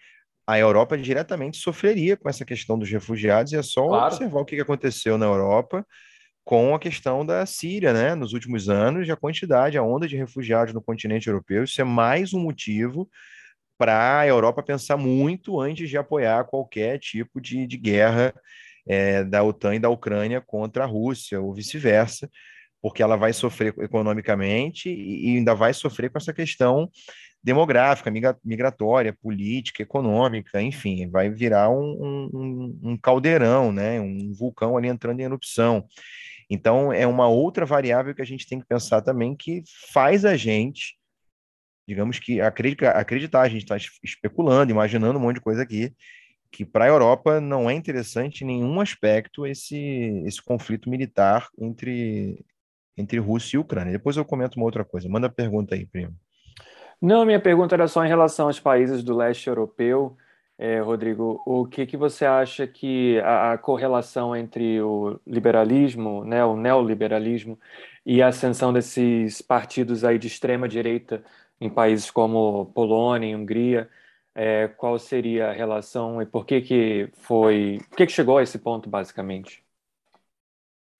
a 0.45 0.57
Europa 0.57 0.97
diretamente 0.97 1.57
sofreria 1.57 2.15
com 2.15 2.29
essa 2.29 2.45
questão 2.45 2.79
dos 2.79 2.89
refugiados, 2.89 3.51
e 3.51 3.57
é 3.57 3.61
só 3.61 3.85
claro. 3.87 4.05
observar 4.05 4.39
o 4.39 4.45
que 4.45 4.61
aconteceu 4.61 5.17
na 5.17 5.25
Europa 5.25 5.85
com 6.47 6.73
a 6.73 6.79
questão 6.79 7.25
da 7.25 7.45
Síria, 7.45 7.91
né? 7.91 8.15
Nos 8.15 8.31
últimos 8.31 8.69
anos, 8.69 9.09
a 9.09 9.17
quantidade, 9.17 9.77
a 9.77 9.83
onda 9.83 10.07
de 10.07 10.15
refugiados 10.15 10.73
no 10.73 10.81
continente 10.81 11.27
europeu, 11.27 11.65
isso 11.65 11.81
é 11.81 11.83
mais 11.83 12.33
um 12.33 12.39
motivo 12.39 13.09
para 13.77 14.19
a 14.19 14.25
Europa 14.25 14.63
pensar 14.63 14.95
muito 14.95 15.59
antes 15.59 15.89
de 15.89 15.97
apoiar 15.97 16.45
qualquer 16.45 16.99
tipo 16.99 17.41
de, 17.41 17.67
de 17.67 17.75
guerra 17.75 18.33
é, 18.87 19.25
da 19.25 19.43
OTAN 19.43 19.75
e 19.75 19.79
da 19.79 19.89
Ucrânia 19.89 20.39
contra 20.39 20.85
a 20.85 20.87
Rússia, 20.87 21.41
ou 21.41 21.53
vice-versa, 21.53 22.29
porque 22.81 23.03
ela 23.03 23.17
vai 23.17 23.33
sofrer 23.33 23.75
economicamente 23.79 24.89
e 24.89 25.35
ainda 25.35 25.53
vai 25.53 25.73
sofrer 25.73 26.09
com 26.09 26.17
essa 26.17 26.31
questão 26.31 26.89
demográfica, 27.43 28.09
migratória, 28.41 29.13
política, 29.21 29.83
econômica, 29.83 30.61
enfim, 30.61 31.09
vai 31.09 31.29
virar 31.29 31.69
um, 31.69 32.29
um, 32.33 32.79
um 32.91 32.97
caldeirão, 32.97 33.73
né? 33.73 33.99
um 33.99 34.31
vulcão 34.33 34.77
ali 34.77 34.87
entrando 34.87 35.19
em 35.19 35.23
erupção. 35.23 35.85
Então, 36.49 36.93
é 36.93 37.05
uma 37.05 37.27
outra 37.27 37.65
variável 37.65 38.15
que 38.15 38.21
a 38.21 38.25
gente 38.25 38.47
tem 38.47 38.59
que 38.59 38.65
pensar 38.65 39.01
também 39.01 39.35
que 39.35 39.63
faz 39.91 40.23
a 40.23 40.35
gente 40.35 40.97
digamos 41.87 42.19
que 42.19 42.41
acreditar, 42.41 43.41
a 43.41 43.47
gente 43.47 43.63
está 43.63 43.77
especulando, 44.03 44.71
imaginando 44.71 45.17
um 45.17 45.21
monte 45.21 45.35
de 45.35 45.41
coisa 45.41 45.63
aqui, 45.63 45.93
que 46.51 46.65
para 46.65 46.85
a 46.85 46.89
Europa 46.89 47.39
não 47.39 47.69
é 47.69 47.73
interessante 47.73 48.43
em 48.43 48.47
nenhum 48.47 48.81
aspecto 48.81 49.47
esse, 49.47 50.21
esse 50.25 50.43
conflito 50.43 50.89
militar 50.89 51.47
entre, 51.57 52.45
entre 52.97 53.19
Rússia 53.19 53.55
e 53.55 53.59
Ucrânia. 53.59 53.93
Depois 53.93 54.17
eu 54.17 54.25
comento 54.25 54.57
uma 54.57 54.65
outra 54.65 54.83
coisa. 54.83 55.07
Manda 55.07 55.29
pergunta 55.29 55.75
aí, 55.75 55.85
primo. 55.85 56.13
Não, 57.01 57.25
minha 57.25 57.39
pergunta 57.39 57.75
era 57.75 57.87
só 57.87 58.03
em 58.03 58.09
relação 58.09 58.47
aos 58.47 58.59
países 58.59 59.03
do 59.03 59.15
leste 59.15 59.47
europeu. 59.47 60.17
É, 60.59 60.79
Rodrigo, 60.79 61.41
o 61.45 61.67
que, 61.67 61.85
que 61.85 61.95
você 61.95 62.25
acha 62.25 62.65
que 62.65 63.19
a, 63.19 63.53
a 63.53 63.57
correlação 63.59 64.35
entre 64.35 64.81
o 64.81 65.19
liberalismo, 65.25 66.23
né, 66.25 66.43
o 66.43 66.57
neoliberalismo 66.57 67.59
e 68.03 68.23
a 68.23 68.29
ascensão 68.29 68.73
desses 68.73 69.39
partidos 69.39 70.03
aí 70.03 70.17
de 70.17 70.27
extrema 70.27 70.67
direita 70.67 71.23
em 71.61 71.69
países 71.69 72.09
como 72.09 72.71
Polônia 72.73 73.27
e 73.27 73.35
Hungria, 73.35 73.87
é, 74.33 74.67
qual 74.67 74.97
seria 74.97 75.49
a 75.49 75.53
relação 75.53 76.21
e 76.21 76.25
por 76.25 76.45
que 76.45 76.61
que 76.61 77.09
foi, 77.13 77.79
por 77.89 77.97
que 77.97 78.07
que 78.07 78.11
chegou 78.11 78.39
a 78.39 78.43
esse 78.43 78.57
ponto 78.57 78.89
basicamente? 78.89 79.63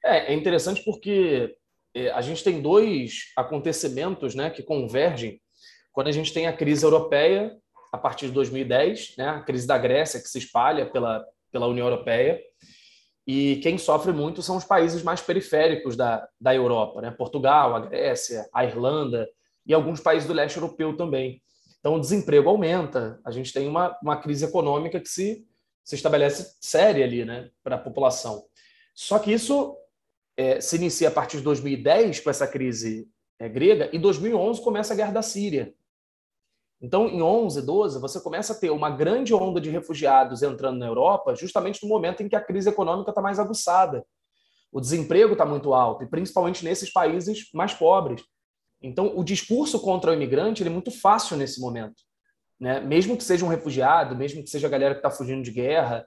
É, 0.04 0.34
é 0.34 0.36
interessante 0.36 0.84
porque 0.84 1.56
é, 1.96 2.12
a 2.12 2.22
gente 2.22 2.44
tem 2.44 2.62
dois 2.62 3.32
acontecimentos, 3.36 4.36
né, 4.36 4.52
que 4.52 4.62
convergem 4.62 5.42
quando 5.92 6.10
a 6.10 6.12
gente 6.12 6.32
tem 6.32 6.46
a 6.46 6.54
crise 6.54 6.86
europeia 6.86 7.58
a 7.92 7.98
partir 7.98 8.28
de 8.28 8.34
2010, 8.34 9.16
né, 9.18 9.30
a 9.30 9.42
crise 9.42 9.66
da 9.66 9.78
Grécia 9.78 10.20
que 10.20 10.28
se 10.28 10.38
espalha 10.38 10.86
pela 10.86 11.26
pela 11.52 11.68
União 11.68 11.88
Europeia 11.88 12.42
e 13.26 13.58
quem 13.58 13.78
sofre 13.78 14.14
muito 14.14 14.42
são 14.42 14.56
os 14.56 14.64
países 14.64 15.04
mais 15.04 15.20
periféricos 15.20 15.98
da, 15.98 16.28
da 16.40 16.56
Europa, 16.56 17.02
né? 17.02 17.12
Portugal, 17.12 17.76
a 17.76 17.80
Grécia, 17.82 18.48
a 18.54 18.64
Irlanda 18.64 19.28
e 19.66 19.74
alguns 19.74 20.00
países 20.00 20.26
do 20.26 20.34
leste 20.34 20.56
europeu 20.56 20.96
também. 20.96 21.42
Então, 21.80 21.96
o 21.96 22.00
desemprego 22.00 22.50
aumenta, 22.50 23.20
a 23.26 23.32
gente 23.32 23.52
tem 23.52 23.68
uma, 23.68 23.98
uma 24.02 24.18
crise 24.18 24.46
econômica 24.46 25.00
que 25.00 25.10
se, 25.10 25.46
se 25.84 25.96
estabelece 25.96 26.56
séria 26.62 27.04
ali 27.04 27.26
né, 27.26 27.50
para 27.62 27.76
a 27.76 27.80
população. 27.80 28.46
Só 28.96 29.20
que 29.20 29.32
isso 29.32 29.78
é, 30.38 30.62
se 30.62 30.78
inicia 30.78 31.10
a 31.10 31.12
partir 31.12 31.38
de 31.38 31.44
2010 31.44 32.22
com 32.22 32.30
essa 32.30 32.48
crise 32.48 33.10
é, 33.40 33.50
grega, 33.50 33.90
e 33.92 34.00
2011 34.00 34.62
começa 34.62 34.94
a 34.94 34.96
guerra 34.96 35.12
da 35.12 35.22
Síria. 35.22 35.74
Então, 36.82 37.08
em 37.08 37.22
11, 37.22 37.64
12, 37.64 38.00
você 38.00 38.22
começa 38.22 38.54
a 38.54 38.56
ter 38.56 38.70
uma 38.70 38.90
grande 38.90 39.34
onda 39.34 39.60
de 39.60 39.70
refugiados 39.70 40.44
entrando 40.44 40.78
na 40.78 40.86
Europa, 40.86 41.34
justamente 41.34 41.82
no 41.84 41.90
momento 41.90 42.22
em 42.22 42.30
que 42.30 42.36
a 42.36 42.42
crise 42.42 42.70
econômica 42.70 43.10
está 43.10 43.22
mais 43.22 43.40
aguçada. 43.40 44.06
O 44.72 44.80
desemprego 44.80 45.34
está 45.34 45.46
muito 45.46 45.74
alto, 45.74 46.04
e 46.04 46.08
principalmente 46.08 46.64
nesses 46.64 46.92
países 46.92 47.50
mais 47.54 47.74
pobres. 47.74 48.24
Então, 48.82 49.18
o 49.18 49.24
discurso 49.24 49.80
contra 49.80 50.12
o 50.12 50.14
imigrante 50.14 50.66
é 50.66 50.70
muito 50.70 50.92
fácil 50.92 51.36
nesse 51.36 51.60
momento. 51.60 51.96
Né? 52.60 52.80
Mesmo 52.80 53.18
que 53.18 53.24
seja 53.24 53.44
um 53.44 53.50
refugiado, 53.50 54.16
mesmo 54.16 54.44
que 54.44 54.50
seja 54.50 54.68
a 54.68 54.70
galera 54.70 54.94
que 54.94 55.00
está 55.00 55.10
fugindo 55.10 55.42
de 55.42 55.52
guerra, 55.52 56.06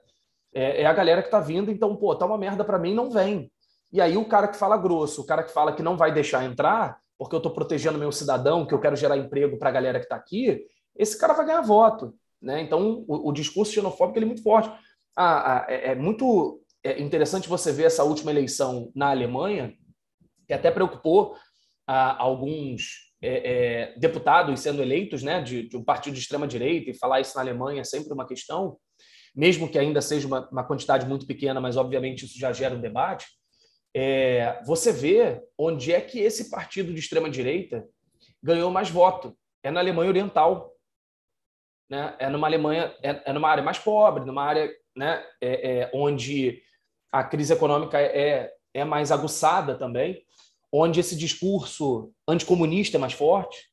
é, 0.53 0.81
é, 0.81 0.85
a 0.85 0.93
galera 0.93 1.21
que 1.21 1.27
está 1.27 1.39
vindo, 1.39 1.71
então, 1.71 1.95
pô, 1.95 2.15
tá 2.15 2.25
uma 2.25 2.37
merda 2.37 2.63
para 2.63 2.79
mim, 2.79 2.93
não 2.93 3.09
vem. 3.09 3.51
E 3.91 3.99
aí 3.99 4.17
o 4.17 4.27
cara 4.27 4.47
que 4.47 4.57
fala 4.57 4.77
grosso, 4.77 5.21
o 5.21 5.25
cara 5.25 5.43
que 5.43 5.51
fala 5.51 5.73
que 5.73 5.83
não 5.83 5.97
vai 5.97 6.13
deixar 6.13 6.45
entrar, 6.45 6.97
porque 7.21 7.35
eu 7.35 7.37
estou 7.37 7.53
protegendo 7.53 7.99
meu 7.99 8.11
cidadão, 8.11 8.65
que 8.65 8.73
eu 8.73 8.79
quero 8.79 8.95
gerar 8.95 9.15
emprego 9.15 9.55
para 9.55 9.69
a 9.69 9.71
galera 9.71 9.99
que 9.99 10.05
está 10.05 10.15
aqui, 10.15 10.65
esse 10.97 11.15
cara 11.15 11.35
vai 11.35 11.45
ganhar 11.45 11.61
voto. 11.61 12.15
Né? 12.41 12.61
Então, 12.63 13.05
o, 13.07 13.29
o 13.29 13.31
discurso 13.31 13.71
xenofóbico 13.71 14.17
é 14.17 14.25
muito 14.25 14.41
forte. 14.41 14.69
Ah, 15.15 15.57
ah, 15.57 15.65
é, 15.69 15.91
é, 15.91 15.95
muito 15.95 16.63
é 16.83 16.99
interessante 16.99 17.47
você 17.47 17.71
ver 17.71 17.83
essa 17.83 18.03
última 18.03 18.31
eleição 18.31 18.91
na 18.95 19.11
Alemanha, 19.11 19.71
que 20.47 20.53
até 20.53 20.71
preocupou 20.71 21.35
ah, 21.85 22.15
alguns 22.17 23.13
é, 23.21 23.51
é, 23.51 23.99
deputados 23.99 24.59
sendo 24.59 24.81
eleitos 24.81 25.21
né, 25.21 25.43
de, 25.43 25.69
de, 25.69 25.77
um 25.77 25.83
partido 25.83 26.15
de 26.15 26.21
extrema-direita, 26.21 26.89
e 26.89 26.97
falar 26.97 27.21
isso 27.21 27.35
na 27.35 27.43
Alemanha 27.43 27.81
é 27.81 27.83
sempre 27.83 28.11
uma 28.11 28.25
questão, 28.25 28.77
mesmo 29.35 29.69
que 29.69 29.77
ainda 29.77 30.01
seja 30.01 30.25
uma, 30.25 30.49
uma 30.49 30.63
quantidade 30.63 31.05
muito 31.05 31.27
pequena, 31.27 31.61
mas 31.61 31.77
obviamente 31.77 32.25
isso 32.25 32.39
já 32.39 32.51
gera 32.51 32.73
um 32.73 32.81
debate 32.81 33.27
é, 33.93 34.61
você 34.65 34.91
vê 34.91 35.41
onde 35.57 35.93
é 35.93 35.99
que 35.99 36.19
esse 36.19 36.49
partido 36.49 36.93
de 36.93 36.99
extrema-direita 36.99 37.87
ganhou 38.41 38.71
mais 38.71 38.89
voto. 38.89 39.37
É 39.63 39.69
na 39.69 39.79
Alemanha 39.79 40.09
Oriental. 40.09 40.73
Né? 41.89 42.15
É 42.19 42.29
numa 42.29 42.47
Alemanha, 42.47 42.95
é, 43.03 43.21
é 43.25 43.33
numa 43.33 43.49
área 43.49 43.63
mais 43.63 43.77
pobre, 43.77 44.25
numa 44.25 44.43
área 44.43 44.71
né, 44.95 45.23
é, 45.41 45.79
é, 45.79 45.91
onde 45.93 46.61
a 47.11 47.23
crise 47.23 47.53
econômica 47.53 47.99
é, 47.99 48.51
é 48.73 48.85
mais 48.85 49.11
aguçada 49.11 49.77
também, 49.77 50.25
onde 50.71 51.01
esse 51.01 51.15
discurso 51.15 52.13
anticomunista 52.25 52.95
é 52.95 52.99
mais 52.99 53.11
forte, 53.11 53.69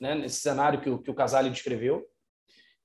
né, 0.00 0.16
nesse 0.16 0.40
cenário 0.40 0.80
que 0.80 0.90
o, 0.90 0.98
que 0.98 1.10
o 1.10 1.14
Casale 1.14 1.50
descreveu. 1.50 2.04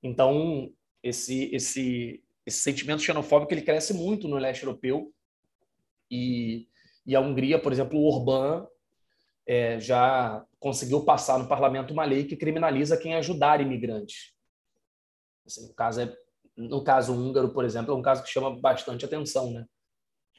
Então, 0.00 0.70
esse, 1.02 1.52
esse, 1.52 2.22
esse 2.46 2.60
sentimento 2.60 3.02
xenofóbico 3.02 3.52
ele 3.52 3.62
cresce 3.62 3.92
muito 3.92 4.28
no 4.28 4.38
leste 4.38 4.62
europeu 4.62 5.12
e, 6.10 6.66
e 7.06 7.14
a 7.14 7.20
Hungria, 7.20 7.58
por 7.58 7.72
exemplo, 7.72 7.98
o 7.98 8.06
Orbán 8.06 8.66
é, 9.46 9.80
já 9.80 10.44
conseguiu 10.60 11.04
passar 11.04 11.38
no 11.38 11.48
parlamento 11.48 11.92
uma 11.92 12.04
lei 12.04 12.24
que 12.24 12.36
criminaliza 12.36 12.96
quem 12.96 13.14
ajudar 13.14 13.60
imigrantes. 13.60 14.32
Assim, 15.46 15.68
no, 15.68 15.74
caso 15.74 16.00
é, 16.02 16.12
no 16.56 16.84
caso 16.84 17.14
húngaro, 17.14 17.50
por 17.50 17.64
exemplo, 17.64 17.92
é 17.92 17.96
um 17.96 18.02
caso 18.02 18.22
que 18.22 18.30
chama 18.30 18.58
bastante 18.60 19.04
atenção, 19.04 19.50
né? 19.50 19.64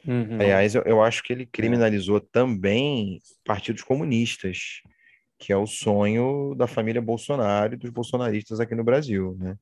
Uhum. 0.07 0.35
Aliás, 0.35 0.75
eu, 0.75 0.83
eu 0.83 1.01
acho 1.01 1.23
que 1.23 1.33
ele 1.33 1.45
criminalizou 1.45 2.21
também 2.21 3.19
partidos 3.43 3.83
comunistas, 3.83 4.81
que 5.37 5.51
é 5.51 5.57
o 5.57 5.67
sonho 5.67 6.53
da 6.55 6.67
família 6.67 7.01
Bolsonaro 7.01 7.73
e 7.73 7.77
dos 7.77 7.89
bolsonaristas 7.89 8.59
aqui 8.59 8.75
no 8.75 8.83
Brasil, 8.83 9.35
né? 9.39 9.57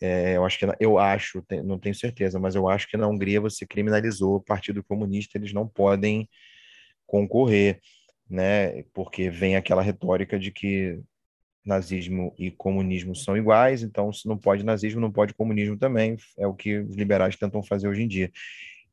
É, 0.00 0.36
eu 0.36 0.44
acho 0.44 0.58
que 0.58 0.66
eu 0.78 0.98
acho, 0.98 1.42
não 1.64 1.78
tenho 1.78 1.94
certeza, 1.94 2.38
mas 2.38 2.54
eu 2.54 2.68
acho 2.68 2.88
que 2.88 2.96
na 2.96 3.08
Hungria 3.08 3.40
você 3.40 3.66
criminalizou 3.66 4.36
o 4.36 4.40
Partido 4.40 4.82
Comunista, 4.84 5.38
eles 5.38 5.52
não 5.52 5.66
podem 5.66 6.28
concorrer, 7.06 7.80
né? 8.28 8.82
Porque 8.92 9.30
vem 9.30 9.56
aquela 9.56 9.82
retórica 9.82 10.38
de 10.38 10.50
que 10.50 11.00
nazismo 11.64 12.32
e 12.38 12.50
comunismo 12.50 13.14
são 13.14 13.36
iguais, 13.36 13.82
então 13.82 14.12
se 14.12 14.28
não 14.28 14.38
pode 14.38 14.64
nazismo, 14.64 15.00
não 15.00 15.10
pode 15.10 15.34
comunismo 15.34 15.76
também, 15.76 16.16
é 16.38 16.46
o 16.46 16.54
que 16.54 16.78
os 16.78 16.94
liberais 16.94 17.36
tentam 17.36 17.62
fazer 17.62 17.88
hoje 17.88 18.02
em 18.02 18.08
dia. 18.08 18.30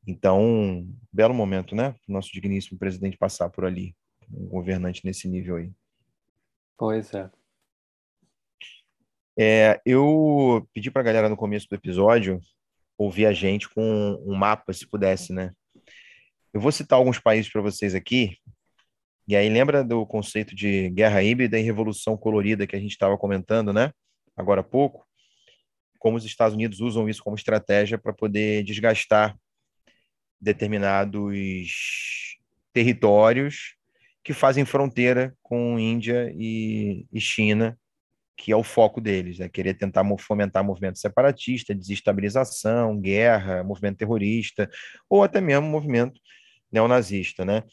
Então, 0.07 0.87
belo 1.11 1.33
momento, 1.33 1.75
né? 1.75 1.95
Nosso 2.07 2.31
digníssimo 2.33 2.77
presidente 2.77 3.17
passar 3.17 3.49
por 3.49 3.65
ali, 3.65 3.95
um 4.31 4.47
governante 4.47 5.05
nesse 5.05 5.27
nível 5.27 5.57
aí. 5.57 5.71
Pois 6.77 7.13
é. 7.13 7.29
É, 9.37 9.81
eu 9.85 10.67
pedi 10.73 10.91
para 10.91 11.01
a 11.01 11.05
galera 11.05 11.29
no 11.29 11.35
começo 11.35 11.67
do 11.67 11.75
episódio 11.75 12.39
ouvir 12.97 13.25
a 13.25 13.33
gente 13.33 13.67
com 13.67 14.21
um 14.25 14.35
mapa, 14.35 14.71
se 14.71 14.87
pudesse, 14.87 15.33
né? 15.33 15.51
Eu 16.53 16.61
vou 16.61 16.71
citar 16.71 16.99
alguns 16.99 17.19
países 17.19 17.51
para 17.51 17.61
vocês 17.61 17.95
aqui, 17.95 18.37
e 19.27 19.35
aí 19.35 19.49
lembra 19.49 19.83
do 19.83 20.05
conceito 20.05 20.53
de 20.53 20.89
guerra 20.91 21.23
híbrida 21.23 21.57
e 21.57 21.63
revolução 21.63 22.15
colorida 22.15 22.67
que 22.67 22.75
a 22.75 22.79
gente 22.79 22.91
estava 22.91 23.17
comentando, 23.17 23.73
né? 23.73 23.91
Agora 24.37 24.61
há 24.61 24.63
pouco, 24.63 25.07
como 25.97 26.17
os 26.17 26.25
Estados 26.25 26.53
Unidos 26.53 26.79
usam 26.79 27.09
isso 27.09 27.23
como 27.23 27.35
estratégia 27.35 27.97
para 27.97 28.13
poder 28.13 28.63
desgastar 28.63 29.35
determinados 30.39 32.37
territórios 32.71 33.75
que 34.23 34.33
fazem 34.33 34.65
fronteira 34.65 35.35
com 35.41 35.79
Índia 35.79 36.31
e, 36.35 37.07
e 37.11 37.19
China 37.19 37.77
que 38.43 38.51
é 38.51 38.57
o 38.57 38.61
foco 38.61 38.99
deles, 38.99 39.39
né? 39.39 39.47
querer 39.47 39.73
tentar 39.73 40.03
fomentar 40.19 40.65
movimento 40.65 40.99
separatista, 40.99 41.73
desestabilização, 41.73 42.99
guerra, 42.99 43.63
movimento 43.63 43.99
terrorista, 43.99 44.69
ou 45.09 45.23
até 45.23 45.39
mesmo 45.39 45.65
movimento 45.65 46.19
neonazista. 46.69 47.45
Né? 47.45 47.63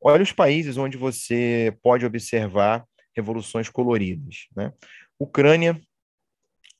Olha 0.00 0.22
os 0.22 0.30
países 0.30 0.76
onde 0.76 0.96
você 0.96 1.76
pode 1.82 2.06
observar 2.06 2.86
revoluções 3.16 3.68
coloridas. 3.68 4.46
Né? 4.54 4.72
Ucrânia, 5.18 5.80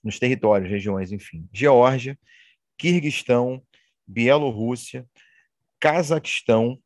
nos 0.05 0.21
territórios, 0.21 0.71
regiões, 0.71 1.11
enfim. 1.11 1.49
Geórgia, 1.53 2.17
Quirguistão, 2.79 3.61
Bielorrússia, 4.07 5.05
Cazaquistão, 5.81 6.79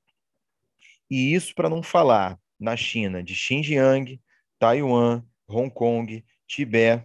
e 1.11 1.35
isso 1.35 1.55
para 1.55 1.69
não 1.69 1.83
falar 1.83 2.39
na 2.59 2.79
China 2.79 3.23
de 3.23 3.35
Xinjiang, 3.35 4.19
Taiwan, 4.59 5.23
Hong 5.47 5.71
Kong, 5.71 6.25
Tibete. 6.47 7.05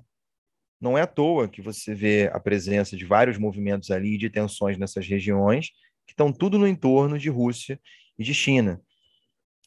Não 0.80 0.98
é 0.98 1.02
à 1.02 1.08
toa 1.08 1.48
que 1.48 1.62
você 1.62 1.94
vê 1.94 2.30
a 2.34 2.40
presença 2.40 2.98
de 2.98 3.06
vários 3.06 3.38
movimentos 3.38 3.92
ali 3.92 4.18
de 4.18 4.30
tensões 4.30 4.78
nessas 4.78 5.08
regiões, 5.08 5.70
que 6.08 6.14
estão 6.14 6.34
tudo 6.34 6.58
no 6.58 6.68
entorno 6.68 7.20
de 7.20 7.30
Rússia 7.30 7.80
e 8.18 8.24
de 8.24 8.34
China. 8.34 8.82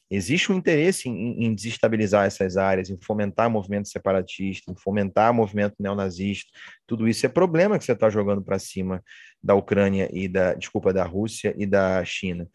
Existe 0.09 0.51
um 0.51 0.55
interesse 0.55 1.09
em, 1.09 1.45
em 1.45 1.55
desestabilizar 1.55 2.25
essas 2.25 2.57
áreas, 2.57 2.89
em 2.89 2.97
fomentar 3.01 3.49
movimento 3.49 3.87
separatista, 3.87 4.71
em 4.71 4.75
fomentar 4.75 5.33
movimento 5.33 5.75
neonazista. 5.79 6.51
Tudo 6.85 7.07
isso 7.07 7.25
é 7.25 7.29
problema 7.29 7.77
que 7.79 7.85
você 7.85 7.93
está 7.93 8.09
jogando 8.09 8.43
para 8.43 8.59
cima 8.59 9.03
da 9.41 9.55
Ucrânia 9.55 10.09
e 10.13 10.27
da, 10.27 10.53
desculpa, 10.53 10.93
da 10.93 11.03
Rússia 11.03 11.55
e 11.57 11.65
da 11.65 12.03
China. 12.05 12.47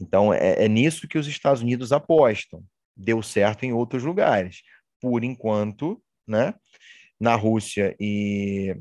Então, 0.00 0.32
é, 0.32 0.64
é 0.64 0.68
nisso 0.68 1.08
que 1.08 1.18
os 1.18 1.26
Estados 1.26 1.62
Unidos 1.62 1.90
apostam. 1.90 2.62
Deu 2.96 3.22
certo 3.22 3.64
em 3.64 3.72
outros 3.72 4.04
lugares. 4.04 4.62
Por 5.00 5.24
enquanto, 5.24 6.00
né? 6.26 6.54
Na 7.18 7.34
Rússia 7.34 7.94
e, 7.98 8.76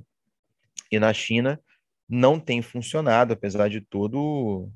e 0.91 0.99
na 0.99 1.14
China 1.14 1.60
não 2.07 2.40
tem 2.40 2.61
funcionado, 2.61 3.34
apesar 3.34 3.70
de 3.70 3.82
todo 3.82 4.70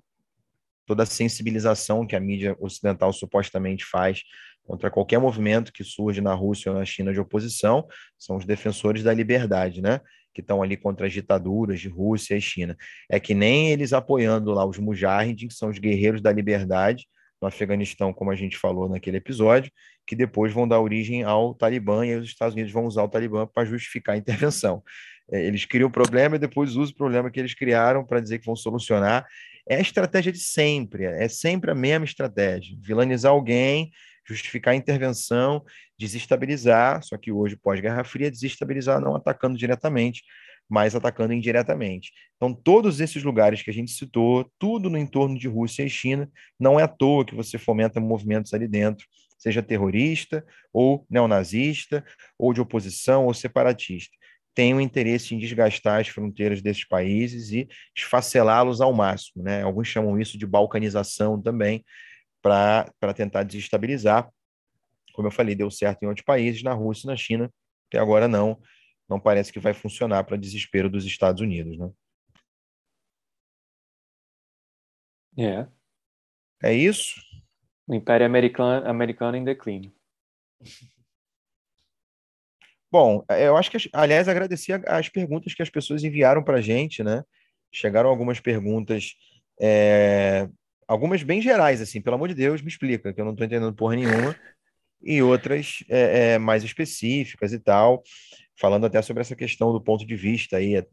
toda 0.86 1.04
a 1.04 1.06
sensibilização 1.06 2.08
que 2.08 2.16
a 2.16 2.20
mídia 2.20 2.56
ocidental 2.62 3.12
supostamente 3.12 3.84
faz 3.84 4.24
contra 4.64 4.90
qualquer 4.90 5.20
movimento 5.20 5.72
que 5.72 5.84
surge 5.84 6.22
na 6.22 6.34
Rússia 6.34 6.72
ou 6.72 6.78
na 6.78 6.86
China 6.86 7.14
de 7.14 7.20
oposição, 7.20 7.88
são 8.18 8.38
os 8.38 8.46
defensores 8.46 9.04
da 9.04 9.14
liberdade, 9.14 9.82
né? 9.82 10.02
Que 10.34 10.42
estão 10.42 10.64
ali 10.64 10.76
contra 10.76 11.08
as 11.08 11.14
ditaduras 11.14 11.80
de 11.80 11.88
Rússia 11.88 12.36
e 12.36 12.42
China. 12.42 12.76
É 13.10 13.20
que 13.20 13.34
nem 13.34 13.72
eles 13.72 13.94
apoiando 13.94 14.52
lá 14.52 14.66
os 14.66 14.78
Mujahideen, 14.78 15.48
que 15.48 15.54
são 15.54 15.70
os 15.70 15.78
guerreiros 15.78 16.22
da 16.22 16.32
liberdade, 16.32 17.06
no 17.42 17.48
Afeganistão, 17.48 18.12
como 18.14 18.32
a 18.32 18.36
gente 18.36 18.58
falou 18.58 18.90
naquele 18.90 19.18
episódio, 19.18 19.72
que 20.08 20.16
depois 20.16 20.54
vão 20.54 20.66
dar 20.66 20.80
origem 20.80 21.24
ao 21.24 21.54
Talibã 21.54 22.06
e 22.06 22.16
os 22.16 22.26
Estados 22.26 22.56
Unidos 22.56 22.72
vão 22.72 22.86
usar 22.86 23.04
o 23.04 23.10
Talibã 23.10 23.46
para 23.46 23.66
justificar 23.66 24.16
a 24.16 24.18
intervenção. 24.18 24.82
É, 25.30 25.46
eles 25.46 25.66
criam 25.66 25.90
o 25.90 25.92
problema 25.92 26.38
e 26.38 26.40
depois 26.40 26.76
usam 26.78 26.94
o 26.94 26.98
problema 26.98 27.30
que 27.30 27.40
eles 27.40 27.54
criaram 27.54 28.06
para 28.06 28.22
dizer 28.22 28.40
que 28.40 28.46
vão 28.46 28.56
solucionar. 28.56 29.28
É 29.68 29.76
a 29.76 29.82
estratégia 29.82 30.32
de 30.32 30.40
sempre, 30.40 31.04
é 31.04 31.28
sempre 31.28 31.70
a 31.70 31.76
mesma 31.76 32.06
estratégia: 32.06 32.78
vilanizar 32.82 33.34
alguém, 33.34 33.92
justificar 34.26 34.74
a 34.74 34.78
intervenção, 34.78 35.64
desestabilizar, 36.00 37.04
só 37.04 37.18
que 37.18 37.32
hoje, 37.32 37.58
pós-Guerra 37.58 38.06
Fria, 38.06 38.32
desestabilizar 38.32 39.02
não 39.02 39.16
atacando 39.16 39.58
diretamente, 39.58 40.24
mas 40.70 40.96
atacando 40.96 41.34
indiretamente. 41.34 42.12
Então, 42.36 42.54
todos 42.54 43.02
esses 43.02 43.24
lugares 43.24 43.62
que 43.62 43.70
a 43.70 43.74
gente 43.74 43.92
citou, 43.92 44.50
tudo 44.58 44.90
no 44.90 44.98
entorno 44.98 45.38
de 45.38 45.48
Rússia 45.48 45.84
e 45.84 45.90
China, 45.90 46.30
não 46.60 46.80
é 46.80 46.84
à 46.84 46.88
toa 46.88 47.26
que 47.26 47.36
você 47.36 47.58
fomenta 47.58 48.00
movimentos 48.00 48.54
ali 48.54 48.68
dentro, 48.68 49.06
seja 49.38 49.62
terrorista, 49.62 50.46
ou 50.74 51.06
neonazista, 51.10 52.04
ou 52.38 52.54
de 52.54 52.62
oposição, 52.62 53.26
ou 53.26 53.34
separatista. 53.34 54.16
Tem 54.54 54.74
o 54.74 54.82
interesse 54.82 55.36
em 55.36 55.38
desgastar 55.38 56.02
as 56.02 56.08
fronteiras 56.08 56.62
desses 56.62 56.88
países 56.88 57.52
e 57.52 57.68
esfacelá-los 57.96 58.82
ao 58.82 58.94
máximo. 58.94 59.44
Né? 59.44 59.62
Alguns 59.62 59.88
chamam 59.88 60.20
isso 60.20 60.38
de 60.38 60.46
balcanização 60.48 61.42
também, 61.42 61.86
para 62.42 63.14
tentar 63.16 63.44
desestabilizar. 63.44 64.30
Como 65.14 65.28
eu 65.28 65.32
falei, 65.32 65.56
deu 65.56 65.70
certo 65.70 66.04
em 66.04 66.08
outros 66.08 66.26
países, 66.26 66.64
na 66.64 66.74
Rússia 66.74 67.08
e 67.08 67.12
na 67.12 67.18
China, 67.18 67.54
até 67.88 68.00
agora 68.00 68.28
não 68.28 68.60
não 69.10 69.20
parece 69.20 69.54
que 69.54 69.60
vai 69.60 69.74
funcionar 69.74 70.24
para 70.26 70.38
desespero 70.38 70.90
dos 70.90 71.06
Estados 71.06 71.42
Unidos, 71.42 71.78
né? 71.78 71.90
É. 75.38 75.68
É 76.62 76.74
isso? 76.74 77.22
O 77.88 77.96
Império 77.96 78.26
Americano, 78.26 78.88
americano 78.88 79.38
em 79.38 79.44
declínio. 79.44 79.92
Bom, 82.92 83.24
eu 83.30 83.58
acho 83.58 83.70
que, 83.70 83.78
aliás, 83.92 84.30
agradecer 84.30 84.82
as 84.88 85.10
perguntas 85.10 85.54
que 85.54 85.62
as 85.62 85.70
pessoas 85.70 86.04
enviaram 86.04 86.42
para 86.44 86.58
a 86.58 86.62
gente, 86.62 87.04
né? 87.04 87.24
Chegaram 87.72 88.10
algumas 88.10 88.40
perguntas, 88.40 89.14
é, 89.60 90.48
algumas 90.88 91.22
bem 91.22 91.42
gerais, 91.42 91.82
assim, 91.82 92.02
pelo 92.02 92.16
amor 92.16 92.30
de 92.30 92.34
Deus, 92.34 92.62
me 92.62 92.70
explica, 92.70 93.14
que 93.14 93.20
eu 93.20 93.26
não 93.26 93.34
estou 93.34 93.46
entendendo 93.46 93.76
porra 93.76 93.98
nenhuma, 93.98 94.36
e 95.02 95.22
outras 95.22 95.84
é, 95.90 96.34
é, 96.34 96.38
mais 96.38 96.64
específicas 96.64 97.52
e 97.52 97.60
tal 97.60 98.04
falando 98.60 98.86
até 98.86 99.02
sobre 99.02 99.22
essa 99.22 99.36
questão 99.36 99.72
do 99.72 99.80
ponto 99.80 100.06
de 100.06 100.16
vista 100.16 100.58
aí, 100.58 100.76
é, 100.76 100.84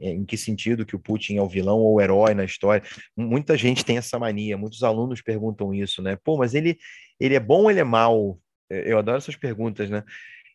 em 0.00 0.24
que 0.24 0.36
sentido 0.36 0.86
que 0.86 0.96
o 0.96 0.98
Putin 0.98 1.36
é 1.36 1.42
o 1.42 1.48
vilão 1.48 1.78
ou 1.78 1.94
o 1.94 2.00
herói 2.00 2.34
na 2.34 2.44
história. 2.44 2.82
Muita 3.16 3.56
gente 3.56 3.84
tem 3.84 3.98
essa 3.98 4.18
mania, 4.18 4.56
muitos 4.56 4.82
alunos 4.82 5.20
perguntam 5.20 5.74
isso, 5.74 6.02
né? 6.02 6.16
Pô, 6.24 6.36
mas 6.38 6.54
ele, 6.54 6.78
ele 7.20 7.34
é 7.34 7.40
bom 7.40 7.64
ou 7.64 7.70
ele 7.70 7.80
é 7.80 7.84
mal? 7.84 8.38
Eu 8.70 8.98
adoro 8.98 9.18
essas 9.18 9.36
perguntas, 9.36 9.90
né? 9.90 10.02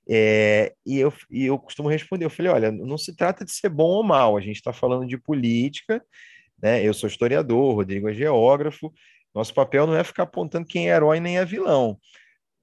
É, 0.09 0.73
e, 0.83 0.97
eu, 0.97 1.13
e 1.29 1.45
eu 1.45 1.59
costumo 1.59 1.87
responder, 1.87 2.25
eu 2.25 2.31
falei, 2.31 2.51
olha, 2.51 2.71
não 2.71 2.97
se 2.97 3.15
trata 3.15 3.45
de 3.45 3.51
ser 3.51 3.69
bom 3.69 3.89
ou 3.89 4.03
mal, 4.03 4.35
a 4.35 4.41
gente 4.41 4.55
está 4.55 4.73
falando 4.73 5.07
de 5.07 5.19
política, 5.19 6.03
né? 6.61 6.83
Eu 6.83 6.95
sou 6.95 7.07
historiador, 7.07 7.75
Rodrigo 7.75 8.09
é 8.09 8.13
geógrafo, 8.13 8.91
nosso 9.35 9.53
papel 9.53 9.85
não 9.85 9.95
é 9.95 10.03
ficar 10.03 10.23
apontando 10.23 10.65
quem 10.65 10.89
é 10.89 10.95
herói 10.95 11.19
nem 11.19 11.37
é 11.37 11.45
vilão. 11.45 11.99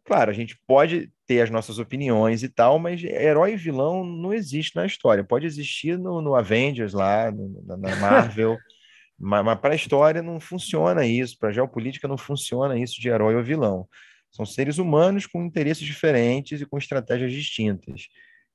Claro, 0.04 0.30
a 0.30 0.34
gente 0.34 0.58
pode 0.66 1.10
ter 1.27 1.40
as 1.40 1.51
nossas 1.51 1.78
opiniões 1.78 2.43
e 2.43 2.48
tal, 2.48 2.78
mas 2.78 3.03
herói 3.03 3.55
e 3.55 3.57
vilão 3.57 4.05
não 4.05 4.32
existe 4.32 4.77
na 4.77 4.86
história. 4.86 5.24
Pode 5.24 5.47
existir 5.47 5.98
no, 5.98 6.20
no 6.20 6.35
Avengers 6.35 6.93
lá, 6.93 7.31
no, 7.31 7.62
na, 7.77 7.97
Marvel, 7.97 8.57
mas, 9.19 9.44
mas 9.44 9.59
para 9.59 9.73
a 9.73 9.77
história 9.77 10.23
não 10.23 10.39
funciona 10.39 11.05
isso, 11.05 11.39
para 11.39 11.48
a 11.48 11.53
geopolítica 11.53 12.07
não 12.07 12.16
funciona 12.16 12.78
isso 12.78 13.01
de 13.01 13.09
herói 13.09 13.35
ou 13.35 13.43
vilão. 13.43 13.89
São 14.31 14.47
seres 14.47 14.78
humanos 14.78 15.27
com 15.27 15.44
interesses 15.44 15.85
diferentes 15.85 16.61
e 16.61 16.66
com 16.66 16.78
estratégias 16.78 17.32
distintas. 17.32 18.09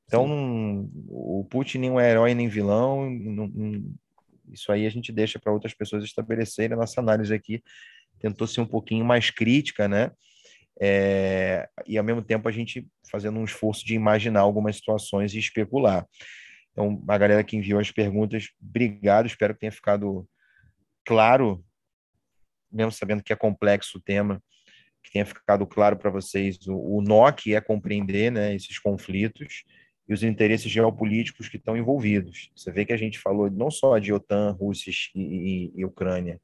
Então, 0.05 0.27
não, 0.27 0.89
o 1.07 1.45
Putin 1.49 1.79
nem 1.79 1.99
é 1.99 2.11
herói 2.11 2.33
nem 2.33 2.47
vilão, 2.47 3.09
não, 3.09 3.47
não, 3.47 3.93
isso 4.51 4.71
aí 4.71 4.85
a 4.85 4.89
gente 4.89 5.11
deixa 5.11 5.39
para 5.39 5.53
outras 5.53 5.73
pessoas 5.73 6.03
estabelecerem. 6.03 6.75
A 6.75 6.79
nossa 6.79 6.99
análise 6.99 7.33
aqui 7.33 7.63
tentou 8.19 8.45
ser 8.45 8.61
um 8.61 8.65
pouquinho 8.65 9.05
mais 9.05 9.29
crítica, 9.29 9.87
né? 9.87 10.11
É, 10.83 11.69
e 11.85 11.95
ao 11.95 12.03
mesmo 12.03 12.23
tempo 12.23 12.49
a 12.49 12.51
gente 12.51 12.87
fazendo 13.09 13.37
um 13.37 13.43
esforço 13.43 13.85
de 13.85 13.93
imaginar 13.93 14.39
algumas 14.39 14.77
situações 14.77 15.35
e 15.35 15.37
especular. 15.39 16.07
Então, 16.71 17.03
a 17.07 17.17
galera 17.19 17.43
que 17.43 17.55
enviou 17.55 17.79
as 17.79 17.91
perguntas, 17.91 18.47
obrigado, 18.59 19.27
espero 19.27 19.53
que 19.53 19.59
tenha 19.59 19.71
ficado 19.71 20.27
claro, 21.05 21.63
mesmo 22.71 22.91
sabendo 22.91 23.21
que 23.21 23.31
é 23.31 23.35
complexo 23.35 23.99
o 23.99 24.01
tema, 24.01 24.41
que 25.03 25.11
tenha 25.11 25.25
ficado 25.25 25.67
claro 25.67 25.97
para 25.97 26.09
vocês 26.09 26.57
o, 26.67 26.97
o 26.97 27.01
nó 27.01 27.31
que 27.31 27.53
é 27.53 27.61
compreender 27.61 28.31
né, 28.31 28.55
esses 28.55 28.79
conflitos 28.79 29.63
e 30.09 30.13
os 30.13 30.23
interesses 30.23 30.71
geopolíticos 30.71 31.47
que 31.47 31.57
estão 31.57 31.77
envolvidos. 31.77 32.51
Você 32.55 32.71
vê 32.71 32.85
que 32.85 32.93
a 32.93 32.97
gente 32.97 33.19
falou 33.19 33.51
não 33.51 33.69
só 33.69 33.99
de 33.99 34.11
OTAN, 34.11 34.51
Rússia 34.51 34.91
e, 35.13 35.21
e, 35.21 35.71
e 35.75 35.85
Ucrânia, 35.85 36.39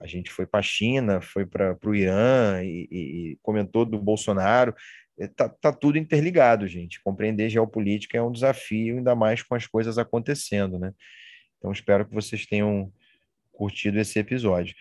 a 0.00 0.06
gente 0.06 0.30
foi 0.30 0.46
para 0.46 0.60
a 0.60 0.62
China, 0.62 1.20
foi 1.20 1.44
para 1.44 1.76
o 1.84 1.94
Irã 1.94 2.62
e, 2.62 2.88
e, 2.90 3.38
comentou 3.42 3.84
do 3.84 3.98
Bolsonaro. 3.98 4.74
Está 5.18 5.44
é, 5.44 5.48
tá 5.48 5.72
tudo 5.72 5.98
interligado, 5.98 6.66
gente. 6.66 7.02
Compreender 7.02 7.50
geopolítica 7.50 8.16
é 8.16 8.22
um 8.22 8.32
desafio, 8.32 8.96
ainda 8.96 9.14
mais 9.14 9.42
com 9.42 9.54
as 9.54 9.66
coisas 9.66 9.98
acontecendo, 9.98 10.78
né? 10.78 10.94
Então, 11.58 11.70
espero 11.70 12.06
que 12.06 12.14
vocês 12.14 12.46
tenham 12.46 12.90
curtido 13.52 13.98
esse 13.98 14.18
episódio. 14.18 14.74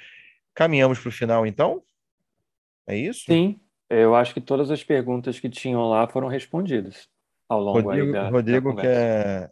Caminhamos 0.56 0.98
para 0.98 1.10
o 1.10 1.12
final, 1.12 1.46
então? 1.46 1.84
É 2.88 2.96
isso? 2.96 3.26
Sim, 3.26 3.60
eu 3.90 4.16
acho 4.16 4.34
que 4.34 4.40
todas 4.40 4.72
as 4.72 4.82
perguntas 4.82 5.38
que 5.38 5.50
tinham 5.50 5.90
lá 5.90 6.08
foram 6.08 6.30
respondidas 6.30 7.10
ao 7.50 7.60
longo 7.60 7.82
Rodrigo, 7.82 8.14
da, 8.14 8.30
Rodrigo 8.30 8.74
da 8.74 8.82
quer 8.82 9.52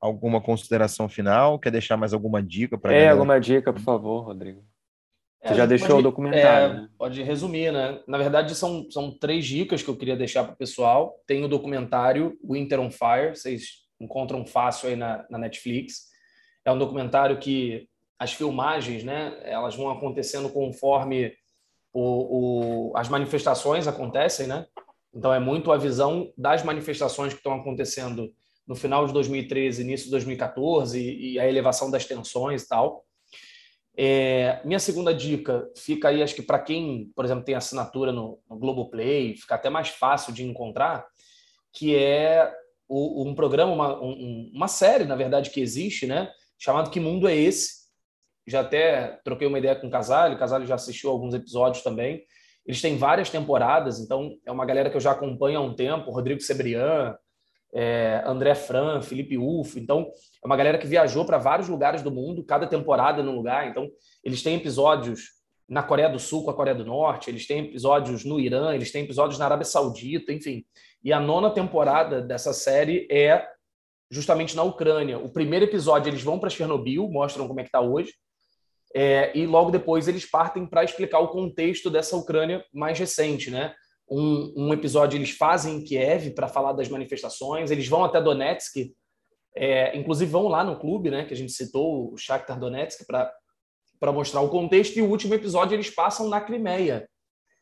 alguma 0.00 0.40
consideração 0.40 1.08
final? 1.08 1.56
Quer 1.60 1.70
deixar 1.70 1.96
mais 1.96 2.12
alguma 2.12 2.42
dica 2.42 2.76
para 2.76 2.92
É, 2.92 3.08
alguma 3.10 3.38
dica, 3.38 3.72
por 3.72 3.82
favor, 3.82 4.24
Rodrigo. 4.24 4.64
Você 5.42 5.52
é, 5.52 5.56
já 5.56 5.66
deixou 5.66 5.88
pode, 5.88 6.00
o 6.00 6.02
documentário, 6.02 6.76
é, 6.76 6.80
né? 6.80 6.88
Pode 6.98 7.22
resumir, 7.22 7.72
né? 7.72 8.00
Na 8.08 8.18
verdade, 8.18 8.54
são, 8.54 8.90
são 8.90 9.16
três 9.16 9.46
dicas 9.46 9.82
que 9.82 9.88
eu 9.88 9.96
queria 9.96 10.16
deixar 10.16 10.44
para 10.44 10.54
o 10.54 10.56
pessoal. 10.56 11.20
Tem 11.26 11.44
o 11.44 11.48
documentário 11.48 12.36
Winter 12.42 12.80
on 12.80 12.90
Fire, 12.90 13.36
vocês 13.36 13.86
encontram 14.00 14.44
fácil 14.44 14.88
aí 14.88 14.96
na, 14.96 15.24
na 15.30 15.38
Netflix. 15.38 16.08
É 16.64 16.72
um 16.72 16.78
documentário 16.78 17.38
que 17.38 17.88
as 18.18 18.32
filmagens, 18.32 19.04
né, 19.04 19.38
elas 19.42 19.76
vão 19.76 19.90
acontecendo 19.90 20.48
conforme 20.48 21.32
o, 21.92 22.90
o, 22.90 22.96
as 22.96 23.08
manifestações 23.08 23.86
acontecem, 23.86 24.46
né? 24.46 24.66
Então 25.14 25.32
é 25.32 25.38
muito 25.38 25.72
a 25.72 25.76
visão 25.76 26.32
das 26.36 26.62
manifestações 26.62 27.32
que 27.32 27.38
estão 27.38 27.54
acontecendo 27.54 28.32
no 28.66 28.74
final 28.74 29.06
de 29.06 29.12
2013, 29.12 29.82
início 29.82 30.06
de 30.06 30.10
2014 30.10 31.00
e, 31.00 31.32
e 31.32 31.40
a 31.40 31.48
elevação 31.48 31.90
das 31.90 32.04
tensões 32.04 32.64
e 32.64 32.68
tal. 32.68 33.04
É, 34.00 34.60
minha 34.64 34.78
segunda 34.78 35.12
dica 35.12 35.68
fica 35.76 36.08
aí, 36.08 36.22
acho 36.22 36.36
que 36.36 36.42
para 36.42 36.60
quem, 36.60 37.10
por 37.16 37.24
exemplo, 37.24 37.42
tem 37.42 37.56
assinatura 37.56 38.12
no, 38.12 38.38
no 38.48 38.56
Globoplay, 38.56 39.34
fica 39.36 39.56
até 39.56 39.68
mais 39.68 39.88
fácil 39.88 40.32
de 40.32 40.44
encontrar, 40.44 41.04
que 41.72 41.96
é 41.96 42.48
o, 42.88 43.28
um 43.28 43.34
programa, 43.34 43.72
uma, 43.72 44.00
um, 44.00 44.52
uma 44.54 44.68
série, 44.68 45.02
na 45.02 45.16
verdade, 45.16 45.50
que 45.50 45.60
existe, 45.60 46.06
né? 46.06 46.30
Chamado 46.56 46.90
Que 46.90 47.00
Mundo 47.00 47.26
é 47.26 47.34
Esse? 47.34 47.88
Já 48.46 48.60
até 48.60 49.18
troquei 49.24 49.48
uma 49.48 49.58
ideia 49.58 49.74
com 49.74 49.88
o 49.88 49.90
Casale, 49.90 50.36
o 50.36 50.38
Casale 50.38 50.64
já 50.64 50.76
assistiu 50.76 51.10
alguns 51.10 51.34
episódios 51.34 51.82
também. 51.82 52.22
Eles 52.64 52.80
têm 52.80 52.96
várias 52.96 53.30
temporadas, 53.30 53.98
então 53.98 54.30
é 54.46 54.52
uma 54.52 54.64
galera 54.64 54.90
que 54.90 54.96
eu 54.96 55.00
já 55.00 55.10
acompanho 55.10 55.58
há 55.58 55.62
um 55.62 55.74
tempo, 55.74 56.12
Rodrigo 56.12 56.40
Sebrian, 56.40 57.16
é, 57.74 58.22
André 58.26 58.54
Fran, 58.54 59.00
Felipe 59.02 59.36
Ufo. 59.36 59.78
Então, 59.78 60.10
é 60.42 60.46
uma 60.46 60.56
galera 60.56 60.78
que 60.78 60.86
viajou 60.86 61.24
para 61.24 61.38
vários 61.38 61.68
lugares 61.68 62.02
do 62.02 62.10
mundo, 62.10 62.44
cada 62.44 62.66
temporada 62.66 63.22
num 63.22 63.34
lugar. 63.34 63.68
Então, 63.68 63.88
eles 64.24 64.42
têm 64.42 64.56
episódios 64.56 65.38
na 65.68 65.82
Coreia 65.82 66.08
do 66.08 66.18
Sul 66.18 66.44
com 66.44 66.50
a 66.50 66.54
Coreia 66.54 66.74
do 66.74 66.84
Norte, 66.84 67.28
eles 67.28 67.46
têm 67.46 67.66
episódios 67.66 68.24
no 68.24 68.40
Irã, 68.40 68.74
eles 68.74 68.90
têm 68.90 69.04
episódios 69.04 69.38
na 69.38 69.44
Arábia 69.44 69.66
Saudita, 69.66 70.32
enfim. 70.32 70.64
E 71.04 71.12
a 71.12 71.20
nona 71.20 71.50
temporada 71.50 72.22
dessa 72.22 72.54
série 72.54 73.06
é 73.10 73.46
justamente 74.10 74.56
na 74.56 74.62
Ucrânia. 74.62 75.18
O 75.18 75.28
primeiro 75.28 75.66
episódio 75.66 76.08
eles 76.08 76.22
vão 76.22 76.38
para 76.38 76.48
Chernobyl, 76.48 77.08
mostram 77.10 77.46
como 77.46 77.60
é 77.60 77.62
que 77.62 77.68
está 77.68 77.80
hoje. 77.80 78.14
É, 78.94 79.36
e 79.36 79.46
logo 79.46 79.70
depois 79.70 80.08
eles 80.08 80.24
partem 80.24 80.66
para 80.66 80.82
explicar 80.82 81.18
o 81.18 81.28
contexto 81.28 81.90
dessa 81.90 82.16
Ucrânia 82.16 82.64
mais 82.72 82.98
recente, 82.98 83.50
né? 83.50 83.74
Um, 84.10 84.54
um 84.56 84.72
episódio 84.72 85.16
eles 85.16 85.30
fazem 85.30 85.76
em 85.76 85.84
Kiev 85.84 86.30
para 86.30 86.48
falar 86.48 86.72
das 86.72 86.88
manifestações, 86.88 87.70
eles 87.70 87.88
vão 87.88 88.04
até 88.04 88.20
Donetsk, 88.20 88.94
é, 89.54 89.96
inclusive 89.96 90.30
vão 90.30 90.48
lá 90.48 90.64
no 90.64 90.78
clube, 90.78 91.10
né, 91.10 91.24
que 91.24 91.34
a 91.34 91.36
gente 91.36 91.52
citou, 91.52 92.12
o 92.12 92.16
Shakhtar 92.16 92.58
Donetsk, 92.58 93.04
para 93.06 94.12
mostrar 94.12 94.40
o 94.40 94.48
contexto, 94.48 94.96
e 94.96 95.02
o 95.02 95.10
último 95.10 95.34
episódio 95.34 95.74
eles 95.74 95.90
passam 95.90 96.28
na 96.28 96.40
Crimeia. 96.40 97.08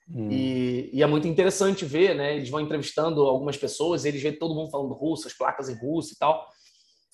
Hum. 0.08 0.28
E, 0.30 0.90
e, 0.92 1.02
é 1.02 1.06
muito 1.06 1.26
interessante 1.26 1.84
ver, 1.84 2.14
né? 2.14 2.36
Eles 2.36 2.48
vão 2.48 2.60
entrevistando 2.60 3.22
algumas 3.22 3.56
pessoas, 3.56 4.04
eles 4.04 4.22
veem 4.22 4.38
todo 4.38 4.54
mundo 4.54 4.70
falando 4.70 4.94
russo, 4.94 5.26
as 5.26 5.34
placas 5.34 5.68
em 5.68 5.74
russo 5.74 6.14
e 6.14 6.16
tal. 6.16 6.46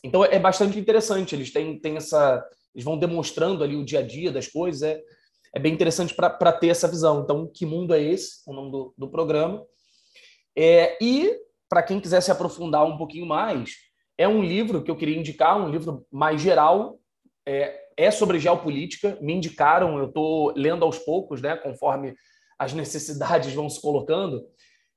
Então 0.05 0.25
é 0.25 0.39
bastante 0.39 0.79
interessante. 0.79 1.35
Eles 1.35 1.51
têm, 1.53 1.79
têm 1.81 1.97
essa, 1.97 2.45
eles 2.75 2.85
vão 2.85 2.99
demonstrando 2.99 3.65
ali 3.65 3.77
o 3.77 3.85
dia 3.85 4.01
a 4.01 4.03
dia 4.03 4.31
das 4.31 4.47
coisas. 4.47 4.83
É, 4.83 5.01
é 5.55 5.61
bem 5.61 5.73
interessante 5.73 6.15
para 6.15 6.53
ter 6.53 6.69
essa 6.69 6.89
visão. 6.89 7.23
Então, 7.23 7.47
que 7.47 7.67
mundo 7.67 7.95
é 7.95 8.03
esse? 8.03 8.43
O 8.47 8.53
nome 8.53 8.71
do, 8.71 8.95
do 8.97 9.09
programa. 9.09 9.65
É, 10.57 10.97
e, 11.03 11.37
para 11.69 11.83
quem 11.83 12.01
quiser 12.01 12.21
se 12.23 12.31
aprofundar 12.31 12.85
um 12.85 12.97
pouquinho 12.97 13.27
mais, 13.27 13.73
é 14.17 14.27
um 14.27 14.43
livro 14.43 14.83
que 14.83 14.91
eu 14.91 14.97
queria 14.97 15.19
indicar, 15.19 15.61
um 15.61 15.71
livro 15.71 16.07
mais 16.11 16.41
geral, 16.41 16.99
é, 17.47 17.81
é 17.97 18.11
sobre 18.11 18.39
geopolítica. 18.39 19.19
Me 19.21 19.35
indicaram, 19.35 19.99
eu 19.99 20.07
estou 20.07 20.53
lendo 20.57 20.85
aos 20.85 20.99
poucos, 20.99 21.43
né, 21.43 21.57
conforme 21.57 22.15
as 22.59 22.73
necessidades 22.73 23.53
vão 23.53 23.69
se 23.69 23.81
colocando, 23.81 24.47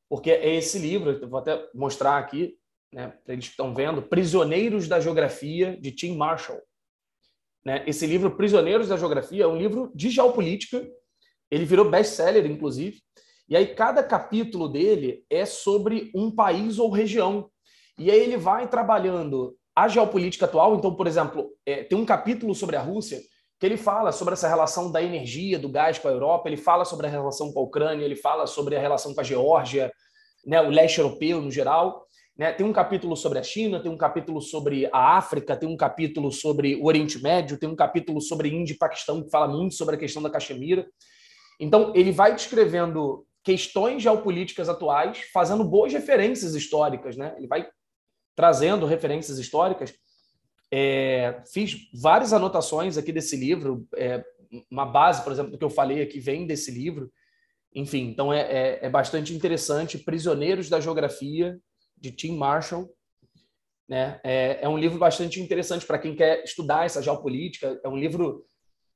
porque 0.07 0.29
é 0.31 0.55
esse 0.55 0.77
livro, 0.77 1.27
vou 1.27 1.39
até 1.39 1.67
mostrar 1.73 2.17
aqui, 2.17 2.55
né, 2.93 3.13
para 3.23 3.33
eles 3.33 3.45
que 3.45 3.51
estão 3.51 3.73
vendo, 3.73 4.01
Prisioneiros 4.01 4.87
da 4.87 4.99
Geografia, 4.99 5.75
de 5.81 5.91
Tim 5.91 6.15
Marshall. 6.15 6.61
Né? 7.65 7.83
Esse 7.87 8.05
livro, 8.05 8.35
Prisioneiros 8.35 8.89
da 8.89 8.97
Geografia, 8.97 9.43
é 9.43 9.47
um 9.47 9.57
livro 9.57 9.91
de 9.95 10.09
geopolítica, 10.09 10.85
ele 11.49 11.65
virou 11.65 11.89
best-seller, 11.89 12.45
inclusive, 12.45 13.01
e 13.47 13.55
aí 13.55 13.67
cada 13.67 14.03
capítulo 14.03 14.67
dele 14.67 15.23
é 15.29 15.45
sobre 15.45 16.11
um 16.15 16.31
país 16.31 16.79
ou 16.79 16.89
região. 16.89 17.49
E 17.97 18.09
aí 18.11 18.19
ele 18.19 18.37
vai 18.37 18.67
trabalhando 18.67 19.55
a 19.75 19.87
geopolítica 19.87 20.45
atual. 20.45 20.75
Então, 20.75 20.95
por 20.95 21.05
exemplo, 21.05 21.51
é, 21.65 21.83
tem 21.83 21.97
um 21.97 22.05
capítulo 22.05 22.55
sobre 22.55 22.75
a 22.75 22.81
Rússia 22.81 23.21
que 23.59 23.65
ele 23.65 23.77
fala 23.77 24.11
sobre 24.11 24.33
essa 24.33 24.47
relação 24.47 24.91
da 24.91 25.01
energia, 25.01 25.57
do 25.57 25.69
gás 25.69 25.97
com 25.97 26.07
a 26.07 26.11
Europa, 26.11 26.49
ele 26.49 26.57
fala 26.57 26.83
sobre 26.83 27.07
a 27.07 27.09
relação 27.09 27.53
com 27.53 27.59
a 27.59 27.63
Ucrânia, 27.63 28.03
ele 28.03 28.15
fala 28.15 28.47
sobre 28.47 28.75
a 28.75 28.79
relação 28.79 29.13
com 29.13 29.21
a 29.21 29.23
Geórgia, 29.23 29.93
né, 30.45 30.61
o 30.61 30.69
leste 30.69 30.99
europeu 30.99 31.39
no 31.39 31.49
geral. 31.49 32.05
Né? 32.37 32.51
Tem 32.51 32.65
um 32.65 32.73
capítulo 32.73 33.15
sobre 33.15 33.39
a 33.39 33.43
China, 33.43 33.81
tem 33.81 33.91
um 33.91 33.97
capítulo 33.97 34.41
sobre 34.41 34.89
a 34.91 35.17
África, 35.17 35.55
tem 35.55 35.69
um 35.69 35.77
capítulo 35.77 36.31
sobre 36.31 36.75
o 36.75 36.85
Oriente 36.85 37.21
Médio, 37.21 37.57
tem 37.57 37.69
um 37.69 37.75
capítulo 37.75 38.19
sobre 38.19 38.49
Índia 38.49 38.73
e 38.73 38.77
Paquistão, 38.77 39.23
que 39.23 39.29
fala 39.29 39.47
muito 39.47 39.75
sobre 39.75 39.95
a 39.95 39.99
questão 39.99 40.21
da 40.21 40.29
Caxemira. 40.29 40.85
Então, 41.59 41.93
ele 41.95 42.11
vai 42.11 42.35
descrevendo 42.35 43.25
questões 43.43 44.03
geopolíticas 44.03 44.67
atuais, 44.67 45.19
fazendo 45.31 45.63
boas 45.63 45.93
referências 45.93 46.55
históricas. 46.55 47.15
Né? 47.15 47.33
Ele 47.37 47.47
vai 47.47 47.67
trazendo 48.35 48.85
referências 48.85 49.37
históricas. 49.39 49.93
É, 50.69 51.41
fiz 51.53 51.89
várias 51.93 52.33
anotações 52.33 52.97
aqui 52.97 53.13
desse 53.13 53.37
livro, 53.37 53.87
é, 53.95 54.23
uma 54.69 54.85
base, 54.85 55.23
por 55.23 55.31
exemplo, 55.31 55.51
do 55.51 55.57
que 55.57 55.63
eu 55.63 55.69
falei 55.69 56.01
aqui 56.01 56.19
vem 56.19 56.45
desse 56.45 56.71
livro. 56.71 57.09
Enfim, 57.73 58.09
então 58.09 58.33
é, 58.33 58.41
é, 58.41 58.79
é 58.83 58.89
bastante 58.89 59.33
interessante. 59.33 59.97
Prisioneiros 59.97 60.69
da 60.69 60.79
Geografia, 60.79 61.57
de 62.05 62.11
Tim 62.11 62.37
Marshall. 62.37 62.87
Né? 63.87 64.19
É, 64.23 64.59
é 64.63 64.69
um 64.69 64.77
livro 64.77 64.97
bastante 64.99 65.39
interessante 65.39 65.85
para 65.85 65.99
quem 65.99 66.15
quer 66.15 66.43
estudar 66.43 66.85
essa 66.85 67.01
geopolítica. 67.01 67.79
É 67.83 67.89
um 67.89 67.97
livro 67.97 68.45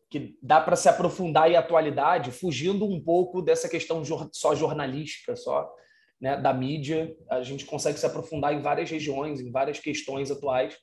que 0.09 0.37
dá 0.41 0.61
para 0.61 0.75
se 0.75 0.89
aprofundar 0.89 1.49
em 1.49 1.55
atualidade, 1.55 2.31
fugindo 2.31 2.85
um 2.85 3.01
pouco 3.01 3.41
dessa 3.41 3.69
questão 3.69 4.03
só 4.31 4.55
jornalística, 4.55 5.35
só 5.35 5.71
né, 6.19 6.35
da 6.35 6.53
mídia, 6.53 7.15
a 7.29 7.41
gente 7.43 7.65
consegue 7.65 7.99
se 7.99 8.05
aprofundar 8.05 8.53
em 8.53 8.61
várias 8.61 8.89
regiões, 8.89 9.39
em 9.39 9.51
várias 9.51 9.79
questões 9.79 10.29
atuais. 10.29 10.75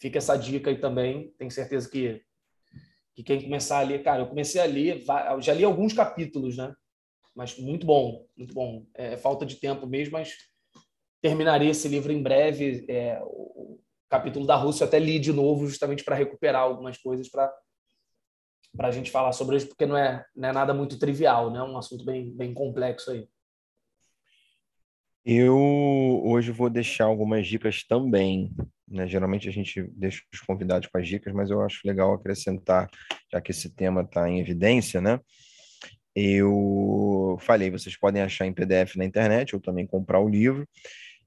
Fica 0.00 0.18
essa 0.18 0.36
dica 0.36 0.70
aí 0.70 0.78
também. 0.78 1.32
Tenho 1.38 1.50
certeza 1.50 1.88
que, 1.88 2.20
que 3.14 3.22
quem 3.22 3.42
começar 3.42 3.78
a 3.78 3.82
ler, 3.82 4.02
cara, 4.02 4.22
eu 4.22 4.28
comecei 4.28 4.60
a 4.60 4.64
ler, 4.64 5.04
já 5.40 5.52
li 5.52 5.64
alguns 5.64 5.92
capítulos, 5.92 6.56
né? 6.56 6.72
Mas 7.36 7.56
muito 7.56 7.86
bom, 7.86 8.26
muito 8.36 8.52
bom. 8.52 8.84
É 8.94 9.16
falta 9.16 9.46
de 9.46 9.56
tempo 9.56 9.86
mesmo, 9.86 10.14
mas 10.14 10.34
terminarei 11.22 11.70
esse 11.70 11.88
livro 11.88 12.12
em 12.12 12.22
breve. 12.22 12.84
É, 12.88 13.20
o 13.22 13.78
capítulo 14.08 14.46
da 14.46 14.56
Rússia 14.56 14.86
até 14.86 14.98
li 14.98 15.18
de 15.18 15.32
novo, 15.32 15.66
justamente 15.66 16.04
para 16.04 16.16
recuperar 16.16 16.62
algumas 16.62 16.96
coisas 16.98 17.28
para 17.28 17.52
para 18.76 18.88
a 18.88 18.90
gente 18.90 19.10
falar 19.10 19.32
sobre 19.32 19.56
isso, 19.56 19.66
porque 19.66 19.86
não 19.86 19.96
é, 19.96 20.24
não 20.36 20.50
é 20.50 20.52
nada 20.52 20.74
muito 20.74 20.98
trivial, 20.98 21.50
né? 21.50 21.58
É 21.58 21.62
um 21.62 21.78
assunto 21.78 22.04
bem, 22.04 22.30
bem 22.30 22.52
complexo 22.52 23.10
aí. 23.10 23.26
Eu 25.24 25.56
hoje 26.24 26.52
vou 26.52 26.70
deixar 26.70 27.04
algumas 27.04 27.46
dicas 27.46 27.82
também. 27.82 28.50
Né? 28.86 29.06
Geralmente 29.06 29.48
a 29.48 29.52
gente 29.52 29.82
deixa 29.92 30.22
os 30.32 30.40
convidados 30.40 30.88
com 30.88 30.98
as 30.98 31.06
dicas, 31.06 31.34
mas 31.34 31.50
eu 31.50 31.60
acho 31.60 31.86
legal 31.86 32.14
acrescentar, 32.14 32.88
já 33.30 33.40
que 33.40 33.50
esse 33.50 33.74
tema 33.74 34.02
está 34.02 34.28
em 34.28 34.40
evidência, 34.40 35.00
né? 35.00 35.20
Eu 36.14 37.36
falei, 37.40 37.70
vocês 37.70 37.96
podem 37.96 38.22
achar 38.22 38.46
em 38.46 38.52
PDF 38.52 38.96
na 38.96 39.04
internet 39.04 39.54
ou 39.54 39.60
também 39.60 39.86
comprar 39.86 40.20
o 40.20 40.28
livro. 40.28 40.66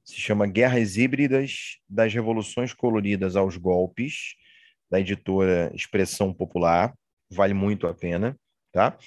Se 0.03 0.15
chama 0.15 0.47
Guerras 0.47 0.97
Híbridas 0.97 1.77
das 1.89 2.13
Revoluções 2.13 2.73
Coloridas 2.73 3.35
aos 3.35 3.57
Golpes, 3.57 4.35
da 4.89 4.99
editora 4.99 5.71
Expressão 5.73 6.33
Popular. 6.33 6.93
Vale 7.31 7.53
muito 7.53 7.87
a 7.87 7.93
pena, 7.93 8.37
tá? 8.73 8.97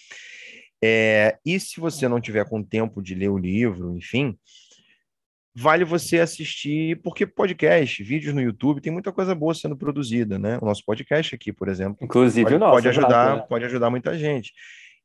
É, 0.83 1.39
e 1.45 1.59
se 1.59 1.81
você 1.81 2.09
não 2.09 2.21
tiver 2.21 2.49
com 2.49 2.63
tempo 2.63 3.03
de 3.03 3.15
ler 3.15 3.29
o 3.29 3.39
livro, 3.39 3.97
enfim, 3.97 4.39
vale 5.55 5.85
você 5.85 6.19
assistir, 6.19 7.01
porque 7.03 7.27
podcast, 7.27 8.03
vídeos 8.03 8.35
no 8.35 8.41
YouTube, 8.41 8.81
tem 8.81 8.93
muita 8.93 9.13
coisa 9.13 9.35
boa 9.35 9.55
sendo 9.55 9.77
produzida, 9.77 10.39
né? 10.39 10.59
O 10.61 10.65
nosso 10.65 10.83
podcast 10.85 11.35
aqui, 11.35 11.53
por 11.53 11.69
exemplo. 11.69 11.99
Inclusive 12.03 12.45
pode, 12.45 12.55
o 12.57 12.59
nosso. 12.59 12.73
Pode 12.73 12.89
ajudar, 12.89 13.39
é. 13.39 13.41
pode 13.43 13.65
ajudar 13.65 13.91
muita 13.91 14.19
gente. 14.19 14.53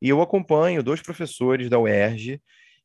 E 0.01 0.09
eu 0.09 0.21
acompanho 0.21 0.81
dois 0.81 1.01
professores 1.01 1.69
da 1.69 1.77
UERJ, 1.77 2.41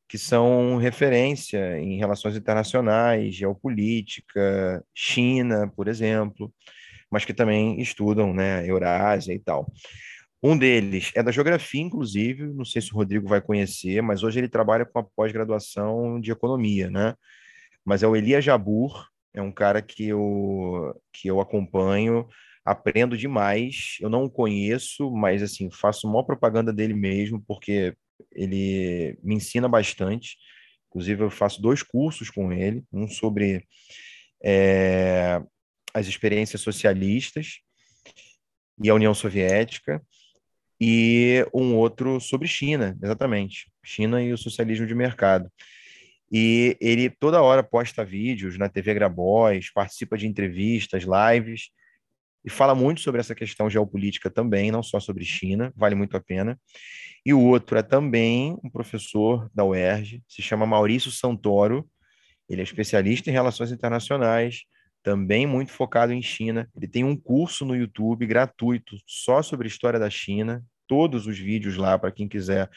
que 0.08 0.18
são 0.18 0.76
referência 0.76 1.78
em 1.78 1.98
relações 1.98 2.36
internacionais, 2.36 3.34
geopolítica, 3.34 4.84
China, 4.94 5.70
por 5.74 5.88
exemplo, 5.88 6.52
mas 7.10 7.24
que 7.24 7.34
também 7.34 7.80
estudam, 7.80 8.32
né, 8.32 8.68
Eurásia 8.68 9.32
e 9.32 9.38
tal. 9.38 9.72
Um 10.42 10.56
deles 10.56 11.10
é 11.14 11.22
da 11.22 11.32
geografia, 11.32 11.80
inclusive, 11.80 12.46
não 12.46 12.64
sei 12.64 12.82
se 12.82 12.92
o 12.92 12.96
Rodrigo 12.96 13.26
vai 13.26 13.40
conhecer, 13.40 14.02
mas 14.02 14.22
hoje 14.22 14.40
ele 14.40 14.48
trabalha 14.48 14.84
com 14.84 14.98
a 14.98 15.04
pós-graduação 15.04 16.20
de 16.20 16.30
economia, 16.30 16.90
né? 16.90 17.14
mas 17.84 18.02
é 18.02 18.08
o 18.08 18.16
Elia 18.16 18.40
Jabur, 18.40 19.08
é 19.34 19.42
um 19.42 19.52
cara 19.52 19.82
que 19.82 20.08
eu, 20.08 20.98
que 21.12 21.28
eu 21.28 21.40
acompanho, 21.40 22.26
aprendo 22.64 23.16
demais. 23.16 23.98
Eu 24.00 24.08
não 24.08 24.24
o 24.24 24.30
conheço, 24.30 25.10
mas 25.10 25.42
assim, 25.42 25.70
faço 25.70 26.08
maior 26.08 26.22
propaganda 26.22 26.72
dele 26.72 26.94
mesmo, 26.94 27.42
porque 27.46 27.94
ele 28.32 29.18
me 29.22 29.34
ensina 29.34 29.68
bastante. 29.68 30.36
Inclusive, 30.88 31.22
eu 31.22 31.30
faço 31.30 31.60
dois 31.60 31.82
cursos 31.82 32.30
com 32.30 32.52
ele, 32.52 32.84
um 32.92 33.08
sobre 33.08 33.66
é, 34.42 35.40
as 35.92 36.06
experiências 36.06 36.60
socialistas 36.60 37.60
e 38.82 38.90
a 38.90 38.94
União 38.94 39.14
Soviética, 39.14 40.02
e 40.80 41.46
um 41.54 41.74
outro 41.76 42.20
sobre 42.20 42.48
China, 42.48 42.98
exatamente, 43.02 43.70
China 43.84 44.22
e 44.22 44.32
o 44.32 44.38
socialismo 44.38 44.86
de 44.86 44.94
mercado. 44.94 45.50
E 46.30 46.76
ele 46.80 47.08
toda 47.08 47.42
hora 47.42 47.62
posta 47.62 48.04
vídeos 48.04 48.58
na 48.58 48.68
TV 48.68 48.92
Grabois, 48.94 49.72
participa 49.72 50.18
de 50.18 50.26
entrevistas, 50.26 51.04
lives, 51.04 51.70
e 52.44 52.50
fala 52.50 52.74
muito 52.74 53.00
sobre 53.00 53.20
essa 53.20 53.34
questão 53.34 53.70
geopolítica 53.70 54.30
também, 54.30 54.70
não 54.70 54.82
só 54.82 55.00
sobre 55.00 55.24
China, 55.24 55.72
vale 55.74 55.94
muito 55.94 56.16
a 56.16 56.20
pena. 56.20 56.60
E 57.24 57.32
o 57.32 57.40
outro 57.40 57.78
é 57.78 57.82
também 57.82 58.58
um 58.62 58.68
professor 58.68 59.50
da 59.54 59.64
UERJ, 59.64 60.22
se 60.28 60.42
chama 60.42 60.66
Maurício 60.66 61.10
Santoro, 61.10 61.88
ele 62.48 62.60
é 62.60 62.64
especialista 62.64 63.30
em 63.30 63.32
relações 63.32 63.72
internacionais, 63.72 64.64
também 65.02 65.46
muito 65.46 65.70
focado 65.70 66.12
em 66.12 66.22
China. 66.22 66.68
Ele 66.76 66.86
tem 66.86 67.04
um 67.04 67.16
curso 67.16 67.64
no 67.64 67.74
YouTube 67.76 68.26
gratuito 68.26 68.96
só 69.06 69.42
sobre 69.42 69.68
história 69.68 69.98
da 69.98 70.10
China, 70.10 70.62
todos 70.86 71.26
os 71.26 71.38
vídeos 71.38 71.76
lá 71.76 71.98
para 71.98 72.12
quem 72.12 72.28
quiser 72.28 72.68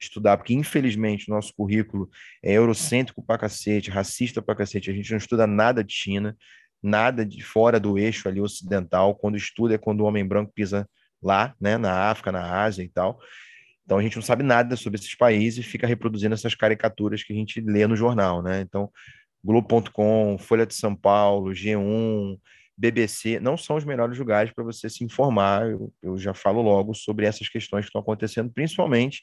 estudar, 0.00 0.36
porque 0.36 0.52
infelizmente 0.52 1.30
o 1.30 1.34
nosso 1.34 1.54
currículo 1.54 2.10
é 2.42 2.52
eurocêntrico 2.52 3.24
pra 3.24 3.38
cacete, 3.38 3.90
racista 3.90 4.42
pra 4.42 4.54
cacete, 4.54 4.90
a 4.90 4.94
gente 4.94 5.10
não 5.10 5.18
estuda 5.18 5.46
nada 5.46 5.82
de 5.82 5.92
China, 5.92 6.36
nada 6.82 7.24
de 7.24 7.42
fora 7.42 7.80
do 7.80 7.98
eixo 7.98 8.28
ali 8.28 8.40
ocidental, 8.40 9.14
quando 9.14 9.36
estuda 9.36 9.74
é 9.74 9.78
quando 9.78 10.00
o 10.00 10.04
homem 10.04 10.26
branco 10.26 10.52
pisa 10.54 10.88
lá, 11.22 11.54
né, 11.60 11.76
na 11.76 12.10
África, 12.10 12.30
na 12.30 12.62
Ásia 12.62 12.82
e 12.82 12.88
tal. 12.88 13.18
Então 13.84 13.98
a 13.98 14.02
gente 14.02 14.16
não 14.16 14.22
sabe 14.22 14.42
nada 14.42 14.76
sobre 14.76 14.98
esses 14.98 15.14
países 15.14 15.64
e 15.64 15.68
fica 15.68 15.86
reproduzindo 15.86 16.34
essas 16.34 16.54
caricaturas 16.54 17.22
que 17.22 17.32
a 17.32 17.36
gente 17.36 17.60
lê 17.60 17.86
no 17.86 17.96
jornal, 17.96 18.42
né? 18.42 18.60
Então, 18.60 18.90
Globo.com, 19.44 20.36
Folha 20.38 20.66
de 20.66 20.74
São 20.74 20.94
Paulo, 20.94 21.52
G1, 21.52 22.36
BBC, 22.76 23.38
não 23.38 23.56
são 23.56 23.76
os 23.76 23.84
melhores 23.84 24.18
lugares 24.18 24.52
para 24.52 24.64
você 24.64 24.90
se 24.90 25.04
informar. 25.04 25.70
Eu, 25.70 25.92
eu, 26.02 26.18
já 26.18 26.34
falo 26.34 26.60
logo 26.60 26.94
sobre 26.94 27.26
essas 27.26 27.48
questões 27.48 27.84
que 27.84 27.90
estão 27.90 28.00
acontecendo, 28.00 28.50
principalmente 28.52 29.22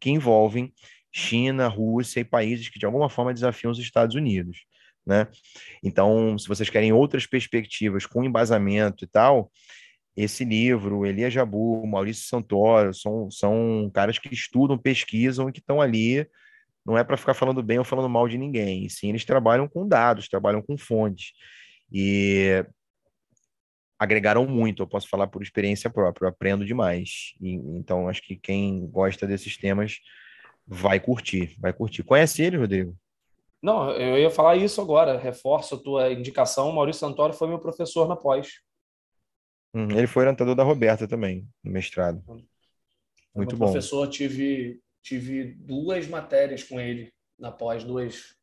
que 0.00 0.10
envolvem 0.10 0.72
China, 1.12 1.66
Rússia 1.66 2.20
e 2.20 2.24
países 2.24 2.68
que 2.68 2.78
de 2.78 2.86
alguma 2.86 3.08
forma 3.08 3.34
desafiam 3.34 3.72
os 3.72 3.78
Estados 3.78 4.14
Unidos. 4.14 4.64
Né? 5.06 5.28
Então, 5.82 6.36
se 6.36 6.48
vocês 6.48 6.68
querem 6.68 6.92
outras 6.92 7.26
perspectivas 7.26 8.04
com 8.04 8.24
embasamento 8.24 9.04
e 9.04 9.06
tal, 9.06 9.50
esse 10.16 10.44
livro, 10.44 11.06
Elia 11.06 11.30
Jabu, 11.30 11.86
Maurício 11.86 12.26
Santoro, 12.26 12.92
são, 12.92 13.30
são 13.30 13.90
caras 13.94 14.18
que 14.18 14.32
estudam, 14.34 14.76
pesquisam 14.76 15.48
e 15.48 15.52
que 15.52 15.60
estão 15.60 15.80
ali, 15.80 16.26
não 16.84 16.96
é 16.96 17.04
para 17.04 17.16
ficar 17.16 17.34
falando 17.34 17.62
bem 17.62 17.78
ou 17.78 17.84
falando 17.84 18.08
mal 18.08 18.26
de 18.26 18.38
ninguém, 18.38 18.88
sim, 18.88 19.10
eles 19.10 19.24
trabalham 19.24 19.68
com 19.68 19.86
dados, 19.86 20.28
trabalham 20.28 20.62
com 20.62 20.76
fontes. 20.76 21.32
E 21.92 22.64
agregaram 23.98 24.46
muito, 24.46 24.82
eu 24.82 24.86
posso 24.86 25.08
falar 25.08 25.26
por 25.26 25.42
experiência 25.42 25.90
própria, 25.90 26.26
eu 26.26 26.30
aprendo 26.30 26.64
demais. 26.64 27.34
E, 27.40 27.54
então, 27.54 28.08
acho 28.08 28.22
que 28.22 28.36
quem 28.36 28.86
gosta 28.88 29.26
desses 29.26 29.56
temas 29.56 29.98
vai 30.66 30.98
curtir, 30.98 31.54
vai 31.58 31.72
curtir. 31.72 32.02
Conhece 32.02 32.42
ele, 32.42 32.56
Rodrigo? 32.56 32.96
Não, 33.62 33.90
eu 33.92 34.18
ia 34.18 34.30
falar 34.30 34.56
isso 34.56 34.80
agora, 34.80 35.18
reforço 35.18 35.74
a 35.74 35.78
tua 35.78 36.12
indicação, 36.12 36.72
Maurício 36.72 37.00
Santoro 37.00 37.32
foi 37.32 37.48
meu 37.48 37.58
professor 37.58 38.06
na 38.06 38.16
pós. 38.16 38.60
Hum, 39.74 39.90
ele 39.90 40.06
foi 40.06 40.22
orientador 40.22 40.54
da 40.54 40.62
Roberta 40.62 41.08
também, 41.08 41.48
no 41.62 41.72
mestrado. 41.72 42.22
Muito 43.34 43.50
meu 43.50 43.58
bom. 43.58 43.66
professor, 43.66 44.08
tive, 44.08 44.80
tive 45.02 45.54
duas 45.54 46.06
matérias 46.06 46.62
com 46.62 46.80
ele 46.80 47.12
na 47.38 47.50
pós, 47.50 47.84
dois, 47.84 48.36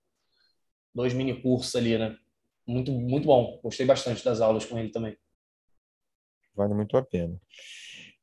dois 0.94 1.14
mini 1.14 1.42
cursos 1.42 1.76
ali, 1.76 1.98
né? 1.98 2.18
Muito, 2.66 2.92
muito 2.92 3.26
bom. 3.26 3.60
Gostei 3.64 3.86
bastante 3.86 4.24
das 4.24 4.42
aulas 4.42 4.66
com 4.66 4.78
ele 4.78 4.90
também. 4.90 5.18
Vale 6.56 6.74
muito 6.74 6.96
a 6.96 7.04
pena. 7.04 7.40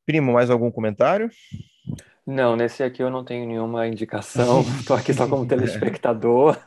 Primo, 0.05 0.33
mais 0.33 0.49
algum 0.49 0.71
comentário? 0.71 1.29
Não, 1.29 1.70
nesse 2.57 2.83
aqui 2.83 3.01
eu 3.01 3.09
não 3.09 3.23
tenho 3.23 3.47
nenhuma 3.47 3.87
indicação. 3.87 4.61
Estou 4.79 4.95
aqui 4.95 5.13
só 5.13 5.27
como 5.27 5.45
telespectador, 5.47 6.57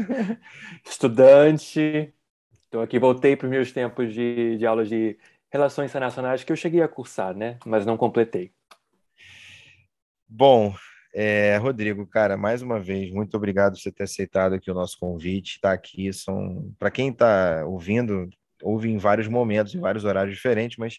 estudante. 0.84 2.12
Estou 2.64 2.80
aqui, 2.80 2.98
voltei 2.98 3.36
para 3.36 3.46
os 3.46 3.50
meus 3.50 3.72
tempos 3.72 4.12
de, 4.12 4.56
de 4.56 4.66
aulas 4.66 4.88
de 4.88 5.18
relações 5.50 5.90
internacionais 5.90 6.42
que 6.42 6.50
eu 6.50 6.56
cheguei 6.56 6.82
a 6.82 6.88
cursar, 6.88 7.36
né? 7.36 7.58
Mas 7.66 7.84
não 7.84 7.96
completei. 7.98 8.50
Bom, 10.26 10.74
é, 11.14 11.58
Rodrigo, 11.58 12.06
cara, 12.06 12.38
mais 12.38 12.62
uma 12.62 12.80
vez, 12.80 13.10
muito 13.10 13.36
obrigado 13.36 13.74
por 13.74 13.80
você 13.80 13.92
ter 13.92 14.04
aceitado 14.04 14.54
aqui 14.54 14.70
o 14.70 14.74
nosso 14.74 14.98
convite. 14.98 15.56
Está 15.56 15.72
aqui, 15.72 16.10
são 16.10 16.74
para 16.78 16.90
quem 16.90 17.10
está 17.10 17.66
ouvindo, 17.66 18.30
ouve 18.62 18.90
em 18.90 18.98
vários 18.98 19.28
momentos, 19.28 19.74
em 19.74 19.80
vários 19.80 20.04
horários 20.04 20.34
diferentes, 20.34 20.76
mas 20.78 20.98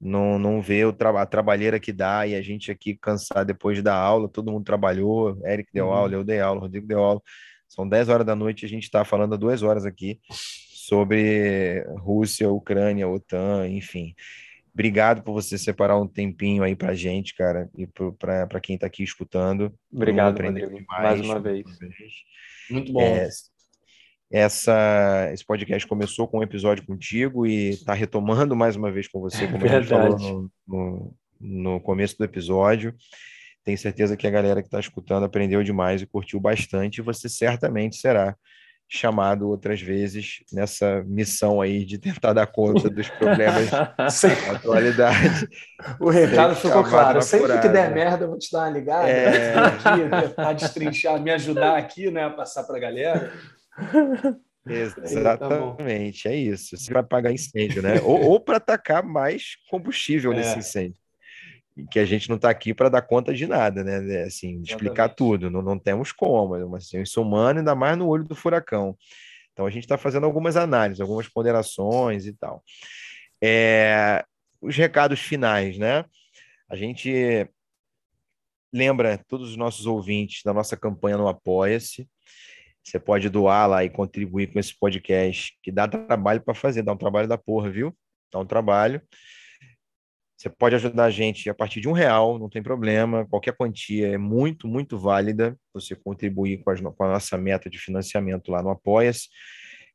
não, 0.00 0.38
não 0.38 0.60
vê 0.60 0.84
o 0.84 0.92
tra 0.92 1.10
a 1.20 1.26
trabalheira 1.26 1.80
que 1.80 1.92
dá 1.92 2.26
e 2.26 2.34
a 2.34 2.42
gente 2.42 2.70
aqui 2.70 2.96
cansar 2.96 3.44
depois 3.44 3.82
da 3.82 3.94
aula, 3.94 4.28
todo 4.28 4.52
mundo 4.52 4.64
trabalhou, 4.64 5.40
Eric 5.46 5.70
deu 5.72 5.86
uhum. 5.86 5.92
aula, 5.92 6.12
eu 6.12 6.24
dei 6.24 6.40
aula, 6.40 6.60
Rodrigo 6.60 6.86
deu 6.86 7.02
aula. 7.02 7.20
São 7.68 7.88
10 7.88 8.08
horas 8.08 8.26
da 8.26 8.34
noite, 8.34 8.64
a 8.64 8.68
gente 8.68 8.84
está 8.84 9.04
falando 9.04 9.34
há 9.34 9.36
duas 9.36 9.62
horas 9.62 9.84
aqui 9.84 10.18
sobre 10.88 11.84
Rússia, 11.98 12.48
Ucrânia, 12.48 13.06
OTAN, 13.06 13.68
enfim. 13.68 14.14
Obrigado 14.72 15.22
por 15.22 15.32
você 15.32 15.58
separar 15.58 15.98
um 15.98 16.06
tempinho 16.06 16.62
aí 16.62 16.74
para 16.74 16.94
gente, 16.94 17.34
cara, 17.34 17.68
e 17.76 17.86
para 17.86 18.60
quem 18.60 18.76
está 18.76 18.86
aqui 18.86 19.02
escutando. 19.02 19.74
Obrigado, 19.92 20.40
Rodrigo, 20.40 20.78
demais, 20.78 21.02
mais 21.02 21.20
uma 21.20 21.40
vez. 21.40 21.64
vez. 21.78 22.12
Muito 22.70 22.92
bom. 22.92 23.02
É, 23.02 23.28
essa, 24.30 25.30
esse 25.32 25.44
podcast 25.44 25.86
começou 25.86 26.28
com 26.28 26.38
um 26.38 26.42
episódio 26.42 26.84
contigo 26.84 27.46
e 27.46 27.70
está 27.70 27.94
retomando 27.94 28.54
mais 28.54 28.76
uma 28.76 28.90
vez 28.90 29.08
com 29.08 29.20
você, 29.20 29.46
como 29.48 29.64
a 29.64 29.68
gente 29.68 29.88
falou 29.88 30.18
no, 30.18 30.50
no, 30.66 31.14
no 31.40 31.80
começo 31.80 32.16
do 32.18 32.24
episódio. 32.24 32.94
Tenho 33.64 33.78
certeza 33.78 34.16
que 34.16 34.26
a 34.26 34.30
galera 34.30 34.62
que 34.62 34.68
está 34.68 34.80
escutando 34.80 35.24
aprendeu 35.24 35.62
demais 35.62 36.02
e 36.02 36.06
curtiu 36.06 36.40
bastante, 36.40 36.98
e 36.98 37.02
você 37.02 37.28
certamente 37.28 37.96
será 37.96 38.36
chamado 38.90 39.50
outras 39.50 39.82
vezes 39.82 40.38
nessa 40.50 41.04
missão 41.06 41.60
aí 41.60 41.84
de 41.84 41.98
tentar 41.98 42.32
dar 42.32 42.46
conta 42.46 42.88
dos 42.90 43.08
problemas 43.10 43.68
da 43.70 44.06
atualidade. 44.52 45.46
O 46.00 46.08
recado 46.08 46.54
ficou 46.56 46.82
claro. 46.82 47.20
Sempre 47.20 47.60
que 47.60 47.68
der 47.68 47.92
merda, 47.92 48.24
eu 48.24 48.30
vou 48.30 48.38
te 48.38 48.50
dar 48.50 48.60
uma 48.60 48.70
ligada. 48.70 49.08
É... 49.08 49.54
Aqui, 49.54 50.54
destrinchar, 50.56 51.20
me 51.20 51.30
ajudar 51.30 51.76
aqui, 51.76 52.10
né? 52.10 52.24
A 52.24 52.30
passar 52.30 52.64
para 52.64 52.78
a 52.78 52.80
galera. 52.80 53.30
Exatamente, 54.66 56.24
tá 56.24 56.30
é 56.30 56.36
isso. 56.36 56.76
Você 56.76 56.92
vai 56.92 57.02
pagar 57.02 57.32
incêndio, 57.32 57.82
né? 57.82 58.00
ou, 58.02 58.20
ou 58.22 58.40
para 58.40 58.58
atacar 58.58 59.02
mais 59.02 59.56
combustível 59.70 60.32
é. 60.32 60.36
nesse 60.36 60.58
incêndio 60.58 61.00
que 61.86 61.98
a 61.98 62.04
gente 62.04 62.28
não 62.28 62.36
está 62.36 62.50
aqui 62.50 62.74
para 62.74 62.88
dar 62.88 63.02
conta 63.02 63.32
de 63.32 63.46
nada, 63.46 63.84
né? 63.84 64.16
É, 64.16 64.22
assim, 64.24 64.60
explicar 64.62 65.10
tudo, 65.10 65.50
não, 65.50 65.62
não 65.62 65.78
temos 65.78 66.12
como, 66.12 66.68
mas 66.68 66.86
assim, 66.86 66.98
eu 66.98 67.06
sou 67.06 67.24
humano, 67.24 67.60
ainda 67.60 67.74
mais 67.74 67.96
no 67.96 68.08
olho 68.08 68.24
do 68.24 68.34
furacão. 68.34 68.96
Então 69.52 69.66
a 69.66 69.70
gente 69.70 69.84
está 69.84 69.96
fazendo 69.96 70.24
algumas 70.24 70.56
análises, 70.56 71.00
algumas 71.00 71.28
ponderações 71.28 72.26
e 72.26 72.32
tal. 72.32 72.62
É, 73.42 74.24
os 74.60 74.76
recados 74.76 75.20
finais, 75.20 75.78
né? 75.78 76.04
A 76.68 76.76
gente 76.76 77.48
lembra 78.72 79.18
todos 79.28 79.50
os 79.50 79.56
nossos 79.56 79.86
ouvintes 79.86 80.42
da 80.44 80.52
nossa 80.52 80.76
campanha 80.76 81.16
no 81.16 81.28
Apoia-se. 81.28 82.08
Você 82.88 82.98
pode 82.98 83.28
doar 83.28 83.68
lá 83.68 83.84
e 83.84 83.90
contribuir 83.90 84.46
com 84.50 84.58
esse 84.58 84.74
podcast, 84.78 85.52
que 85.62 85.70
dá 85.70 85.86
trabalho 85.86 86.40
para 86.40 86.54
fazer, 86.54 86.82
dá 86.82 86.92
um 86.92 86.96
trabalho 86.96 87.28
da 87.28 87.36
porra, 87.36 87.68
viu? 87.68 87.94
Dá 88.32 88.38
um 88.38 88.46
trabalho. 88.46 89.02
Você 90.34 90.48
pode 90.48 90.74
ajudar 90.74 91.04
a 91.04 91.10
gente 91.10 91.50
a 91.50 91.54
partir 91.54 91.82
de 91.82 91.88
um 91.88 91.92
real, 91.92 92.38
não 92.38 92.48
tem 92.48 92.62
problema. 92.62 93.26
Qualquer 93.26 93.54
quantia 93.54 94.08
é 94.08 94.16
muito, 94.16 94.66
muito 94.66 94.98
válida. 94.98 95.54
Você 95.74 95.94
contribuir 95.94 96.62
com, 96.62 96.74
com 96.92 97.04
a 97.04 97.12
nossa 97.12 97.36
meta 97.36 97.68
de 97.68 97.76
financiamento 97.76 98.50
lá 98.50 98.62
no 98.62 98.70
Apoia-se. 98.70 99.28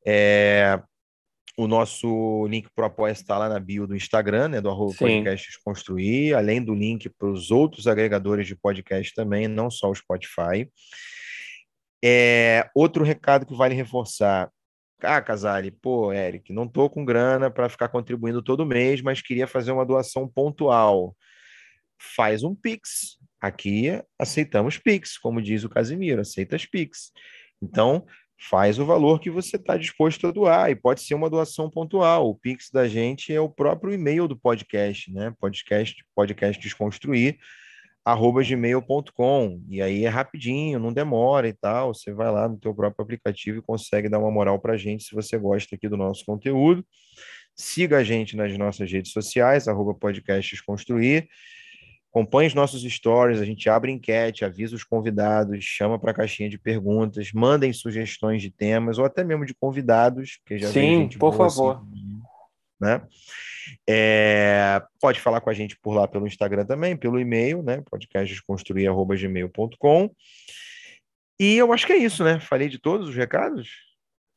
É, 0.06 0.80
o 1.58 1.68
nosso 1.68 2.46
link 2.48 2.68
para 2.76 2.84
o 2.84 2.88
Apoia 2.88 3.12
está 3.12 3.40
lá 3.40 3.50
na 3.50 3.60
bio 3.60 3.88
do 3.88 3.96
Instagram, 3.96 4.50
né, 4.50 4.62
do 4.62 4.70
arroba 4.70 4.94
podcasts 4.94 5.58
construir, 5.58 6.36
além 6.36 6.64
do 6.64 6.76
link 6.76 7.10
para 7.10 7.30
os 7.30 7.50
outros 7.50 7.88
agregadores 7.88 8.46
de 8.46 8.56
podcast 8.56 9.14
também, 9.16 9.48
não 9.48 9.72
só 9.72 9.90
o 9.90 9.96
Spotify. 9.96 10.70
É, 12.06 12.70
outro 12.76 13.02
recado 13.02 13.46
que 13.46 13.56
vale 13.56 13.74
reforçar, 13.74 14.52
ah, 15.02 15.22
Casale, 15.22 15.72
pô, 15.72 16.12
Eric, 16.12 16.52
não 16.52 16.68
tô 16.68 16.90
com 16.90 17.06
grana 17.06 17.50
para 17.50 17.70
ficar 17.70 17.88
contribuindo 17.88 18.44
todo 18.44 18.66
mês, 18.66 19.02
mas 19.02 19.22
queria 19.22 19.48
fazer 19.48 19.72
uma 19.72 19.86
doação 19.86 20.28
pontual. 20.28 21.16
Faz 22.16 22.44
um 22.44 22.54
Pix. 22.54 23.18
Aqui 23.40 24.02
aceitamos 24.20 24.78
Pix, 24.78 25.18
como 25.18 25.42
diz 25.42 25.64
o 25.64 25.70
Casimiro, 25.70 26.22
aceita 26.22 26.58
as 26.58 26.66
Pix. 26.66 27.12
Então, 27.62 28.06
faz 28.50 28.80
o 28.80 28.86
valor 28.86 29.20
que 29.22 29.30
você 29.30 29.56
está 29.56 29.78
disposto 29.78 30.28
a 30.28 30.32
doar, 30.32 30.70
e 30.70 30.76
pode 30.76 31.02
ser 31.02 31.16
uma 31.16 31.30
doação 31.30 31.70
pontual. 31.70 32.30
O 32.30 32.36
Pix 32.36 32.70
da 32.70 32.86
gente 32.86 33.34
é 33.34 33.40
o 33.40 33.50
próprio 33.50 33.94
e-mail 33.94 34.28
do 34.28 34.38
podcast, 34.38 35.10
né? 35.12 35.34
Podcast, 35.40 36.04
podcast 36.14 36.62
Desconstruir 36.62 37.38
arroba 38.06 38.44
gmail.com 38.44 39.62
e 39.70 39.82
aí 39.82 40.04
é 40.04 40.10
rapidinho, 40.10 40.80
não 40.80 40.92
demora 40.92 41.48
e 41.48 41.54
tal, 41.54 41.94
você 41.94 42.12
vai 42.12 42.30
lá 42.32 42.50
no 42.50 42.58
teu 42.58 42.74
próprio 42.74 43.04
aplicativo 43.04 43.60
e 43.60 43.62
consegue 43.62 44.10
dar 44.10 44.20
uma 44.20 44.32
moral 44.32 44.60
para 44.60 44.74
a 44.74 44.78
gente 44.78 45.04
se 45.04 45.16
você 45.16 45.38
gosta 45.38 45.76
aqui 45.76 45.88
do 45.88 45.96
nosso 45.96 46.26
conteúdo. 46.26 46.86
Siga 47.56 47.98
a 47.98 48.04
gente 48.04 48.36
nas 48.36 48.58
nossas 48.58 48.92
redes 48.92 49.12
sociais, 49.12 49.68
arroba 49.68 49.94
podcasts 49.94 50.60
construir. 50.60 51.30
Acompanhe 52.10 52.48
os 52.48 52.54
nossos 52.54 52.84
stories, 52.84 53.42
a 53.42 53.46
gente 53.46 53.68
abre 53.70 53.92
enquete, 53.92 54.46
avisa 54.46 54.76
os 54.76 54.84
convidados, 54.84 55.64
chama 55.64 55.98
para 55.98 56.12
a 56.12 56.14
caixinha 56.14 56.48
de 56.48 56.60
perguntas, 56.60 57.32
mandem 57.34 57.74
sugestões 57.74 58.40
de 58.40 58.52
temas 58.52 59.00
ou 59.00 59.06
até 59.06 59.24
mesmo 59.24 59.46
de 59.48 59.56
convidados, 59.56 60.40
que 60.46 60.60
já 60.60 60.68
Sim, 60.68 61.10
por 61.18 61.36
favor. 61.36 61.78
Assim, 61.78 62.03
né? 62.84 63.02
É, 63.90 64.80
pode 65.02 65.20
falar 65.20 65.42
com 65.42 65.50
a 65.50 65.54
gente 65.54 65.76
por 65.78 65.94
lá 65.94 66.08
pelo 66.08 66.28
Instagram 66.28 66.66
também, 66.66 66.96
pelo 66.96 67.20
e-mail, 67.20 67.64
né? 67.64 67.82
podcastdesconstruir.gmail.com. 67.90 70.12
E 71.40 71.58
eu 71.58 71.74
acho 71.74 71.88
que 71.88 71.94
é 71.94 71.98
isso, 71.98 72.24
né? 72.24 72.40
Falei 72.40 72.70
de 72.70 72.78
todos 72.78 73.10
os 73.10 73.16
recados? 73.16 73.72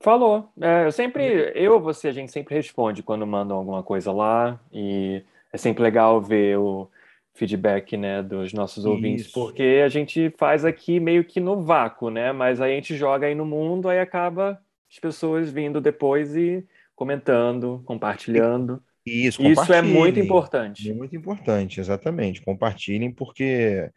Falou. 0.00 0.50
É, 0.60 0.86
eu 0.86 0.92
sempre, 0.92 1.52
eu 1.54 1.74
ou 1.74 1.80
você, 1.80 2.08
a 2.08 2.12
gente 2.12 2.32
sempre 2.32 2.54
responde 2.54 3.02
quando 3.02 3.26
mandam 3.26 3.56
alguma 3.56 3.82
coisa 3.82 4.12
lá. 4.12 4.60
E 4.72 5.22
é 5.52 5.58
sempre 5.58 5.82
legal 5.82 6.20
ver 6.20 6.58
o 6.58 6.88
feedback, 7.34 7.96
né, 7.96 8.22
dos 8.22 8.52
nossos 8.54 8.86
ouvintes, 8.86 9.30
porque 9.30 9.82
a 9.84 9.88
gente 9.88 10.32
faz 10.38 10.64
aqui 10.64 10.98
meio 10.98 11.22
que 11.22 11.38
no 11.38 11.60
vácuo, 11.60 12.08
né? 12.08 12.32
Mas 12.32 12.60
aí 12.60 12.72
a 12.72 12.74
gente 12.74 12.96
joga 12.96 13.26
aí 13.26 13.34
no 13.34 13.44
mundo, 13.44 13.90
aí 13.90 14.00
acaba 14.00 14.58
as 14.90 14.98
pessoas 14.98 15.50
vindo 15.50 15.80
depois 15.80 16.34
e 16.34 16.64
comentando, 16.96 17.82
compartilhando. 17.84 18.82
Isso, 19.06 19.40
Isso 19.46 19.72
é 19.72 19.80
muito 19.80 20.18
importante. 20.18 20.90
É 20.90 20.94
muito 20.94 21.14
importante, 21.14 21.78
exatamente. 21.78 22.42
Compartilhem, 22.42 23.12
porque 23.12 23.88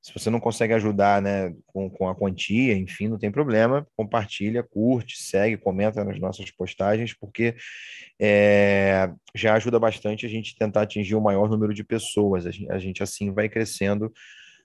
se 0.00 0.12
você 0.12 0.30
não 0.30 0.40
consegue 0.40 0.72
ajudar 0.72 1.20
né, 1.20 1.54
com, 1.66 1.90
com 1.90 2.08
a 2.08 2.14
quantia, 2.14 2.74
enfim, 2.74 3.08
não 3.08 3.18
tem 3.18 3.30
problema. 3.30 3.86
Compartilha, 3.94 4.62
curte, 4.62 5.22
segue, 5.22 5.58
comenta 5.58 6.02
nas 6.02 6.18
nossas 6.18 6.50
postagens, 6.50 7.12
porque 7.12 7.54
é, 8.18 9.10
já 9.34 9.54
ajuda 9.54 9.78
bastante 9.78 10.24
a 10.24 10.28
gente 10.28 10.56
tentar 10.56 10.82
atingir 10.82 11.14
o 11.14 11.20
maior 11.20 11.50
número 11.50 11.74
de 11.74 11.84
pessoas. 11.84 12.46
A 12.46 12.50
gente, 12.50 12.72
a 12.72 12.78
gente 12.78 13.02
assim 13.02 13.32
vai 13.32 13.50
crescendo 13.50 14.10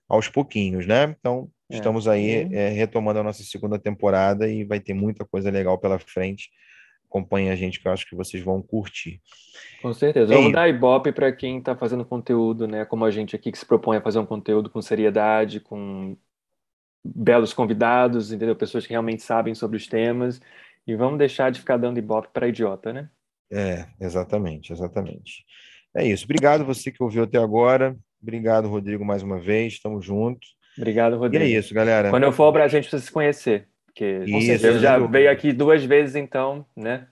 aos 0.08 0.30
pouquinhos, 0.30 0.86
né? 0.86 1.16
Então, 1.20 1.50
é. 1.70 1.76
estamos 1.76 2.08
aí 2.08 2.48
é, 2.54 2.70
retomando 2.70 3.20
a 3.20 3.24
nossa 3.24 3.44
segunda 3.44 3.78
temporada 3.78 4.48
e 4.48 4.64
vai 4.64 4.80
ter 4.80 4.94
muita 4.94 5.26
coisa 5.26 5.52
legal 5.52 5.78
pela 5.78 6.00
frente 6.00 6.50
acompanhem 7.10 7.50
a 7.50 7.56
gente, 7.56 7.80
que 7.80 7.88
eu 7.88 7.92
acho 7.92 8.08
que 8.08 8.16
vocês 8.16 8.44
vão 8.44 8.62
curtir. 8.62 9.20
Com 9.82 9.94
certeza. 9.94 10.34
Vamos 10.34 10.54
dar 10.54 10.70
ibope 10.70 11.12
para 11.12 11.32
quem 11.32 11.58
está 11.58 11.76
fazendo 11.76 12.06
conteúdo, 12.06 12.68
né? 12.68 12.86
Como 12.86 13.04
a 13.04 13.12
gente 13.12 13.36
aqui 13.36 13.52
que 13.52 13.58
se 13.58 13.66
propõe 13.66 13.98
a 13.98 14.02
fazer 14.02 14.20
um 14.20 14.26
conteúdo 14.26 14.70
com 14.70 14.82
seriedade, 14.82 15.60
com 15.60 16.16
belos 17.04 17.54
convidados, 17.54 18.32
entendeu? 18.32 18.56
Pessoas 18.56 18.86
que 18.86 18.94
realmente 18.94 19.24
sabem 19.24 19.56
sobre 19.56 19.78
os 19.78 19.88
temas. 19.88 20.40
E 20.86 20.96
vamos 20.96 21.18
deixar 21.18 21.52
de 21.52 21.60
ficar 21.60 21.78
dando 21.78 21.98
ibope 21.98 22.30
para 22.32 22.48
idiota, 22.48 22.94
né? 22.94 23.10
É, 23.52 23.86
exatamente, 24.00 24.72
exatamente. 24.72 25.46
É 25.96 26.06
isso. 26.06 26.26
Obrigado 26.26 26.66
você 26.66 26.92
que 26.92 27.02
ouviu 27.02 27.24
até 27.24 27.38
agora. 27.38 27.98
Obrigado, 28.22 28.68
Rodrigo, 28.68 29.04
mais 29.04 29.24
uma 29.24 29.40
vez. 29.40 29.80
Tamo 29.80 30.02
junto. 30.02 30.46
Obrigado, 30.78 31.18
Rodrigo. 31.18 31.44
E 31.44 31.56
é 31.56 31.60
isso, 31.60 31.74
galera. 31.74 32.10
Quando 32.10 32.24
eu 32.24 32.32
for 32.32 32.44
ao 32.44 32.52
Brasil, 32.52 32.78
a 32.78 32.82
gente 32.82 32.90
precisa 32.90 33.06
se 33.06 33.12
conhecer. 33.12 33.69
Porque 33.90 34.24
Isso, 34.26 34.66
eu 34.66 34.80
já 34.80 34.98
veio 35.00 35.30
aqui 35.32 35.52
duas 35.52 35.84
vezes, 35.84 36.16
então, 36.16 36.66
né? 36.76 37.08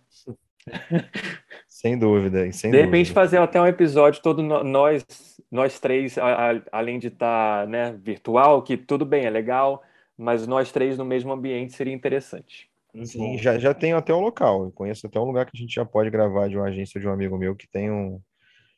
Sem 1.67 1.97
dúvida, 1.97 2.51
sem 2.51 2.71
De 2.71 2.77
repente 2.77 3.07
dúvida. 3.07 3.13
fazer 3.13 3.37
até 3.37 3.61
um 3.61 3.67
episódio 3.67 4.21
todo 4.21 4.41
nós, 4.41 5.05
nós 5.51 5.79
três, 5.79 6.17
a- 6.17 6.51
a- 6.53 6.61
além 6.71 6.99
de 6.99 7.07
estar, 7.07 7.67
né, 7.67 7.95
virtual, 8.01 8.61
que 8.61 8.75
tudo 8.75 9.05
bem, 9.05 9.25
é 9.25 9.29
legal, 9.29 9.81
mas 10.17 10.47
nós 10.47 10.71
três 10.71 10.97
no 10.97 11.05
mesmo 11.05 11.31
ambiente 11.31 11.73
seria 11.73 11.93
interessante. 11.93 12.69
Sim, 13.03 13.37
já, 13.37 13.59
já 13.59 13.73
tenho 13.73 13.95
até 13.95 14.11
o 14.13 14.19
local. 14.19 14.63
Eu 14.65 14.71
conheço 14.71 15.05
até 15.05 15.19
um 15.19 15.25
lugar 15.25 15.45
que 15.45 15.51
a 15.55 15.59
gente 15.59 15.75
já 15.75 15.85
pode 15.85 16.09
gravar 16.09 16.47
de 16.47 16.57
uma 16.57 16.65
agência 16.67 16.99
de 16.99 17.07
um 17.07 17.11
amigo 17.11 17.37
meu 17.37 17.55
que 17.55 17.67
tem 17.67 17.91
um. 17.91 18.19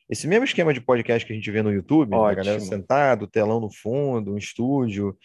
Esse 0.09 0.27
mesmo 0.27 0.43
esquema 0.43 0.73
de 0.73 0.81
podcast 0.81 1.25
que 1.25 1.31
a 1.31 1.35
gente 1.35 1.49
vê 1.51 1.61
no 1.61 1.71
YouTube, 1.71 2.09
né? 2.09 2.17
a 2.17 2.33
galera 2.33 2.59
sentado, 2.59 3.27
telão 3.27 3.61
no 3.61 3.71
fundo, 3.71 4.33
um 4.33 4.37
estúdio. 4.37 5.15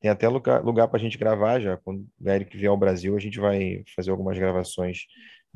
Tem 0.00 0.10
até 0.10 0.28
lugar, 0.28 0.62
lugar 0.64 0.86
para 0.88 0.98
a 0.98 1.00
gente 1.00 1.18
gravar 1.18 1.58
já. 1.60 1.76
Quando 1.78 2.04
o 2.20 2.28
Eric 2.28 2.56
vier 2.56 2.70
ao 2.70 2.76
Brasil, 2.76 3.16
a 3.16 3.20
gente 3.20 3.38
vai 3.40 3.82
fazer 3.96 4.10
algumas 4.10 4.38
gravações 4.38 5.00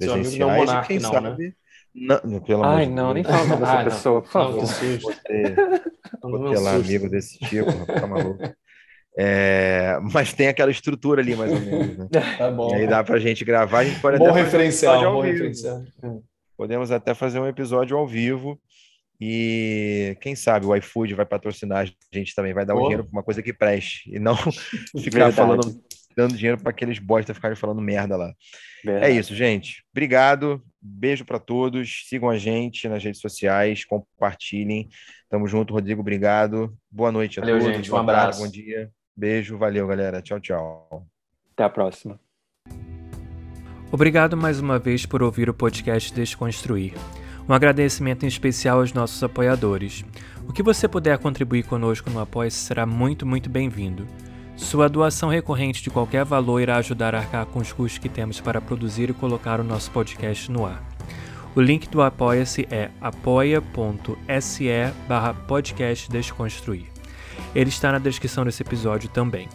Seu 0.00 0.12
amigo 0.14 0.28
presenciais. 0.30 0.38
não 0.40 0.50
é 0.50 0.62
um 0.62 1.00
não, 1.00 1.12
sabe. 1.12 1.54
Não, 1.94 2.40
pelo 2.40 2.62
amor 2.64 2.78
Ai, 2.78 2.86
de 2.86 2.92
não, 2.92 3.12
nem 3.14 3.22
Deus. 3.22 3.34
fala 3.36 3.56
dessa 3.56 3.72
Ah, 3.72 3.76
não. 3.76 3.84
pessoa, 3.84 4.22
por 4.22 4.34
Não, 4.34 4.66
favor. 4.66 4.66
Vou 6.22 6.50
ter 6.50 6.58
lá 6.58 6.70
assusta. 6.72 6.88
amigo 6.88 7.08
desse 7.08 7.38
tipo, 7.40 7.70
tá 7.86 8.06
maluco. 8.06 8.42
É, 9.18 9.98
mas 10.10 10.32
tem 10.32 10.48
aquela 10.48 10.70
estrutura 10.70 11.20
ali, 11.20 11.36
mais 11.36 11.52
ou 11.52 11.60
menos, 11.60 11.98
né? 11.98 12.08
Tá 12.38 12.50
bom. 12.50 12.70
E 12.70 12.74
aí 12.76 12.86
dá 12.86 13.04
pra 13.04 13.18
gente 13.18 13.44
gravar, 13.44 13.80
a 13.80 13.84
gente 13.84 14.00
pode 14.00 14.18
Bom 14.18 14.24
até 14.24 14.32
fazer 14.32 14.40
um 14.42 14.44
referencial, 14.46 15.04
ao 15.04 15.12
bom 15.12 15.22
vivo. 15.22 15.32
referencial. 15.34 15.82
Podemos 16.56 16.90
até 16.90 17.12
fazer 17.14 17.38
um 17.38 17.46
episódio 17.46 17.96
ao 17.96 18.06
vivo. 18.06 18.58
E 19.24 20.16
quem 20.20 20.34
sabe 20.34 20.66
o 20.66 20.74
iFood 20.74 21.14
vai 21.14 21.24
patrocinar 21.24 21.86
a 21.86 22.16
gente 22.16 22.34
também, 22.34 22.52
vai 22.52 22.66
dar 22.66 22.74
um 22.74 22.78
Pô. 22.78 22.82
dinheiro 22.82 23.04
para 23.04 23.12
uma 23.12 23.22
coisa 23.22 23.40
que 23.40 23.52
preste 23.52 24.10
e 24.12 24.18
não 24.18 24.34
ficar 25.00 25.30
Verdade. 25.30 25.36
falando, 25.36 25.80
dando 26.16 26.34
dinheiro 26.36 26.60
para 26.60 26.70
aqueles 26.70 26.98
bosta 26.98 27.32
ficarem 27.32 27.56
falando 27.56 27.80
merda 27.80 28.16
lá. 28.16 28.30
É 28.84 28.84
Verdade. 28.84 29.16
isso, 29.18 29.32
gente. 29.32 29.84
Obrigado. 29.92 30.60
Beijo 30.80 31.24
para 31.24 31.38
todos. 31.38 32.04
Sigam 32.08 32.28
a 32.28 32.36
gente 32.36 32.88
nas 32.88 33.04
redes 33.04 33.20
sociais, 33.20 33.84
compartilhem. 33.84 34.88
Tamo 35.30 35.46
junto, 35.46 35.72
Rodrigo. 35.72 36.00
Obrigado. 36.00 36.76
Boa 36.90 37.12
noite 37.12 37.38
a 37.38 37.42
Valeu, 37.42 37.60
todos. 37.60 37.76
gente. 37.76 37.92
Um 37.92 37.96
abraço. 37.98 38.42
bom 38.42 38.50
dia. 38.50 38.90
Beijo. 39.16 39.56
Valeu, 39.56 39.86
galera. 39.86 40.20
Tchau, 40.20 40.40
tchau. 40.40 41.06
Até 41.52 41.62
a 41.62 41.70
próxima. 41.70 42.18
Obrigado 43.92 44.36
mais 44.36 44.58
uma 44.58 44.80
vez 44.80 45.06
por 45.06 45.22
ouvir 45.22 45.48
o 45.48 45.54
podcast 45.54 46.12
Desconstruir. 46.12 46.94
Um 47.48 47.52
agradecimento 47.52 48.24
em 48.24 48.28
especial 48.28 48.78
aos 48.78 48.92
nossos 48.92 49.22
apoiadores. 49.22 50.04
O 50.48 50.52
que 50.52 50.62
você 50.62 50.86
puder 50.86 51.18
contribuir 51.18 51.64
conosco 51.64 52.08
no 52.08 52.20
Apoia-se 52.20 52.58
será 52.58 52.86
muito, 52.86 53.26
muito 53.26 53.50
bem-vindo. 53.50 54.06
Sua 54.56 54.88
doação 54.88 55.28
recorrente 55.28 55.82
de 55.82 55.90
qualquer 55.90 56.24
valor 56.24 56.60
irá 56.60 56.76
ajudar 56.76 57.14
a 57.14 57.18
arcar 57.18 57.46
com 57.46 57.58
os 57.58 57.72
custos 57.72 57.98
que 57.98 58.08
temos 58.08 58.40
para 58.40 58.60
produzir 58.60 59.10
e 59.10 59.14
colocar 59.14 59.58
o 59.58 59.64
nosso 59.64 59.90
podcast 59.90 60.50
no 60.50 60.64
ar. 60.64 60.82
O 61.54 61.60
link 61.60 61.88
do 61.88 62.00
Apoia-se 62.00 62.66
é 62.70 62.90
apoia.se 63.00 64.64
barra 65.08 65.34
podcast 65.34 66.10
Desconstruir. 66.10 66.86
Ele 67.54 67.68
está 67.68 67.92
na 67.92 67.98
descrição 67.98 68.44
desse 68.44 68.62
episódio 68.62 69.08
também. 69.08 69.48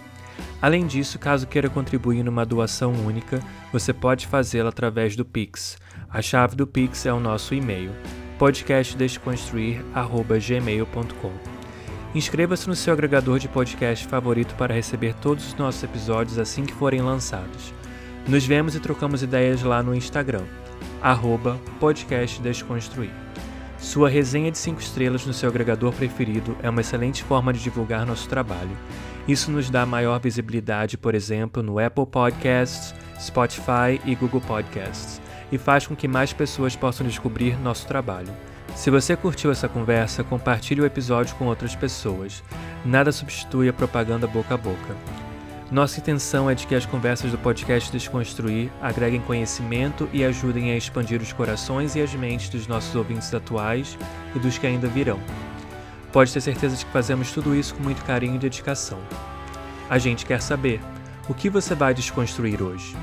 Além 0.61 0.85
disso, 0.85 1.18
caso 1.18 1.47
queira 1.47 1.69
contribuir 1.69 2.23
numa 2.23 2.45
doação 2.45 2.91
única, 2.91 3.39
você 3.72 3.93
pode 3.93 4.27
fazê-la 4.27 4.69
através 4.69 5.15
do 5.15 5.23
Pix. 5.23 5.77
A 6.10 6.22
chave 6.22 6.56
do 6.56 6.66
Pix 6.66 7.06
é 7.06 7.12
o 7.12 7.20
nosso 7.20 7.54
e-mail, 7.54 7.92
podcastdesconstruir@gmail.com. 8.40 11.32
Inscreva-se 12.16 12.70
no 12.70 12.76
seu 12.76 12.94
agregador 12.94 13.40
de 13.40 13.50
podcast 13.50 14.08
favorito 14.08 14.56
para 14.56 14.74
receber 14.74 15.14
todos 15.16 15.46
os 15.46 15.54
nossos 15.56 15.84
episódios 15.84 16.40
assim 16.40 16.66
que 16.66 16.74
forem 16.74 17.02
lançados. 17.02 17.74
Nos 18.26 18.46
vemos 18.46 18.74
e 18.74 18.80
trocamos 18.80 19.22
ideias 19.22 19.64
lá 19.64 19.84
no 19.84 19.94
Instagram, 19.94 20.46
arroba 21.02 21.60
podcastdesconstruir. 21.78 23.12
Sua 23.78 24.10
resenha 24.10 24.50
de 24.50 24.58
5 24.58 24.80
estrelas 24.80 25.26
no 25.26 25.34
seu 25.34 25.50
agregador 25.50 25.92
preferido 25.92 26.56
é 26.64 26.70
uma 26.70 26.82
excelente 26.82 27.22
forma 27.22 27.52
de 27.52 27.60
divulgar 27.60 28.06
nosso 28.06 28.30
trabalho. 28.30 28.78
Isso 29.28 29.52
nos 29.52 29.70
dá 29.70 29.86
maior 29.86 30.22
visibilidade, 30.22 30.98
por 30.98 31.14
exemplo, 31.14 31.62
no 31.62 31.80
Apple 31.80 32.06
Podcasts, 32.06 32.96
Spotify 33.20 34.00
e 34.06 34.16
Google 34.16 34.42
Podcasts, 34.42 35.20
e 35.52 35.57
faz 35.57 35.88
com 35.88 35.95
que 35.95 36.07
mais 36.07 36.34
pessoas 36.34 36.76
possam 36.76 37.06
descobrir 37.06 37.60
nosso 37.60 37.88
trabalho. 37.88 38.34
Se 38.76 38.91
você 38.91 39.15
curtiu 39.15 39.52
essa 39.52 39.68
conversa, 39.68 40.24
compartilhe 40.24 40.82
o 40.82 40.86
episódio 40.86 41.36
com 41.36 41.45
outras 41.45 41.76
pessoas. 41.76 42.44
Nada 42.86 43.11
substitui 43.11 43.69
a 43.69 43.74
propaganda 43.74 44.28
boca 44.28 44.53
a 44.53 44.57
boca. 44.57 44.95
Nossa 45.69 45.99
intenção 45.99 46.49
é 46.49 46.56
de 46.56 46.65
que 46.65 46.76
as 46.76 46.86
conversas 46.86 47.32
do 47.32 47.38
podcast 47.38 47.91
Desconstruir 47.91 48.69
agreguem 48.82 49.19
conhecimento 49.19 50.07
e 50.14 50.24
ajudem 50.24 50.72
a 50.72 50.78
expandir 50.78 51.22
os 51.22 51.34
corações 51.34 51.95
e 51.95 52.02
as 52.02 52.14
mentes 52.14 52.48
dos 52.48 52.68
nossos 52.68 52.95
ouvintes 52.95 53.34
atuais 53.34 53.98
e 54.34 54.40
dos 54.40 54.57
que 54.57 54.65
ainda 54.65 54.88
virão. 54.88 55.19
Pode 56.14 56.32
ter 56.32 56.40
certeza 56.40 56.78
de 56.78 56.86
que 56.86 56.91
fazemos 56.91 57.32
tudo 57.32 57.53
isso 57.53 57.76
com 57.76 57.84
muito 57.84 58.03
carinho 58.06 58.36
e 58.36 58.40
dedicação. 58.40 58.99
A 59.90 59.98
gente 59.98 60.26
quer 60.26 60.41
saber: 60.41 60.80
o 61.28 61.34
que 61.34 61.49
você 61.49 61.76
vai 61.76 61.94
desconstruir 61.94 62.61
hoje? 62.61 62.95